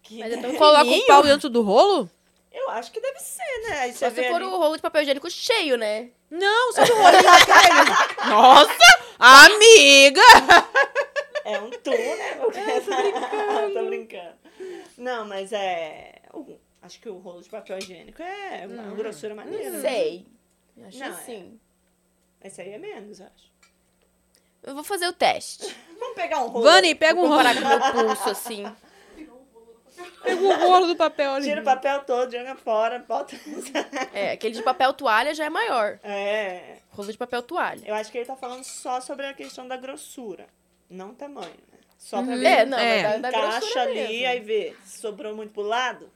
que 0.02 0.18
Mas 0.18 0.32
é 0.32 0.36
tão 0.40 0.54
Coloca 0.56 0.90
o 0.90 1.06
pau 1.06 1.22
dentro 1.22 1.48
do 1.48 1.62
rolo? 1.62 2.10
Eu 2.50 2.68
acho 2.70 2.92
que 2.92 3.00
deve 3.00 3.18
ser, 3.18 3.68
né? 3.68 3.78
Aí 3.80 3.92
Só 3.94 4.10
se 4.10 4.28
for 4.28 4.36
ali- 4.36 4.44
o 4.44 4.58
rolo 4.58 4.76
de 4.76 4.82
papel 4.82 5.02
higiênico 5.02 5.30
cheio, 5.30 5.76
né? 5.78 6.10
Não, 6.30 6.72
só 6.72 6.84
do 6.84 6.94
rolo 6.94 7.16
de 7.16 7.24
papel. 7.24 8.28
Nossa! 8.28 8.72
Amiga! 9.18 10.22
É 11.44 11.58
um 11.58 11.70
tu, 11.70 11.90
né? 11.90 12.34
Porque... 12.36 12.60
tô 12.60 12.96
brincando. 12.96 13.74
tô 13.74 13.84
brincando. 13.86 14.34
Não, 14.96 15.24
mas 15.24 15.52
é. 15.52 16.22
Acho 16.80 17.00
que 17.00 17.08
o 17.08 17.18
rolo 17.18 17.42
de 17.42 17.48
papel 17.48 17.78
higiênico 17.78 18.22
é 18.22 18.64
uma 18.64 18.94
grossura 18.94 19.34
maneira. 19.34 19.70
Não 19.70 19.80
né? 19.80 19.90
sei. 19.90 20.26
Acho 20.86 20.98
Não, 20.98 21.06
é. 21.06 21.12
sim. 21.12 21.60
Esse 22.42 22.60
aí 22.60 22.70
é 22.72 22.78
menos, 22.78 23.20
eu 23.20 23.26
acho. 23.26 23.52
Eu 24.62 24.74
vou 24.74 24.84
fazer 24.84 25.06
o 25.06 25.12
teste. 25.12 25.74
Vamos 25.98 26.14
pegar 26.16 26.42
um 26.42 26.48
rolo. 26.48 26.64
Vani, 26.64 26.94
pega 26.94 27.20
um 27.20 27.28
rolo. 27.28 27.42
com 27.54 27.60
o 27.60 27.68
meu 27.68 28.06
pulso, 28.06 28.30
assim. 28.30 28.64
Pega 30.22 30.40
o 30.40 30.54
rolo 30.68 30.86
do 30.86 30.96
papel 30.96 31.32
ali. 31.34 31.44
Tira 31.48 31.60
o 31.60 31.64
papel 31.64 32.02
todo, 32.04 32.30
joga 32.32 32.56
fora, 32.56 32.98
bota. 33.06 33.36
É, 34.12 34.32
aquele 34.32 34.54
de 34.54 34.62
papel 34.62 34.92
toalha 34.94 35.34
já 35.34 35.44
é 35.44 35.50
maior. 35.50 35.98
É. 36.02 36.78
Rolo 36.90 37.10
de 37.12 37.18
papel 37.18 37.42
toalha. 37.42 37.82
Eu 37.86 37.94
acho 37.94 38.10
que 38.10 38.18
ele 38.18 38.24
tá 38.26 38.36
falando 38.36 38.64
só 38.64 39.00
sobre 39.00 39.26
a 39.26 39.34
questão 39.34 39.66
da 39.68 39.76
grossura, 39.76 40.46
não 40.88 41.14
tamanho, 41.14 41.50
né? 41.70 41.78
Só 41.98 42.22
pra 42.22 42.36
ver. 42.36 42.46
É, 42.46 42.64
não, 42.64 42.78
É. 42.78 43.18
da, 43.18 43.30
da 43.30 43.38
Encaixa 43.38 43.80
ali, 43.82 43.94
mesmo. 43.94 44.26
aí 44.28 44.40
vê. 44.40 44.76
Se 44.84 44.98
sobrou 44.98 45.34
muito 45.36 45.52
pro 45.52 45.62
lado, 45.62 46.10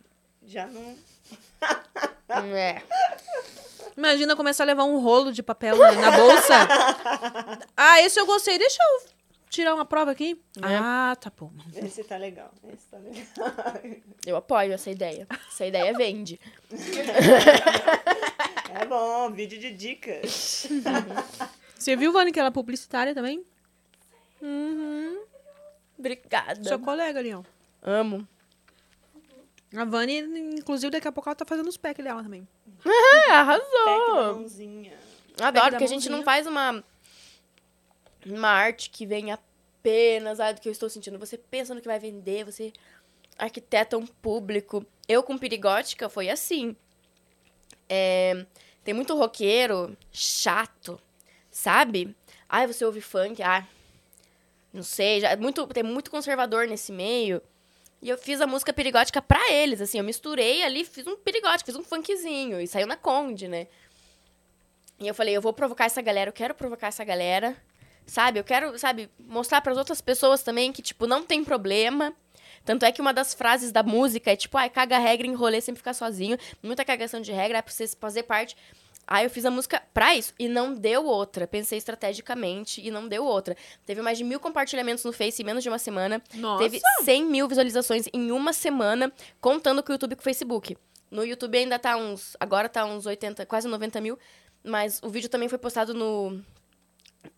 já 0.45 0.67
não. 0.67 0.97
É. 2.55 2.83
Imagina 3.97 4.37
começar 4.37 4.65
a 4.65 4.67
levar 4.67 4.85
um 4.85 4.99
rolo 4.99 5.33
de 5.33 5.43
papel 5.43 5.77
na, 5.77 5.93
na 5.93 6.11
bolsa. 6.11 6.55
Ah, 7.77 8.01
esse 8.03 8.21
eu 8.21 8.27
gostei. 8.27 8.59
Deixa 8.59 8.77
eu 8.83 9.09
tirar 9.49 9.75
uma 9.75 9.87
prova 9.87 10.11
aqui. 10.11 10.39
Ah, 10.61 11.17
tá 11.19 11.33
bom. 11.35 11.51
Esse 11.75 12.05
tá 12.05 12.17
legal. 12.19 12.51
Esse 12.69 12.87
tá 12.89 12.99
legal. 12.99 13.81
Eu 14.27 14.37
apoio 14.37 14.73
essa 14.73 14.91
ideia. 14.91 15.27
Essa 15.49 15.65
ideia 15.65 15.95
vende. 15.95 16.39
É 18.79 18.85
bom, 18.85 19.31
vídeo 19.31 19.59
de 19.59 19.71
dicas. 19.71 20.67
Você 21.79 21.97
viu, 21.97 22.13
Vani, 22.13 22.33
que 22.33 22.39
ela 22.39 22.49
é 22.49 22.53
publicitária 22.53 23.15
também? 23.15 23.43
Uhum. 24.43 25.23
Obrigada. 25.99 26.63
Sua 26.65 26.79
colega 26.79 27.19
ali, 27.19 27.33
ó. 27.33 27.43
Amo. 27.83 28.29
A 29.75 29.85
Vani, 29.85 30.19
inclusive, 30.59 30.91
daqui 30.91 31.09
a 31.09 31.13
pouco 31.13 31.29
ela 31.29 31.35
tá 31.35 31.45
fazendo 31.45 31.69
os 31.69 31.77
packs 31.77 32.05
dela 32.05 32.23
também. 32.23 32.47
Pack 32.83 33.29
da 33.29 33.35
arrasou. 33.35 34.35
mãozinha. 34.35 34.93
Adoro, 35.41 35.71
porque 35.71 35.85
a 35.85 35.89
gente 35.89 36.09
não 36.09 36.23
faz 36.23 36.47
uma, 36.47 36.83
uma 38.25 38.49
arte 38.49 38.91
que 38.91 39.05
vem 39.05 39.33
apenas 39.33 40.41
ah, 40.41 40.53
do 40.53 40.61
que 40.61 40.69
eu 40.69 40.73
estou 40.73 40.89
sentindo. 40.89 41.19
Você 41.19 41.37
pensa 41.37 41.75
no 41.75 41.81
que 41.81 41.89
vai 41.89 41.99
vender, 41.99 42.45
você 42.45 42.73
arquiteta 43.39 43.99
um 43.99 44.07
público. 44.07 44.85
Eu 45.09 45.23
com 45.23 45.37
Perigótica 45.37 46.09
foi 46.09 46.31
assim. 46.31 46.75
É, 47.89 48.47
tem 48.83 48.95
muito 48.95 49.17
roqueiro 49.17 49.97
chato, 50.11 51.01
sabe? 51.51 52.17
Ai, 52.49 52.67
você 52.67 52.85
ouve 52.85 53.01
funk, 53.01 53.43
ah, 53.43 53.67
não 54.73 54.83
sei, 54.83 55.21
já, 55.21 55.31
é 55.31 55.37
muito, 55.37 55.67
tem 55.69 55.83
muito 55.83 56.11
conservador 56.11 56.67
nesse 56.67 56.93
meio. 56.93 57.43
E 58.07 58.09
eu 58.09 58.17
fiz 58.17 58.41
a 58.41 58.47
música 58.47 58.73
perigótica 58.73 59.21
pra 59.21 59.51
eles, 59.51 59.81
assim, 59.81 59.99
eu 59.99 60.05
misturei 60.05 60.63
ali, 60.63 60.85
fiz 60.85 61.09
um 61.09 61.17
perigótico, 61.17 61.67
fiz 61.67 61.75
um 61.75 61.83
funkzinho, 61.83 62.61
e 62.61 62.67
saiu 62.69 62.87
na 62.87 62.97
Conde, 62.97 63.49
né? 63.49 63.67
E 65.01 65.09
eu 65.09 65.13
falei, 65.13 65.37
eu 65.37 65.43
vou 65.43 65.53
provocar 65.53 65.87
essa 65.87 66.01
galera, 66.01 66.29
eu 66.29 66.33
quero 66.33 66.55
provocar 66.55 66.87
essa 66.87 67.03
galera, 67.03 67.57
sabe? 68.07 68.39
Eu 68.39 68.45
quero, 68.45 68.79
sabe, 68.79 69.11
mostrar 69.19 69.61
para 69.61 69.73
as 69.73 69.79
outras 69.79 70.01
pessoas 70.01 70.45
também 70.45 70.71
que, 70.71 70.83
tipo, 70.83 71.05
não 71.05 71.25
tem 71.25 71.43
problema. 71.43 72.15
Tanto 72.65 72.85
é 72.85 72.93
que 72.93 73.01
uma 73.01 73.13
das 73.13 73.35
frases 73.35 73.73
da 73.73 73.83
música 73.83 74.31
é 74.31 74.37
tipo, 74.37 74.57
ai, 74.57 74.71
caga 74.71 74.99
regra 74.99 75.27
em 75.27 75.35
rolê, 75.35 75.61
sempre 75.61 75.81
ficar 75.81 75.93
sozinho. 75.93 76.39
Muita 76.63 76.85
cagação 76.85 77.21
de 77.21 77.33
regra, 77.33 77.59
é 77.59 77.63
pra 77.63 77.73
você 77.73 77.89
fazer 77.89 78.23
parte. 78.23 78.57
Aí 79.07 79.25
eu 79.25 79.31
fiz 79.31 79.45
a 79.45 79.51
música 79.51 79.81
pra 79.95 80.17
isso 80.17 80.35
e 80.39 80.49
não 80.49 80.75
deu 80.75 81.05
outra. 81.05 81.47
Pensei 81.47 81.79
estrategicamente 81.79 82.85
e 82.85 82.91
não 82.91 83.07
deu 83.07 83.25
outra. 83.25 83.57
Teve 83.85 84.03
mais 84.03 84.19
de 84.19 84.25
mil 84.25 84.41
compartilhamentos 84.41 85.05
no 85.05 85.13
Face 85.13 85.41
em 85.41 85.45
menos 85.45 85.63
de 85.63 85.69
uma 85.69 85.79
semana. 85.79 86.21
Nossa! 86.35 86.65
Teve 86.65 86.81
100 87.05 87.25
mil 87.25 87.47
visualizações 87.47 88.07
em 88.13 88.33
uma 88.33 88.53
semana, 88.53 89.13
contando 89.41 89.83
com 89.83 89.91
o 89.91 89.95
YouTube 89.95 90.13
e 90.13 90.17
com 90.17 90.23
o 90.23 90.25
Facebook. 90.25 90.77
No 91.09 91.25
YouTube 91.25 91.57
ainda 91.57 91.79
tá 91.79 91.97
uns. 91.97 92.37
Agora 92.41 92.69
tá 92.69 92.85
uns 92.85 93.07
80, 93.07 93.47
quase 93.47 93.69
90 93.69 94.01
mil. 94.01 94.19
Mas 94.65 95.01
o 95.05 95.09
vídeo 95.09 95.29
também 95.29 95.49
foi 95.49 95.59
postado 95.59 95.95
no, 95.95 96.43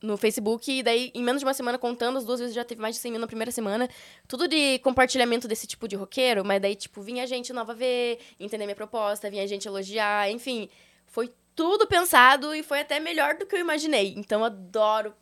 no 0.00 0.16
Facebook. 0.16 0.72
E 0.72 0.82
daí, 0.82 1.10
em 1.14 1.22
menos 1.22 1.40
de 1.40 1.46
uma 1.46 1.52
semana, 1.52 1.76
contando, 1.76 2.16
as 2.16 2.24
duas 2.24 2.40
vezes 2.40 2.54
já 2.54 2.64
teve 2.64 2.80
mais 2.80 2.94
de 2.94 3.02
100 3.02 3.12
mil 3.12 3.20
na 3.20 3.26
primeira 3.26 3.50
semana. 3.50 3.90
Tudo 4.26 4.48
de 4.48 4.78
compartilhamento 4.78 5.46
desse 5.46 5.66
tipo 5.66 5.86
de 5.86 5.96
roqueiro. 5.96 6.42
Mas 6.46 6.62
daí, 6.62 6.74
tipo, 6.74 7.02
vinha 7.02 7.26
gente 7.26 7.52
nova 7.52 7.74
ver, 7.74 8.18
entender 8.40 8.64
minha 8.64 8.74
proposta, 8.74 9.28
vinha 9.28 9.46
gente 9.46 9.68
elogiar. 9.68 10.30
Enfim, 10.30 10.70
foi 11.06 11.30
tudo 11.58 11.88
pensado 11.88 12.54
e 12.54 12.62
foi 12.62 12.78
até 12.78 13.00
melhor 13.00 13.34
do 13.34 13.44
que 13.44 13.56
eu 13.56 13.58
imaginei. 13.58 14.14
Então, 14.16 14.42
eu 14.42 14.44
adoro 14.44 15.12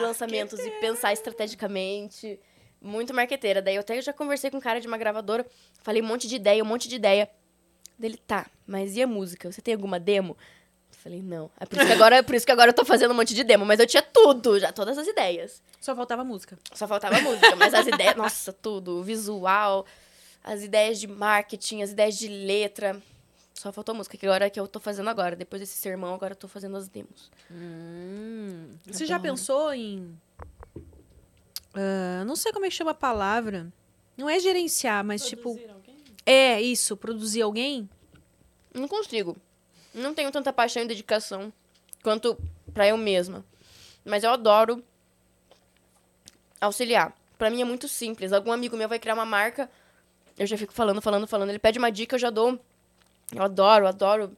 lançamentos 0.00 0.58
e 0.58 0.70
pensar 0.80 1.12
estrategicamente. 1.12 2.40
Muito 2.80 3.12
marqueteira. 3.12 3.60
Daí 3.60 3.74
eu 3.74 3.80
até 3.80 4.00
já 4.00 4.10
conversei 4.10 4.50
com 4.50 4.56
um 4.56 4.60
cara 4.60 4.80
de 4.80 4.88
uma 4.88 4.96
gravadora, 4.96 5.46
falei 5.82 6.00
um 6.00 6.06
monte 6.06 6.26
de 6.26 6.36
ideia, 6.36 6.62
um 6.64 6.66
monte 6.66 6.88
de 6.88 6.96
ideia. 6.96 7.30
Dele, 7.98 8.16
tá, 8.26 8.46
mas 8.66 8.96
e 8.96 9.02
a 9.02 9.06
música? 9.06 9.52
Você 9.52 9.60
tem 9.60 9.74
alguma 9.74 10.00
demo? 10.00 10.34
Eu 10.90 10.98
falei, 10.98 11.20
não. 11.22 11.50
É 11.60 11.66
por 11.66 11.76
isso, 11.76 11.86
que 11.86 11.92
agora, 11.92 12.16
é 12.16 12.22
por 12.22 12.34
isso 12.36 12.46
que 12.46 12.52
agora 12.52 12.70
eu 12.70 12.74
tô 12.74 12.86
fazendo 12.86 13.10
um 13.10 13.14
monte 13.14 13.34
de 13.34 13.44
demo, 13.44 13.66
mas 13.66 13.78
eu 13.78 13.86
tinha 13.86 14.02
tudo, 14.02 14.58
já, 14.58 14.72
todas 14.72 14.96
as 14.96 15.06
ideias. 15.06 15.62
Só 15.78 15.94
faltava 15.94 16.24
música. 16.24 16.58
Só 16.72 16.88
faltava 16.88 17.20
música, 17.20 17.54
mas 17.54 17.74
as 17.74 17.86
ideias, 17.86 18.16
nossa, 18.16 18.50
tudo, 18.50 18.98
o 18.98 19.02
visual, 19.02 19.84
as 20.42 20.62
ideias 20.62 20.98
de 20.98 21.06
marketing, 21.06 21.82
as 21.82 21.90
ideias 21.90 22.16
de 22.16 22.28
letra. 22.28 23.00
Só 23.54 23.70
faltou 23.72 23.94
música, 23.94 24.16
que 24.16 24.26
agora 24.26 24.46
é 24.46 24.50
que 24.50 24.58
eu 24.58 24.66
tô 24.66 24.80
fazendo 24.80 25.08
agora. 25.08 25.36
Depois 25.36 25.60
desse 25.60 25.78
sermão, 25.78 26.14
agora 26.14 26.32
eu 26.32 26.36
tô 26.36 26.48
fazendo 26.48 26.76
as 26.76 26.88
demos. 26.88 27.30
Você 28.86 29.06
já 29.06 29.18
pensou 29.20 29.72
em. 29.72 30.18
ah, 31.74 32.24
não 32.24 32.34
sei 32.34 32.52
como 32.52 32.64
é 32.64 32.68
que 32.68 32.74
chama 32.74 32.90
a 32.90 32.94
palavra. 32.94 33.72
Não 34.16 34.28
é 34.28 34.38
gerenciar, 34.40 35.04
mas 35.04 35.24
tipo. 35.26 35.58
É 36.24 36.60
isso, 36.60 36.96
produzir 36.96 37.42
alguém? 37.42 37.88
Não 38.74 38.88
consigo. 38.88 39.36
Não 39.94 40.14
tenho 40.14 40.30
tanta 40.30 40.52
paixão 40.52 40.82
e 40.82 40.86
dedicação 40.86 41.52
quanto 42.02 42.36
pra 42.72 42.86
eu 42.88 42.96
mesma. 42.96 43.44
Mas 44.04 44.24
eu 44.24 44.30
adoro 44.30 44.82
auxiliar. 46.60 47.14
Pra 47.36 47.50
mim 47.50 47.60
é 47.60 47.64
muito 47.64 47.88
simples. 47.88 48.32
Algum 48.32 48.52
amigo 48.52 48.76
meu 48.76 48.88
vai 48.88 48.98
criar 48.98 49.14
uma 49.14 49.26
marca, 49.26 49.68
eu 50.38 50.46
já 50.46 50.56
fico 50.56 50.72
falando, 50.72 51.02
falando, 51.02 51.26
falando. 51.26 51.50
Ele 51.50 51.58
pede 51.58 51.78
uma 51.78 51.90
dica, 51.90 52.14
eu 52.14 52.20
já 52.20 52.30
dou. 52.30 52.58
Eu 53.34 53.42
adoro, 53.42 53.86
adoro. 53.86 54.36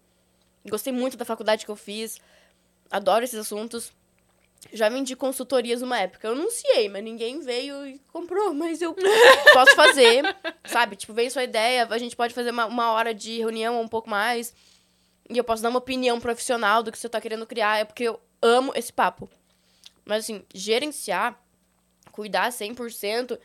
Gostei 0.69 0.93
muito 0.93 1.17
da 1.17 1.25
faculdade 1.25 1.65
que 1.65 1.71
eu 1.71 1.77
fiz. 1.77 2.21
Adoro 2.91 3.25
esses 3.25 3.39
assuntos. 3.39 3.93
Já 4.73 4.89
vendi 4.89 5.15
consultorias 5.15 5.83
uma 5.83 5.99
época. 5.99 6.27
Eu 6.27 6.33
anunciei, 6.33 6.89
mas 6.89 7.05
ninguém 7.05 7.41
veio 7.41 7.87
e 7.87 7.99
comprou. 8.13 8.55
Mas 8.55 8.81
eu 8.81 8.95
posso 9.53 9.77
fazer, 9.77 10.23
sabe? 10.65 10.97
Tipo, 10.97 11.13
veio 11.13 11.31
sua 11.31 11.45
ideia, 11.45 11.87
a 11.89 11.99
gente 11.99 12.17
pode 12.17 12.33
fazer 12.33 12.51
uma, 12.51 12.67
uma 12.67 12.93
hora 12.93 13.13
de 13.13 13.39
reunião 13.39 13.77
ou 13.77 13.83
um 13.83 13.89
pouco 13.89 14.09
mais. 14.09 14.55
E 15.29 15.37
eu 15.37 15.45
posso 15.45 15.63
dar 15.63 15.69
uma 15.69 15.79
opinião 15.79 16.19
profissional 16.19 16.83
do 16.83 16.91
que 16.91 16.99
você 16.99 17.09
tá 17.09 17.21
querendo 17.21 17.47
criar. 17.47 17.81
É 17.81 17.85
porque 17.85 18.05
eu 18.05 18.19
amo 18.41 18.73
esse 18.75 18.93
papo. 18.93 19.29
Mas, 20.05 20.25
assim, 20.25 20.43
gerenciar, 20.55 21.39
cuidar 22.11 22.51
100%, 22.51 23.39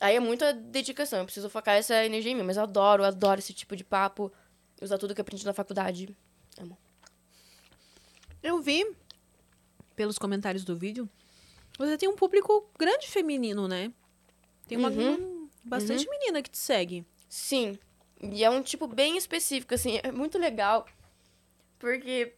aí 0.00 0.16
é 0.16 0.20
muita 0.20 0.52
dedicação. 0.52 1.18
Eu 1.20 1.24
preciso 1.24 1.50
focar 1.50 1.76
essa 1.76 2.04
energia 2.04 2.32
em 2.32 2.36
mim. 2.36 2.42
Mas 2.42 2.56
eu 2.56 2.62
adoro, 2.62 3.04
adoro 3.04 3.40
esse 3.40 3.52
tipo 3.52 3.74
de 3.74 3.82
papo. 3.82 4.32
Usar 4.80 4.98
tudo 4.98 5.14
que 5.14 5.20
aprendi 5.20 5.44
na 5.44 5.52
faculdade. 5.52 6.14
Amo. 6.58 6.76
Eu 8.42 8.60
vi 8.60 8.86
pelos 9.94 10.18
comentários 10.18 10.64
do 10.64 10.76
vídeo 10.76 11.08
Você 11.78 11.96
tem 11.96 12.08
um 12.10 12.16
público 12.16 12.68
grande 12.78 13.06
feminino, 13.08 13.66
né? 13.66 13.90
Tem 14.68 14.76
uma 14.76 14.90
Uhum. 14.90 15.14
um- 15.44 15.48
bastante 15.64 16.06
menina 16.10 16.42
que 16.42 16.50
te 16.50 16.58
segue. 16.58 17.06
Sim. 17.26 17.78
E 18.20 18.44
é 18.44 18.50
um 18.50 18.60
tipo 18.62 18.86
bem 18.86 19.16
específico, 19.16 19.72
assim, 19.74 19.98
é 20.02 20.12
muito 20.12 20.36
legal. 20.38 20.84
Porque 21.78 22.34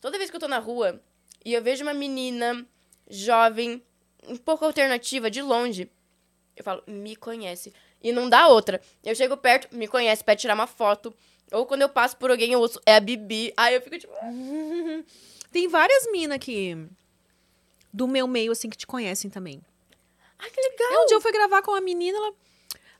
toda 0.00 0.18
vez 0.18 0.30
que 0.30 0.36
eu 0.36 0.40
tô 0.40 0.46
na 0.46 0.58
rua 0.60 1.02
e 1.44 1.52
eu 1.52 1.60
vejo 1.60 1.82
uma 1.82 1.92
menina 1.92 2.64
jovem, 3.08 3.82
um 4.28 4.36
pouco 4.36 4.64
alternativa, 4.64 5.28
de 5.28 5.42
longe, 5.42 5.90
eu 6.54 6.62
falo, 6.62 6.84
me 6.86 7.16
conhece. 7.16 7.72
E 8.00 8.12
não 8.12 8.28
dá 8.28 8.46
outra. 8.46 8.80
Eu 9.02 9.16
chego 9.16 9.36
perto, 9.36 9.74
me 9.76 9.88
conhece, 9.88 10.22
pede 10.22 10.42
tirar 10.42 10.54
uma 10.54 10.68
foto. 10.68 11.12
Ou 11.52 11.66
quando 11.66 11.82
eu 11.82 11.88
passo 11.88 12.16
por 12.16 12.30
alguém, 12.30 12.52
eu 12.52 12.60
ouço, 12.60 12.80
é 12.86 12.94
a 12.96 13.00
Bibi. 13.00 13.52
Aí 13.56 13.74
eu 13.74 13.80
fico 13.82 13.98
tipo, 13.98 14.12
Tem 15.52 15.66
várias 15.68 16.10
minas 16.10 16.38
que. 16.38 16.76
Do 17.92 18.06
meu 18.06 18.28
meio, 18.28 18.52
assim, 18.52 18.70
que 18.70 18.76
te 18.76 18.86
conhecem 18.86 19.28
também. 19.30 19.60
ah, 20.38 20.48
que 20.48 20.60
legal. 20.60 20.92
É, 20.92 21.02
um 21.02 21.06
dia 21.06 21.16
eu 21.16 21.20
fui 21.20 21.32
gravar 21.32 21.60
com 21.62 21.72
uma 21.72 21.80
menina, 21.80 22.16
ela. 22.16 22.32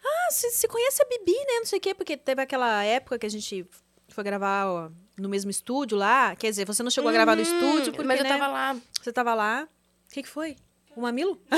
Ah, 0.04 0.30
você 0.32 0.66
conhece 0.66 1.00
a 1.02 1.06
Bibi, 1.06 1.32
né? 1.32 1.58
Não 1.58 1.66
sei 1.66 1.78
o 1.78 1.82
quê, 1.82 1.94
porque 1.94 2.16
teve 2.16 2.42
aquela 2.42 2.82
época 2.82 3.18
que 3.18 3.26
a 3.26 3.30
gente 3.30 3.64
foi 4.08 4.24
gravar 4.24 4.66
ó, 4.66 4.90
no 5.16 5.28
mesmo 5.28 5.50
estúdio 5.50 5.96
lá. 5.96 6.34
Quer 6.34 6.50
dizer, 6.50 6.64
você 6.66 6.82
não 6.82 6.90
chegou 6.90 7.08
a 7.10 7.12
gravar 7.12 7.36
no 7.36 7.42
Uhum, 7.42 7.48
estúdio, 7.48 7.92
porque, 7.92 8.06
Mas 8.08 8.18
eu 8.18 8.24
né, 8.24 8.30
tava 8.30 8.48
lá. 8.48 8.76
Você 9.00 9.12
tava 9.12 9.34
lá. 9.34 9.68
O 10.08 10.12
que, 10.12 10.22
que 10.22 10.28
foi? 10.28 10.56
O 11.00 11.02
mamilo? 11.02 11.40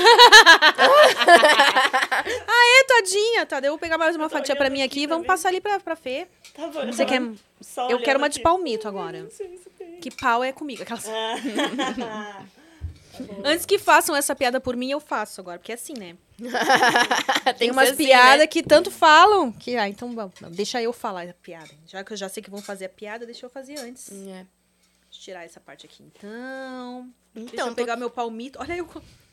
é, 2.47 2.83
tadinha. 2.87 3.45
Tá, 3.45 3.59
eu 3.59 3.71
vou 3.71 3.77
pegar 3.77 3.97
mais 3.97 4.15
uma 4.15 4.29
fatia 4.29 4.55
pra 4.55 4.69
mim 4.69 4.81
aqui 4.81 5.01
e 5.01 5.07
pra 5.07 5.15
vamos 5.17 5.27
passar 5.27 5.49
ali 5.49 5.59
pra, 5.59 5.81
pra 5.81 5.97
Fê. 5.97 6.29
Tava 6.53 6.85
Você 6.85 7.05
quer. 7.05 7.21
Eu 7.89 8.01
quero 8.01 8.19
uma 8.19 8.29
de 8.29 8.39
palmito 8.39 8.87
agora. 8.87 9.27
Que 10.01 10.09
pau 10.09 10.41
é 10.41 10.53
comigo. 10.53 10.81
Aquelas... 10.81 11.05
Ah. 11.09 12.45
Antes 13.43 13.65
que 13.65 13.77
façam 13.77 14.15
essa 14.15 14.33
piada 14.33 14.61
por 14.61 14.77
mim, 14.77 14.91
eu 14.91 15.01
faço 15.01 15.41
agora. 15.41 15.59
Porque 15.59 15.73
é 15.73 15.75
assim, 15.75 15.93
né? 15.93 16.15
Tem 17.59 17.69
umas 17.69 17.89
assim, 17.89 18.05
piadas 18.05 18.39
né? 18.39 18.47
que 18.47 18.63
tanto 18.63 18.89
falam 18.89 19.51
que, 19.51 19.75
ah, 19.75 19.89
então 19.89 20.15
bom, 20.15 20.31
deixa 20.51 20.81
eu 20.81 20.93
falar 20.93 21.27
a 21.27 21.33
piada. 21.33 21.69
Já 21.85 22.01
que 22.01 22.13
eu 22.13 22.17
já 22.17 22.29
sei 22.29 22.41
que 22.41 22.49
vão 22.49 22.61
fazer 22.61 22.85
a 22.85 22.89
piada, 22.89 23.25
deixa 23.25 23.45
eu 23.45 23.49
fazer 23.49 23.77
antes. 23.77 24.09
É. 24.09 24.13
Deixa 24.15 24.45
eu 25.11 25.19
tirar 25.19 25.43
essa 25.43 25.59
parte 25.59 25.85
aqui 25.85 26.01
então. 26.01 27.09
deixa 27.35 27.53
Então, 27.53 27.67
eu 27.67 27.71
tô 27.71 27.75
pegar 27.75 27.97
meu 27.97 28.09
palmito. 28.09 28.57
Olha 28.59 28.77
eu 28.77 28.87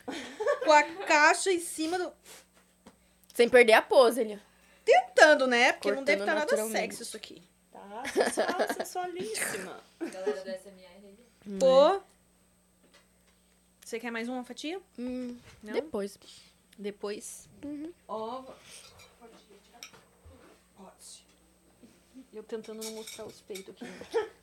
com, 0.65 0.73
a 0.73 0.83
caixa 0.83 1.51
em 1.53 1.61
cima 1.61 1.99
do. 1.99 2.13
sem 3.35 3.49
perder 3.49 3.75
a 3.75 3.83
pose 3.83 4.21
ali. 4.21 4.41
Tentando, 4.85 5.47
né? 5.47 5.73
Porque 5.73 5.89
não 5.89 5.97
Cortando 5.97 6.07
deve 6.07 6.23
estar 6.23 6.35
nada 6.35 6.69
sexy 6.69 7.03
isso 7.03 7.17
aqui. 7.17 7.43
Tá, 7.71 8.03
sensual, 8.13 8.49
sensualíssima. 8.77 9.81
Galera 10.01 10.43
do 10.43 10.51
SMR 10.51 11.07
aí. 11.07 11.19
Pô. 11.59 12.01
Você 13.85 13.99
quer 13.99 14.11
mais 14.11 14.29
uma 14.29 14.45
fatia? 14.45 14.81
Hum, 14.99 15.37
Não? 15.63 15.73
depois. 15.73 16.19
Depois. 16.79 17.49
Ó. 18.07 18.45
Pode. 20.77 21.27
Eu 22.33 22.43
tentando 22.45 22.83
não 22.83 22.93
mostrar 22.93 23.25
os 23.25 23.41
peitos 23.41 23.75
aqui. 23.75 23.85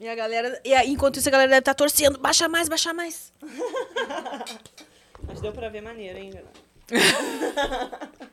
E 0.00 0.08
a 0.08 0.14
galera. 0.14 0.60
E 0.64 0.74
aí, 0.74 0.90
enquanto 0.90 1.18
isso, 1.18 1.28
a 1.28 1.32
galera 1.32 1.50
deve 1.50 1.60
estar 1.60 1.74
torcendo. 1.74 2.18
Baixa 2.18 2.48
mais, 2.48 2.68
baixa 2.68 2.92
mais. 2.92 3.32
Mas 5.26 5.40
deu 5.40 5.52
pra 5.52 5.68
ver 5.68 5.80
maneiro, 5.80 6.18
hein, 6.18 6.30
galera? 6.30 6.52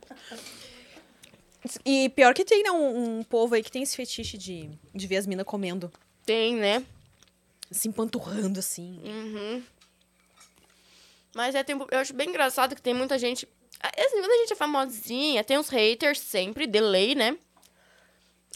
E 1.86 2.10
pior 2.10 2.34
que 2.34 2.44
tem, 2.44 2.64
né? 2.64 2.72
Um, 2.72 3.20
um 3.20 3.24
povo 3.24 3.54
aí 3.54 3.64
que 3.64 3.72
tem 3.72 3.84
esse 3.84 3.96
fetiche 3.96 4.38
de, 4.38 4.70
de 4.94 5.08
ver 5.08 5.18
as 5.18 5.28
minas 5.28 5.46
comendo. 5.46 5.92
Tem, 6.26 6.56
né? 6.56 6.84
Se 7.70 7.88
empanturrando 7.88 8.60
assim. 8.60 9.00
Uhum. 9.04 9.64
Mas 11.36 11.56
é, 11.56 11.64
tem, 11.64 11.78
eu 11.92 12.00
acho 12.00 12.14
bem 12.14 12.30
engraçado 12.30 12.76
que 12.76 12.82
tem 12.82 12.94
muita 12.94 13.18
gente. 13.18 13.48
Assim, 13.80 14.20
quando 14.20 14.32
a 14.32 14.38
gente 14.38 14.54
é 14.54 14.56
famosinha, 14.56 15.44
tem 15.44 15.58
uns 15.58 15.70
haters 15.70 16.20
sempre, 16.20 16.68
delay, 16.68 17.16
né? 17.16 17.38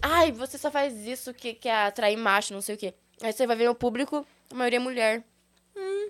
Ai, 0.01 0.31
você 0.31 0.57
só 0.57 0.69
faz 0.69 0.93
isso 1.07 1.33
que 1.33 1.53
quer 1.53 1.87
atrair 1.87 2.17
macho, 2.17 2.53
não 2.53 2.61
sei 2.61 2.75
o 2.75 2.77
quê. 2.77 2.93
Aí 3.21 3.31
você 3.31 3.47
vai 3.47 3.55
ver 3.55 3.69
o 3.69 3.75
público, 3.75 4.25
a 4.51 4.55
maioria 4.55 4.77
é 4.77 4.79
mulher. 4.79 5.23
Hum. 5.75 6.09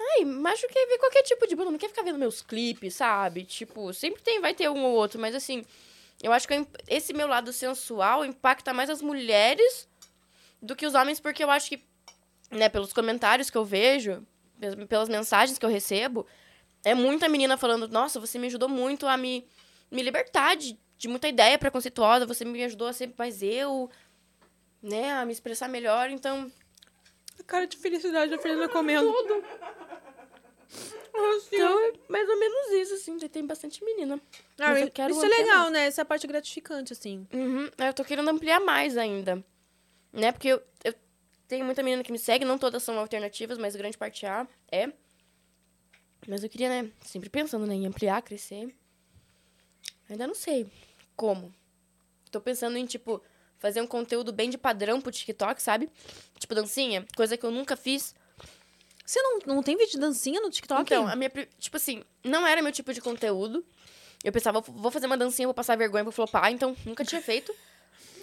Ai, 0.00 0.24
macho 0.24 0.66
quer 0.68 0.86
ver 0.86 0.98
qualquer 0.98 1.22
tipo 1.22 1.46
de 1.46 1.54
banda, 1.56 1.70
não 1.70 1.78
quer 1.78 1.88
ficar 1.88 2.02
vendo 2.02 2.18
meus 2.18 2.40
clipes, 2.40 2.94
sabe? 2.94 3.44
Tipo, 3.44 3.92
sempre 3.92 4.22
tem, 4.22 4.40
vai 4.40 4.54
ter 4.54 4.68
um 4.70 4.84
ou 4.84 4.94
outro, 4.94 5.20
mas 5.20 5.34
assim, 5.34 5.64
eu 6.22 6.32
acho 6.32 6.46
que 6.46 6.54
eu 6.54 6.66
esse 6.88 7.12
meu 7.12 7.26
lado 7.26 7.52
sensual 7.52 8.24
impacta 8.24 8.72
mais 8.72 8.88
as 8.90 9.02
mulheres 9.02 9.88
do 10.62 10.74
que 10.76 10.86
os 10.86 10.94
homens, 10.94 11.20
porque 11.20 11.42
eu 11.42 11.50
acho 11.50 11.68
que, 11.68 11.82
né, 12.50 12.68
pelos 12.68 12.92
comentários 12.92 13.50
que 13.50 13.58
eu 13.58 13.64
vejo, 13.64 14.24
pel- 14.58 14.86
pelas 14.86 15.08
mensagens 15.08 15.58
que 15.58 15.66
eu 15.66 15.70
recebo, 15.70 16.26
é 16.84 16.94
muita 16.94 17.28
menina 17.28 17.56
falando, 17.56 17.88
nossa, 17.88 18.20
você 18.20 18.38
me 18.38 18.46
ajudou 18.46 18.68
muito 18.68 19.06
a 19.06 19.16
me, 19.16 19.46
me 19.90 20.02
libertar 20.02 20.56
de, 20.56 20.78
de 20.98 21.06
muita 21.06 21.28
ideia 21.28 21.56
preconceituosa, 21.56 22.26
você 22.26 22.44
me 22.44 22.62
ajudou 22.64 22.88
a 22.88 22.92
ser 22.92 23.14
mais 23.16 23.40
eu, 23.40 23.88
né, 24.82 25.12
a 25.12 25.24
me 25.24 25.32
expressar 25.32 25.68
melhor, 25.68 26.10
então... 26.10 26.50
A 27.38 27.42
cara 27.44 27.68
de 27.68 27.76
felicidade 27.76 28.32
da 28.32 28.38
Fernanda 28.38 28.68
comendo. 28.68 29.14
Então, 31.52 31.84
é 31.86 31.92
mais 32.08 32.28
ou 32.28 32.38
menos 32.38 32.72
isso, 32.72 32.94
assim, 32.94 33.16
tem 33.28 33.46
bastante 33.46 33.82
menina. 33.84 34.20
Ah, 34.58 34.78
eu 34.78 34.90
quero 34.90 35.12
isso 35.12 35.24
é 35.24 35.28
legal, 35.28 35.62
mais. 35.62 35.72
né? 35.72 35.86
Essa 35.86 36.00
é 36.00 36.02
a 36.02 36.04
parte 36.04 36.26
gratificante, 36.26 36.92
assim. 36.92 37.26
Uhum, 37.32 37.70
eu 37.78 37.94
tô 37.94 38.04
querendo 38.04 38.28
ampliar 38.28 38.60
mais 38.60 38.96
ainda. 38.96 39.42
Né? 40.12 40.32
Porque 40.32 40.48
eu, 40.48 40.62
eu 40.84 40.94
tenho 41.46 41.64
muita 41.64 41.82
menina 41.82 42.02
que 42.02 42.12
me 42.12 42.18
segue, 42.18 42.44
não 42.44 42.58
todas 42.58 42.82
são 42.82 42.98
alternativas, 42.98 43.56
mas 43.56 43.76
grande 43.76 43.96
parte 43.96 44.26
A 44.26 44.46
é. 44.70 44.92
Mas 46.26 46.42
eu 46.42 46.50
queria, 46.50 46.68
né? 46.68 46.90
Sempre 47.04 47.30
pensando 47.30 47.66
né, 47.66 47.74
em 47.74 47.86
ampliar, 47.86 48.20
crescer. 48.20 48.74
Ainda 50.08 50.26
não 50.26 50.34
sei 50.34 50.70
como. 51.18 51.52
Tô 52.30 52.40
pensando 52.40 52.78
em, 52.78 52.86
tipo, 52.86 53.20
fazer 53.58 53.80
um 53.82 53.86
conteúdo 53.86 54.32
bem 54.32 54.48
de 54.48 54.56
padrão 54.56 55.00
pro 55.00 55.10
TikTok, 55.12 55.60
sabe? 55.60 55.90
Tipo, 56.38 56.54
dancinha, 56.54 57.04
coisa 57.16 57.36
que 57.36 57.44
eu 57.44 57.50
nunca 57.50 57.76
fiz. 57.76 58.14
Você 59.04 59.20
não, 59.22 59.38
não 59.46 59.62
tem 59.62 59.76
vídeo 59.76 59.92
de 59.92 59.98
dancinha 59.98 60.40
no 60.40 60.48
TikTok? 60.50 60.82
Então, 60.82 61.08
a 61.08 61.16
minha. 61.16 61.30
Tipo 61.58 61.76
assim, 61.76 62.04
não 62.22 62.46
era 62.46 62.62
meu 62.62 62.70
tipo 62.72 62.92
de 62.94 63.00
conteúdo. 63.00 63.64
Eu 64.22 64.30
pensava, 64.32 64.60
vou- 64.60 64.90
fazer 64.90 65.06
uma 65.06 65.16
dancinha, 65.16 65.46
vou 65.48 65.54
passar 65.54 65.76
vergonha, 65.76 66.04
vou 66.04 66.12
flopar, 66.12 66.50
então 66.52 66.76
nunca 66.84 67.04
tinha 67.04 67.20
feito. 67.22 67.54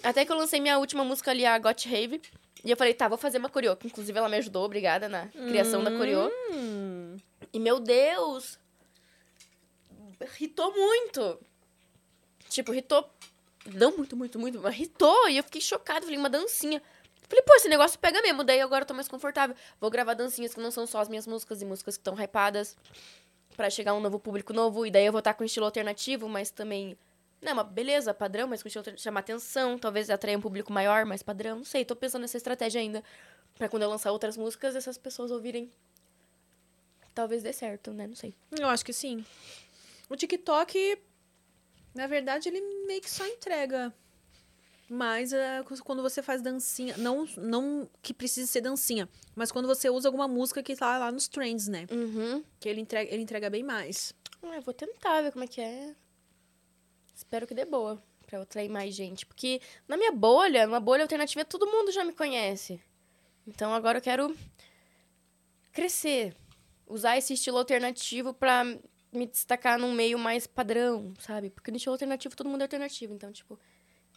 Até 0.02 0.24
que 0.24 0.30
eu 0.32 0.36
lancei 0.36 0.60
minha 0.60 0.78
última 0.78 1.04
música 1.04 1.30
ali, 1.32 1.44
a 1.44 1.58
Got 1.58 1.86
Rave. 1.88 2.20
E 2.64 2.70
eu 2.70 2.76
falei, 2.76 2.94
tá, 2.94 3.08
vou 3.08 3.18
fazer 3.18 3.38
uma 3.38 3.48
coreô. 3.48 3.76
que 3.76 3.86
Inclusive, 3.86 4.16
ela 4.18 4.28
me 4.28 4.36
ajudou, 4.36 4.64
obrigada, 4.64 5.08
na 5.08 5.26
criação 5.28 5.82
da 5.84 5.90
coreô. 5.90 6.30
Hum. 6.52 7.16
E, 7.52 7.58
meu 7.58 7.80
Deus! 7.80 8.58
Ritou 10.38 10.72
muito! 10.74 11.38
Tipo, 12.48 12.72
ritou. 12.72 13.08
Não 13.74 13.96
muito, 13.96 14.16
muito, 14.16 14.38
muito, 14.38 14.60
mas 14.60 14.74
ritou. 14.74 15.28
E 15.28 15.36
eu 15.36 15.42
fiquei 15.42 15.60
chocada. 15.60 16.02
Falei, 16.02 16.18
uma 16.18 16.30
dancinha. 16.30 16.82
Falei, 17.28 17.42
pô, 17.42 17.54
esse 17.54 17.68
negócio 17.68 17.98
pega 17.98 18.22
mesmo. 18.22 18.44
Daí 18.44 18.60
agora 18.60 18.82
eu 18.82 18.86
tô 18.86 18.94
mais 18.94 19.08
confortável. 19.08 19.56
Vou 19.80 19.90
gravar 19.90 20.14
dancinhas 20.14 20.54
que 20.54 20.60
não 20.60 20.70
são 20.70 20.86
só 20.86 21.00
as 21.00 21.08
minhas 21.08 21.26
músicas 21.26 21.60
e 21.62 21.64
músicas 21.64 21.96
que 21.96 22.00
estão 22.00 22.14
hypadas. 22.14 22.76
Pra 23.56 23.70
chegar 23.70 23.94
um 23.94 24.00
novo 24.00 24.18
público 24.18 24.52
novo. 24.52 24.86
E 24.86 24.90
daí 24.90 25.06
eu 25.06 25.12
vou 25.12 25.18
estar 25.18 25.34
com 25.34 25.44
estilo 25.44 25.66
alternativo, 25.66 26.28
mas 26.28 26.50
também. 26.50 26.96
Não, 27.40 27.52
uma 27.52 27.64
beleza, 27.64 28.14
padrão, 28.14 28.48
mas 28.48 28.62
com 28.62 28.68
estilo 28.68 28.80
alternativo. 28.80 29.04
Chamar 29.04 29.20
atenção. 29.20 29.78
Talvez 29.78 30.10
atrair 30.10 30.36
um 30.36 30.40
público 30.40 30.72
maior, 30.72 31.04
mais 31.04 31.22
padrão. 31.22 31.58
Não 31.58 31.64
sei, 31.64 31.84
tô 31.84 31.96
pensando 31.96 32.22
nessa 32.22 32.36
estratégia 32.36 32.80
ainda. 32.80 33.02
Pra 33.56 33.68
quando 33.68 33.82
eu 33.82 33.88
lançar 33.88 34.12
outras 34.12 34.36
músicas, 34.36 34.76
essas 34.76 34.98
pessoas 34.98 35.30
ouvirem. 35.30 35.70
Talvez 37.14 37.42
dê 37.42 37.52
certo, 37.52 37.92
né? 37.92 38.06
Não 38.06 38.14
sei. 38.14 38.34
Eu 38.58 38.68
acho 38.68 38.84
que 38.84 38.92
sim. 38.92 39.24
O 40.08 40.14
TikTok, 40.14 40.98
na 41.96 42.06
verdade, 42.06 42.48
ele 42.48 42.60
meio 42.86 43.00
que 43.00 43.10
só 43.10 43.26
entrega. 43.26 43.92
Mas 44.88 45.32
é, 45.32 45.64
quando 45.82 46.00
você 46.00 46.22
faz 46.22 46.40
dancinha, 46.40 46.96
não, 46.96 47.26
não 47.36 47.90
que 48.00 48.14
precise 48.14 48.46
ser 48.46 48.60
dancinha, 48.60 49.08
mas 49.34 49.50
quando 49.50 49.66
você 49.66 49.90
usa 49.90 50.06
alguma 50.06 50.28
música 50.28 50.62
que 50.62 50.76
tá 50.76 50.96
lá 50.96 51.10
nos 51.10 51.26
trends, 51.26 51.66
né? 51.66 51.86
Uhum. 51.90 52.44
Que 52.60 52.68
ele 52.68 52.80
entrega, 52.80 53.12
ele 53.12 53.22
entrega 53.22 53.50
bem 53.50 53.64
mais. 53.64 54.14
Ah, 54.42 54.54
eu 54.54 54.62
vou 54.62 54.72
tentar 54.72 55.22
ver 55.22 55.32
como 55.32 55.44
é 55.44 55.48
que 55.48 55.60
é. 55.60 55.92
Espero 57.12 57.46
que 57.46 57.54
dê 57.54 57.64
boa. 57.64 58.00
Pra 58.26 58.38
eu 58.38 58.42
atrair 58.42 58.68
mais 58.68 58.94
gente. 58.94 59.26
Porque 59.26 59.60
na 59.88 59.96
minha 59.96 60.12
bolha, 60.12 60.66
numa 60.66 60.80
bolha 60.80 61.02
alternativa, 61.02 61.44
todo 61.44 61.66
mundo 61.66 61.90
já 61.90 62.04
me 62.04 62.12
conhece. 62.12 62.80
Então 63.46 63.72
agora 63.74 63.98
eu 63.98 64.02
quero 64.02 64.36
crescer. 65.72 66.36
Usar 66.86 67.16
esse 67.16 67.34
estilo 67.34 67.58
alternativo 67.58 68.32
pra 68.32 68.64
me 69.16 69.26
destacar 69.26 69.78
num 69.78 69.92
meio 69.92 70.18
mais 70.18 70.46
padrão, 70.46 71.12
sabe? 71.18 71.50
Porque 71.50 71.70
no 71.70 71.76
estilo 71.76 71.94
alternativo 71.94 72.36
todo 72.36 72.48
mundo 72.48 72.60
é 72.60 72.64
alternativo. 72.64 73.12
Então, 73.12 73.32
tipo, 73.32 73.58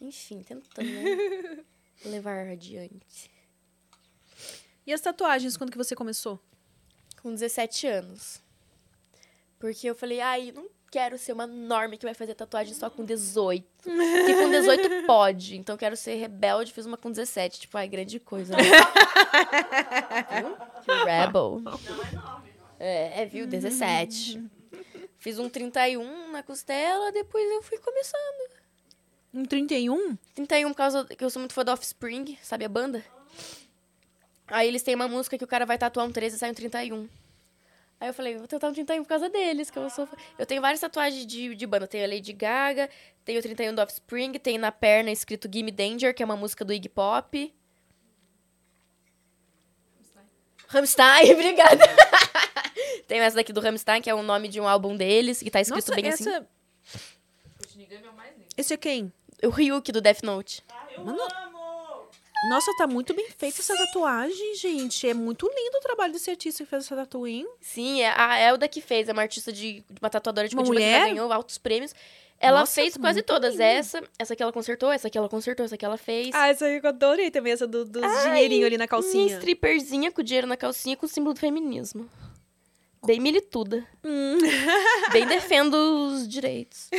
enfim, 0.01 0.41
tentando, 0.41 0.87
né? 0.87 1.63
levar 2.05 2.47
adiante. 2.47 3.31
E 4.85 4.93
as 4.93 5.01
tatuagens, 5.01 5.57
quando 5.57 5.71
que 5.71 5.77
você 5.77 5.95
começou? 5.95 6.39
Com 7.21 7.33
17 7.33 7.87
anos. 7.87 8.41
Porque 9.59 9.89
eu 9.89 9.95
falei, 9.95 10.21
ai, 10.21 10.51
não 10.51 10.69
quero 10.89 11.17
ser 11.17 11.33
uma 11.33 11.45
norme 11.45 11.97
que 11.97 12.05
vai 12.05 12.13
fazer 12.13 12.33
tatuagem 12.33 12.73
só 12.73 12.89
com 12.89 13.03
18. 13.03 13.67
Porque 13.83 14.33
com 14.35 14.49
18 14.49 15.05
pode. 15.05 15.57
Então 15.57 15.75
eu 15.75 15.79
quero 15.79 15.95
ser 15.95 16.15
rebelde, 16.15 16.73
fiz 16.73 16.85
uma 16.85 16.97
com 16.97 17.09
17. 17.09 17.61
Tipo, 17.61 17.77
ai, 17.77 17.87
grande 17.87 18.19
coisa. 18.19 18.55
Né? 18.55 18.63
Viu? 20.41 20.57
Que 20.83 20.91
rebel. 20.91 21.59
Não 21.59 21.71
é 21.71 21.75
nove, 21.75 22.15
não. 22.15 22.43
É, 22.79 23.23
é, 23.23 23.25
viu? 23.25 23.45
17. 23.45 24.41
Fiz 25.19 25.37
um 25.37 25.49
31 25.49 26.31
na 26.31 26.41
costela, 26.41 27.11
depois 27.11 27.43
eu 27.51 27.61
fui 27.61 27.77
começando. 27.77 28.51
Um 29.33 29.45
31? 29.45 30.17
31 30.33 30.69
por 30.69 30.75
causa 30.75 31.05
que 31.05 31.23
eu 31.23 31.29
sou 31.29 31.41
muito 31.41 31.53
fã 31.53 31.63
do 31.63 31.71
Offspring, 31.71 32.37
sabe 32.41 32.63
a 32.65 32.69
banda? 32.69 33.03
Aí 34.47 34.67
eles 34.67 34.81
têm 34.81 34.95
uma 34.95 35.07
música 35.07 35.37
que 35.37 35.43
o 35.43 35.47
cara 35.47 35.65
vai 35.65 35.77
tatuar 35.77 36.07
um 36.07 36.11
13 36.11 36.35
e 36.35 36.39
sai 36.39 36.51
um 36.51 36.53
31. 36.53 37.07
Aí 37.99 38.07
eu 38.07 38.13
falei, 38.13 38.37
vou 38.37 38.47
tentar 38.47 38.69
um 38.69 38.73
31 38.73 39.03
por 39.03 39.09
causa 39.09 39.29
deles, 39.29 39.69
que 39.69 39.77
eu 39.77 39.89
sou 39.89 40.07
fã. 40.07 40.15
Eu 40.37 40.45
tenho 40.45 40.61
várias 40.61 40.79
tatuagens 40.79 41.25
de, 41.25 41.53
de 41.53 41.67
banda. 41.67 41.85
Tenho 41.85 42.05
a 42.05 42.07
Lady 42.07 42.31
Gaga, 42.31 42.89
tenho 43.25 43.39
o 43.39 43.43
31 43.43 43.75
do 43.75 43.81
Offspring, 43.81 44.31
tem 44.33 44.57
na 44.57 44.71
perna 44.71 45.11
escrito 45.11 45.49
Gimme 45.51 45.69
Danger, 45.69 46.15
que 46.15 46.23
é 46.23 46.25
uma 46.25 46.37
música 46.37 46.63
do 46.63 46.71
Iggy 46.71 46.87
Pop. 46.87 47.53
Rammstein, 50.69 51.33
obrigada. 51.33 51.83
Tem 53.07 53.19
essa 53.19 53.35
daqui 53.35 53.51
do 53.53 53.59
Rammstein, 53.61 54.01
que 54.01 54.09
é 54.09 54.13
o 54.13 54.21
nome 54.23 54.47
de 54.47 54.59
um 54.59 54.67
álbum 54.67 54.95
deles, 54.95 55.39
que 55.41 55.49
tá 55.51 55.61
escrito 55.61 55.89
Nossa, 55.89 56.01
bem 56.01 56.09
assim. 56.11 56.29
essa... 56.29 56.47
O 57.65 57.69
Shinigami 57.71 58.05
é 58.05 58.09
o 58.09 58.13
mais 58.13 58.33
lindo. 58.35 58.45
Esse 58.57 58.73
é 58.73 58.77
quem? 58.77 59.11
O 59.43 59.49
Ryuki 59.49 59.91
do 59.91 60.01
Death 60.01 60.23
Note. 60.23 60.63
Eu 60.95 61.03
Mano- 61.05 61.21
amo! 61.21 61.49
Nossa, 62.49 62.71
tá 62.77 62.87
muito 62.87 63.13
bem 63.13 63.27
feita 63.37 63.59
essa 63.59 63.75
tatuagem, 63.75 64.55
gente. 64.55 65.07
É 65.09 65.13
muito 65.13 65.45
lindo 65.45 65.77
o 65.77 65.81
trabalho 65.81 66.13
desse 66.13 66.29
artista 66.31 66.63
que 66.63 66.69
fez 66.69 66.85
essa 66.85 66.95
tatuagem. 66.95 67.45
Sim, 67.59 68.01
é 68.01 68.13
a 68.15 68.39
Elda 68.39 68.65
que 68.67 68.79
fez, 68.79 69.09
é 69.09 69.11
uma 69.11 69.21
artista 69.21 69.51
de 69.51 69.83
uma 70.01 70.09
tatuadora 70.09 70.47
de 70.47 70.55
Uma 70.55 70.63
Curitiba 70.63 70.85
que 70.85 70.89
mulher? 70.93 71.07
já 71.09 71.13
ganhou 71.13 71.33
altos 71.33 71.57
prêmios. 71.57 71.93
Ela 72.39 72.61
Nossa, 72.61 72.75
fez 72.75 72.93
tá 72.93 72.99
quase 73.01 73.21
todas. 73.21 73.51
lindo. 73.55 73.63
Essa, 73.63 74.01
essa 74.17 74.31
aqui 74.33 74.41
ela 74.41 74.53
consertou, 74.53 74.89
essa 74.89 75.09
aqui 75.09 75.17
ela 75.17 75.27
consertou, 75.27 75.65
essa 75.65 75.75
aqui 75.75 75.83
ela 75.83 75.97
fez. 75.97 76.33
Ah, 76.33 76.47
essa 76.47 76.65
aí 76.65 76.77
eu 76.81 76.87
adorei 76.87 77.29
também, 77.29 77.51
essa 77.51 77.67
do, 77.67 77.83
dos 77.83 78.01
Ai, 78.01 78.29
dinheirinhos 78.29 78.67
ali 78.67 78.77
na 78.77 78.83
Minha 78.83 78.87
calcinha. 78.87 79.35
stripperzinha 79.35 80.09
com 80.09 80.23
dinheiro 80.23 80.47
na 80.47 80.55
calcinha 80.55 80.95
com 80.95 81.05
o 81.05 81.09
símbolo 81.09 81.33
do 81.33 81.39
feminismo. 81.41 82.09
Bem 83.05 83.19
milituda. 83.19 83.87
Hum. 84.03 84.37
Bem 85.11 85.25
defendo 85.25 85.73
os 85.73 86.27
direitos. 86.27 86.89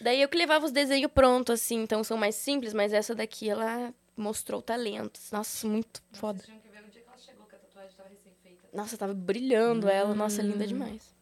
Daí 0.00 0.20
eu 0.20 0.28
que 0.28 0.36
levava 0.36 0.66
os 0.66 0.72
desenhos 0.72 1.10
prontos, 1.12 1.60
assim, 1.60 1.82
então 1.82 2.02
são 2.02 2.16
mais 2.16 2.34
simples, 2.34 2.74
mas 2.74 2.92
essa 2.92 3.14
daqui 3.14 3.48
ela 3.48 3.94
mostrou 4.16 4.60
talentos. 4.60 5.30
Nossa, 5.30 5.66
muito 5.66 6.02
foda. 6.12 6.38
Vocês 6.38 6.46
tinham 6.46 6.60
que 6.60 6.68
ver 6.68 6.84
o 6.84 6.90
dia 6.90 7.02
que 7.02 7.08
ela 7.08 7.18
chegou, 7.18 7.46
que 7.46 7.54
a 7.54 7.58
tatuagem 7.58 7.96
tava 7.96 8.08
recém-feita. 8.08 8.68
Nossa, 8.72 8.96
tava 8.96 9.14
brilhando 9.14 9.88
ela. 9.88 10.14
Nossa, 10.14 10.42
linda 10.42 10.66
demais. 10.66 11.14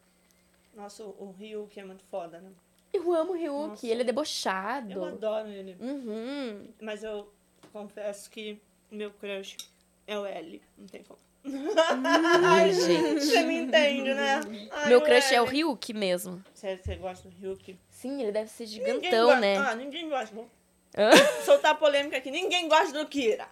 Nossa, 0.75 1.03
o 1.03 1.33
Ryu, 1.37 1.67
que 1.67 1.79
é 1.79 1.85
muito 1.85 2.03
foda, 2.05 2.39
né? 2.39 2.51
Eu 2.93 3.13
amo 3.13 3.33
o 3.33 3.35
Ryuki, 3.35 3.69
Nossa. 3.69 3.87
ele 3.87 4.01
é 4.01 4.05
debochado. 4.05 4.91
Eu 4.91 5.05
adoro 5.05 5.49
ele. 5.49 5.75
Uhum. 5.79 6.67
Mas 6.81 7.03
eu 7.03 7.31
confesso 7.71 8.29
que 8.29 8.59
meu 8.89 9.11
crush 9.11 9.57
é 10.05 10.17
o 10.17 10.25
L. 10.25 10.61
Não 10.77 10.87
tem 10.87 11.03
como. 11.03 11.19
Ai, 12.43 12.71
gente. 12.73 13.21
Você 13.25 13.43
me 13.43 13.55
entende, 13.61 14.13
né? 14.13 14.41
Ai, 14.71 14.89
Meu 14.89 15.01
crush 15.01 15.33
é 15.33 15.41
o 15.41 15.45
L. 15.45 15.51
Ryuki 15.51 15.93
mesmo. 15.93 16.43
Sério, 16.53 16.79
você 16.83 16.95
gosta 16.95 17.27
do 17.29 17.35
Ryuki? 17.39 17.79
Sim, 17.89 18.21
ele 18.21 18.31
deve 18.31 18.49
ser 18.49 18.65
Ninguém 18.65 18.85
gigantão, 18.95 19.25
gosta- 19.27 19.41
né? 19.41 19.57
Ah, 19.57 19.75
ninguém 19.75 20.09
gosta. 20.09 20.35
Vou 20.35 20.49
soltar 21.45 21.75
polêmica 21.77 22.17
aqui. 22.17 22.31
Ninguém 22.31 22.67
gosta 22.67 22.91
do 22.97 23.05
Kira. 23.07 23.47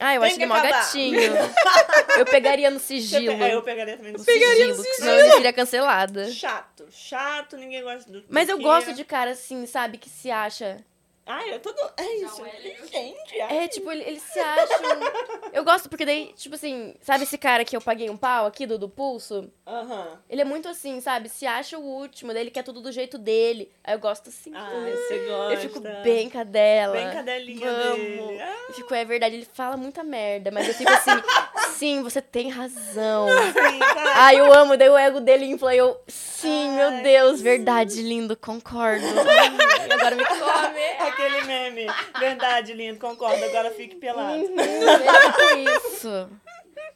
Ah, 0.00 0.14
eu 0.14 0.20
Tem 0.20 0.26
acho 0.30 0.36
que 0.36 0.42
ele 0.42 0.48
mó 0.48 0.54
acabar. 0.56 0.80
gatinho. 0.80 1.20
Eu 2.18 2.24
pegaria 2.26 2.70
no 2.70 2.78
sigilo. 2.80 3.36
pe- 3.38 3.42
é, 3.44 3.54
eu 3.54 3.62
pegaria 3.62 3.96
também 3.96 4.12
no 4.12 4.18
sigilo, 4.18 4.76
porque 4.76 4.94
senão 4.94 5.12
eu 5.14 5.32
seria 5.32 5.52
cancelada. 5.52 6.30
Chato, 6.30 6.86
chato, 6.90 7.56
ninguém 7.56 7.82
gosta 7.82 8.10
do 8.10 8.22
Mas 8.28 8.48
eu 8.48 8.58
Kira. 8.58 8.68
gosto 8.68 8.92
de 8.92 9.02
cara 9.04 9.30
assim, 9.30 9.64
sabe, 9.66 9.96
que 9.98 10.10
se 10.10 10.30
acha. 10.30 10.84
Ai, 11.24 11.54
eu 11.54 11.60
tô. 11.60 11.70
do- 11.72 11.92
É 11.96 12.16
isso, 12.16 12.44
L, 12.44 12.68
eu- 12.78 12.84
entende? 12.84 13.40
É, 13.40 13.68
tipo, 13.68 13.90
ele, 13.92 14.02
ele 14.02 14.18
se 14.20 14.38
acha. 14.40 14.72
Eu 15.52 15.64
gosto 15.64 15.86
porque 15.88 16.06
daí, 16.06 16.32
tipo 16.34 16.54
assim, 16.54 16.94
sabe 17.02 17.24
esse 17.24 17.36
cara 17.36 17.62
que 17.62 17.76
eu 17.76 17.80
paguei 17.80 18.08
um 18.08 18.16
pau 18.16 18.46
aqui 18.46 18.64
do, 18.66 18.78
do 18.78 18.88
pulso? 18.88 19.50
Aham. 19.66 20.18
Ele 20.28 20.40
é 20.40 20.44
muito 20.46 20.66
assim, 20.66 20.98
sabe? 20.98 21.28
Se 21.28 21.46
acha 21.46 21.78
o 21.78 21.82
último, 21.82 22.32
daí 22.32 22.42
ele 22.42 22.50
quer 22.50 22.62
tudo 22.62 22.80
do 22.80 22.90
jeito 22.90 23.18
dele. 23.18 23.70
Aí 23.84 23.94
eu 23.94 23.98
gosto 23.98 24.30
assim. 24.30 24.50
Ah, 24.54 24.70
entendeu? 24.72 24.96
você 24.96 25.18
gosta. 25.18 25.52
Eu 25.52 25.58
fico 25.58 25.80
bem 26.02 26.30
cadela. 26.30 26.94
Bem 26.94 27.10
cadelinha 27.10 27.68
Amo. 27.68 28.28
dele. 28.28 28.40
Ah, 28.42 28.56
Eu 28.70 28.74
fico, 28.74 28.94
é 28.94 29.04
verdade, 29.04 29.34
ele 29.36 29.44
fala 29.52 29.76
muita 29.76 30.02
merda, 30.02 30.50
mas 30.50 30.66
eu 30.66 30.72
fico 30.74 30.90
assim, 30.90 31.10
sim, 31.76 32.02
você 32.02 32.22
tem 32.22 32.48
razão. 32.48 33.28
sim, 33.52 33.78
tá. 33.78 34.12
Ai, 34.16 34.40
eu 34.40 34.50
amo, 34.54 34.74
daí 34.78 34.88
o 34.88 34.96
ego 34.96 35.20
dele 35.20 35.44
infla 35.44 35.74
e 35.74 35.78
eu, 35.78 36.00
sim, 36.08 36.70
Ai, 36.70 36.76
meu 36.76 37.02
Deus, 37.02 37.42
verdade, 37.42 38.00
lindo, 38.00 38.34
concordo. 38.36 39.04
Ai, 39.06 39.90
agora 39.92 40.16
me 40.16 40.24
come. 40.24 41.11
Aquele 41.12 41.42
meme. 41.42 41.86
Verdade, 42.18 42.72
lindo, 42.72 42.98
concordo. 42.98 43.44
Agora 43.44 43.70
fique 43.70 43.96
pelado. 43.96 44.42
Uhum, 44.42 44.60
é 44.60 45.54
isso. 45.76 46.28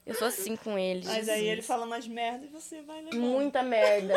Eu 0.06 0.14
sou 0.14 0.28
assim 0.28 0.54
com 0.54 0.78
ele. 0.78 1.04
Mas 1.04 1.28
aí 1.28 1.48
ele 1.48 1.62
fala 1.62 1.84
umas 1.84 2.06
merdas 2.06 2.44
e 2.44 2.52
você 2.52 2.80
vai 2.82 3.02
levar. 3.02 3.16
Muita 3.16 3.62
merda. 3.62 4.14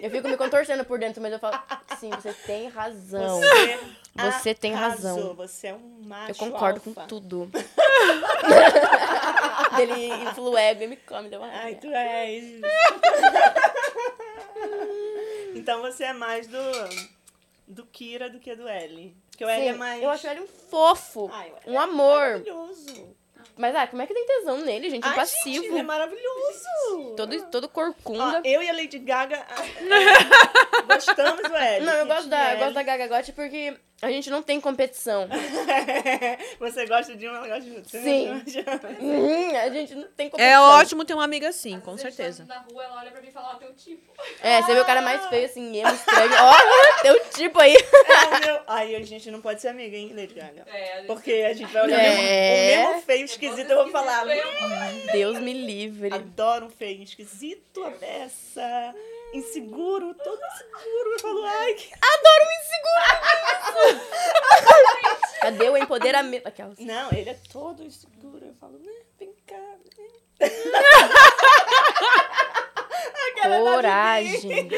Eu 0.00 0.10
fico 0.10 0.26
me 0.28 0.36
contorcendo 0.36 0.82
por 0.82 0.98
dentro, 0.98 1.20
mas 1.20 1.30
eu 1.32 1.38
falo, 1.38 1.62
sim, 1.98 2.08
você 2.08 2.32
tem 2.32 2.68
razão. 2.68 3.38
Você, 3.38 3.78
Você 4.16 4.54
tem 4.54 4.72
razão. 4.72 5.34
Você 5.34 5.66
é 5.68 5.74
um 5.74 6.00
macho 6.04 6.30
Eu 6.30 6.34
concordo 6.36 6.80
alfa. 6.86 7.02
com 7.02 7.06
tudo. 7.06 7.50
ele 9.78 10.10
ego 10.58 10.82
e 10.84 10.86
me 10.86 10.96
come, 10.96 11.28
deu 11.28 11.40
uma 11.40 11.48
Ai, 11.52 11.74
tu 11.74 11.86
és. 11.88 12.60
então 15.54 15.82
você 15.82 16.04
é 16.04 16.12
mais 16.14 16.46
do, 16.46 16.58
do 17.70 17.86
Kira 17.86 18.28
do 18.28 18.38
que 18.40 18.54
do 18.54 18.68
L. 18.68 19.16
Porque 19.30 19.44
o 19.44 19.48
L 19.48 19.66
é 19.68 19.72
mais. 19.72 20.02
Eu 20.02 20.10
acho 20.10 20.26
ele 20.26 20.40
um 20.40 20.46
fofo. 20.46 21.30
Ai, 21.32 21.50
o 21.50 21.56
L 21.56 21.62
um 21.66 21.80
é 21.80 21.84
amor. 21.84 22.20
Maravilhoso. 22.20 23.16
Mas, 23.56 23.74
ah, 23.74 23.86
como 23.86 24.00
é 24.02 24.06
que 24.06 24.14
tem 24.14 24.26
tesão 24.26 24.58
nele, 24.58 24.90
gente? 24.90 25.04
Ai, 25.04 25.12
Impassivo. 25.12 25.62
gente, 25.62 25.66
ele 25.66 25.78
é 25.78 25.82
maravilhoso. 25.82 27.14
todo, 27.16 27.50
todo 27.50 27.64
Ó, 27.64 27.68
corcunda. 27.68 28.42
eu 28.44 28.62
e 28.62 28.68
a 28.68 28.72
Lady 28.72 28.98
Gaga 28.98 29.36
é, 29.36 29.44
gostamos 30.86 31.42
do 31.48 31.56
L. 31.56 31.84
Não, 31.86 31.92
eu 31.94 32.06
gosto 32.06 32.28
da, 32.28 32.52
eu 32.54 32.58
gosto 32.58 32.74
da 32.74 32.82
Gaga 32.82 33.06
Gotti 33.08 33.32
porque 33.32 33.76
a 34.02 34.10
gente 34.10 34.30
não 34.30 34.42
tem 34.42 34.60
competição. 34.60 35.28
Você 36.58 36.86
gosta 36.86 37.14
de 37.16 37.28
um, 37.28 37.34
ela 37.34 37.46
gosta 37.48 37.62
de 37.62 37.70
outro. 37.76 37.90
Você 37.90 38.00
Sim. 38.02 38.42
Uhum, 39.00 39.56
a 39.56 39.68
gente 39.70 39.94
não 39.94 40.04
tem 40.16 40.28
competição. 40.30 40.54
É 40.54 40.60
ótimo 40.60 41.04
ter 41.04 41.14
uma 41.14 41.24
amiga 41.24 41.48
assim, 41.48 41.76
Às 41.76 41.82
com 41.82 41.92
gente 41.96 42.02
certeza. 42.14 42.44
tá 42.46 42.54
Na 42.54 42.60
rua, 42.62 42.84
ela 42.84 42.96
olha 43.00 43.10
pra 43.10 43.20
mim 43.20 43.28
e 43.28 43.32
fala, 43.32 43.50
ó, 43.52 43.54
teu 43.56 43.72
tipo. 43.74 44.10
É, 44.42 44.62
você 44.62 44.74
vê 44.74 44.80
o 44.80 44.84
cara 44.84 45.02
mais 45.02 45.26
feio, 45.26 45.44
assim, 45.46 45.76
emo, 45.78 45.92
estranho. 45.94 46.30
Ó, 46.40 47.02
tem 47.02 47.12
um 47.12 47.24
tipo 47.30 47.58
aí. 47.60 47.74
É 47.74 48.36
o 48.36 48.40
meu... 48.40 48.60
Ai, 48.66 48.96
a 48.96 49.02
gente 49.02 49.30
não 49.30 49.40
pode 49.40 49.60
ser 49.60 49.68
amiga, 49.68 49.96
hein, 49.96 50.12
Lady 50.16 50.34
Gaga? 50.34 50.64
É, 50.66 50.92
a 50.92 50.96
gente 50.98 51.06
Porque 51.06 51.32
a 51.32 51.52
gente 51.52 51.72
vai 51.72 51.82
olhar 51.84 51.98
É. 51.98 52.08
o 52.10 52.16
mesmo- 52.16 52.20
o 52.20 52.86
mesmo 52.92 53.02
feio 53.02 53.24
esquisito, 53.24 53.70
eu 53.70 53.82
vou 53.84 53.88
falar. 53.92 54.24
Deus 55.12 55.38
me 55.38 55.52
livre. 55.52 56.12
Adoro 56.14 56.66
um 56.66 56.70
feio 56.70 57.02
esquisito, 57.02 57.84
a 57.84 57.90
beça, 57.90 58.94
inseguro, 59.32 60.14
todo 60.14 60.40
inseguro. 60.44 61.12
Eu 61.12 61.18
falo, 61.20 61.44
ai, 61.44 61.74
que... 61.74 61.90
Cadê 65.40 65.68
o 65.70 65.76
empoderamento? 65.76 66.46
Aquelas. 66.46 66.78
Não, 66.78 67.10
ele 67.12 67.30
é 67.30 67.36
todo 67.52 67.82
inseguro. 67.82 68.44
Eu 68.46 68.54
falo, 68.54 68.78
né, 68.78 68.92
vem 69.18 69.34
cá. 69.46 69.56
né. 69.56 69.80
Coragem. 73.42 74.68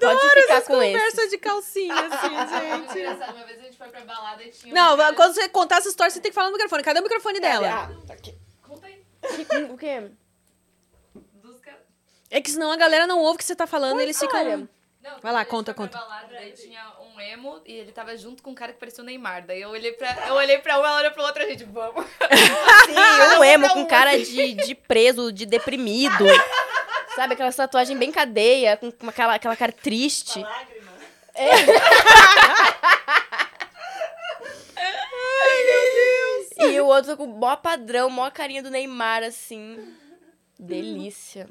Pode 0.00 0.30
ficar 0.30 0.62
com 0.62 0.82
esse. 0.82 0.92
Conversa 0.92 1.28
de 1.28 1.38
calcinha, 1.38 1.94
assim, 2.06 2.28
gente. 2.28 2.98
engraçado, 2.98 3.36
uma 3.36 3.44
vez 3.46 3.58
a 3.60 3.62
gente 3.62 3.76
foi 3.78 3.88
pra 3.88 4.00
balada 4.00 4.42
e 4.42 4.50
tinha. 4.50 4.74
Não, 4.74 4.94
um 4.94 4.96
cara- 4.96 5.14
quando 5.14 5.34
você 5.34 5.48
contar 5.48 5.76
essa 5.76 5.88
história, 5.88 6.10
você 6.10 6.20
tem 6.20 6.30
que 6.30 6.34
falar 6.34 6.48
no 6.48 6.52
microfone. 6.54 6.82
Cadê 6.82 7.00
o 7.00 7.02
microfone 7.02 7.40
dela? 7.40 7.68
Ah, 7.68 7.90
tá 8.06 8.14
aqui. 8.14 8.34
Conta 8.66 8.86
aí. 8.86 9.04
O 9.70 9.76
quê? 9.78 10.10
É 12.30 12.40
que 12.40 12.50
senão 12.50 12.70
a 12.70 12.76
galera 12.76 13.06
não 13.06 13.18
ouve 13.18 13.34
o 13.34 13.38
que 13.38 13.44
você 13.44 13.56
tá 13.56 13.66
falando 13.66 14.00
e 14.00 14.04
eles 14.04 14.18
ficam... 14.18 14.68
Não, 15.02 15.18
Vai 15.22 15.32
lá, 15.32 15.44
conta, 15.46 15.72
conta. 15.72 15.96
balada, 15.96 16.38
tinha 16.50 16.92
um 17.00 17.18
emo 17.18 17.60
e 17.64 17.72
ele 17.72 17.90
tava 17.90 18.14
junto 18.18 18.42
com 18.42 18.50
um 18.50 18.54
cara 18.54 18.72
que 18.72 18.78
parecia 18.78 19.02
o 19.02 19.06
Neymar. 19.06 19.46
Daí 19.46 19.62
eu 19.62 19.70
olhei 19.70 19.92
pra, 19.92 20.28
eu 20.28 20.34
olhei 20.34 20.58
pra 20.58 20.78
um, 20.78 20.84
ela 20.84 20.98
olhou 20.98 21.10
pra 21.10 21.24
outra, 21.24 21.44
a 21.44 21.48
gente, 21.48 21.64
vamos. 21.64 22.04
Sim, 22.84 23.38
um 23.38 23.44
emo 23.44 23.68
com 23.70 23.86
cara 23.86 24.18
de, 24.18 24.52
de 24.52 24.74
preso, 24.74 25.32
de 25.32 25.46
deprimido. 25.46 26.26
Sabe, 27.16 27.32
aquela 27.32 27.50
tatuagem 27.50 27.96
bem 27.96 28.12
cadeia, 28.12 28.76
com 28.76 29.08
aquela, 29.08 29.34
aquela 29.34 29.56
cara 29.56 29.72
triste. 29.72 30.40
Lágrima. 30.40 30.92
E 36.58 36.80
o 36.80 36.86
outro 36.86 37.16
com 37.16 37.24
o 37.24 37.38
maior 37.40 37.56
padrão, 37.56 38.10
maior 38.10 38.30
carinha 38.30 38.62
do 38.62 38.70
Neymar, 38.70 39.22
assim. 39.22 39.96
Delícia. 40.60 41.48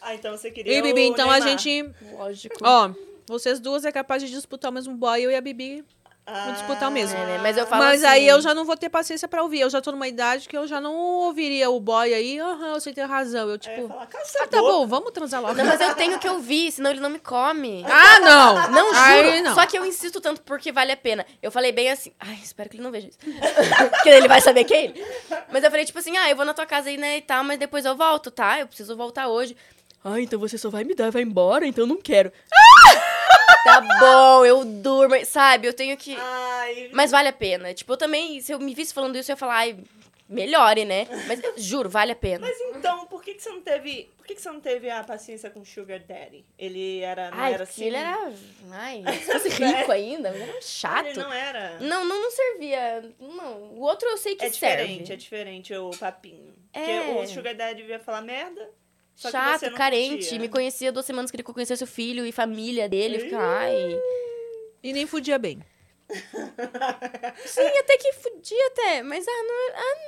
Ah, 0.00 0.14
então 0.14 0.36
você 0.36 0.50
queria 0.50 0.78
E, 0.78 0.82
Bibi, 0.82 1.00
o 1.00 1.04
então 1.04 1.28
a 1.30 1.40
Neymar. 1.40 1.58
gente... 1.58 1.94
Lógico. 2.12 2.56
Ó, 2.62 2.92
vocês 3.26 3.58
duas 3.58 3.84
é 3.84 3.90
capaz 3.90 4.22
de 4.22 4.30
disputar 4.30 4.70
o 4.70 4.74
mesmo 4.74 4.94
boy, 4.96 5.20
eu 5.20 5.30
e 5.30 5.34
a 5.34 5.40
Bibi 5.40 5.84
Vou 6.28 6.52
disputar 6.54 6.88
o 6.88 6.92
mesmo. 6.92 7.16
É, 7.16 7.24
né? 7.24 7.38
Mas 7.40 7.56
eu 7.56 7.64
falo 7.68 7.84
Mas 7.84 8.02
assim, 8.02 8.12
aí 8.12 8.26
eu 8.26 8.40
já 8.40 8.52
não 8.52 8.64
vou 8.64 8.76
ter 8.76 8.88
paciência 8.88 9.28
pra 9.28 9.44
ouvir. 9.44 9.60
Eu 9.60 9.70
já 9.70 9.80
tô 9.80 9.92
numa 9.92 10.08
idade 10.08 10.48
que 10.48 10.56
eu 10.56 10.66
já 10.66 10.80
não 10.80 10.92
ouviria 10.92 11.70
o 11.70 11.78
boy 11.78 12.12
aí. 12.12 12.40
Aham, 12.40 12.74
você 12.74 12.92
tem 12.92 13.04
razão. 13.04 13.42
Eu, 13.42 13.50
eu 13.50 13.58
tipo, 13.58 13.82
ia 13.82 13.88
falar, 13.88 14.08
ah, 14.12 14.18
essa 14.20 14.46
tá 14.48 14.60
bom, 14.60 14.88
vamos 14.88 15.12
transar 15.12 15.40
logo. 15.40 15.54
Não, 15.54 15.64
mas 15.64 15.80
eu 15.80 15.94
tenho 15.94 16.18
que 16.18 16.28
ouvir, 16.28 16.72
senão 16.72 16.90
ele 16.90 16.98
não 16.98 17.10
me 17.10 17.20
come. 17.20 17.84
Ah, 17.88 18.18
não! 18.18 18.70
Não, 18.70 18.86
juro. 18.88 18.98
Aí 18.98 19.40
não. 19.40 19.54
Só 19.54 19.66
que 19.66 19.78
eu 19.78 19.86
insisto 19.86 20.20
tanto 20.20 20.42
porque 20.42 20.72
vale 20.72 20.90
a 20.90 20.96
pena. 20.96 21.24
Eu 21.40 21.52
falei 21.52 21.70
bem 21.70 21.92
assim. 21.92 22.12
Ai, 22.18 22.40
espero 22.42 22.68
que 22.68 22.76
ele 22.76 22.82
não 22.82 22.90
veja 22.90 23.08
isso. 23.08 23.18
Porque 23.90 24.08
ele 24.08 24.26
vai 24.26 24.40
saber 24.40 24.64
que 24.64 24.74
é 24.74 24.84
ele. 24.84 25.04
Mas 25.52 25.62
eu 25.62 25.70
falei, 25.70 25.84
tipo 25.84 25.98
assim, 25.98 26.16
ah, 26.16 26.28
eu 26.28 26.34
vou 26.34 26.44
na 26.44 26.54
tua 26.54 26.66
casa 26.66 26.88
aí, 26.88 26.96
né, 26.96 27.18
e 27.18 27.22
tal, 27.22 27.44
mas 27.44 27.58
depois 27.58 27.84
eu 27.84 27.94
volto, 27.94 28.30
tá? 28.30 28.58
Eu 28.58 28.66
preciso 28.66 28.96
voltar 28.96 29.28
hoje. 29.28 29.56
Ah, 30.04 30.20
então 30.20 30.38
você 30.38 30.58
só 30.58 30.70
vai 30.70 30.84
me 30.84 30.94
dar, 30.94 31.10
vai 31.10 31.22
embora, 31.22 31.66
então 31.66 31.84
eu 31.84 31.88
não 31.88 32.00
quero. 32.00 32.32
Tá 33.64 33.80
bom, 34.00 34.44
eu 34.44 34.64
durmo, 34.64 35.14
sabe? 35.24 35.66
Eu 35.66 35.74
tenho 35.74 35.96
que. 35.96 36.16
Ai, 36.18 36.90
Mas 36.92 37.10
vale 37.10 37.28
a 37.28 37.32
pena. 37.32 37.72
Tipo, 37.74 37.92
eu 37.92 37.96
também, 37.96 38.40
se 38.40 38.52
eu 38.52 38.58
me 38.58 38.74
visse 38.74 38.94
falando 38.94 39.16
isso, 39.16 39.30
eu 39.30 39.34
ia 39.34 39.36
falar, 39.36 39.56
ai, 39.56 39.76
melhore, 40.28 40.84
né? 40.84 41.06
Mas 41.26 41.42
eu 41.42 41.54
juro, 41.56 41.88
vale 41.88 42.12
a 42.12 42.16
pena. 42.16 42.46
Mas 42.46 42.58
então, 42.76 43.06
por 43.06 43.22
que, 43.22 43.34
que 43.34 43.42
você 43.42 43.50
não 43.50 43.60
teve. 43.60 44.10
Por 44.16 44.26
que, 44.26 44.34
que 44.34 44.42
você 44.42 44.50
não 44.50 44.60
teve 44.60 44.90
a 44.90 45.04
paciência 45.04 45.48
com 45.50 45.60
o 45.60 45.64
Sugar 45.64 46.00
Daddy? 46.00 46.44
Ele 46.58 47.00
era. 47.00 47.30
Não 47.30 47.38
Ai, 47.38 47.54
era 47.54 47.62
assim. 47.62 47.84
ele 47.86 47.96
era. 47.96 48.32
Ai, 48.72 49.02
se 49.22 49.32
fosse 49.32 49.48
rico 49.50 49.92
ainda, 49.92 50.32
mas 50.32 50.40
era 50.40 50.58
um 50.58 50.62
chato. 50.62 51.06
Ele 51.06 51.18
não 51.20 51.32
era. 51.32 51.78
Não, 51.80 52.04
não, 52.04 52.22
não 52.22 52.30
servia. 52.30 53.04
Não. 53.20 53.62
O 53.74 53.80
outro 53.80 54.08
eu 54.08 54.16
sei 54.16 54.34
que 54.34 54.44
É 54.44 54.48
diferente, 54.48 54.96
serve. 54.98 55.12
é 55.12 55.16
diferente 55.16 55.74
o 55.74 55.90
papinho. 55.90 56.54
É. 56.72 57.00
Porque 57.00 57.20
o 57.20 57.26
Sugar 57.28 57.54
Daddy 57.54 57.82
devia 57.82 58.00
falar 58.00 58.22
merda. 58.22 58.68
Só 59.16 59.28
que 59.28 59.32
Chato, 59.32 59.60
você 59.60 59.70
não 59.70 59.76
carente. 59.78 60.38
Me 60.38 60.48
conhecia 60.48 60.92
duas 60.92 61.06
semanas 61.06 61.30
que 61.30 61.36
ele 61.36 61.42
conhecia 61.42 61.74
seu 61.76 61.86
filho 61.86 62.24
e 62.26 62.30
família 62.30 62.86
dele. 62.88 63.18
Fica, 63.18 63.38
ai. 63.38 63.98
E 64.82 64.92
nem 64.92 65.06
fudia 65.06 65.38
bem. 65.38 65.58
Sim, 67.44 67.66
até 67.78 67.96
que 67.96 68.12
fudia 68.12 68.66
até. 68.68 69.02
Mas 69.02 69.26
ah, 69.26 69.42
não. 69.42 69.74
Ah, 69.74 70.06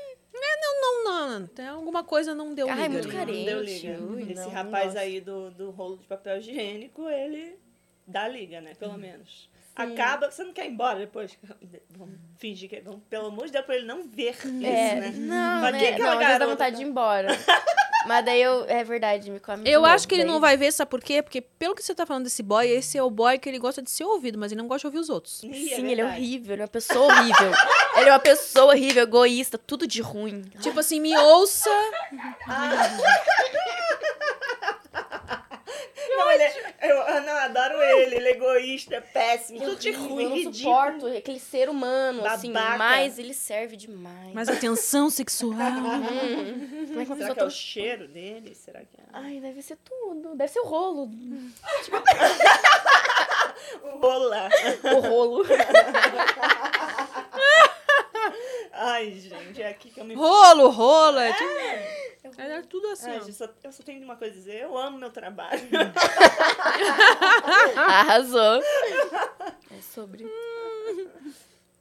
Não, 0.61 1.05
não, 1.05 1.41
não. 1.41 1.47
Tem 1.49 1.67
alguma 1.67 2.05
coisa 2.05 2.35
não 2.35 2.55
deu 2.55 2.69
Ai, 2.69 2.77
liga 2.77 2.89
muito 2.91 3.09
ali. 3.09 3.17
Não 3.17 3.19
carente. 3.19 3.45
deu 3.47 3.63
liga. 3.63 4.03
Ui, 4.03 4.23
Esse 4.23 4.35
não, 4.35 4.51
rapaz 4.51 4.87
nossa. 4.89 5.01
aí 5.01 5.21
do, 5.21 5.51
do 5.51 5.71
rolo 5.71 5.97
de 5.97 6.07
papel 6.07 6.39
higiênico, 6.39 7.09
ele 7.09 7.59
dá 8.07 8.29
liga, 8.29 8.61
né? 8.61 8.73
Hum. 8.73 8.77
Pelo 8.79 8.99
menos. 8.99 9.49
Acaba, 9.79 10.31
você 10.31 10.43
não 10.45 10.53
quer 10.53 10.67
ir 10.67 10.71
embora 10.73 10.99
depois? 10.99 11.39
Vamos 11.97 12.15
fingir 12.37 12.69
que. 12.69 12.81
Vamos, 12.81 13.01
pelo 13.09 13.27
amor 13.29 13.47
de 13.47 13.53
Deus, 13.53 13.65
pra 13.65 13.77
ele 13.77 13.87
não 13.87 14.03
ver 14.09 14.33
isso, 14.33 14.49
é. 14.49 14.95
né? 14.97 15.13
Não, 15.17 15.61
Mas 15.63 15.73
né? 15.73 15.79
que 15.79 15.85
é 15.87 15.99
não, 15.99 16.19
dá 16.39 16.47
vontade 16.47 16.77
de 16.77 16.83
ir 16.83 16.85
então? 16.85 16.91
embora. 16.91 17.29
Mas 18.07 18.25
daí 18.25 18.41
eu. 18.41 18.65
É 18.69 18.85
verdade, 18.85 19.31
me 19.31 19.41
come 19.41 19.65
de 19.65 19.71
Eu 19.71 19.81
novo, 19.83 19.93
acho 19.93 20.07
que 20.09 20.15
ele 20.15 20.23
daí- 20.23 20.33
não 20.33 20.41
vai 20.41 20.57
ver, 20.57 20.73
sabe 20.73 20.89
por 20.91 21.01
quê? 21.03 21.21
Porque 21.21 21.41
pelo 21.41 21.75
que 21.75 21.83
você 21.83 21.95
tá 21.95 22.07
falando 22.07 22.25
desse 22.25 22.43
boy, 22.43 22.67
esse 22.67 22.97
é 22.97 23.03
o 23.03 23.11
boy 23.11 23.39
que 23.39 23.49
ele 23.49 23.59
gosta 23.59 23.83
de 23.83 23.91
ser 23.91 24.05
ouvido, 24.05 24.39
mas 24.39 24.53
ele 24.53 24.61
não 24.61 24.69
gosta 24.69 24.83
de 24.83 24.87
ouvir 24.87 24.99
os 24.99 25.11
outros. 25.11 25.43
Ih, 25.43 25.53
Sim, 25.53 25.73
ele 25.73 26.01
é 26.01 26.05
verdade. 26.05 26.17
horrível, 26.21 26.53
ele 26.55 26.63
é 26.63 26.65
uma 26.65 26.69
pessoa 26.71 27.07
horrível. 27.13 27.53
ele 27.99 28.09
é 28.09 28.13
uma 28.13 28.19
pessoa 28.21 28.73
horrível, 28.73 29.03
egoísta, 29.03 29.59
tudo 29.59 29.87
de 29.87 30.01
ruim. 30.01 30.43
Tipo 30.61 30.79
assim, 30.81 31.01
me 31.01 31.17
ouça. 31.19 31.69
Não, 36.19 36.31
ele 36.31 36.43
é, 36.43 36.53
eu, 36.82 36.97
eu 36.97 37.20
não, 37.23 37.36
adoro 37.36 37.82
ele, 37.82 38.16
ele 38.16 38.28
é 38.28 38.31
egoísta, 38.32 38.97
é 38.97 39.01
péssimo, 39.01 39.61
tudo 39.61 39.77
de 39.77 39.90
Horrível, 39.90 40.09
ruim, 40.09 40.23
eu 40.24 40.28
não 40.31 40.36
ridículo. 40.36 40.55
suporto 40.74 41.07
aquele 41.16 41.40
ser 41.40 41.69
humano, 41.69 42.27
assim, 42.27 42.53
Babaca. 42.53 42.78
mas 42.78 43.19
ele 43.19 43.32
serve 43.35 43.77
demais. 43.77 44.32
Mas 44.35 44.49
atenção 44.49 45.09
sexual. 45.11 45.53
Hum, 45.55 46.86
como 46.89 47.01
é 47.01 47.05
que 47.05 47.11
uma 47.12 47.16
Será 47.16 47.27
que 47.28 47.32
é 47.32 47.35
tão... 47.35 47.47
o 47.49 47.51
cheiro 47.51 48.09
dele? 48.09 48.55
Será 48.55 48.81
que 48.81 48.97
é? 48.99 49.05
Ai, 49.12 49.40
deve 49.40 49.62
ser 49.62 49.77
tudo. 49.77 50.35
Deve 50.35 50.53
ser 50.53 50.61
o 50.61 50.65
rolo. 50.66 51.09
O 53.82 53.99
rola. 53.99 54.49
O 54.97 55.01
rolo. 55.01 55.45
Ai, 58.73 59.11
gente, 59.12 59.62
é 59.62 59.69
aqui 59.69 59.90
que 59.90 60.01
eu 60.01 60.05
me... 60.05 60.15
Rolo, 60.15 60.69
rola. 60.69 61.24
É, 61.24 61.32
tipo- 61.32 61.45
é 62.37 62.63
tudo 62.63 62.87
assim, 62.89 63.11
Ai, 63.11 63.19
ó. 63.19 63.21
gente, 63.21 63.35
só- 63.35 63.49
eu 63.65 63.73
só 63.73 63.83
tenho 63.83 64.03
uma 64.05 64.17
coisa 64.17 64.35
a 64.35 64.37
dizer, 64.37 64.63
eu 64.63 64.77
amo 64.77 64.99
meu 64.99 65.11
trabalho. 65.11 65.61
Arrasou. 67.77 68.61
É 69.71 69.81
sobre. 69.95 70.25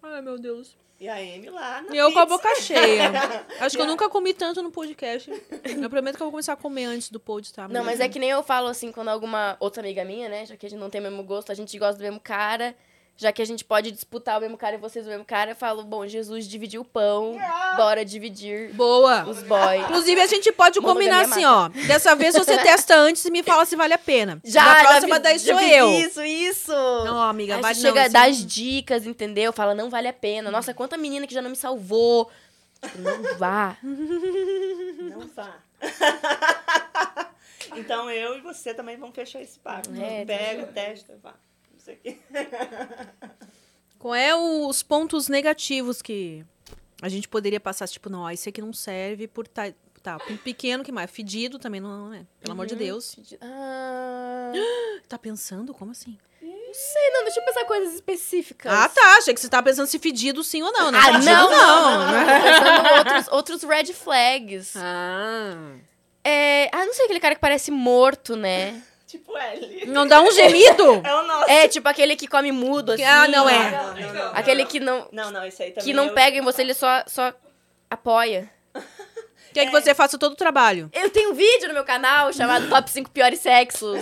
Ai, 0.03 0.22
meu 0.22 0.38
Deus. 0.38 0.76
E 0.99 1.07
a 1.07 1.15
Amy 1.18 1.48
lá 1.52 1.84
na 1.84 1.94
E 1.94 1.98
eu 1.98 2.11
com 2.11 2.18
a 2.18 2.26
pizza. 2.26 2.38
boca 2.38 2.56
cheia. 2.60 3.11
Acho 3.61 3.76
que 3.76 3.82
eu 3.82 3.86
nunca 3.86 4.10
comi 4.10 4.34
tanto 4.34 4.64
no 4.64 4.72
podcast. 4.72 5.30
Eu 5.64 5.90
prometo 5.91 6.15
que 6.18 6.24
eu 6.24 6.26
vou 6.26 6.32
começar 6.32 6.53
a 6.53 6.57
comer 6.57 6.86
antes 6.86 7.11
do 7.11 7.19
pod, 7.19 7.53
tá? 7.53 7.68
Não, 7.68 7.84
mas 7.84 7.99
é 7.99 8.10
que 8.10 8.18
nem 8.18 8.32
eu 8.32 8.41
falo 8.41 8.68
assim, 8.68 8.91
quando 8.91 9.10
alguma 9.10 9.56
outra 9.60 9.84
amiga 9.84 10.03
minha, 10.03 10.28
né? 10.28 10.48
Já 10.48 10.57
que 10.57 10.65
a 10.65 10.69
gente 10.69 10.80
não 10.80 10.90
tem 10.90 10.99
o 10.99 11.03
mesmo 11.03 11.24
gosto, 11.24 11.52
a 11.52 11.56
gente 11.56 11.78
gosta 11.78 11.98
do 11.98 12.02
mesmo 12.03 12.19
cara. 12.19 12.76
Já 13.19 13.31
que 13.31 13.41
a 13.41 13.45
gente 13.45 13.65
pode 13.65 13.89
disputar 13.91 14.38
o 14.38 14.41
mesmo 14.41 14.56
cara 14.57 14.76
e 14.76 14.77
vocês 14.77 15.07
o 15.07 15.10
mesmo 15.10 15.26
cara, 15.26 15.49
eu 15.52 15.56
falo, 15.56 15.84
bom, 15.84 16.06
Jesus 16.06 16.48
dividiu 16.48 16.81
o 16.81 16.85
pão, 16.85 17.35
bora 17.76 18.06
dividir 18.06 18.72
Boa. 18.73 19.27
os 19.27 19.41
boys. 19.41 19.81
Inclusive, 19.85 20.22
a 20.22 20.27
gente 20.27 20.52
pode 20.52 20.80
combinar 20.80 21.22
assim, 21.26 21.44
ó. 21.44 21.68
Dessa 21.68 22.15
vez 22.15 22.35
você 22.35 22.56
testa 22.61 22.95
antes 22.95 23.26
e 23.26 23.31
me 23.31 23.41
fala 23.41 23.65
se 23.65 23.76
vale 23.76 23.94
a 23.95 23.98
pena. 23.98 24.39
Já, 24.44 24.64
Na 24.64 24.76
já 24.76 24.88
próxima 24.88 25.15
fiz- 25.15 25.23
daí 25.23 25.38
já 25.39 25.53
sou 25.57 25.64
eu. 25.68 25.91
Isso, 25.94 26.23
isso. 26.23 26.72
Não, 26.72 27.19
amiga, 27.19 27.56
Aí 27.56 27.61
vai 27.64 27.73
você 27.73 27.81
não. 27.81 27.89
chega, 27.89 28.02
assim- 28.03 28.14
dá 28.14 28.26
as 28.26 28.45
dicas, 28.45 29.07
entendeu? 29.07 29.52
Fala, 29.52 29.73
não 29.73 29.89
vale 29.89 30.07
a 30.07 30.14
pena. 30.14 30.52
Nossa, 30.52 30.72
quanta 30.72 30.95
menina 30.95 31.26
que 31.26 31.34
já 31.34 31.41
não 31.41 31.49
me 31.49 31.56
salvou. 31.56 32.30
Tipo, 32.84 32.99
não 32.99 33.23
vá. 33.39 33.77
Não 33.81 35.27
vá. 35.35 35.56
então 37.76 38.10
eu 38.10 38.38
e 38.38 38.41
você 38.41 38.73
também 38.73 38.95
vamos 38.98 39.15
fechar 39.15 39.41
esse 39.41 39.57
papo. 39.60 39.89
É, 39.99 40.23
Pega, 40.26 40.68
testa, 40.68 41.18
vá. 41.22 41.34
Não 41.88 41.93
sei 41.93 41.95
o 41.95 41.99
quê. 41.99 42.18
Qual 43.97 44.14
é 44.14 44.35
os 44.35 44.84
pontos 44.84 45.27
negativos 45.27 46.01
que 46.01 46.45
a 47.01 47.09
gente 47.09 47.27
poderia 47.27 47.59
passar? 47.59 47.88
Tipo, 47.88 48.09
não, 48.09 48.30
esse 48.30 48.49
aqui 48.49 48.61
não 48.61 48.73
serve 48.73 49.27
por 49.27 49.47
tá, 49.47 49.72
tá 50.03 50.19
pequeno 50.43 50.84
que 50.84 50.91
mais. 50.91 51.09
Fedido 51.09 51.57
também 51.57 51.81
não, 51.81 52.09
né? 52.09 52.26
Pelo 52.39 52.53
amor 52.53 52.65
de 52.68 52.76
Deus. 52.76 53.15
Ah, 53.41 54.51
Tá 55.07 55.18
pensando? 55.18 55.73
Como 55.73 55.91
assim? 55.91 56.18
não 56.41 56.73
sei, 56.73 57.09
não. 57.11 57.23
Deixa 57.23 57.39
eu 57.39 57.45
pensar 57.45 57.65
coisas 57.65 57.93
específicas. 57.93 58.72
Ah, 58.72 58.89
tá. 58.89 59.18
Achei 59.18 59.34
que 59.34 59.39
você 59.39 59.49
tava 59.49 59.64
pensando 59.64 59.88
se 59.88 59.97
fedido 59.99 60.43
sim 60.43 60.61
ou 60.61 60.72
não, 60.72 60.91
né? 60.91 60.99
Ah, 60.99 61.14
Fedido, 61.14 61.26
não, 61.26 61.49
não, 61.49 61.99
não. 61.99 62.11
não. 62.11 62.26
Tô 62.27 62.43
pensando 62.43 62.97
outros, 62.97 63.27
outros 63.30 63.64
red 63.64 63.93
flags. 63.93 64.73
Ah. 64.76 65.76
É, 66.23 66.69
ah, 66.73 66.85
não 66.85 66.93
sei, 66.93 67.05
aquele 67.05 67.22
cara 67.22 67.35
que 67.35 67.41
parece 67.41 67.72
morto, 67.72 68.35
né? 68.35 68.84
Tipo 69.07 69.38
L. 69.38 69.85
Não 69.88 70.05
dá 70.05 70.21
um 70.21 70.29
gemido? 70.31 71.01
É 71.05 71.15
o 71.15 71.23
nosso. 71.25 71.49
É, 71.49 71.67
tipo 71.67 71.88
aquele 71.88 72.15
que 72.17 72.27
come 72.27 72.51
mudo, 72.51 72.91
assim. 72.91 73.03
Ah, 73.05 73.27
não 73.27 73.47
é. 73.49 73.71
Não, 73.71 73.93
não, 73.95 74.13
não. 74.13 74.31
Aquele 74.35 74.65
que 74.65 74.79
não, 74.81 75.07
Não, 75.11 75.31
não, 75.31 75.45
isso 75.45 75.63
aí 75.63 75.71
também. 75.71 75.85
que 75.85 75.93
não 75.93 76.05
eu- 76.07 76.13
pega 76.13 76.38
em 76.38 76.41
você, 76.41 76.61
ele 76.61 76.73
só, 76.73 77.03
só 77.07 77.34
apoia. 77.89 78.49
Quer 79.53 79.65
que 79.65 79.71
você 79.71 79.95
faça 79.95 80.19
todo 80.19 80.34
o 80.34 80.35
trabalho. 80.35 80.89
Eu 80.93 81.09
tenho 81.09 81.31
um 81.31 81.34
vídeo 81.34 81.67
no 81.69 81.73
meu 81.73 81.84
canal 81.85 82.31
chamado 82.34 82.67
Top 82.69 82.88
5 82.91 83.09
Piores 83.09 83.39
Sexos. 83.39 83.99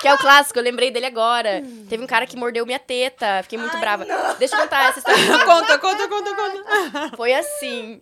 Que 0.00 0.06
é 0.06 0.14
o 0.14 0.18
clássico, 0.18 0.58
eu 0.58 0.62
lembrei 0.62 0.90
dele 0.90 1.06
agora. 1.06 1.62
Teve 1.88 2.04
um 2.04 2.06
cara 2.06 2.26
que 2.26 2.36
mordeu 2.36 2.64
minha 2.66 2.78
teta, 2.78 3.42
fiquei 3.42 3.58
muito 3.58 3.74
Ai, 3.74 3.80
brava. 3.80 4.04
não. 4.04 4.34
Deixa 4.36 4.54
eu 4.54 4.60
contar 4.60 4.90
essa 4.90 4.98
história. 4.98 5.44
conta, 5.44 5.78
conta, 5.78 6.06
conta, 6.08 6.34
conta. 6.34 7.16
Foi 7.16 7.32
assim. 7.32 8.00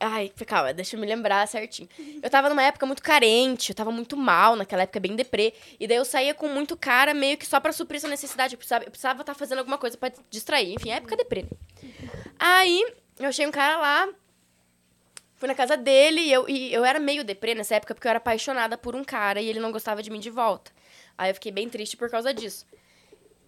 Ai, 0.00 0.32
calma, 0.46 0.72
deixa 0.72 0.94
eu 0.94 1.00
me 1.00 1.06
lembrar 1.06 1.46
certinho. 1.48 1.88
Eu 2.22 2.30
tava 2.30 2.48
numa 2.48 2.62
época 2.62 2.86
muito 2.86 3.02
carente, 3.02 3.70
eu 3.70 3.74
tava 3.74 3.90
muito 3.90 4.16
mal, 4.16 4.54
naquela 4.54 4.82
época 4.82 5.00
bem 5.00 5.16
deprê. 5.16 5.52
E 5.78 5.88
daí 5.88 5.96
eu 5.96 6.04
saía 6.04 6.34
com 6.34 6.48
muito 6.48 6.76
cara 6.76 7.12
meio 7.12 7.36
que 7.36 7.44
só 7.44 7.58
pra 7.58 7.72
suprir 7.72 7.98
essa 7.98 8.08
necessidade. 8.08 8.54
Eu 8.54 8.58
precisava 8.58 8.84
estar 9.20 9.24
tá 9.24 9.34
fazendo 9.34 9.58
alguma 9.58 9.76
coisa 9.76 9.96
pra 9.96 10.12
distrair. 10.30 10.74
Enfim, 10.74 10.90
época 10.90 11.16
deprê. 11.16 11.44
Aí, 12.38 12.84
eu 13.18 13.28
achei 13.28 13.46
um 13.46 13.50
cara 13.50 13.76
lá, 13.78 14.08
fui 15.36 15.48
na 15.48 15.54
casa 15.54 15.76
dele 15.76 16.20
e 16.20 16.32
eu, 16.32 16.48
e 16.48 16.72
eu 16.72 16.84
era 16.84 17.00
meio 17.00 17.24
deprê 17.24 17.54
nessa 17.54 17.74
época 17.74 17.94
porque 17.94 18.06
eu 18.06 18.10
era 18.10 18.18
apaixonada 18.18 18.78
por 18.78 18.94
um 18.94 19.02
cara 19.02 19.40
e 19.40 19.48
ele 19.48 19.58
não 19.58 19.72
gostava 19.72 20.02
de 20.02 20.10
mim 20.10 20.20
de 20.20 20.30
volta. 20.30 20.70
Aí 21.16 21.30
eu 21.30 21.34
fiquei 21.34 21.50
bem 21.50 21.68
triste 21.68 21.96
por 21.96 22.08
causa 22.08 22.32
disso. 22.32 22.64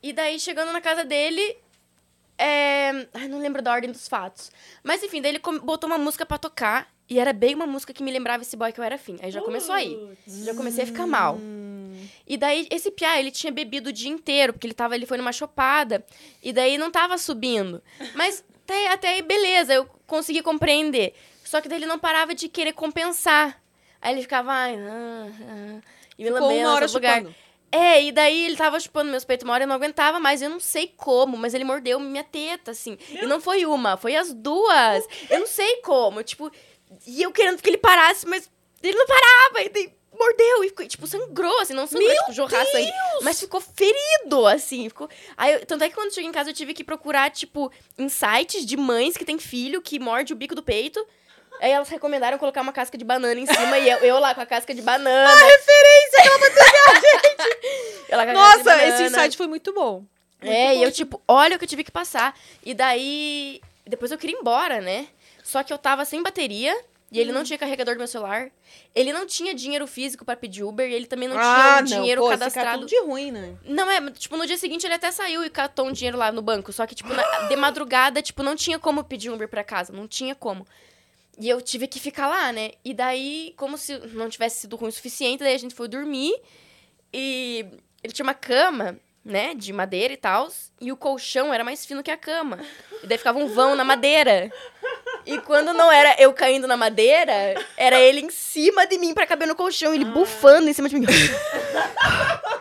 E 0.03 0.13
daí, 0.13 0.41
chegando 0.41 0.73
na 0.73 0.81
casa 0.81 1.05
dele, 1.05 1.57
é... 2.41 3.09
Ai, 3.15 3.29
não 3.29 3.39
lembro 3.39 3.61
da 3.63 3.73
ordem 3.73 3.91
dos 3.91 4.09
fatos. 4.09 4.51
Mas 4.83 5.03
enfim, 5.03 5.21
daí 5.21 5.33
ele 5.33 5.41
botou 5.63 5.89
uma 5.89 5.99
música 5.99 6.25
pra 6.25 6.39
tocar. 6.39 6.89
E 7.09 7.19
era 7.19 7.33
bem 7.33 7.57
uma 7.57 7.67
música 7.67 7.93
que 7.93 8.05
me 8.05 8.11
lembrava 8.13 8.43
esse 8.43 8.57
boy 8.57 8.73
que 8.73 8.79
eu 8.79 8.85
era 8.85 8.95
afim. 8.95 9.17
Aí 9.21 9.33
já 9.33 9.43
começou 9.43 9.75
aí. 9.75 9.99
Já 10.27 10.55
comecei 10.55 10.85
a 10.85 10.87
ficar 10.87 11.09
mal. 11.09 11.39
E 12.25 12.37
daí, 12.37 12.69
esse 12.71 12.91
piá, 12.93 13.19
ele 13.19 13.33
tinha 13.33 13.53
bebido 13.53 13.91
o 13.91 13.93
dia 13.93 14.09
inteiro, 14.09 14.53
porque 14.53 14.65
ele, 14.65 14.75
tava, 14.75 14.95
ele 14.95 15.07
foi 15.07 15.19
numa 15.19 15.33
chopada. 15.33 16.07
E 16.41 16.53
daí 16.53 16.79
não 16.79 16.89
tava 16.89 17.19
subindo. 17.19 17.83
Mas 18.15 18.45
até, 18.63 18.89
até 18.93 19.09
aí, 19.09 19.23
beleza, 19.23 19.75
eu 19.75 19.87
consegui 20.07 20.41
compreender. 20.41 21.13
Só 21.45 21.61
que 21.61 21.69
daí 21.69 21.79
ele 21.79 21.87
não 21.87 21.99
parava 21.99 22.33
de 22.33 22.49
querer 22.49 22.73
compensar. 22.73 23.61
Aí 24.01 24.15
ele 24.15 24.23
ficava, 24.23 24.53
ai, 24.53 24.77
ah, 24.77 25.27
ah, 25.29 25.81
e 26.17 26.23
me 26.23 26.31
Ficou 26.31 26.47
lambendo 26.47 26.69
uma 26.69 26.75
hora 26.75 26.87
lugar. 26.87 27.19
chupando. 27.19 27.35
É, 27.73 28.03
e 28.03 28.11
daí 28.13 28.47
ele 28.47 28.57
tava 28.57 28.81
chupando 28.81 29.11
meus 29.11 29.25
peitos 29.25 29.45
uma 29.45 29.53
hora, 29.55 29.65
eu 29.65 29.69
não 29.69 29.77
aguentava 29.77 30.19
mais, 30.19 30.43
eu 30.43 30.51
não 30.51 30.59
sei 30.61 30.93
como, 30.97 31.37
mas 31.37 31.55
ele 31.55 31.63
mordeu 31.65 32.01
minha 32.01 32.25
teta, 32.25 32.73
assim. 32.73 32.99
E 33.11 33.27
não 33.27 33.41
foi 33.41 33.65
uma, 33.65 33.97
foi 33.97 34.17
as 34.17 34.33
duas. 34.33 35.05
Eu 35.31 35.41
não 35.41 35.47
sei 35.47 35.77
como, 35.83 36.23
tipo, 36.25 36.51
e 37.07 37.23
eu 37.23 37.31
querendo 37.31 37.63
que 37.63 37.71
ele 37.71 37.79
parasse, 37.79 38.27
mas 38.27 38.51
ele 38.83 38.97
não 38.99 39.07
parava, 39.07 39.63
e 39.65 39.69
daí 39.69 39.93
mordeu, 40.19 40.65
e 40.65 40.69
ficou, 40.69 40.87
tipo, 40.87 41.07
sangrou, 41.07 41.61
assim, 41.61 41.73
não 41.73 41.87
sangrou, 41.87 42.11
tipo, 42.19 42.33
jorrar 42.33 42.67
sangue. 42.67 42.93
Mas 43.23 43.41
ficou 43.41 43.61
ferido, 43.61 44.45
assim. 44.47 44.89
Ficou... 44.89 45.09
Aí, 45.37 45.55
eu- 45.55 45.65
tanto 45.65 45.85
é 45.85 45.89
que 45.89 45.95
quando 45.95 46.09
eu 46.09 46.13
cheguei 46.15 46.29
em 46.29 46.33
casa 46.33 46.51
eu 46.51 46.55
tive 46.55 46.75
que 46.75 46.83
procurar, 46.85 47.31
tipo, 47.31 47.71
em 47.97 48.09
sites 48.09 48.67
de 48.67 48.77
mães 48.77 49.17
que 49.17 49.25
têm 49.25 49.39
filho 49.39 49.81
que 49.81 49.99
morde 49.99 50.33
o 50.33 50.37
bico 50.37 50.55
do 50.55 50.63
peito. 50.63 51.03
Aí 51.61 51.71
elas 51.71 51.89
recomendaram 51.89 52.39
colocar 52.39 52.63
uma 52.63 52.73
casca 52.73 52.97
de 52.97 53.05
banana 53.05 53.39
em 53.39 53.47
cima 53.47 53.79
e 53.79 53.89
eu, 53.91 53.99
eu 53.99 54.19
lá 54.19 54.35
com 54.35 54.41
a 54.41 54.47
casca 54.47 54.75
de 54.75 54.81
banana. 54.83 55.29
A 55.31 55.35
referência 55.35 56.23
que 56.23 56.29
ela 56.29 56.39
gente! 57.01 58.13
A 58.13 58.17
casca 58.17 58.27
de 58.27 58.33
Nossa, 58.33 58.85
esse 58.87 59.03
insight 59.05 59.37
foi 59.37 59.47
muito 59.47 59.73
bom. 59.73 60.05
É, 60.43 60.75
e 60.77 60.83
eu, 60.83 60.91
tipo, 60.91 61.21
olha 61.29 61.57
o 61.57 61.59
que 61.59 61.65
eu 61.65 61.69
tive 61.69 61.85
que 61.85 61.91
passar. 61.93 62.35
E 62.65 62.73
daí. 62.73 63.61
Depois 63.87 64.11
eu 64.11 64.17
queria 64.19 64.35
ir 64.37 64.39
embora, 64.41 64.81
né? 64.81 65.07
Só 65.45 65.63
que 65.63 65.73
eu 65.73 65.77
tava 65.79 66.05
sem 66.05 66.23
bateria 66.23 66.75
e 67.13 67.19
ele 67.21 67.31
Hum. 67.31 67.35
não 67.35 67.45
tinha 67.45 67.59
carregador 67.59 67.95
do 67.95 67.99
meu 67.99 68.07
celular. 68.07 68.51
Ele 68.95 69.13
não 69.13 69.27
tinha 69.27 69.53
dinheiro 69.55 69.87
físico 69.87 70.25
pra 70.25 70.37
pedir 70.37 70.63
Uber 70.65 70.89
e 70.89 70.95
ele 70.95 71.07
também 71.07 71.29
não 71.29 71.37
ah, 71.39 71.43
tinha 71.43 71.81
o 71.81 72.01
dinheiro 72.01 72.21
não, 72.23 72.29
pô, 72.29 72.33
esse 72.33 72.39
cadastrado. 72.41 72.79
tudo 72.81 72.89
de 72.89 73.01
ruim, 73.01 73.33
né? 73.33 73.55
Não, 73.65 73.91
é, 73.91 74.11
tipo, 74.13 74.37
no 74.37 74.47
dia 74.47 74.57
seguinte 74.57 74.87
ele 74.87 74.95
até 74.95 75.11
saiu 75.11 75.45
e 75.45 75.51
catou 75.51 75.87
um 75.89 75.93
dinheiro 75.93 76.17
lá 76.17 76.31
no 76.33 76.41
banco. 76.41 76.73
Só 76.73 76.87
que, 76.87 76.95
tipo, 76.95 77.13
na- 77.13 77.49
de 77.49 77.57
madrugada, 77.57 78.23
tipo, 78.23 78.43
não 78.43 78.55
tinha 78.57 78.79
como 78.79 79.03
pedir 79.05 79.31
Uber 79.31 79.49
pra 79.49 79.63
casa. 79.65 79.93
Não 79.93 80.07
tinha 80.09 80.35
como. 80.35 80.67
E 81.41 81.49
eu 81.49 81.59
tive 81.63 81.87
que 81.87 81.99
ficar 81.99 82.27
lá, 82.29 82.53
né? 82.53 82.73
E 82.85 82.93
daí, 82.93 83.55
como 83.57 83.79
se 83.79 83.97
não 84.13 84.29
tivesse 84.29 84.61
sido 84.61 84.77
ruim 84.77 84.91
o 84.91 84.93
suficiente, 84.93 85.43
daí 85.43 85.55
a 85.55 85.59
gente 85.59 85.75
foi 85.75 85.89
dormir. 85.89 86.35
E 87.11 87.65
ele 88.05 88.13
tinha 88.13 88.25
uma 88.25 88.35
cama, 88.35 88.99
né? 89.25 89.55
De 89.55 89.73
madeira 89.73 90.13
e 90.13 90.19
tal. 90.19 90.49
E 90.79 90.93
o 90.93 90.97
colchão 90.99 91.53
era 91.53 91.65
mais 91.65 91.87
fino 91.87 92.03
que 92.03 92.11
a 92.11 92.17
cama. 92.17 92.59
E 93.03 93.07
daí 93.07 93.17
ficava 93.17 93.39
um 93.39 93.49
vão 93.49 93.75
na 93.75 93.83
madeira. 93.83 94.53
E 95.25 95.39
quando 95.39 95.73
não 95.73 95.91
era 95.91 96.15
eu 96.21 96.31
caindo 96.35 96.67
na 96.67 96.77
madeira, 96.77 97.55
era 97.75 97.99
ele 97.99 98.21
em 98.21 98.31
cima 98.31 98.87
de 98.87 98.99
mim 98.99 99.15
pra 99.15 99.27
caber 99.27 99.49
no 99.49 99.55
colchão. 99.55 99.95
Ele 99.95 100.05
bufando 100.05 100.69
em 100.69 100.75
cima 100.75 100.91
de 100.91 100.97
mim. 100.97 101.07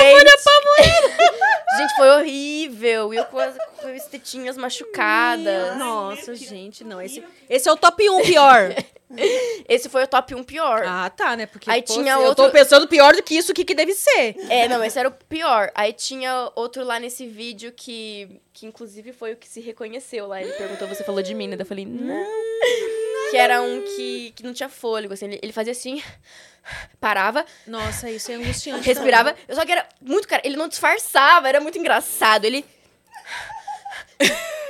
a 0.00 0.12
cara 0.12 0.24
da 0.24 0.38
Folha 0.38 1.50
Gente, 1.78 1.94
foi 1.96 2.08
horrível. 2.10 3.14
E 3.14 3.16
eu 3.16 3.24
com 3.26 3.38
as, 3.38 3.54
com 3.80 3.86
as 3.88 4.04
tetinhas 4.06 4.56
machucadas. 4.56 5.76
Nossa, 5.76 6.34
gente, 6.34 6.82
não. 6.84 7.00
Esse, 7.00 7.22
esse 7.48 7.68
é 7.68 7.72
o 7.72 7.76
top 7.76 8.08
1 8.08 8.22
pior. 8.22 8.74
Esse 9.68 9.88
foi 9.88 10.04
o 10.04 10.06
top 10.06 10.36
1 10.36 10.44
pior. 10.44 10.84
ah, 10.86 11.10
tá, 11.10 11.36
né? 11.36 11.44
Porque 11.44 11.68
Aí 11.68 11.82
pô, 11.82 11.94
tinha 11.94 12.12
eu 12.12 12.20
outro- 12.26 12.44
tô 12.44 12.50
pensando 12.52 12.86
pior 12.86 13.12
do 13.12 13.20
que 13.24 13.34
isso, 13.34 13.50
o 13.50 13.54
que, 13.54 13.64
que 13.64 13.74
deve 13.74 13.92
ser? 13.92 14.36
É, 14.48 14.68
não, 14.68 14.84
esse 14.84 14.96
era 15.00 15.08
o 15.08 15.12
pior. 15.12 15.68
Aí 15.74 15.92
tinha 15.92 16.48
outro 16.54 16.84
lá 16.84 17.00
nesse 17.00 17.26
vídeo 17.26 17.72
que, 17.72 18.40
que 18.52 18.66
inclusive 18.66 19.12
foi 19.12 19.32
o 19.32 19.36
que 19.36 19.48
se 19.48 19.60
reconheceu 19.60 20.28
lá. 20.28 20.40
Ele 20.40 20.52
perguntou, 20.52 20.86
você 20.86 21.02
falou 21.02 21.22
de 21.22 21.34
mim, 21.34 21.48
né? 21.48 21.56
Daí 21.56 21.64
Eu 21.64 21.68
falei, 21.68 21.84
não. 21.86 22.24
Que 23.32 23.36
era 23.36 23.60
um 23.62 23.82
que, 23.82 24.32
que 24.34 24.42
não 24.44 24.52
tinha 24.52 24.68
fôlego, 24.68 25.14
assim. 25.14 25.26
Ele, 25.26 25.38
ele 25.42 25.52
fazia 25.52 25.70
assim, 25.72 26.00
parava, 27.00 27.44
Nossa, 27.66 28.10
isso 28.10 28.30
é 28.30 28.34
angustiante. 28.34 28.86
respirava. 28.86 29.34
Eu 29.48 29.54
só 29.56 29.64
que 29.64 29.72
era 29.72 29.88
muito, 30.00 30.26
cara, 30.28 30.42
ele 30.44 30.56
não 30.56 30.68
disfarçava, 30.68 31.48
era 31.48 31.60
muito 31.60 31.78
engraçado. 31.78 32.44
Ele... 32.44 32.64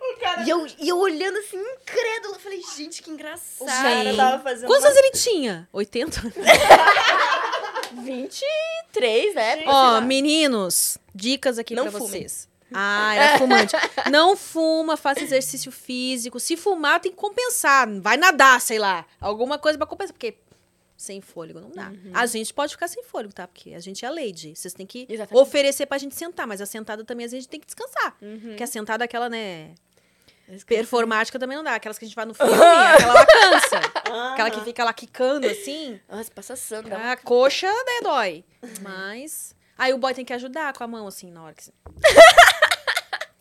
O 0.00 0.20
cara, 0.20 0.42
E 0.42 0.50
eu, 0.50 0.66
e 0.78 0.88
eu 0.88 0.98
olhando 0.98 1.38
assim, 1.38 1.56
incrédula. 1.58 2.36
Eu 2.36 2.40
falei, 2.40 2.60
gente, 2.76 3.02
que 3.02 3.10
engraçado. 3.10 3.62
o 3.62 3.66
cara 3.66 4.04
Gente. 4.04 4.16
tava 4.16 4.42
fazendo 4.42 4.66
Quantos 4.66 4.84
uma- 4.84 4.90
anos 4.90 4.98
ele 4.98 5.10
tinha? 5.12 5.68
80? 5.72 6.20
23, 7.92 9.34
né? 9.34 9.64
Ó, 9.66 10.00
meninos, 10.00 10.98
dicas 11.14 11.58
aqui 11.58 11.74
Não 11.74 11.84
pra 11.84 11.92
fumem. 11.92 12.06
vocês. 12.08 12.48
Ah, 12.76 13.14
era 13.14 13.38
fumante. 13.38 13.76
Não 14.10 14.36
fuma, 14.36 14.96
faça 14.96 15.22
exercício 15.22 15.70
físico. 15.70 16.40
Se 16.40 16.56
fumar, 16.56 16.98
tem 16.98 17.12
que 17.12 17.16
compensar. 17.16 17.88
Vai 18.00 18.16
nadar, 18.16 18.60
sei 18.60 18.78
lá. 18.80 19.06
Alguma 19.20 19.58
coisa 19.58 19.78
pra 19.78 19.86
compensar. 19.86 20.12
Porque 20.12 20.36
sem 20.96 21.20
fôlego 21.20 21.60
não 21.60 21.70
dá. 21.70 21.88
Uhum. 21.88 22.10
A 22.12 22.26
gente 22.26 22.52
pode 22.52 22.72
ficar 22.72 22.88
sem 22.88 23.02
fôlego, 23.04 23.32
tá? 23.32 23.46
Porque 23.46 23.74
a 23.74 23.80
gente 23.80 24.04
é 24.04 24.10
lady. 24.10 24.54
Vocês 24.56 24.74
têm 24.74 24.84
que 24.86 25.06
Exatamente. 25.08 25.40
oferecer 25.40 25.86
pra 25.86 25.98
gente 25.98 26.16
sentar. 26.16 26.46
Mas 26.46 26.60
a 26.60 26.66
sentada 26.66 27.04
também, 27.04 27.26
às 27.26 27.32
vezes, 27.32 27.42
a 27.42 27.44
gente 27.44 27.50
tem 27.50 27.60
que 27.60 27.66
descansar. 27.66 28.16
Uhum. 28.20 28.40
Porque 28.40 28.62
a 28.62 28.66
sentada, 28.66 29.04
aquela, 29.04 29.28
né... 29.28 29.74
Performática 30.66 31.38
também 31.38 31.56
não 31.56 31.64
dá. 31.64 31.76
Aquelas 31.76 31.98
que 31.98 32.04
a 32.04 32.08
gente 32.08 32.16
vai 32.16 32.26
no 32.26 32.34
filme, 32.34 32.52
aquela 32.52 33.14
lá 33.14 33.26
cansa. 33.26 33.78
Aquela 34.32 34.50
que 34.50 34.60
fica 34.60 34.84
lá 34.84 34.92
quicando, 34.92 35.46
assim. 35.46 35.98
Nossa, 36.08 36.30
passa 36.30 36.56
sanda. 36.56 37.12
A 37.12 37.16
coxa, 37.16 37.66
né, 37.66 38.00
dói. 38.02 38.44
Mas... 38.82 39.54
Aí 39.76 39.92
o 39.92 39.98
boy 39.98 40.14
tem 40.14 40.24
que 40.24 40.32
ajudar 40.32 40.72
com 40.72 40.84
a 40.84 40.86
mão, 40.86 41.06
assim, 41.06 41.32
na 41.32 41.42
hora 41.42 41.54
que... 41.54 41.64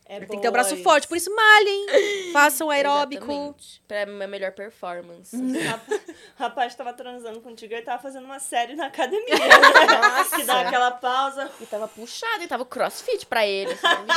É 0.06 0.20
Tem 0.20 0.28
que 0.36 0.42
ter 0.42 0.50
o 0.50 0.52
braço 0.52 0.72
boys. 0.72 0.84
forte, 0.84 1.08
por 1.08 1.16
isso 1.16 1.34
malhem. 1.34 1.86
Façam 2.34 2.70
aeróbico. 2.70 3.24
Exatamente. 3.32 3.82
Pra 3.88 4.06
minha 4.06 4.28
melhor 4.28 4.52
performance. 4.52 5.36
Rap- 5.60 6.02
Rapaz 6.36 6.76
tava 6.76 6.92
transando 6.94 7.40
contigo 7.42 7.74
e 7.74 7.82
tava 7.82 8.02
fazendo 8.02 8.26
uma 8.26 8.40
série 8.40 8.76
na 8.76 8.88
academia. 8.88 9.34
Né? 9.34 10.36
Que 10.36 10.44
dá 10.44 10.62
aquela 10.62 10.92
pausa 10.92 11.50
E 11.62 11.66
tava 11.66 11.88
puxado, 11.88 12.44
e 12.44 12.48
tava 12.48 12.64
o 12.64 12.66
crossfit 12.66 13.26
pra 13.26 13.46
ele. 13.48 13.76
sabe? 13.76 14.08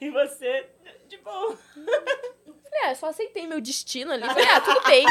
e 0.00 0.10
você, 0.10 0.66
de 1.08 1.16
boa. 1.18 1.58
Falei, 2.72 2.86
ah, 2.86 2.90
eu 2.92 2.96
só 2.96 3.06
aceitei 3.08 3.46
meu 3.46 3.60
destino 3.60 4.12
ali. 4.12 4.24
Falei, 4.24 4.44
ah, 4.46 4.60
tudo 4.62 4.80
bem. 4.86 5.04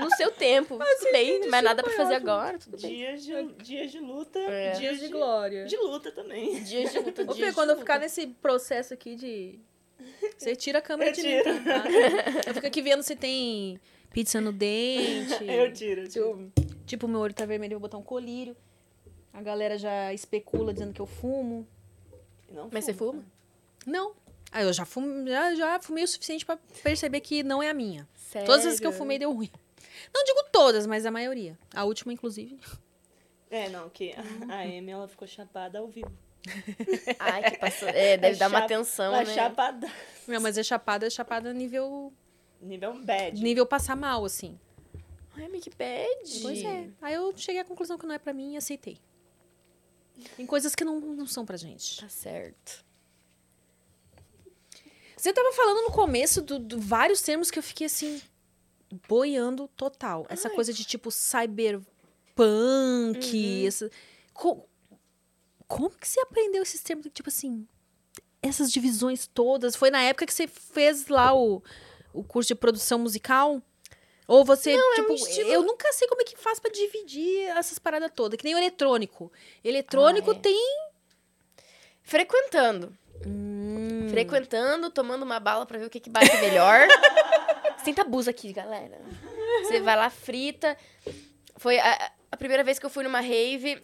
No 0.00 0.10
seu 0.16 0.30
tempo. 0.30 0.78
Tudo 0.78 1.12
bem. 1.12 1.40
Não 1.40 1.48
mais 1.48 1.64
nada 1.64 1.82
pra 1.82 1.92
fazer 1.94 2.14
agora. 2.16 2.58
Tudo 2.58 2.76
bem. 2.76 2.90
Dias 2.96 3.22
de, 3.24 3.52
dias 3.62 3.90
de 3.90 3.98
luta. 3.98 4.38
É. 4.38 4.72
Dias 4.72 5.00
de, 5.00 5.08
glória. 5.08 5.64
de 5.64 5.76
luta 5.78 6.12
também. 6.12 6.60
Dias 6.64 6.92
de 6.92 6.98
luta, 6.98 7.22
Ô, 7.22 7.32
dias 7.32 7.48
Fê, 7.48 7.54
quando 7.54 7.70
eu 7.70 7.74
luta. 7.76 7.80
ficar 7.86 7.98
nesse 7.98 8.26
processo 8.26 8.92
aqui 8.92 9.14
de. 9.16 9.58
Você 10.36 10.54
tira 10.54 10.78
a 10.78 10.82
câmera 10.82 11.10
Eu 11.10 11.14
de 11.14 11.22
mim. 11.22 11.42
tá? 11.42 11.84
Eu 12.46 12.54
fico 12.54 12.66
aqui 12.66 12.82
vendo 12.82 13.02
se 13.02 13.16
tem 13.16 13.80
pizza 14.12 14.38
no 14.40 14.52
dente. 14.52 15.32
Eu 15.48 15.72
tiro, 15.72 16.02
eu 16.02 16.08
tiro. 16.08 16.48
Tipo, 16.52 16.62
tipo, 16.86 17.08
meu 17.08 17.20
olho 17.20 17.32
tá 17.34 17.46
vermelho, 17.46 17.72
eu 17.74 17.78
vou 17.80 17.88
botar 17.88 17.96
um 17.98 18.02
colírio. 18.02 18.54
A 19.32 19.40
galera 19.42 19.76
já 19.78 20.12
especula 20.12 20.72
dizendo 20.72 20.92
que 20.92 21.00
eu 21.00 21.06
fumo. 21.06 21.66
Não 22.50 22.68
Mas 22.72 22.84
você 22.84 22.92
fumo. 22.94 23.12
fuma? 23.12 23.24
Não. 23.86 24.12
Ah, 24.50 24.62
eu 24.62 24.72
já, 24.72 24.84
fum, 24.84 25.26
já, 25.26 25.54
já 25.54 25.80
fumei 25.80 26.04
o 26.04 26.08
suficiente 26.08 26.44
pra 26.44 26.56
perceber 26.82 27.20
que 27.20 27.42
não 27.42 27.62
é 27.62 27.68
a 27.68 27.74
minha. 27.74 28.08
Sério? 28.14 28.46
Todas 28.46 28.66
as 28.66 28.80
que 28.80 28.86
eu 28.86 28.92
fumei 28.92 29.18
deu 29.18 29.32
ruim. 29.32 29.50
Não 30.14 30.24
digo 30.24 30.44
todas, 30.52 30.86
mas 30.86 31.04
a 31.04 31.10
maioria. 31.10 31.58
A 31.74 31.84
última, 31.84 32.12
inclusive. 32.12 32.58
É, 33.50 33.68
não, 33.68 33.88
que 33.90 34.12
a, 34.12 34.54
a 34.54 34.60
Amy, 34.62 34.90
ela 34.90 35.08
ficou 35.08 35.26
chapada 35.28 35.78
ao 35.78 35.88
vivo. 35.88 36.10
Ai, 37.18 37.50
que 37.50 37.58
passou. 37.58 37.88
É, 37.88 38.16
deve 38.16 38.36
É 38.36 38.38
dar 38.38 38.48
uma 38.48 38.66
tensão, 38.66 39.12
né? 39.12 39.26
chapada. 39.26 39.90
Não, 40.26 40.40
mas 40.40 40.56
é 40.56 40.62
chapada, 40.62 41.06
é 41.06 41.10
chapada 41.10 41.52
nível. 41.52 42.12
Nível 42.60 42.94
bad. 43.04 43.42
Nível 43.42 43.66
passar 43.66 43.96
mal, 43.96 44.24
assim. 44.24 44.58
Ai, 45.36 45.48
mas 45.48 45.62
que 45.62 45.70
bad. 45.70 46.40
Pois 46.42 46.62
é. 46.62 46.88
Aí 47.02 47.14
eu 47.14 47.32
cheguei 47.36 47.60
à 47.60 47.64
conclusão 47.64 47.98
que 47.98 48.06
não 48.06 48.14
é 48.14 48.18
pra 48.18 48.32
mim 48.32 48.54
e 48.54 48.56
aceitei. 48.56 48.98
Tem 50.36 50.46
coisas 50.46 50.74
que 50.74 50.84
não, 50.84 50.98
não 51.00 51.26
são 51.26 51.46
pra 51.46 51.56
gente. 51.56 52.00
Tá 52.00 52.08
certo. 52.08 52.84
Você 55.18 55.32
tava 55.32 55.52
falando 55.52 55.82
no 55.82 55.90
começo 55.90 56.40
do, 56.40 56.58
do 56.58 56.80
vários 56.80 57.20
termos 57.20 57.50
que 57.50 57.58
eu 57.58 57.62
fiquei 57.62 57.86
assim, 57.86 58.22
boiando 59.08 59.66
total. 59.76 60.24
Essa 60.28 60.48
coisa 60.48 60.72
de 60.72 60.84
tipo 60.84 61.10
cyberpunk, 61.10 61.86
essa... 63.66 63.90
Co- 64.32 64.64
como 65.66 65.90
que 65.90 66.06
você 66.08 66.20
aprendeu 66.20 66.62
esses 66.62 66.80
termos? 66.82 67.06
Tipo 67.12 67.28
assim, 67.28 67.66
essas 68.40 68.70
divisões 68.72 69.26
todas. 69.26 69.74
Foi 69.76 69.90
na 69.90 70.00
época 70.02 70.24
que 70.26 70.32
você 70.32 70.46
fez 70.46 71.08
lá 71.08 71.34
o, 71.34 71.62
o 72.12 72.22
curso 72.24 72.48
de 72.48 72.54
produção 72.54 72.98
musical? 72.98 73.60
Ou 74.26 74.44
você, 74.44 74.76
tipo, 74.94 75.12
estilo- 75.14 75.50
eu 75.50 75.62
nunca 75.62 75.92
sei 75.92 76.06
como 76.08 76.20
é 76.22 76.24
que 76.24 76.36
faz 76.36 76.58
pra 76.60 76.70
dividir 76.70 77.48
essas 77.56 77.78
paradas 77.78 78.10
todas. 78.14 78.36
Que 78.38 78.44
nem 78.44 78.54
o 78.54 78.58
eletrônico. 78.58 79.32
Eletrônico 79.64 80.30
Ah, 80.30 80.34
é. 80.34 80.38
tem. 80.38 80.88
Frequentando. 82.02 82.96
Hum. 83.26 84.08
Frequentando, 84.10 84.90
tomando 84.90 85.22
uma 85.22 85.38
bala 85.40 85.66
pra 85.66 85.78
ver 85.78 85.86
o 85.86 85.90
que, 85.90 86.00
que 86.00 86.10
bate 86.10 86.36
melhor. 86.38 86.86
Sem 87.84 87.94
tabus 87.94 88.28
aqui, 88.28 88.52
galera. 88.52 89.00
Você 89.62 89.80
vai 89.80 89.96
lá, 89.96 90.10
frita. 90.10 90.76
Foi 91.56 91.78
a, 91.78 92.12
a 92.32 92.36
primeira 92.36 92.62
vez 92.64 92.78
que 92.78 92.86
eu 92.86 92.90
fui 92.90 93.04
numa 93.04 93.20
rave. 93.20 93.82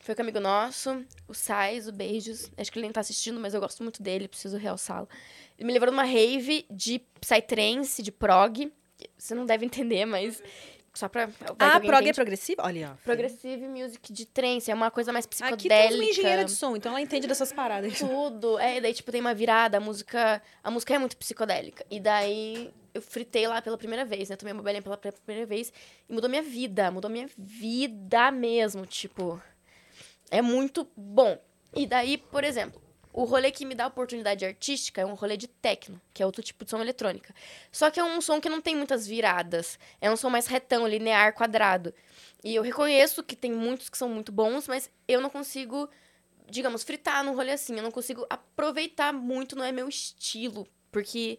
Foi 0.00 0.16
com 0.16 0.22
um 0.22 0.24
amigo 0.24 0.40
nosso, 0.40 1.04
o 1.28 1.34
Sais, 1.34 1.86
o 1.86 1.92
Beijos. 1.92 2.50
Acho 2.56 2.72
que 2.72 2.78
ele 2.78 2.86
nem 2.86 2.92
tá 2.92 3.00
assistindo, 3.00 3.38
mas 3.38 3.54
eu 3.54 3.60
gosto 3.60 3.84
muito 3.84 4.02
dele, 4.02 4.26
preciso 4.26 4.56
realçá-lo. 4.56 5.08
Ele 5.56 5.66
me 5.66 5.72
levou 5.72 5.88
numa 5.90 6.02
rave 6.02 6.66
de 6.68 6.98
psytrance, 7.20 8.02
de 8.02 8.10
prog. 8.10 8.72
Você 9.16 9.32
não 9.32 9.46
deve 9.46 9.64
entender, 9.64 10.04
mas 10.04 10.42
só 10.94 11.08
pra... 11.08 11.28
Ah, 11.58 11.80
prog 11.80 11.94
é 11.94 11.96
entende. 11.96 12.14
progressivo? 12.14 12.60
Olha, 12.62 12.92
ó. 12.92 13.04
Progressive 13.04 13.66
music 13.66 14.12
de 14.12 14.26
trance, 14.26 14.70
é 14.70 14.74
uma 14.74 14.90
coisa 14.90 15.12
mais 15.12 15.26
psicodélica. 15.26 15.74
Aqui 15.74 15.88
temos 15.88 15.94
uma 15.94 16.10
engenheira 16.10 16.44
de 16.44 16.50
som, 16.50 16.76
então 16.76 16.92
ela 16.92 17.00
entende 17.00 17.26
dessas 17.26 17.52
paradas. 17.52 17.96
Tudo. 17.98 18.58
É, 18.58 18.80
daí, 18.80 18.92
tipo, 18.92 19.10
tem 19.10 19.20
uma 19.20 19.32
virada, 19.32 19.78
a 19.78 19.80
música. 19.80 20.42
A 20.62 20.70
música 20.70 20.94
é 20.94 20.98
muito 20.98 21.16
psicodélica. 21.16 21.84
E 21.90 21.98
daí 21.98 22.70
eu 22.92 23.00
fritei 23.00 23.46
lá 23.46 23.62
pela 23.62 23.78
primeira 23.78 24.04
vez, 24.04 24.28
né? 24.28 24.36
Tomei 24.36 24.52
uma 24.52 24.62
belinha 24.62 24.82
pela 24.82 24.98
primeira 24.98 25.46
vez 25.46 25.72
e 26.08 26.12
mudou 26.12 26.28
minha 26.28 26.42
vida. 26.42 26.90
Mudou 26.90 27.10
minha 27.10 27.28
vida 27.36 28.30
mesmo. 28.30 28.84
Tipo. 28.86 29.40
É 30.30 30.42
muito 30.42 30.86
bom. 30.94 31.38
E 31.74 31.86
daí, 31.86 32.18
por 32.18 32.44
exemplo, 32.44 32.80
o 33.12 33.24
rolê 33.24 33.50
que 33.50 33.66
me 33.66 33.74
dá 33.74 33.86
oportunidade 33.86 34.44
artística 34.44 35.00
é 35.00 35.06
um 35.06 35.14
rolê 35.14 35.36
de 35.36 35.46
techno, 35.46 36.00
que 36.14 36.22
é 36.22 36.26
outro 36.26 36.42
tipo 36.42 36.64
de 36.64 36.70
som 36.70 36.80
eletrônica. 36.80 37.34
Só 37.70 37.90
que 37.90 38.00
é 38.00 38.04
um 38.04 38.20
som 38.20 38.40
que 38.40 38.48
não 38.48 38.60
tem 38.60 38.74
muitas 38.74 39.06
viradas. 39.06 39.78
É 40.00 40.10
um 40.10 40.16
som 40.16 40.30
mais 40.30 40.46
retão, 40.46 40.86
linear, 40.86 41.34
quadrado. 41.34 41.92
E 42.42 42.54
eu 42.54 42.62
reconheço 42.62 43.22
que 43.22 43.36
tem 43.36 43.52
muitos 43.52 43.90
que 43.90 43.98
são 43.98 44.08
muito 44.08 44.32
bons, 44.32 44.66
mas 44.66 44.90
eu 45.06 45.20
não 45.20 45.28
consigo, 45.28 45.88
digamos, 46.50 46.82
fritar 46.82 47.22
num 47.22 47.34
rolê 47.34 47.52
assim. 47.52 47.76
Eu 47.76 47.82
não 47.82 47.90
consigo 47.90 48.26
aproveitar 48.30 49.12
muito, 49.12 49.56
não 49.56 49.64
é 49.64 49.72
meu 49.72 49.88
estilo. 49.88 50.66
Porque 50.90 51.38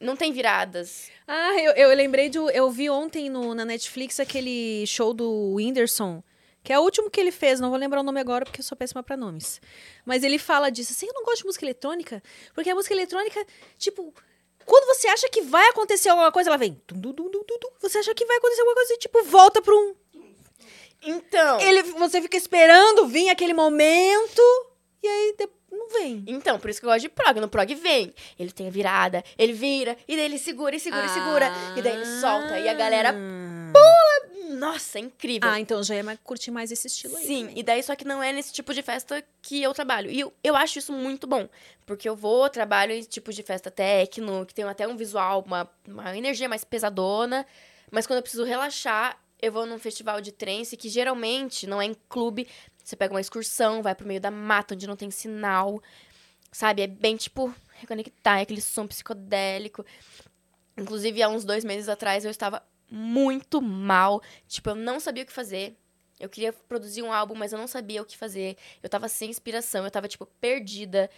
não 0.00 0.16
tem 0.16 0.32
viradas. 0.32 1.10
Ah, 1.26 1.60
eu, 1.60 1.72
eu 1.72 1.94
lembrei 1.94 2.30
de. 2.30 2.38
Eu 2.38 2.70
vi 2.70 2.88
ontem 2.88 3.28
no, 3.28 3.54
na 3.54 3.66
Netflix 3.66 4.18
aquele 4.18 4.86
show 4.86 5.12
do 5.12 5.54
Whindersson. 5.54 6.22
Que 6.66 6.72
é 6.72 6.78
o 6.80 6.82
último 6.82 7.08
que 7.08 7.20
ele 7.20 7.30
fez, 7.30 7.60
não 7.60 7.70
vou 7.70 7.78
lembrar 7.78 8.00
o 8.00 8.02
nome 8.02 8.18
agora 8.18 8.44
porque 8.44 8.58
eu 8.60 8.64
sou 8.64 8.76
péssima 8.76 9.00
pra 9.00 9.16
nomes. 9.16 9.60
Mas 10.04 10.24
ele 10.24 10.36
fala 10.36 10.68
disso, 10.68 10.90
assim, 10.92 11.06
eu 11.06 11.14
não 11.14 11.22
gosto 11.22 11.38
de 11.42 11.44
música 11.46 11.64
eletrônica, 11.64 12.20
porque 12.52 12.68
a 12.68 12.74
música 12.74 12.92
eletrônica, 12.92 13.46
tipo, 13.78 14.12
quando 14.64 14.84
você 14.92 15.06
acha 15.06 15.28
que 15.28 15.42
vai 15.42 15.68
acontecer 15.68 16.08
alguma 16.08 16.32
coisa, 16.32 16.50
ela 16.50 16.56
vem. 16.58 16.74
tum, 16.84 17.00
tum, 17.00 17.12
tum. 17.12 17.70
Você 17.80 17.98
acha 17.98 18.12
que 18.16 18.24
vai 18.24 18.36
acontecer 18.38 18.62
alguma 18.62 18.74
coisa 18.74 18.94
e, 18.94 18.98
tipo, 18.98 19.22
volta 19.22 19.62
pra 19.62 19.72
um. 19.72 19.94
Então. 21.02 21.60
Ele, 21.60 21.84
você 21.84 22.20
fica 22.20 22.36
esperando 22.36 23.06
vir 23.06 23.28
aquele 23.28 23.54
momento 23.54 24.42
e 25.02 25.06
aí 25.06 25.36
de- 25.38 25.48
não 25.70 25.88
vem. 25.90 26.24
Então, 26.26 26.58
por 26.58 26.68
isso 26.68 26.80
que 26.80 26.86
eu 26.86 26.90
gosto 26.90 27.02
de 27.02 27.08
prog. 27.08 27.38
No 27.38 27.48
prog 27.48 27.72
vem. 27.76 28.12
Ele 28.38 28.50
tem 28.50 28.66
a 28.66 28.70
virada, 28.70 29.22
ele 29.38 29.52
vira, 29.52 29.96
e 30.08 30.16
daí 30.16 30.24
ele 30.24 30.38
segura, 30.38 30.74
e 30.74 30.80
segura, 30.80 31.04
e 31.04 31.08
segura. 31.10 31.52
E 31.76 31.82
daí 31.82 31.92
ele 31.94 32.06
solta. 32.20 32.58
E 32.58 32.68
a 32.68 32.74
galera. 32.74 33.14
Nossa, 34.56 34.98
é 34.98 35.02
incrível. 35.02 35.48
Ah, 35.48 35.60
então 35.60 35.82
já 35.82 35.94
é 35.94 36.02
mais, 36.02 36.18
curtir 36.24 36.50
mais 36.50 36.72
esse 36.72 36.86
estilo 36.86 37.16
aí. 37.16 37.26
Sim, 37.26 37.40
também. 37.46 37.58
e 37.58 37.62
daí 37.62 37.82
só 37.82 37.94
que 37.94 38.06
não 38.06 38.22
é 38.22 38.32
nesse 38.32 38.52
tipo 38.52 38.72
de 38.72 38.82
festa 38.82 39.22
que 39.42 39.62
eu 39.62 39.74
trabalho. 39.74 40.10
E 40.10 40.18
eu, 40.18 40.32
eu 40.42 40.56
acho 40.56 40.78
isso 40.78 40.92
muito 40.92 41.26
bom. 41.26 41.48
Porque 41.84 42.08
eu 42.08 42.16
vou, 42.16 42.48
trabalho 42.48 42.92
em 42.92 43.02
tipos 43.02 43.36
de 43.36 43.42
festa 43.42 43.70
techno, 43.70 44.46
que 44.46 44.54
tem 44.54 44.64
até 44.64 44.88
um 44.88 44.96
visual, 44.96 45.44
uma, 45.46 45.70
uma 45.86 46.16
energia 46.16 46.48
mais 46.48 46.64
pesadona. 46.64 47.46
Mas 47.90 48.06
quando 48.06 48.18
eu 48.18 48.22
preciso 48.22 48.44
relaxar, 48.44 49.20
eu 49.40 49.52
vou 49.52 49.66
num 49.66 49.78
festival 49.78 50.20
de 50.20 50.32
trance, 50.32 50.76
que 50.76 50.88
geralmente 50.88 51.66
não 51.66 51.80
é 51.80 51.84
em 51.84 51.96
clube. 52.08 52.48
Você 52.82 52.96
pega 52.96 53.12
uma 53.12 53.20
excursão, 53.20 53.82
vai 53.82 53.94
pro 53.94 54.06
meio 54.06 54.20
da 54.20 54.30
mata, 54.30 54.74
onde 54.74 54.86
não 54.86 54.96
tem 54.96 55.10
sinal. 55.10 55.82
Sabe? 56.50 56.80
É 56.80 56.86
bem 56.86 57.16
tipo 57.16 57.54
reconectar, 57.74 58.38
é 58.38 58.42
aquele 58.42 58.62
som 58.62 58.86
psicodélico. 58.86 59.84
Inclusive, 60.78 61.22
há 61.22 61.28
uns 61.28 61.44
dois 61.44 61.64
meses 61.64 61.88
atrás, 61.88 62.24
eu 62.24 62.30
estava 62.30 62.62
muito 62.90 63.60
mal. 63.60 64.22
Tipo, 64.46 64.70
eu 64.70 64.74
não 64.74 65.00
sabia 65.00 65.22
o 65.22 65.26
que 65.26 65.32
fazer. 65.32 65.76
Eu 66.18 66.28
queria 66.28 66.52
produzir 66.52 67.02
um 67.02 67.12
álbum, 67.12 67.34
mas 67.34 67.52
eu 67.52 67.58
não 67.58 67.66
sabia 67.66 68.00
o 68.00 68.04
que 68.04 68.16
fazer. 68.16 68.56
Eu 68.82 68.88
tava 68.88 69.08
sem 69.08 69.28
inspiração, 69.30 69.84
eu 69.84 69.90
tava, 69.90 70.08
tipo, 70.08 70.26
perdida. 70.40 71.10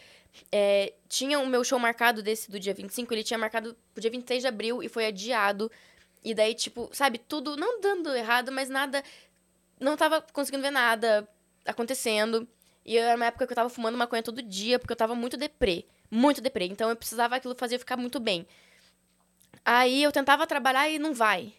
É, 0.50 0.92
tinha 1.08 1.38
o 1.38 1.46
meu 1.46 1.62
show 1.62 1.78
marcado 1.78 2.22
desse 2.22 2.50
do 2.50 2.58
dia 2.58 2.74
25, 2.74 3.12
ele 3.14 3.22
tinha 3.22 3.38
marcado 3.38 3.76
pro 3.94 4.00
dia 4.00 4.10
23 4.10 4.42
de 4.42 4.48
abril 4.48 4.82
e 4.82 4.88
foi 4.88 5.06
adiado. 5.06 5.70
E 6.24 6.34
daí, 6.34 6.54
tipo, 6.54 6.90
sabe, 6.92 7.18
tudo 7.18 7.56
não 7.56 7.80
dando 7.80 8.14
errado, 8.14 8.50
mas 8.50 8.68
nada. 8.68 9.02
Não 9.80 9.96
tava 9.96 10.20
conseguindo 10.32 10.62
ver 10.62 10.72
nada 10.72 11.28
acontecendo. 11.64 12.48
E 12.84 12.96
era 12.98 13.16
uma 13.16 13.26
época 13.26 13.46
que 13.46 13.52
eu 13.52 13.56
tava 13.56 13.68
fumando 13.68 13.96
maconha 13.96 14.22
todo 14.22 14.42
dia, 14.42 14.78
porque 14.78 14.92
eu 14.92 14.96
tava 14.96 15.14
muito 15.14 15.36
deprê. 15.36 15.84
Muito 16.10 16.40
deprê. 16.40 16.66
Então 16.66 16.90
eu 16.90 16.96
precisava 16.96 17.36
aquilo 17.36 17.54
fazer 17.54 17.76
eu 17.76 17.78
ficar 17.78 17.96
muito 17.96 18.18
bem. 18.18 18.46
Aí 19.64 20.02
eu 20.02 20.12
tentava 20.12 20.46
trabalhar 20.46 20.88
e 20.88 20.98
não 20.98 21.12
vai. 21.12 21.54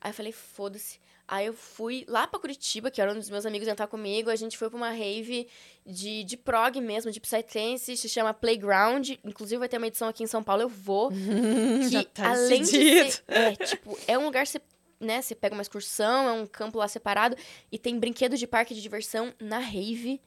Aí 0.00 0.10
eu 0.10 0.14
falei, 0.14 0.32
foda-se. 0.32 0.98
Aí 1.26 1.46
eu 1.46 1.54
fui 1.54 2.04
lá 2.06 2.26
pra 2.26 2.38
Curitiba, 2.38 2.90
que 2.90 3.00
era 3.00 3.10
um 3.10 3.14
dos 3.14 3.30
meus 3.30 3.46
amigos 3.46 3.66
entrar 3.66 3.86
comigo. 3.86 4.28
A 4.28 4.36
gente 4.36 4.58
foi 4.58 4.68
pra 4.68 4.76
uma 4.76 4.90
rave 4.90 5.48
de, 5.86 6.22
de 6.22 6.36
prog 6.36 6.78
mesmo, 6.80 7.10
de 7.10 7.18
Psytrance, 7.18 7.96
se 7.96 8.08
chama 8.08 8.34
Playground. 8.34 9.12
Inclusive 9.24 9.58
vai 9.58 9.68
ter 9.68 9.78
uma 9.78 9.86
edição 9.86 10.06
aqui 10.08 10.22
em 10.22 10.26
São 10.26 10.42
Paulo, 10.42 10.62
eu 10.62 10.68
vou. 10.68 11.10
Que 11.90 12.04
tá 12.04 12.30
além 12.30 12.62
de 12.62 12.72
decidido. 12.72 13.10
ser, 13.10 13.24
é, 13.28 13.56
tipo, 13.56 13.98
é 14.06 14.18
um 14.18 14.24
lugar, 14.26 14.46
você, 14.46 14.60
né, 15.00 15.22
você 15.22 15.34
pega 15.34 15.54
uma 15.54 15.62
excursão, 15.62 16.28
é 16.28 16.32
um 16.32 16.46
campo 16.46 16.78
lá 16.78 16.88
separado. 16.88 17.36
E 17.72 17.78
tem 17.78 17.98
brinquedo 17.98 18.36
de 18.36 18.46
parque 18.46 18.74
de 18.74 18.82
diversão 18.82 19.32
na 19.40 19.58
rave. 19.58 20.20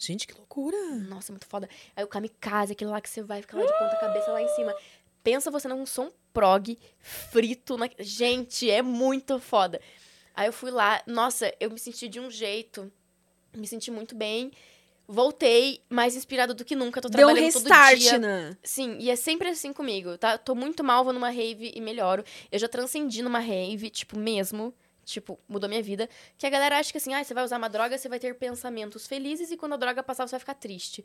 Gente, 0.00 0.26
que 0.28 0.34
loucura. 0.34 0.76
Nossa, 1.08 1.30
é 1.30 1.32
muito 1.32 1.46
foda. 1.46 1.68
Aí 1.96 2.04
o 2.04 2.08
kamikaze, 2.08 2.72
aquele 2.72 2.90
lá 2.90 3.00
que 3.00 3.10
você 3.10 3.20
vai 3.20 3.40
ficar 3.40 3.58
lá 3.58 3.66
de 3.66 3.72
ponta 3.78 3.96
cabeça 3.96 4.30
lá 4.30 4.40
em 4.40 4.48
cima. 4.48 4.74
Pensa 5.22 5.50
você 5.50 5.68
num 5.68 5.84
som 5.84 6.10
prog 6.32 6.78
frito. 7.00 7.76
Na... 7.76 7.88
Gente, 7.98 8.70
é 8.70 8.82
muito 8.82 9.38
foda. 9.38 9.80
Aí 10.34 10.46
eu 10.46 10.52
fui 10.52 10.70
lá, 10.70 11.02
nossa, 11.06 11.52
eu 11.58 11.70
me 11.70 11.78
senti 11.78 12.08
de 12.08 12.20
um 12.20 12.30
jeito. 12.30 12.92
Me 13.56 13.66
senti 13.66 13.90
muito 13.90 14.14
bem. 14.14 14.52
Voltei 15.06 15.82
mais 15.88 16.14
inspirada 16.14 16.52
do 16.52 16.64
que 16.64 16.76
nunca. 16.76 17.00
Tô 17.00 17.08
Deu 17.08 17.26
um 17.26 17.32
trabalhando 17.32 17.52
todo 17.52 17.62
restart, 17.62 17.98
dia. 17.98 18.18
né? 18.18 18.56
Sim, 18.62 18.98
e 19.00 19.10
é 19.10 19.16
sempre 19.16 19.48
assim 19.48 19.72
comigo, 19.72 20.18
tá? 20.18 20.36
Tô 20.36 20.54
muito 20.54 20.84
mal, 20.84 21.02
vou 21.02 21.12
numa 21.12 21.30
rave 21.30 21.72
e 21.74 21.80
melhoro. 21.80 22.22
Eu 22.52 22.58
já 22.58 22.68
transcendi 22.68 23.22
numa 23.22 23.38
rave, 23.38 23.90
tipo, 23.90 24.18
mesmo. 24.18 24.72
Tipo, 25.04 25.40
mudou 25.48 25.66
minha 25.66 25.82
vida. 25.82 26.06
Que 26.36 26.46
a 26.46 26.50
galera 26.50 26.78
acha 26.78 26.92
que 26.92 26.98
assim, 26.98 27.14
ah, 27.14 27.24
você 27.24 27.32
vai 27.32 27.42
usar 27.42 27.56
uma 27.56 27.70
droga, 27.70 27.96
você 27.96 28.10
vai 28.10 28.20
ter 28.20 28.34
pensamentos 28.34 29.06
felizes 29.06 29.50
e 29.50 29.56
quando 29.56 29.72
a 29.72 29.76
droga 29.78 30.02
passar, 30.02 30.28
você 30.28 30.32
vai 30.32 30.40
ficar 30.40 30.52
triste. 30.52 31.02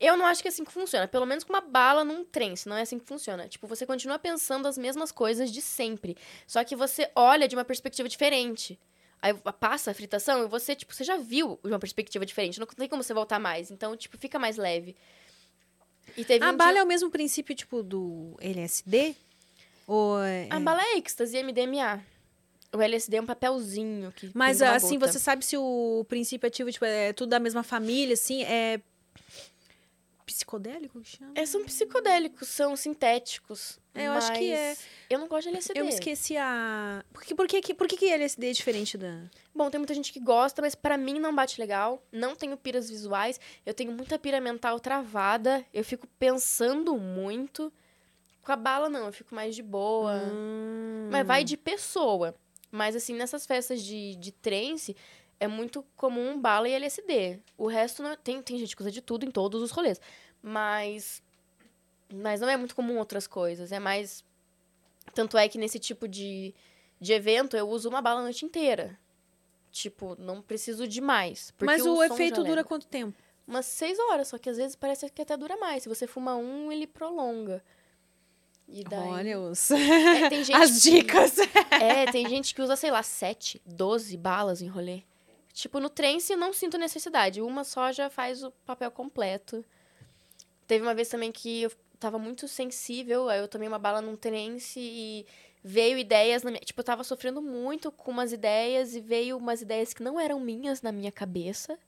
Eu 0.00 0.16
não 0.16 0.26
acho 0.26 0.42
que 0.42 0.48
é 0.48 0.50
assim 0.50 0.64
que 0.64 0.72
funciona. 0.72 1.06
Pelo 1.06 1.24
menos 1.24 1.44
com 1.44 1.52
uma 1.52 1.60
bala 1.60 2.04
num 2.04 2.24
trance, 2.24 2.68
não 2.68 2.76
é 2.76 2.82
assim 2.82 2.98
que 2.98 3.06
funciona. 3.06 3.48
Tipo, 3.48 3.66
você 3.66 3.86
continua 3.86 4.18
pensando 4.18 4.66
as 4.66 4.76
mesmas 4.76 5.12
coisas 5.12 5.50
de 5.52 5.60
sempre. 5.62 6.16
Só 6.46 6.62
que 6.64 6.74
você 6.76 7.10
olha 7.14 7.46
de 7.48 7.54
uma 7.56 7.64
perspectiva 7.64 8.08
diferente. 8.08 8.78
Aí 9.22 9.32
passa 9.58 9.90
a 9.90 9.94
fritação 9.94 10.44
e 10.44 10.48
você, 10.48 10.74
tipo, 10.74 10.92
você 10.94 11.04
já 11.04 11.16
viu 11.16 11.58
de 11.62 11.70
uma 11.70 11.78
perspectiva 11.78 12.26
diferente. 12.26 12.60
Não 12.60 12.66
tem 12.66 12.88
como 12.88 13.02
você 13.02 13.14
voltar 13.14 13.38
mais. 13.38 13.70
Então, 13.70 13.96
tipo, 13.96 14.18
fica 14.18 14.38
mais 14.38 14.56
leve. 14.56 14.94
E 16.16 16.24
teve 16.24 16.44
A 16.44 16.50
um 16.50 16.56
bala 16.56 16.72
dia- 16.72 16.80
é 16.80 16.84
o 16.84 16.86
mesmo 16.86 17.10
princípio, 17.10 17.54
tipo, 17.54 17.82
do 17.82 18.36
LSD? 18.40 19.14
Ou 19.86 20.20
é... 20.22 20.48
A 20.50 20.60
bala 20.60 20.82
é 20.82 20.98
êxtase 20.98 21.36
e 21.36 21.42
MDMA. 21.42 22.02
O 22.72 22.82
LSD 22.82 23.16
é 23.16 23.22
um 23.22 23.26
papelzinho 23.26 24.12
que. 24.12 24.30
Mas 24.34 24.60
assim, 24.60 24.98
gota. 24.98 25.12
você 25.12 25.18
sabe 25.18 25.44
se 25.44 25.56
o 25.56 26.04
princípio 26.08 26.46
ativo 26.48 26.70
tipo, 26.72 26.84
é 26.84 27.12
tudo 27.12 27.30
da 27.30 27.38
mesma 27.38 27.62
família, 27.62 28.14
assim, 28.14 28.42
é 28.42 28.80
psicodélico 30.24 31.00
que 31.00 31.16
chama? 31.16 31.32
É, 31.34 31.46
são 31.46 31.64
psicodélicos, 31.64 32.48
são 32.48 32.76
sintéticos. 32.76 33.78
É, 33.94 34.06
eu 34.06 34.12
acho 34.12 34.32
que 34.32 34.52
é. 34.52 34.76
Eu 35.08 35.18
não 35.18 35.28
gosto 35.28 35.44
de 35.44 35.50
LSD. 35.50 35.78
Eu 35.78 35.84
me 35.84 35.90
esqueci 35.90 36.36
a. 36.36 37.04
Por 37.12 37.22
que, 37.22 37.34
por 37.34 37.46
que, 37.46 37.74
por 37.74 37.86
que, 37.86 37.96
que 37.96 38.10
LSD 38.10 38.50
é 38.50 38.52
diferente 38.52 38.98
da. 38.98 39.22
Bom, 39.54 39.70
tem 39.70 39.78
muita 39.78 39.94
gente 39.94 40.12
que 40.12 40.20
gosta, 40.20 40.60
mas 40.60 40.74
pra 40.74 40.96
mim 40.96 41.18
não 41.18 41.34
bate 41.34 41.60
legal. 41.60 42.02
Não 42.10 42.34
tenho 42.34 42.56
piras 42.56 42.88
visuais. 42.88 43.38
Eu 43.64 43.72
tenho 43.72 43.92
muita 43.92 44.18
pira 44.18 44.40
mental 44.40 44.80
travada. 44.80 45.64
Eu 45.72 45.84
fico 45.84 46.06
pensando 46.18 46.96
muito. 46.96 47.72
Com 48.42 48.52
a 48.52 48.56
bala, 48.56 48.88
não. 48.88 49.06
Eu 49.06 49.12
fico 49.12 49.34
mais 49.34 49.54
de 49.54 49.62
boa. 49.62 50.16
Hum. 50.32 51.08
Mas 51.10 51.26
vai 51.26 51.44
de 51.44 51.56
pessoa. 51.56 52.34
Mas, 52.70 52.96
assim, 52.96 53.14
nessas 53.14 53.46
festas 53.46 53.80
de, 53.80 54.16
de 54.16 54.32
trance, 54.32 54.96
é 55.40 55.46
muito 55.48 55.82
comum 55.96 56.40
bala 56.40 56.68
e 56.68 56.72
LSD. 56.72 57.40
O 57.56 57.66
resto, 57.66 58.02
não 58.02 58.10
é- 58.10 58.16
tem, 58.16 58.40
tem 58.42 58.58
gente 58.58 58.74
que 58.74 58.82
usa 58.82 58.90
de 58.90 59.00
tudo 59.00 59.24
em 59.26 59.30
todos 59.30 59.62
os 59.62 59.70
rolês. 59.70 60.00
Mas, 60.42 61.22
mas 62.12 62.40
não 62.40 62.48
é 62.48 62.56
muito 62.56 62.74
comum 62.74 62.98
outras 62.98 63.26
coisas. 63.26 63.72
É 63.72 63.78
mais... 63.78 64.24
Tanto 65.14 65.36
é 65.36 65.48
que 65.48 65.58
nesse 65.58 65.78
tipo 65.78 66.08
de, 66.08 66.54
de 67.00 67.12
evento, 67.12 67.56
eu 67.56 67.68
uso 67.68 67.88
uma 67.88 68.00
bala 68.00 68.20
a 68.20 68.22
noite 68.22 68.44
inteira. 68.44 68.98
Tipo, 69.70 70.16
não 70.18 70.40
preciso 70.40 70.86
de 70.88 71.00
mais. 71.00 71.52
Mas 71.60 71.82
o, 71.82 71.96
som 71.96 72.04
efeito 72.04 72.36
dura 72.42 72.56
leva. 72.56 72.64
quanto 72.68 72.86
tempo? 72.86 73.16
Umas 73.46 73.66
seis 73.66 73.98
horas, 73.98 74.28
só 74.28 74.38
que 74.38 74.48
às 74.48 74.56
vezes 74.56 74.74
parece 74.76 75.10
que 75.10 75.20
até 75.20 75.36
dura 75.36 75.56
mais. 75.58 75.82
Se 75.82 75.88
você 75.88 76.06
fuma 76.06 76.36
um, 76.36 76.70
ele 76.72 76.86
prolonga. 76.86 77.62
E 78.66 78.82
daí... 78.84 79.08
Olha 79.08 79.38
os. 79.40 79.70
É, 79.70 80.28
tem 80.30 80.42
gente 80.44 80.56
As 80.56 80.82
que- 80.82 80.90
dicas. 80.90 81.36
é, 81.70 82.06
tem 82.10 82.26
gente 82.28 82.54
que 82.54 82.62
usa, 82.62 82.76
sei 82.76 82.90
lá, 82.90 83.02
7, 83.02 83.60
12 83.66 84.16
balas 84.16 84.62
em 84.62 84.68
rolê. 84.68 85.02
Tipo, 85.54 85.78
no 85.78 85.88
trance 85.88 86.32
eu 86.32 86.36
não 86.36 86.52
sinto 86.52 86.76
necessidade. 86.76 87.40
Uma 87.40 87.62
só 87.62 87.92
já 87.92 88.10
faz 88.10 88.42
o 88.42 88.50
papel 88.66 88.90
completo. 88.90 89.64
Teve 90.66 90.84
uma 90.84 90.94
vez 90.94 91.08
também 91.08 91.30
que 91.30 91.62
eu 91.62 91.72
tava 92.00 92.18
muito 92.18 92.48
sensível, 92.48 93.28
aí 93.28 93.38
eu 93.38 93.46
tomei 93.48 93.68
uma 93.68 93.78
bala 93.78 94.02
num 94.02 94.16
trance 94.16 94.80
e 94.80 95.24
veio 95.62 95.96
ideias 95.96 96.42
na 96.42 96.50
minha... 96.50 96.60
Tipo, 96.60 96.80
eu 96.80 96.84
tava 96.84 97.04
sofrendo 97.04 97.40
muito 97.40 97.92
com 97.92 98.10
umas 98.10 98.32
ideias 98.32 98.94
e 98.96 99.00
veio 99.00 99.36
umas 99.38 99.62
ideias 99.62 99.94
que 99.94 100.02
não 100.02 100.18
eram 100.18 100.40
minhas 100.40 100.82
na 100.82 100.90
minha 100.90 101.12
cabeça. 101.12 101.78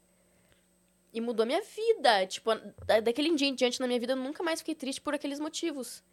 E 1.12 1.20
mudou 1.20 1.42
a 1.42 1.46
minha 1.46 1.62
vida. 1.62 2.26
Tipo, 2.26 2.54
da- 2.86 3.00
daquele 3.00 3.34
dia 3.34 3.48
em 3.48 3.54
diante 3.54 3.80
na 3.80 3.86
minha 3.88 3.98
vida 4.00 4.12
eu 4.12 4.16
nunca 4.16 4.42
mais 4.44 4.60
fiquei 4.60 4.74
triste 4.76 5.00
por 5.00 5.12
aqueles 5.12 5.40
motivos. 5.40 6.04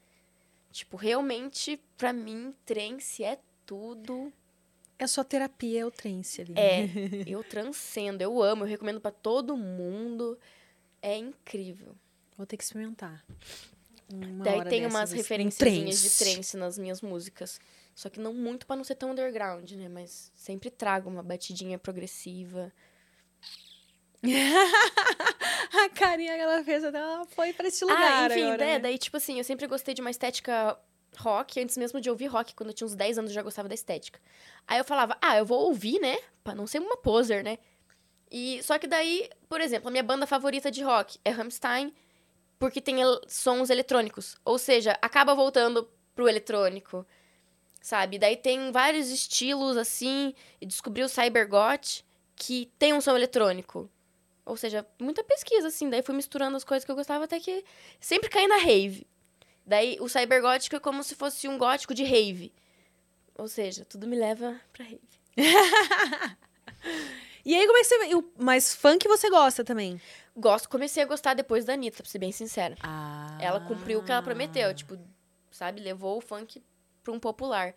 Tipo, 0.71 0.97
realmente, 0.97 1.79
pra 1.97 2.11
mim, 2.11 2.55
trance 2.65 3.23
é 3.23 3.37
tudo. 3.65 4.33
É 4.97 5.07
só 5.07 5.23
terapia, 5.23 5.81
é 5.81 5.85
o 5.85 5.91
trance 5.91 6.41
ali. 6.41 6.53
É, 6.55 6.85
eu 7.27 7.43
transcendo, 7.43 8.21
eu 8.21 8.41
amo, 8.41 8.63
eu 8.63 8.67
recomendo 8.67 9.01
pra 9.01 9.11
todo 9.11 9.57
mundo. 9.57 10.37
É 11.01 11.17
incrível. 11.17 11.95
Vou 12.37 12.45
ter 12.45 12.57
que 12.57 12.63
experimentar. 12.63 13.23
Uma 14.11 14.43
Daí 14.43 14.65
tem 14.65 14.85
umas 14.85 15.11
referenciazinhas 15.11 16.01
de 16.01 16.09
trance. 16.09 16.57
nas 16.57 16.77
minhas 16.77 17.01
músicas. 17.01 17.59
Só 17.95 18.09
que 18.09 18.19
não 18.19 18.33
muito 18.33 18.65
pra 18.65 18.75
não 18.75 18.83
ser 18.83 18.95
tão 18.95 19.11
underground, 19.11 19.69
né? 19.71 19.87
Mas 19.87 20.31
sempre 20.35 20.69
trago 20.69 21.09
uma 21.09 21.21
batidinha 21.21 21.77
progressiva. 21.77 22.71
A 25.73 25.89
carinha 25.89 26.35
que 26.35 26.41
ela 26.41 26.63
fez, 26.63 26.83
ela 26.83 27.25
foi 27.27 27.51
pra 27.51 27.67
esse 27.67 27.83
lugar 27.83 27.99
ah, 28.01 28.27
enfim, 28.27 28.43
agora, 28.43 28.57
né? 28.57 28.73
né? 28.73 28.79
daí, 28.79 28.97
tipo 28.97 29.17
assim, 29.17 29.37
eu 29.37 29.43
sempre 29.43 29.67
gostei 29.67 29.93
de 29.93 30.01
uma 30.01 30.11
estética 30.11 30.77
rock, 31.21 31.59
antes 31.61 31.77
mesmo 31.77 31.99
de 32.01 32.09
ouvir 32.09 32.27
rock, 32.27 32.53
quando 32.55 32.69
eu 32.69 32.73
tinha 32.73 32.85
uns 32.85 32.95
10 32.95 33.17
anos 33.17 33.31
eu 33.31 33.35
já 33.35 33.41
gostava 33.41 33.67
da 33.69 33.75
estética. 33.75 34.19
Aí 34.67 34.77
eu 34.79 34.83
falava, 34.85 35.17
ah, 35.21 35.37
eu 35.37 35.45
vou 35.45 35.67
ouvir, 35.67 35.99
né? 35.99 36.17
Pra 36.43 36.55
não 36.55 36.65
ser 36.67 36.79
uma 36.79 36.97
poser, 36.97 37.43
né? 37.43 37.57
E 38.31 38.61
só 38.63 38.79
que 38.79 38.87
daí, 38.87 39.29
por 39.47 39.61
exemplo, 39.61 39.87
a 39.87 39.91
minha 39.91 40.03
banda 40.03 40.25
favorita 40.25 40.71
de 40.71 40.81
rock 40.83 41.19
é 41.23 41.29
Rammstein, 41.29 41.93
porque 42.57 42.81
tem 42.81 43.01
el- 43.01 43.21
sons 43.27 43.69
eletrônicos. 43.69 44.35
Ou 44.43 44.57
seja, 44.57 44.97
acaba 45.01 45.35
voltando 45.35 45.87
pro 46.15 46.27
eletrônico, 46.27 47.05
sabe? 47.81 48.17
Daí 48.17 48.37
tem 48.37 48.71
vários 48.71 49.09
estilos 49.09 49.77
assim, 49.77 50.33
e 50.61 50.65
descobri 50.65 51.03
o 51.03 51.09
Cybergot, 51.09 52.03
que 52.35 52.71
tem 52.79 52.93
um 52.93 53.01
som 53.01 53.15
eletrônico. 53.15 53.89
Ou 54.45 54.57
seja, 54.57 54.85
muita 54.99 55.23
pesquisa, 55.23 55.67
assim. 55.67 55.89
Daí 55.89 56.01
fui 56.01 56.15
misturando 56.15 56.57
as 56.57 56.63
coisas 56.63 56.83
que 56.83 56.91
eu 56.91 56.95
gostava 56.95 57.25
até 57.25 57.39
que 57.39 57.63
sempre 57.99 58.29
caí 58.29 58.47
na 58.47 58.57
rave. 58.57 59.07
Daí 59.65 59.97
o 59.99 60.09
cybergótico 60.09 60.75
é 60.75 60.79
como 60.79 61.03
se 61.03 61.15
fosse 61.15 61.47
um 61.47 61.57
gótico 61.57 61.93
de 61.93 62.03
rave. 62.03 62.51
Ou 63.37 63.47
seja, 63.47 63.85
tudo 63.85 64.07
me 64.07 64.15
leva 64.15 64.59
pra 64.71 64.85
rave. 64.85 65.01
E 67.45 67.53
aí, 67.53 67.65
como 67.65 67.77
é 67.77 67.81
que 67.81 67.87
você... 67.87 68.23
Mas 68.37 68.73
funk 68.73 69.05
você 69.05 69.29
gosta 69.29 69.65
também? 69.65 69.99
Gosto, 70.35 70.69
comecei 70.69 71.03
a 71.03 71.05
gostar 71.05 71.33
depois 71.33 71.65
da 71.65 71.73
Anitta, 71.73 72.01
pra 72.01 72.09
ser 72.09 72.17
bem 72.17 72.31
sincera. 72.31 72.77
Ah. 72.81 73.37
Ela 73.41 73.59
cumpriu 73.59 73.99
o 73.99 74.03
que 74.03 74.11
ela 74.11 74.21
prometeu, 74.21 74.73
tipo, 74.73 74.97
sabe, 75.51 75.81
levou 75.81 76.17
o 76.17 76.21
funk 76.21 76.63
pra 77.03 77.13
um 77.13 77.19
popular. 77.19 77.75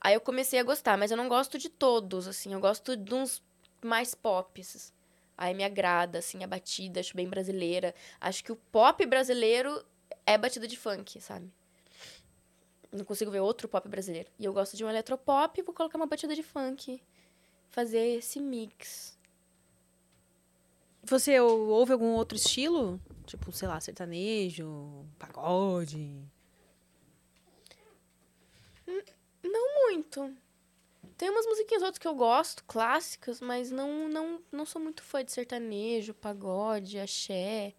Aí 0.00 0.14
eu 0.14 0.20
comecei 0.20 0.58
a 0.58 0.64
gostar, 0.64 0.98
mas 0.98 1.12
eu 1.12 1.16
não 1.16 1.28
gosto 1.28 1.58
de 1.58 1.68
todos, 1.68 2.26
assim, 2.26 2.52
eu 2.52 2.60
gosto 2.60 2.96
de 2.96 3.14
uns 3.14 3.40
mais 3.80 4.16
pops. 4.16 4.92
Aí 5.38 5.54
me 5.54 5.62
agrada, 5.62 6.18
assim, 6.18 6.42
a 6.42 6.46
batida, 6.46 6.98
acho 6.98 7.14
bem 7.16 7.28
brasileira. 7.28 7.94
Acho 8.20 8.42
que 8.42 8.52
o 8.52 8.56
pop 8.56 9.06
brasileiro 9.06 9.84
é 10.26 10.36
batida 10.38 10.66
de 10.66 10.76
funk, 10.76 11.20
sabe? 11.20 11.50
Não 12.92 13.04
consigo 13.04 13.30
ver 13.30 13.40
outro 13.40 13.68
pop 13.68 13.88
brasileiro. 13.88 14.30
E 14.38 14.44
eu 14.44 14.52
gosto 14.52 14.76
de 14.76 14.84
um 14.84 14.88
eletropop, 14.88 15.60
vou 15.62 15.74
colocar 15.74 15.96
uma 15.98 16.06
batida 16.06 16.34
de 16.34 16.42
funk. 16.42 17.02
Fazer 17.70 18.18
esse 18.18 18.38
mix. 18.40 19.18
Você 21.02 21.38
ou- 21.40 21.68
ouve 21.68 21.92
algum 21.92 22.14
outro 22.14 22.36
estilo? 22.36 23.00
Tipo, 23.26 23.50
sei 23.52 23.66
lá, 23.68 23.80
sertanejo, 23.80 25.04
pagode. 25.18 26.22
Muito. 29.42 30.34
Tem 31.16 31.30
umas 31.30 31.46
musiquinhas 31.46 31.82
outras 31.82 31.98
que 31.98 32.08
eu 32.08 32.14
gosto, 32.14 32.64
clássicas, 32.64 33.40
mas 33.40 33.70
não, 33.70 34.08
não, 34.08 34.42
não 34.50 34.66
sou 34.66 34.80
muito 34.80 35.02
fã 35.02 35.24
de 35.24 35.30
sertanejo, 35.32 36.12
pagode, 36.14 36.98
axé. 36.98 37.74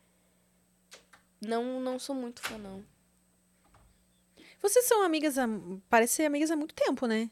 Não, 1.41 1.79
não 1.79 1.99
sou 1.99 2.15
muito 2.15 2.41
fã, 2.41 2.57
não. 2.57 2.83
Vocês 4.61 4.85
são 4.85 5.03
amigas 5.03 5.37
há... 5.37 5.47
Parece 5.89 6.13
ser 6.13 6.25
amigas 6.25 6.49
há 6.49 6.55
muito 6.55 6.73
tempo, 6.73 7.05
né? 7.05 7.29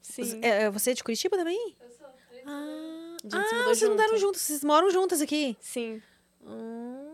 Sim. 0.00 0.40
É, 0.42 0.70
você 0.70 0.90
é 0.90 0.94
de 0.94 1.04
Curitiba 1.04 1.36
também? 1.36 1.76
Eu 1.80 1.90
sou. 1.90 2.06
Ah, 2.46 3.16
se 3.20 3.36
ah 3.36 3.38
mudou 3.38 3.64
vocês 3.64 3.78
junto. 3.78 3.90
mudaram 3.92 4.16
juntos. 4.18 4.40
Vocês 4.40 4.64
moram 4.64 4.90
juntas 4.90 5.20
aqui? 5.20 5.56
Sim. 5.60 6.02
Hum. 6.42 7.10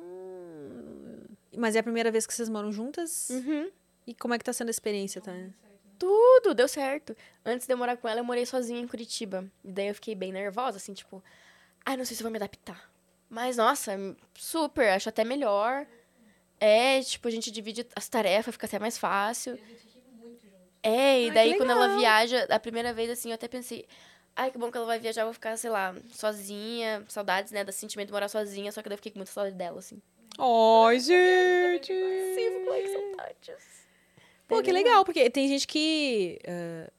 Mas 1.56 1.74
é 1.74 1.80
a 1.80 1.82
primeira 1.82 2.10
vez 2.10 2.26
que 2.26 2.34
vocês 2.34 2.48
moram 2.48 2.72
juntas? 2.72 3.28
Uhum. 3.30 3.70
E 4.06 4.14
como 4.14 4.34
é 4.34 4.38
que 4.38 4.44
tá 4.44 4.52
sendo 4.52 4.68
a 4.68 4.70
experiência, 4.70 5.20
tá? 5.20 5.32
Tudo, 5.98 6.54
deu 6.54 6.68
certo. 6.68 7.16
Antes 7.44 7.66
de 7.66 7.72
eu 7.72 7.78
morar 7.78 7.96
com 7.96 8.06
ela, 8.06 8.20
eu 8.20 8.24
morei 8.24 8.44
sozinha 8.44 8.80
em 8.80 8.86
Curitiba. 8.86 9.50
E 9.64 9.72
daí 9.72 9.88
eu 9.88 9.94
fiquei 9.94 10.14
bem 10.14 10.30
nervosa, 10.32 10.76
assim, 10.76 10.92
tipo... 10.92 11.22
Ai, 11.84 11.96
não 11.96 12.04
sei 12.04 12.16
se 12.16 12.22
eu 12.22 12.24
vou 12.24 12.30
me 12.30 12.36
adaptar. 12.36 12.92
Mas, 13.28 13.56
nossa, 13.56 13.92
super, 14.34 14.90
acho 14.90 15.08
até 15.08 15.24
melhor. 15.24 15.86
É, 16.58 17.00
tipo, 17.02 17.28
a 17.28 17.30
gente 17.30 17.50
divide 17.50 17.86
as 17.94 18.08
tarefas, 18.08 18.54
fica 18.54 18.66
até 18.66 18.78
mais 18.78 18.96
fácil. 18.96 19.58
É, 20.82 21.22
e 21.22 21.28
Ai, 21.28 21.34
daí 21.34 21.52
que 21.52 21.58
quando 21.58 21.70
ela 21.70 21.96
viaja, 21.96 22.46
a 22.48 22.60
primeira 22.60 22.92
vez, 22.92 23.10
assim, 23.10 23.30
eu 23.30 23.34
até 23.34 23.48
pensei... 23.48 23.86
Ai, 24.34 24.50
que 24.50 24.58
bom 24.58 24.70
que 24.70 24.76
ela 24.76 24.86
vai 24.86 24.98
viajar, 24.98 25.22
eu 25.22 25.26
vou 25.26 25.34
ficar, 25.34 25.56
sei 25.56 25.70
lá, 25.70 25.94
sozinha. 26.10 27.04
Saudades, 27.08 27.52
né, 27.52 27.64
do 27.64 27.72
sentimento 27.72 28.08
de 28.08 28.12
morar 28.12 28.28
sozinha. 28.28 28.70
Só 28.70 28.82
que 28.82 28.88
daí 28.88 28.94
eu 28.94 28.98
fiquei 28.98 29.12
com 29.12 29.18
muita 29.18 29.32
saudade 29.32 29.56
dela, 29.56 29.78
assim. 29.78 30.00
Ai, 30.38 31.00
gente! 31.00 31.92
Sim, 32.34 32.64
com 32.64 33.16
saudades. 33.16 33.86
Pô, 34.46 34.62
que 34.62 34.70
legal, 34.70 35.04
porque 35.04 35.28
tem 35.30 35.48
gente 35.48 35.66
que 35.66 36.38
ah, 36.46 36.90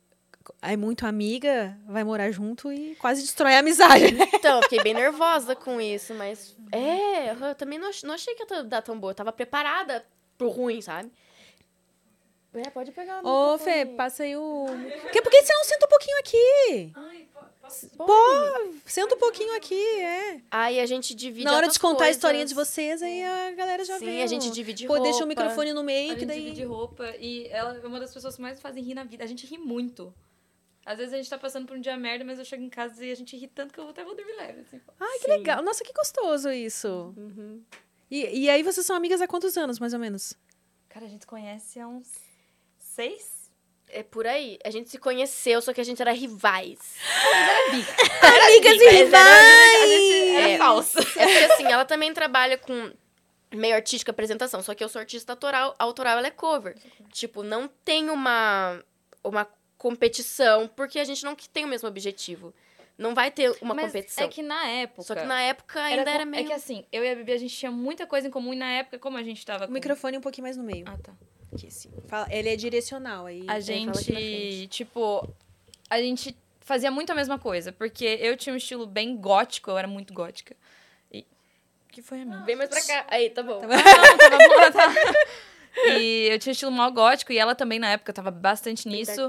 é 0.62 0.76
muito 0.78 1.06
amiga, 1.06 1.78
vai 1.88 2.04
morar 2.04 2.32
junto 2.32 2.72
e 2.72 2.96
quase 2.96 3.22
destrói 3.22 3.56
a 3.56 3.60
amizade, 3.60 4.12
né? 4.14 4.28
Então, 4.34 4.58
eu 4.58 4.64
fiquei 4.64 4.82
bem 4.84 4.94
nervosa 4.94 5.56
com 5.56 5.80
isso, 5.80 6.14
mas. 6.14 6.56
É, 6.72 7.32
eu 7.32 7.56
também 7.56 7.80
não, 7.80 7.90
não 8.04 8.14
achei 8.14 8.36
que 8.36 8.44
ia 8.54 8.64
dar 8.64 8.82
tão 8.82 9.00
boa. 9.00 9.12
Eu 9.12 9.16
tava 9.16 9.32
preparada 9.32 10.06
pro 10.38 10.50
ruim, 10.50 10.82
sabe? 10.82 11.12
É, 12.54 12.70
pode 12.70 12.92
pegar. 12.92 13.24
o 13.24 13.54
Ô. 13.54 13.58
Fê, 13.58 13.86
passa 13.86 14.24
aí 14.24 14.36
o. 14.36 14.66
Que, 15.12 15.22
por 15.22 15.30
que 15.30 15.42
você 15.42 15.54
não 15.54 15.64
senta 15.64 15.86
um 15.86 15.90
pouquinho 15.90 16.20
aqui? 16.20 16.92
Ai. 16.96 17.28
Pô, 17.98 18.08
senta 18.86 19.16
um 19.16 19.20
pouquinho 19.20 19.56
aqui, 19.58 19.76
é. 20.00 20.40
Aí 20.50 20.80
a 20.80 20.86
gente 20.86 21.14
divide. 21.14 21.44
Na 21.44 21.54
hora 21.56 21.68
de 21.68 21.78
contar 21.78 21.96
a 21.96 21.98
coisas. 21.98 22.16
historinha 22.16 22.46
de 22.46 22.56
vocês, 22.56 23.02
aí 23.04 23.22
a 23.24 23.52
galera 23.52 23.84
já 23.84 24.00
Sim, 24.00 24.06
vê. 24.06 24.22
a 24.22 24.28
gente 24.28 24.50
divide 24.52 24.88
Pô, 24.88 24.94
roupa. 24.94 25.10
deixa 25.10 25.24
o 25.26 25.28
microfone 25.28 25.74
no 25.74 25.82
A 25.82 25.84
meio, 25.84 26.14
que 26.14 26.22
gente 26.22 26.30
daí. 26.30 26.44
divide 26.46 26.64
roupa 26.64 27.14
e 27.20 27.48
ela 27.50 27.78
é 27.78 27.86
uma 27.86 28.00
das 28.00 28.14
pessoas 28.14 28.38
que 28.38 28.42
mais 28.42 28.60
fazem 28.62 28.82
rir 28.82 28.94
na 28.94 29.04
vida. 29.04 29.24
A 29.24 29.28
gente 29.28 29.46
ri 29.46 29.58
muito. 29.58 30.14
Às 30.88 30.98
vezes 31.00 31.14
a 31.14 31.18
gente 31.18 31.30
tá 31.30 31.38
passando 31.38 31.68
por 31.68 31.76
um 31.76 31.82
dia 31.82 31.98
merda, 31.98 32.24
mas 32.24 32.40
eu 32.40 32.46
chego 32.46 32.64
em 32.64 32.70
casa 32.70 33.06
e 33.06 33.12
a 33.12 33.16
gente 33.16 33.36
ri 33.36 33.46
tanto 33.48 33.74
que 33.74 33.80
eu 33.80 33.90
até 33.90 34.04
vou 34.06 34.16
dormir 34.16 34.34
leve. 34.38 34.62
Assim. 34.62 34.80
Ai, 35.00 35.18
que 35.20 35.26
Sim. 35.26 35.32
legal. 35.32 35.62
Nossa, 35.62 35.84
que 35.84 35.92
gostoso 35.92 36.50
isso. 36.50 37.14
Uhum. 37.18 37.62
E, 38.10 38.44
e 38.46 38.50
aí 38.50 38.64
vocês 38.64 38.86
são 38.86 38.96
amigas 38.96 39.22
há 39.22 39.28
quantos 39.28 39.58
anos, 39.58 39.80
mais 39.80 39.94
ou 39.94 40.00
menos? 40.00 40.34
Cara, 40.88 41.06
a 41.06 41.10
gente 41.10 41.22
se 41.22 41.28
conhece 41.28 41.78
há 41.80 41.88
uns 41.88 42.10
seis? 42.80 43.52
É 43.90 44.02
por 44.02 44.26
aí. 44.26 44.58
A 44.64 44.70
gente 44.70 44.90
se 44.90 44.98
conheceu, 44.98 45.62
só 45.62 45.74
que 45.74 45.82
a 45.82 45.84
gente 45.84 46.02
era 46.02 46.12
rivais. 46.14 46.80
Amigas 48.22 48.76
e 48.76 48.78
Mas 48.78 48.82
era- 48.82 48.92
rivais! 49.04 49.82
A 49.82 49.88
gente 49.88 50.36
era 50.36 50.50
É. 50.50 50.58
falsa. 50.58 51.00
É 51.00 51.04
porque 51.04 51.54
assim, 51.54 51.64
ela 51.66 51.86
também 51.86 52.14
trabalha 52.14 52.58
com 52.58 52.92
meio 53.54 53.76
artística 53.76 54.12
apresentação, 54.12 54.62
só 54.62 54.74
que 54.76 54.84
eu 54.84 54.90
sou 54.90 55.00
artista 55.00 55.32
autoral, 55.34 55.76
a 55.80 55.84
autoral 55.84 56.18
ela 56.18 56.28
é 56.28 56.32
cover. 56.32 56.76
Tipo, 57.12 57.44
não 57.44 57.68
tem 57.68 58.10
uma 58.10 58.82
uma 59.24 59.46
competição, 59.78 60.68
porque 60.76 61.00
a 61.00 61.04
gente 61.04 61.24
não 61.24 61.36
tem 61.36 61.66
o 61.66 61.68
mesmo 61.68 61.88
objetivo. 61.88 62.54
Não 62.98 63.14
vai 63.14 63.30
ter 63.30 63.56
uma 63.62 63.76
Mas 63.76 63.86
competição. 63.88 64.26
é 64.26 64.28
que 64.28 64.42
na 64.42 64.66
época... 64.68 65.04
Só 65.04 65.14
que 65.16 65.24
na 65.24 65.40
época 65.42 65.80
ainda 65.80 66.02
era, 66.02 66.12
era, 66.12 66.24
com- 66.24 66.32
meio 66.32 66.44
É 66.44 66.48
que 66.48 66.54
assim, 66.54 66.84
eu 66.92 67.04
e 67.06 67.10
a 67.12 67.16
Bibi, 67.16 67.32
a 67.32 67.38
gente 67.38 67.56
tinha 67.56 67.72
muita 67.72 68.08
coisa 68.08 68.28
em 68.28 68.32
comum 68.32 68.54
e 68.54 68.58
na 68.58 68.72
época, 68.72 68.98
como 68.98 69.18
a 69.18 69.24
gente 69.24 69.46
tava 69.46 69.66
O 69.66 69.68
com... 69.68 69.74
microfone 69.74 70.18
um 70.18 70.22
pouquinho 70.22 70.44
mais 70.46 70.58
no 70.58 70.64
meio. 70.64 70.84
Ah, 70.88 70.98
tá. 71.02 71.14
Aqui, 71.54 71.70
sim. 71.72 71.92
Fala- 72.08 72.28
ele 72.32 72.50
é 72.50 72.56
direcional 72.56 73.28
aí. 73.28 73.46
A 73.48 73.60
gente, 73.60 74.68
tipo, 74.72 75.30
a 75.90 76.02
gente 76.02 76.36
fazia 76.62 76.90
muito 76.90 77.12
a 77.12 77.16
mesma 77.16 77.38
coisa, 77.38 77.72
porque 77.72 78.04
eu 78.20 78.36
tinha 78.36 78.52
um 78.54 78.58
estilo 78.58 78.88
bem 78.88 79.16
gótico, 79.16 79.70
eu 79.70 79.78
era 79.78 79.88
muito 79.88 80.12
gótica. 80.12 80.56
E 81.12 81.24
que 81.92 82.02
foi 82.02 82.22
a 82.22 82.26
minha? 82.26 82.40
Vem 82.46 82.56
mais 82.56 82.70
pra 82.70 82.82
cá. 82.84 83.06
Aí, 83.10 83.30
tá 83.30 83.44
bom. 83.44 83.62
Não, 83.62 83.70
tava 84.18 84.38
bom, 84.38 84.72
tá. 84.72 84.94
E 86.00 86.28
eu 86.32 86.40
tinha 86.40 86.52
estilo 86.54 86.72
mal 86.72 86.92
gótico 86.92 87.32
e 87.32 87.38
ela 87.38 87.54
também 87.56 87.80
na 87.80 87.90
época 87.90 88.12
tava 88.14 88.32
bastante 88.32 88.88
nisso. 88.88 89.28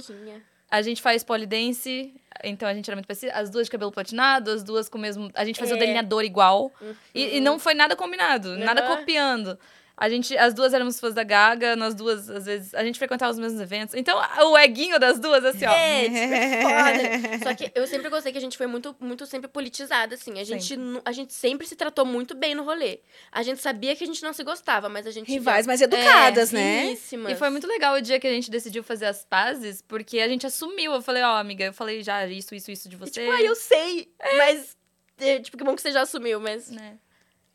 A 0.70 0.82
gente 0.82 1.00
faz 1.00 1.24
polidense, 1.24 2.12
então 2.44 2.68
a 2.68 2.74
gente 2.74 2.88
era 2.90 2.96
muito 2.96 3.06
parecida. 3.06 3.32
As 3.32 3.48
duas 3.48 3.66
de 3.66 3.70
cabelo 3.70 3.90
platinado, 3.90 4.50
as 4.50 4.62
duas 4.62 4.88
com 4.88 4.98
o 4.98 5.00
mesmo. 5.00 5.30
A 5.34 5.44
gente 5.44 5.58
fazia 5.58 5.74
o 5.74 5.78
É. 5.78 5.80
delineador 5.80 6.24
igual. 6.24 6.70
E, 7.14 7.36
e 7.36 7.40
não 7.40 7.58
foi 7.58 7.72
nada 7.74 7.96
combinado, 7.96 8.56
nada 8.58 8.82
Aham. 8.84 8.96
copiando. 8.98 9.58
A 10.00 10.08
gente, 10.08 10.38
as 10.38 10.54
duas 10.54 10.72
éramos 10.72 11.00
fãs 11.00 11.12
da 11.12 11.24
Gaga, 11.24 11.74
nós 11.74 11.92
duas, 11.92 12.30
às 12.30 12.46
vezes, 12.46 12.72
a 12.72 12.84
gente 12.84 13.00
frequentava 13.00 13.32
os 13.32 13.38
mesmos 13.38 13.60
eventos. 13.60 13.96
Então, 13.96 14.16
o 14.48 14.56
eguinho 14.56 14.96
das 14.96 15.18
duas, 15.18 15.44
assim, 15.44 15.66
ó. 15.66 15.72
É, 15.72 16.04
tipo, 16.06 16.16
é 16.16 16.62
foda. 16.62 17.38
Só 17.42 17.54
que 17.56 17.72
eu 17.74 17.84
sempre 17.84 18.08
gostei 18.08 18.30
que 18.30 18.38
a 18.38 18.40
gente 18.40 18.56
foi 18.56 18.68
muito, 18.68 18.94
muito 19.00 19.26
sempre 19.26 19.48
politizada, 19.48 20.14
assim. 20.14 20.38
A 20.38 20.44
gente, 20.44 20.76
Sempre. 20.76 21.02
a 21.04 21.10
gente 21.10 21.32
sempre 21.32 21.66
se 21.66 21.74
tratou 21.74 22.04
muito 22.06 22.36
bem 22.36 22.54
no 22.54 22.62
rolê. 22.62 23.00
A 23.32 23.42
gente 23.42 23.60
sabia 23.60 23.96
que 23.96 24.04
a 24.04 24.06
gente 24.06 24.22
não 24.22 24.32
se 24.32 24.44
gostava, 24.44 24.88
mas 24.88 25.04
a 25.04 25.10
gente... 25.10 25.28
Rivais, 25.28 25.66
mas 25.66 25.80
educadas, 25.80 26.54
é, 26.54 26.56
né? 26.56 26.96
E 27.30 27.34
foi 27.34 27.50
muito 27.50 27.66
legal 27.66 27.96
o 27.96 28.00
dia 28.00 28.20
que 28.20 28.26
a 28.28 28.32
gente 28.32 28.52
decidiu 28.52 28.84
fazer 28.84 29.06
as 29.06 29.24
pazes, 29.24 29.82
porque 29.82 30.20
a 30.20 30.28
gente 30.28 30.46
assumiu. 30.46 30.92
Eu 30.92 31.02
falei, 31.02 31.24
ó, 31.24 31.38
amiga, 31.38 31.64
eu 31.64 31.72
falei 31.72 32.04
já 32.04 32.24
isso, 32.24 32.54
isso, 32.54 32.70
isso 32.70 32.88
de 32.88 32.94
E, 32.94 32.98
você. 33.00 33.10
tipo, 33.10 33.32
ah, 33.32 33.42
eu 33.42 33.56
sei, 33.56 34.08
mas... 34.36 34.76
é, 35.18 35.40
tipo, 35.40 35.56
que 35.58 35.64
bom 35.64 35.74
que 35.74 35.82
você 35.82 35.90
já 35.90 36.02
assumiu, 36.02 36.38
mas... 36.38 36.70
né? 36.70 36.98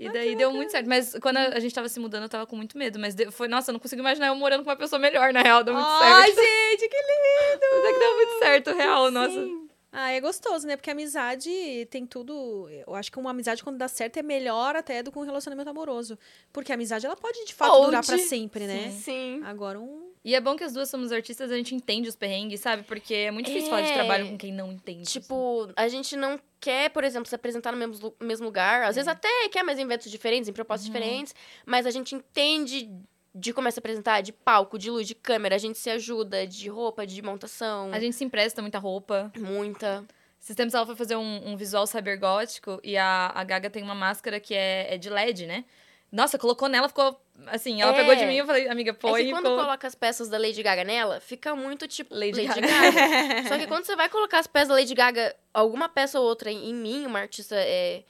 E 0.05 0.11
daí 0.11 0.35
deu 0.35 0.51
muito 0.51 0.71
certo. 0.71 0.87
Mas 0.87 1.15
quando 1.21 1.37
a 1.37 1.53
a 1.53 1.59
gente 1.59 1.73
tava 1.73 1.87
se 1.89 1.99
mudando, 1.99 2.23
eu 2.23 2.29
tava 2.29 2.45
com 2.45 2.55
muito 2.55 2.77
medo. 2.77 2.99
Mas 2.99 3.15
foi, 3.31 3.47
nossa, 3.47 3.71
eu 3.71 3.73
não 3.73 3.79
consigo 3.79 4.01
imaginar 4.01 4.27
eu 4.27 4.35
morando 4.35 4.63
com 4.63 4.69
uma 4.69 4.75
pessoa 4.75 4.99
melhor, 4.99 5.31
na 5.33 5.41
real. 5.41 5.63
Deu 5.63 5.73
muito 5.73 5.87
Ai, 5.87 6.31
certo. 6.31 6.41
gente, 6.41 6.89
que 6.89 6.97
lindo! 6.97 7.65
Mas 7.71 7.85
é 7.85 7.93
que 7.93 7.99
deu 7.99 8.15
muito 8.15 8.39
certo, 8.39 8.73
real, 8.73 9.11
nossa. 9.11 9.63
Ah, 9.95 10.11
é 10.11 10.19
gostoso, 10.19 10.65
né? 10.65 10.75
Porque 10.75 10.89
amizade 10.89 11.51
tem 11.91 12.03
tudo. 12.03 12.67
Eu 12.87 12.95
acho 12.95 13.11
que 13.11 13.19
uma 13.19 13.29
amizade, 13.29 13.63
quando 13.63 13.77
dá 13.77 13.87
certo, 13.87 14.17
é 14.17 14.23
melhor 14.23 14.75
até 14.75 15.03
do 15.03 15.11
que 15.11 15.19
um 15.19 15.23
relacionamento 15.23 15.69
amoroso. 15.69 16.17
Porque 16.51 16.71
a 16.71 16.75
amizade, 16.75 17.05
ela 17.05 17.15
pode, 17.15 17.45
de 17.45 17.53
fato, 17.53 17.85
durar 17.85 18.03
pra 18.03 18.17
sempre, 18.17 18.65
né? 18.65 18.89
Sim. 18.89 19.41
Agora, 19.43 19.79
um 19.79 20.12
E 20.25 20.33
é 20.35 20.39
bom 20.39 20.55
que 20.55 20.63
as 20.63 20.71
duas 20.73 20.89
somos 20.89 21.11
artistas, 21.11 21.51
a 21.51 21.55
gente 21.57 21.75
entende 21.75 22.07
os 22.07 22.15
perrengues, 22.15 22.61
sabe? 22.61 22.83
Porque 22.83 23.13
é 23.13 23.31
muito 23.31 23.47
difícil 23.47 23.69
falar 23.69 23.81
de 23.81 23.89
É. 23.91 23.93
trabalho 23.93 24.29
com 24.29 24.37
quem 24.37 24.53
não 24.53 24.71
entende. 24.71 25.01
assim. 25.03 25.19
Tipo, 25.19 25.69
a 25.75 25.87
gente 25.89 26.15
não 26.15 26.39
quer, 26.61 26.89
por 26.91 27.03
exemplo, 27.03 27.27
se 27.27 27.35
apresentar 27.35 27.71
no 27.73 27.77
mesmo, 27.77 28.13
mesmo 28.21 28.45
lugar. 28.45 28.83
Às 28.83 28.95
vezes 28.95 29.07
até 29.09 29.27
quer, 29.49 29.63
mas 29.63 29.77
em 29.77 29.81
eventos 29.81 30.09
diferentes, 30.09 30.47
em 30.47 30.53
propostas 30.53 30.85
diferentes. 30.85 31.35
Mas 31.65 31.85
a 31.85 31.91
gente 31.91 32.15
entende 32.15 32.89
de 33.35 33.51
como 33.51 33.67
é 33.67 33.71
se 33.71 33.79
apresentar, 33.79 34.21
de 34.21 34.31
palco, 34.31 34.77
de 34.79 34.89
luz, 34.91 35.07
de 35.07 35.15
câmera. 35.15 35.55
A 35.55 35.57
gente 35.57 35.77
se 35.77 35.89
ajuda, 35.89 36.47
de 36.47 36.69
roupa, 36.69 37.05
de 37.05 37.21
montação. 37.21 37.89
A 37.91 37.99
gente 37.99 38.15
se 38.15 38.23
empresta 38.23 38.61
muita 38.61 38.79
roupa. 38.79 39.31
Muita. 39.37 40.05
Esses 40.41 40.55
tempos 40.55 40.73
ela 40.73 40.85
foi 40.85 40.95
fazer 40.95 41.15
um, 41.15 41.49
um 41.51 41.55
visual 41.57 41.87
cybergótico 41.87 42.79
e 42.83 42.95
a, 42.97 43.31
a 43.33 43.43
Gaga 43.43 43.69
tem 43.69 43.81
uma 43.81 43.95
máscara 43.95 44.39
que 44.39 44.53
é, 44.53 44.93
é 44.93 44.97
de 44.97 45.09
LED, 45.09 45.47
né? 45.47 45.65
Nossa, 46.15 46.37
colocou 46.37 46.69
nela, 46.69 46.87
ficou 46.87 47.19
assim, 47.47 47.81
ela 47.81 47.91
É. 47.91 47.95
pegou 47.95 48.15
de 48.15 48.23
mim 48.27 48.35
e 48.35 48.37
eu 48.37 48.45
falei, 48.45 48.67
amiga, 48.69 48.91
É 48.91 48.93
põe 48.93 49.23
que 49.23 49.29
e 49.29 49.31
quando 49.31 49.45
ficou... 49.45 49.57
coloca 49.57 49.87
as 49.87 49.95
peças 49.95 50.29
da 50.29 50.37
Lady 50.37 50.61
Gaga 50.61 50.83
nela, 50.83 51.19
fica 51.19 51.55
muito 51.55 51.87
tipo 51.87 52.13
Lady 52.13 52.39
Lady, 52.45 52.61
Gaga. 52.61 52.91
Gaga. 52.91 53.47
Só 53.49 53.57
que 53.57 53.65
quando 53.65 53.83
você 53.85 53.95
vai 53.95 54.07
colocar 54.09 54.37
as 54.37 54.45
peças 54.45 54.67
da 54.67 54.75
Lady 54.75 54.93
Gaga, 54.93 55.35
alguma 55.51 55.89
peça 55.89 56.19
ou 56.19 56.25
outra 56.27 56.51
em, 56.51 56.71
mim, 56.73 57.07
uma 57.07 57.17
artista 57.19 57.55
é, 57.57 58.03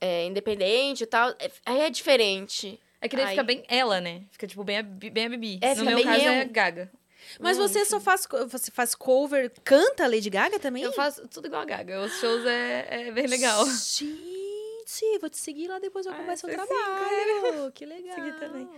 é, 0.00 0.26
independente 0.26 1.02
e 1.02 1.06
tal, 1.06 1.30
é- 1.40 1.50
aí 1.66 1.80
é 1.80 1.90
diferente. 1.90 2.78
É 3.00 3.08
que 3.08 3.16
daí 3.16 3.24
Ai. 3.26 3.30
fica 3.32 3.42
bem 3.42 3.64
ela, 3.68 4.00
né? 4.00 4.22
Fica 4.30 4.46
tipo 4.46 4.62
bem 4.62 4.78
a, 4.78 4.82
bem 4.84 5.26
a 5.26 5.28
Bibi. 5.28 5.58
É, 5.60 5.70
no 5.70 5.74
fica 5.76 5.84
meu 5.86 5.96
bem 5.96 6.04
caso 6.04 6.24
eu. 6.24 6.32
é 6.32 6.40
a 6.42 6.44
Gaga. 6.44 6.90
Mas 7.40 7.58
Hum, 7.58 7.66
você 7.68 7.84
só 7.84 7.98
faz, 8.00 8.26
você 8.48 8.70
faz 8.70 8.94
cover, 8.94 9.52
canta 9.64 10.06
Lady 10.06 10.30
Gaga 10.30 10.58
também? 10.60 10.84
Eu 10.84 10.92
faço 10.92 11.26
tudo 11.28 11.46
igual 11.48 11.62
a 11.62 11.64
Gaga. 11.64 12.00
Os 12.00 12.12
shows 12.20 12.46
é, 12.46 12.86
é 13.08 13.10
bem 13.10 13.26
legal. 13.26 13.66
Gente, 14.90 15.18
vou 15.20 15.28
te 15.28 15.36
seguir 15.36 15.68
lá 15.68 15.78
depois 15.78 16.06
eu 16.06 16.12
Ah, 16.12 16.14
acompanhar 16.14 16.36
seu 16.38 16.48
você 16.48 16.54
trabalho. 16.56 17.72
Que 17.74 17.84
legal. 17.84 18.14
Seguir 18.14 18.38
também. 18.40 18.68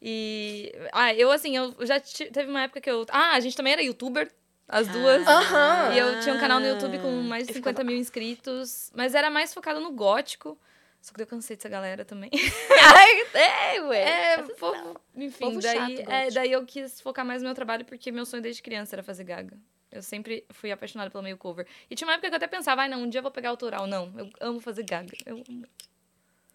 E. 0.00 0.72
Ah, 0.92 1.14
eu 1.14 1.30
assim, 1.30 1.56
eu 1.56 1.74
já 1.86 2.00
teve 2.00 2.50
uma 2.50 2.62
época 2.62 2.80
que 2.80 2.90
eu. 2.90 3.06
Ah, 3.10 3.34
a 3.34 3.40
gente 3.40 3.56
também 3.56 3.72
era 3.72 3.82
youtuber, 3.82 4.28
as 4.66 4.88
duas. 4.88 5.26
Aham. 5.26 5.94
E 5.94 5.98
eu 5.98 6.20
tinha 6.20 6.34
um 6.34 6.38
canal 6.38 6.58
no 6.58 6.66
YouTube 6.66 6.98
com 6.98 7.08
Ah. 7.20 7.22
mais 7.22 7.46
de 7.46 7.52
Eu 7.52 7.54
50 7.54 7.84
mil 7.84 7.96
inscritos. 7.96 8.90
Mas 8.94 9.14
era 9.14 9.30
mais 9.30 9.54
focado 9.54 9.78
no 9.80 9.92
gótico. 9.92 10.58
Só 11.00 11.12
que 11.12 11.22
eu 11.22 11.26
cansei 11.26 11.56
dessa 11.56 11.68
galera 11.68 12.04
também. 12.04 12.30
Ai, 12.96 13.22
é, 13.34 13.80
ué. 13.82 14.02
É, 14.34 14.42
povo, 14.42 15.00
enfim, 15.16 15.44
Povo 15.46 15.60
daí, 15.60 15.96
chato, 15.96 16.10
é, 16.10 16.30
daí 16.30 16.52
eu 16.52 16.64
quis 16.64 17.00
focar 17.00 17.24
mais 17.24 17.42
no 17.42 17.48
meu 17.48 17.54
trabalho 17.56 17.84
porque 17.84 18.12
meu 18.12 18.24
sonho 18.24 18.40
desde 18.42 18.62
criança 18.62 18.94
era 18.94 19.02
fazer 19.02 19.24
gaga. 19.24 19.56
Eu 19.92 20.02
sempre 20.02 20.44
fui 20.50 20.72
apaixonada 20.72 21.10
pelo 21.10 21.22
meio 21.22 21.36
cover. 21.36 21.66
E 21.90 21.94
tinha 21.94 22.08
uma 22.08 22.14
época 22.14 22.28
que 22.28 22.34
eu 22.34 22.38
até 22.38 22.46
pensava, 22.46 22.82
ai 22.82 22.88
não, 22.88 23.02
um 23.02 23.08
dia 23.08 23.18
eu 23.18 23.22
vou 23.22 23.30
pegar 23.30 23.50
autoral. 23.50 23.86
Não, 23.86 24.12
eu 24.16 24.30
amo 24.40 24.60
fazer 24.60 24.84
gaga. 24.84 25.12
Eu 25.26 25.44
amo. 25.48 25.66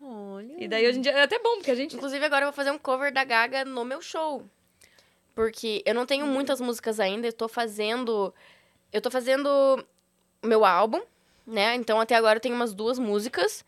Olha. 0.01 0.63
E 0.63 0.67
daí 0.67 0.87
hoje 0.87 0.99
em 0.99 1.01
dia 1.01 1.11
é 1.11 1.23
até 1.23 1.39
bom, 1.39 1.55
porque 1.55 1.71
a 1.71 1.75
gente. 1.75 1.95
Inclusive, 1.95 2.23
agora 2.23 2.43
eu 2.43 2.47
vou 2.47 2.55
fazer 2.55 2.71
um 2.71 2.77
cover 2.77 3.11
da 3.11 3.23
Gaga 3.23 3.65
no 3.65 3.83
meu 3.83 4.01
show. 4.01 4.43
Porque 5.33 5.83
eu 5.85 5.93
não 5.93 6.05
tenho 6.05 6.25
muitas 6.25 6.61
músicas 6.61 6.99
ainda, 6.99 7.27
eu 7.27 7.33
tô 7.33 7.47
fazendo. 7.47 8.33
Eu 8.91 9.01
tô 9.01 9.11
fazendo 9.11 9.85
meu 10.43 10.63
álbum, 10.65 11.01
né? 11.45 11.75
Então 11.75 11.99
até 11.99 12.15
agora 12.15 12.37
eu 12.37 12.41
tenho 12.41 12.55
umas 12.55 12.73
duas 12.73 12.97
músicas. 12.99 13.65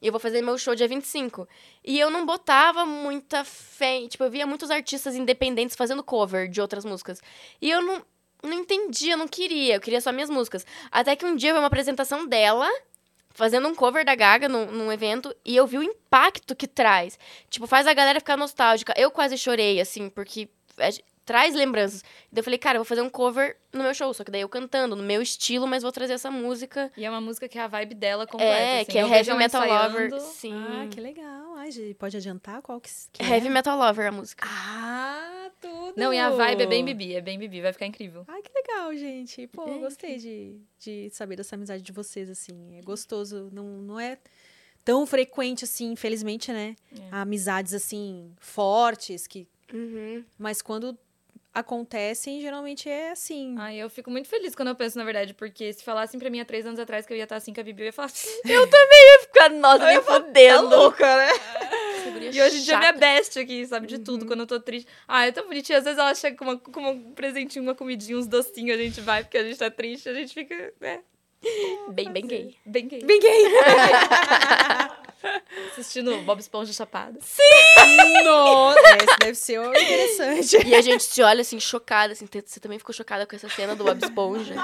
E 0.00 0.08
eu 0.08 0.12
vou 0.12 0.18
fazer 0.18 0.42
meu 0.42 0.58
show 0.58 0.74
dia 0.74 0.88
25. 0.88 1.48
E 1.84 1.98
eu 1.98 2.10
não 2.10 2.26
botava 2.26 2.84
muita 2.84 3.44
fé. 3.44 4.08
Tipo, 4.08 4.24
eu 4.24 4.30
via 4.30 4.44
muitos 4.44 4.68
artistas 4.68 5.14
independentes 5.14 5.76
fazendo 5.76 6.02
cover 6.02 6.48
de 6.48 6.60
outras 6.60 6.84
músicas. 6.84 7.20
E 7.60 7.70
eu 7.70 7.80
não, 7.80 8.04
não 8.42 8.52
entendia, 8.52 9.16
não 9.16 9.28
queria. 9.28 9.76
Eu 9.76 9.80
queria 9.80 10.00
só 10.00 10.12
minhas 10.12 10.30
músicas. 10.30 10.66
Até 10.90 11.14
que 11.16 11.24
um 11.24 11.36
dia 11.36 11.50
eu 11.50 11.54
vi 11.54 11.60
uma 11.60 11.66
apresentação 11.66 12.26
dela 12.26 12.68
fazendo 13.34 13.66
um 13.68 13.74
cover 13.74 14.04
da 14.04 14.14
Gaga 14.14 14.48
num, 14.48 14.66
num 14.66 14.92
evento 14.92 15.34
e 15.44 15.56
eu 15.56 15.66
vi 15.66 15.78
o 15.78 15.82
impacto 15.82 16.54
que 16.54 16.66
traz. 16.66 17.18
Tipo, 17.48 17.66
faz 17.66 17.86
a 17.86 17.94
galera 17.94 18.20
ficar 18.20 18.36
nostálgica. 18.36 18.94
Eu 18.96 19.10
quase 19.10 19.38
chorei, 19.38 19.80
assim, 19.80 20.08
porque 20.10 20.48
traz 21.32 21.54
lembranças. 21.54 22.02
Daí 22.30 22.40
eu 22.40 22.44
falei, 22.44 22.58
cara, 22.58 22.76
eu 22.76 22.80
vou 22.80 22.84
fazer 22.84 23.00
um 23.00 23.08
cover 23.08 23.56
no 23.72 23.82
meu 23.82 23.94
show, 23.94 24.12
só 24.12 24.22
que 24.22 24.30
daí 24.30 24.42
eu 24.42 24.50
cantando, 24.50 24.94
no 24.94 25.02
meu 25.02 25.22
estilo, 25.22 25.66
mas 25.66 25.82
vou 25.82 25.90
trazer 25.90 26.12
essa 26.12 26.30
música. 26.30 26.92
E 26.94 27.06
é 27.06 27.08
uma 27.08 27.22
música 27.22 27.48
que 27.48 27.58
é 27.58 27.62
a 27.62 27.66
vibe 27.66 27.94
dela 27.94 28.26
completa. 28.26 28.52
é, 28.52 28.80
assim. 28.82 28.90
que 28.90 28.98
é 28.98 29.02
Eu 29.02 29.08
Heavy 29.08 29.32
Metal 29.32 29.64
ensaiando. 29.64 29.94
Lover. 29.94 30.20
Sim. 30.20 30.52
Ah, 30.54 30.86
que 30.90 31.00
legal. 31.00 31.54
Ai, 31.56 31.70
pode 31.98 32.18
adiantar 32.18 32.60
qual 32.60 32.78
que, 32.78 32.90
que 33.14 33.22
Heavy 33.22 33.46
é? 33.46 33.50
Metal 33.50 33.78
Lover 33.78 34.08
a 34.08 34.12
música. 34.12 34.46
Ah, 34.46 35.50
tudo. 35.58 35.94
Não, 35.96 36.12
e 36.12 36.18
a 36.18 36.28
vibe 36.28 36.64
é 36.64 36.66
bem 36.66 36.84
Bibi, 36.84 37.14
é 37.14 37.22
bem 37.22 37.38
Bibi, 37.38 37.62
vai 37.62 37.72
ficar 37.72 37.86
incrível. 37.86 38.26
Ai, 38.28 38.42
que 38.42 38.50
legal, 38.54 38.94
gente. 38.94 39.46
Pô, 39.46 39.66
É, 39.66 39.78
gostei 39.78 40.18
de, 40.18 40.60
de 40.78 41.08
saber 41.12 41.36
dessa 41.36 41.54
amizade 41.54 41.82
de 41.82 41.92
vocês, 41.92 42.28
assim. 42.28 42.76
É 42.76 42.82
gostoso. 42.82 43.48
Não, 43.50 43.64
não 43.64 43.98
é 43.98 44.18
tão 44.84 45.06
frequente, 45.06 45.64
assim, 45.64 45.92
infelizmente, 45.92 46.52
né? 46.52 46.76
É. 46.94 47.08
Amizades, 47.10 47.72
assim, 47.72 48.34
fortes, 48.38 49.26
que... 49.26 49.48
Uhum. 49.72 50.22
Mas 50.38 50.60
quando 50.60 50.98
acontecem, 51.54 52.40
geralmente 52.40 52.88
é 52.88 53.10
assim. 53.10 53.54
Ai, 53.58 53.76
eu 53.76 53.90
fico 53.90 54.10
muito 54.10 54.28
feliz 54.28 54.54
quando 54.54 54.68
eu 54.68 54.74
penso, 54.74 54.96
na 54.98 55.04
verdade, 55.04 55.34
porque 55.34 55.72
se 55.72 55.84
falassem 55.84 56.18
pra 56.18 56.30
mim 56.30 56.40
há 56.40 56.44
três 56.44 56.64
anos 56.66 56.80
atrás 56.80 57.06
que 57.06 57.12
eu 57.12 57.16
ia 57.16 57.24
estar 57.24 57.36
assim 57.36 57.52
com 57.52 57.60
a 57.60 57.64
Bibi, 57.64 57.82
eu 57.82 57.86
ia 57.86 57.92
falar 57.92 58.06
assim, 58.12 58.28
Ficar, 59.22 59.50
nossa, 59.50 59.86
me 59.86 59.94
tá 59.94 60.02
fodendo. 60.02 60.68
louca, 60.68 61.16
né? 61.16 61.30
E 62.32 62.40
hoje 62.40 62.58
em 62.58 62.62
dia 62.62 62.74
é 62.74 62.78
minha 62.78 62.92
best 62.92 63.38
aqui, 63.38 63.66
sabe? 63.66 63.86
De 63.86 63.98
tudo, 63.98 64.26
quando 64.26 64.40
eu 64.40 64.46
tô 64.46 64.58
triste. 64.60 64.88
Ah, 65.06 65.26
é 65.26 65.32
tão 65.32 65.46
bonitinho. 65.46 65.78
Às 65.78 65.84
vezes 65.84 65.98
ela 65.98 66.14
chega 66.14 66.36
com, 66.36 66.44
uma, 66.44 66.58
com 66.58 66.90
um 66.90 67.12
presentinho, 67.12 67.62
uma 67.62 67.74
comidinha, 67.74 68.18
uns 68.18 68.26
docinhos, 68.26 68.78
a 68.78 68.82
gente 68.82 69.00
vai, 69.00 69.22
porque 69.22 69.38
a 69.38 69.42
gente 69.44 69.58
tá 69.58 69.70
triste, 69.70 70.08
a 70.08 70.14
gente 70.14 70.32
fica, 70.32 70.72
né? 70.80 71.00
Bem, 71.88 72.10
bem 72.10 72.26
gay. 72.26 72.56
Bem 72.64 72.86
gay. 72.88 73.04
Bem 73.04 73.20
gay. 73.20 73.44
Assistindo 75.72 76.16
Bob 76.22 76.40
Esponja 76.40 76.72
Chapada. 76.72 77.18
Nossa, 78.24 78.80
esse 78.80 79.18
deve 79.18 79.34
ser 79.34 79.60
interessante. 79.60 80.68
E 80.68 80.74
a 80.74 80.80
gente 80.80 81.04
se 81.04 81.22
olha 81.22 81.40
assim, 81.42 81.58
chocada, 81.58 82.12
assim. 82.12 82.26
Você 82.26 82.60
também 82.60 82.78
ficou 82.78 82.94
chocada 82.94 83.26
com 83.26 83.34
essa 83.34 83.48
cena 83.48 83.74
do 83.74 83.84
Bob 83.84 84.02
Esponja? 84.02 84.54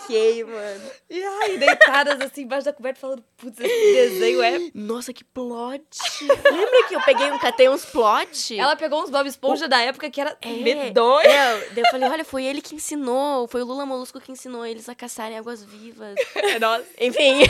Fiquei, 0.00 0.44
mano. 0.44 0.90
E 1.08 1.22
ai, 1.22 1.58
deitadas 1.58 2.20
assim 2.20 2.42
embaixo 2.42 2.64
da 2.64 2.72
coberta 2.72 3.00
falando, 3.00 3.24
putz, 3.36 3.58
esse 3.60 3.92
desenho 3.92 4.42
é. 4.42 4.70
Nossa, 4.74 5.12
que 5.12 5.24
plot. 5.24 5.82
Lembra 6.20 6.88
que 6.88 6.94
eu 6.94 7.00
peguei 7.02 7.30
um, 7.30 7.38
catei 7.38 7.68
uns 7.68 7.84
plot? 7.84 8.58
Ela 8.58 8.76
pegou 8.76 9.02
uns 9.02 9.10
Bob 9.10 9.26
Esponja 9.26 9.68
da 9.68 9.80
época 9.80 10.10
que 10.10 10.20
era 10.20 10.36
É, 10.40 10.48
medonho. 10.48 11.26
É, 11.26 11.68
daí 11.70 11.84
eu 11.84 11.90
falei, 11.90 12.08
olha, 12.08 12.24
foi 12.24 12.44
ele 12.44 12.60
que 12.60 12.74
ensinou, 12.74 13.46
foi 13.48 13.62
o 13.62 13.64
Lula 13.64 13.86
Molusco 13.86 14.20
que 14.20 14.32
ensinou 14.32 14.64
eles 14.66 14.88
a 14.88 14.94
caçarem 14.94 15.38
águas 15.38 15.64
vivas. 15.64 16.14
Nossa, 16.60 16.84
Enfim. 16.98 17.40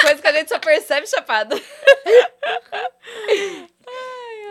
coisa 0.00 0.20
que 0.20 0.28
a 0.28 0.32
gente 0.32 0.48
só 0.48 0.58
percebe 0.58 1.06
chapada. 1.06 1.57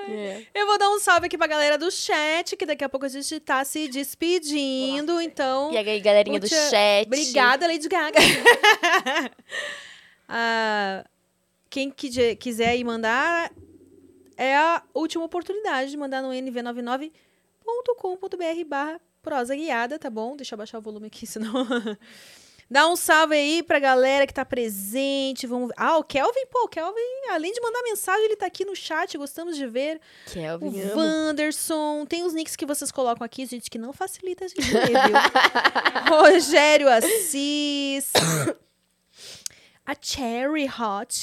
É. 0.10 0.44
Eu 0.54 0.66
vou 0.66 0.78
dar 0.78 0.90
um 0.90 1.00
salve 1.00 1.28
aqui 1.28 1.38
pra 1.38 1.48
galera 1.48 1.78
do 1.78 1.92
chat, 1.92 2.56
que 2.56 2.66
daqui 2.66 2.84
a 2.84 2.90
pouco 2.90 3.06
a 3.06 3.10
gente 3.10 3.40
tá 3.42 3.64
se 3.66 3.88
despedindo. 3.90 5.20
Então, 5.20 5.72
E 5.72 5.78
aí, 5.78 6.00
galerinha 6.00 6.40
do 6.40 6.48
chat. 6.48 7.06
obrigada, 7.06 7.68
Lady 7.68 7.88
Gaga. 7.88 8.20
Ah, 10.30 11.06
quem 11.70 11.90
quide- 11.90 12.36
quiser 12.36 12.76
ir 12.76 12.84
mandar, 12.84 13.50
é 14.36 14.58
a 14.58 14.84
última 14.94 15.24
oportunidade 15.24 15.90
de 15.90 15.96
mandar 15.96 16.22
no 16.22 16.32
nv99.com.br 16.32 18.66
barra 18.68 19.00
prosa 19.22 19.56
guiada, 19.56 19.98
tá 19.98 20.10
bom? 20.10 20.36
Deixa 20.36 20.54
eu 20.54 20.58
baixar 20.58 20.80
o 20.80 20.82
volume 20.82 21.08
aqui, 21.08 21.26
senão... 21.26 21.54
Dá 22.70 22.88
um 22.88 22.98
salve 22.98 23.34
aí 23.34 23.64
pra 23.64 23.80
galera 23.80 24.28
que 24.28 24.34
tá 24.34 24.44
presente. 24.44 25.48
Vamos... 25.48 25.72
Ah, 25.78 25.98
o 25.98 26.04
Kelvin, 26.04 26.46
pô, 26.52 26.66
o 26.66 26.68
Kelvin, 26.68 27.30
além 27.32 27.54
de 27.54 27.62
mandar 27.62 27.82
mensagem, 27.84 28.26
ele 28.26 28.36
tá 28.36 28.46
aqui 28.46 28.66
no 28.66 28.76
chat, 28.76 29.18
gostamos 29.18 29.56
de 29.56 29.66
ver. 29.66 30.02
O 30.28 30.32
Kelvin, 30.32 30.82
amo. 30.82 31.02
Wanderson, 31.02 32.06
tem 32.06 32.24
os 32.24 32.34
nicks 32.34 32.58
que 32.58 32.66
vocês 32.66 32.92
colocam 32.92 33.24
aqui, 33.24 33.46
gente, 33.46 33.70
que 33.70 33.78
não 33.78 33.94
facilita 33.94 34.46
a 34.46 34.48
gente 34.50 34.70
ler, 34.70 34.88
viu? 34.88 36.12
Rogério 36.12 36.90
Assis. 36.90 38.12
a 39.86 39.96
Cherry 40.02 40.66
Hot. 40.66 41.14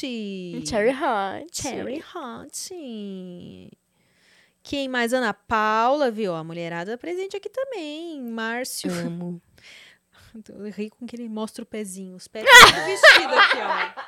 Cherry 0.67 0.93
Hot. 0.93 1.47
Cherry 1.53 2.03
Hot. 2.15 3.71
Quem 4.63 4.89
mais? 4.89 5.13
Ana 5.13 5.35
Paula, 5.35 6.11
viu? 6.11 6.35
A 6.35 6.43
mulherada 6.43 6.97
presente 6.97 7.37
aqui 7.37 7.51
também. 7.51 8.23
Márcio. 8.23 8.91
Amo. 8.91 9.43
Eu 10.49 10.71
ri 10.71 10.91
com 10.91 11.07
que 11.07 11.17
ele 11.17 11.29
mostra 11.29 11.63
o 11.63 11.67
pezinho. 11.67 12.17
Os 12.17 12.27
pés 12.29 12.45
tudo 12.45 12.85
vestido 12.85 13.35
aqui, 13.35 13.57
ó. 13.59 14.03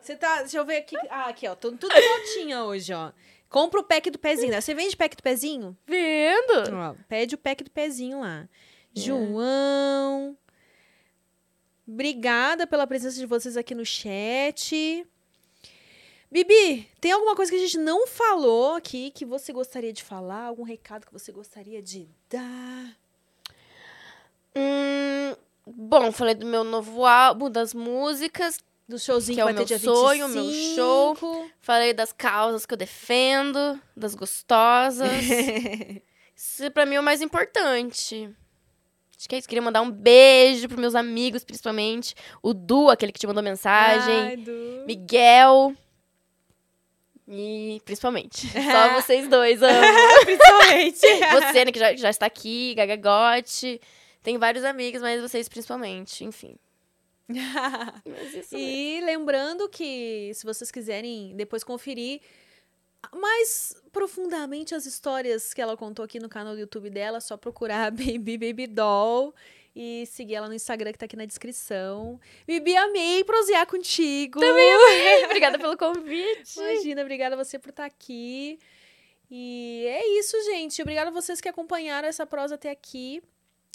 Você 0.00 0.16
tá. 0.16 0.40
Deixa 0.40 0.58
eu 0.58 0.64
ver 0.64 0.76
aqui. 0.78 0.96
Ah, 1.10 1.28
aqui, 1.28 1.46
ó. 1.48 1.54
Tô 1.54 1.72
tudo 1.72 1.92
notinha 1.94 2.64
hoje, 2.64 2.92
ó. 2.92 3.12
Compra 3.48 3.80
o 3.80 3.84
pack 3.84 4.10
do 4.10 4.18
pezinho. 4.18 4.50
né? 4.52 4.60
Você 4.60 4.74
vende 4.74 4.96
pack 4.96 5.16
do 5.16 5.22
pezinho? 5.22 5.76
Vendo? 5.86 6.74
Ó, 6.74 6.94
pede 7.08 7.34
o 7.34 7.38
pack 7.38 7.62
do 7.64 7.70
pezinho 7.70 8.20
lá. 8.20 8.48
João. 8.94 10.36
Obrigada 11.86 12.66
pela 12.66 12.86
presença 12.86 13.18
de 13.18 13.26
vocês 13.26 13.56
aqui 13.56 13.74
no 13.74 13.84
chat. 13.84 15.06
Bibi, 16.30 16.88
tem 16.98 17.12
alguma 17.12 17.36
coisa 17.36 17.50
que 17.52 17.58
a 17.58 17.60
gente 17.60 17.76
não 17.76 18.06
falou 18.06 18.74
aqui 18.76 19.10
que 19.10 19.24
você 19.24 19.52
gostaria 19.52 19.92
de 19.92 20.02
falar? 20.02 20.44
Algum 20.46 20.62
recado 20.62 21.06
que 21.06 21.12
você 21.12 21.30
gostaria 21.30 21.82
de 21.82 22.08
dar? 22.30 22.96
Hum, 24.56 25.36
bom, 25.66 26.12
falei 26.12 26.34
do 26.34 26.46
meu 26.46 26.64
novo 26.64 27.04
álbum, 27.04 27.50
das 27.50 27.74
músicas. 27.74 28.58
Do 28.88 28.98
showzinho 28.98 29.36
Que 29.36 29.40
é 29.40 29.44
o 29.44 29.54
meu 29.54 29.66
sonho, 29.78 30.26
o 30.26 30.28
meu 30.28 30.44
25. 30.44 30.74
show. 30.74 31.50
Falei 31.60 31.94
das 31.94 32.12
causas 32.12 32.66
que 32.66 32.74
eu 32.74 32.78
defendo, 32.78 33.80
das 33.96 34.14
gostosas. 34.14 35.08
Isso 36.36 36.70
pra 36.72 36.84
mim 36.84 36.96
é 36.96 37.00
o 37.00 37.02
mais 37.02 37.22
importante. 37.22 38.28
Acho 39.16 39.28
que 39.28 39.36
é 39.36 39.38
isso. 39.38 39.48
Queria 39.48 39.62
mandar 39.62 39.82
um 39.82 39.90
beijo 39.90 40.66
pros 40.66 40.80
meus 40.80 40.96
amigos, 40.96 41.44
principalmente. 41.44 42.12
O 42.42 42.52
Du, 42.52 42.90
aquele 42.90 43.12
que 43.12 43.20
te 43.20 43.26
mandou 43.28 43.40
mensagem. 43.40 44.20
Ai, 44.20 44.36
Du. 44.36 44.84
Miguel. 44.84 45.72
E 47.28 47.80
principalmente. 47.84 48.48
Só 48.50 49.00
vocês 49.00 49.28
dois, 49.28 49.62
amo. 49.62 49.80
Principalmente. 50.24 50.98
Você, 50.98 51.64
né, 51.64 51.70
que 51.70 51.78
já, 51.78 51.94
já 51.94 52.10
está 52.10 52.26
aqui, 52.26 52.74
Gagagote. 52.74 53.80
Tem 54.22 54.38
vários 54.38 54.64
amigos, 54.64 55.00
mas 55.02 55.20
vocês 55.20 55.48
principalmente. 55.48 56.24
Enfim. 56.24 56.56
Mas 57.32 58.34
isso 58.34 58.54
mesmo. 58.54 58.58
E 58.58 59.00
lembrando 59.00 59.68
que 59.68 60.32
se 60.34 60.44
vocês 60.44 60.70
quiserem 60.70 61.34
depois 61.34 61.64
conferir 61.64 62.20
mais 63.14 63.74
profundamente 63.90 64.74
as 64.74 64.84
histórias 64.86 65.54
que 65.54 65.60
ela 65.60 65.76
contou 65.76 66.04
aqui 66.04 66.20
no 66.20 66.28
canal 66.28 66.54
do 66.54 66.60
YouTube 66.60 66.90
dela, 66.90 67.18
é 67.18 67.20
só 67.20 67.36
procurar 67.36 67.90
Baby 67.92 68.36
Baby 68.36 68.66
Doll 68.66 69.34
e 69.74 70.04
seguir 70.06 70.34
ela 70.34 70.48
no 70.48 70.54
Instagram 70.54 70.92
que 70.92 70.98
tá 70.98 71.06
aqui 71.06 71.16
na 71.16 71.24
descrição. 71.24 72.20
Bibi, 72.46 72.76
amei 72.76 73.24
prosear 73.24 73.66
contigo. 73.66 74.38
Também 74.38 74.70
Obrigada 75.24 75.58
pelo 75.58 75.76
convite. 75.76 76.58
Imagina, 76.58 77.02
obrigada 77.02 77.34
a 77.34 77.42
você 77.42 77.58
por 77.58 77.70
estar 77.70 77.86
aqui. 77.86 78.58
E 79.30 79.86
é 79.88 80.18
isso, 80.18 80.36
gente. 80.44 80.82
Obrigada 80.82 81.08
a 81.08 81.12
vocês 81.12 81.40
que 81.40 81.48
acompanharam 81.48 82.06
essa 82.06 82.26
prosa 82.26 82.56
até 82.56 82.70
aqui. 82.70 83.22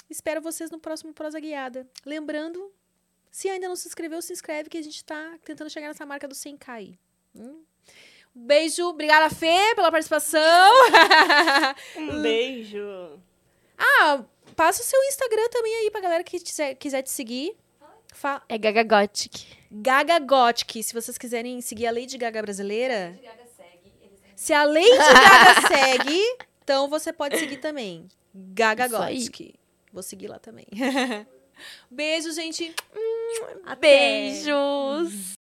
Espero 0.10 0.42
vocês 0.42 0.72
no 0.72 0.80
próximo 0.80 1.14
Prosa 1.14 1.40
Guiada. 1.40 1.88
Lembrando, 2.06 2.72
se 3.32 3.50
ainda 3.50 3.68
não 3.68 3.76
se 3.76 3.88
inscreveu, 3.88 4.22
se 4.22 4.32
inscreve 4.34 4.70
que 4.70 4.78
a 4.78 4.82
gente 4.82 5.04
tá 5.04 5.38
tentando 5.44 5.70
chegar 5.70 5.88
nessa 5.88 6.06
marca 6.06 6.28
do 6.28 6.36
100k 6.36 6.70
aí. 6.70 7.00
Hum? 7.36 7.62
Beijo, 8.34 8.88
obrigada 8.88 9.34
Fê 9.34 9.74
pela 9.76 9.92
participação. 9.92 10.42
Um 11.98 12.22
beijo. 12.22 13.20
ah, 13.78 14.24
passa 14.56 14.82
o 14.82 14.86
seu 14.86 15.02
Instagram 15.06 15.50
também 15.50 15.76
aí 15.76 15.92
pra 15.92 16.02
galera 16.02 16.24
que 16.24 16.40
quiser, 16.40 16.76
quiser 16.76 17.02
te 17.02 17.10
seguir. 17.10 17.56
Fa 18.14 18.42
É 18.48 18.58
Gagagotic. 18.58 19.58
Gaga 19.70 20.20
Gothic, 20.20 20.82
se 20.82 20.94
vocês 20.94 21.18
quiserem 21.18 21.60
seguir 21.62 21.88
a 21.88 21.92
Lady 21.92 22.18
Gaga 22.18 22.42
brasileira. 22.42 23.20
Se 24.36 24.54
a 24.54 24.64
Lady 24.64 24.90
Gaga 24.90 25.68
segue, 25.68 26.38
então 26.64 26.88
você 26.88 27.12
pode 27.12 27.38
seguir 27.38 27.58
também. 27.58 28.08
Gaga 28.34 28.86
Isso 28.86 28.96
aí. 29.02 29.56
Vou 29.92 30.04
seguir 30.04 30.28
lá 30.28 30.40
também. 30.40 30.68
Beijo, 31.90 32.32
gente. 32.34 32.74
Até. 33.66 33.76
Beijos! 33.76 35.36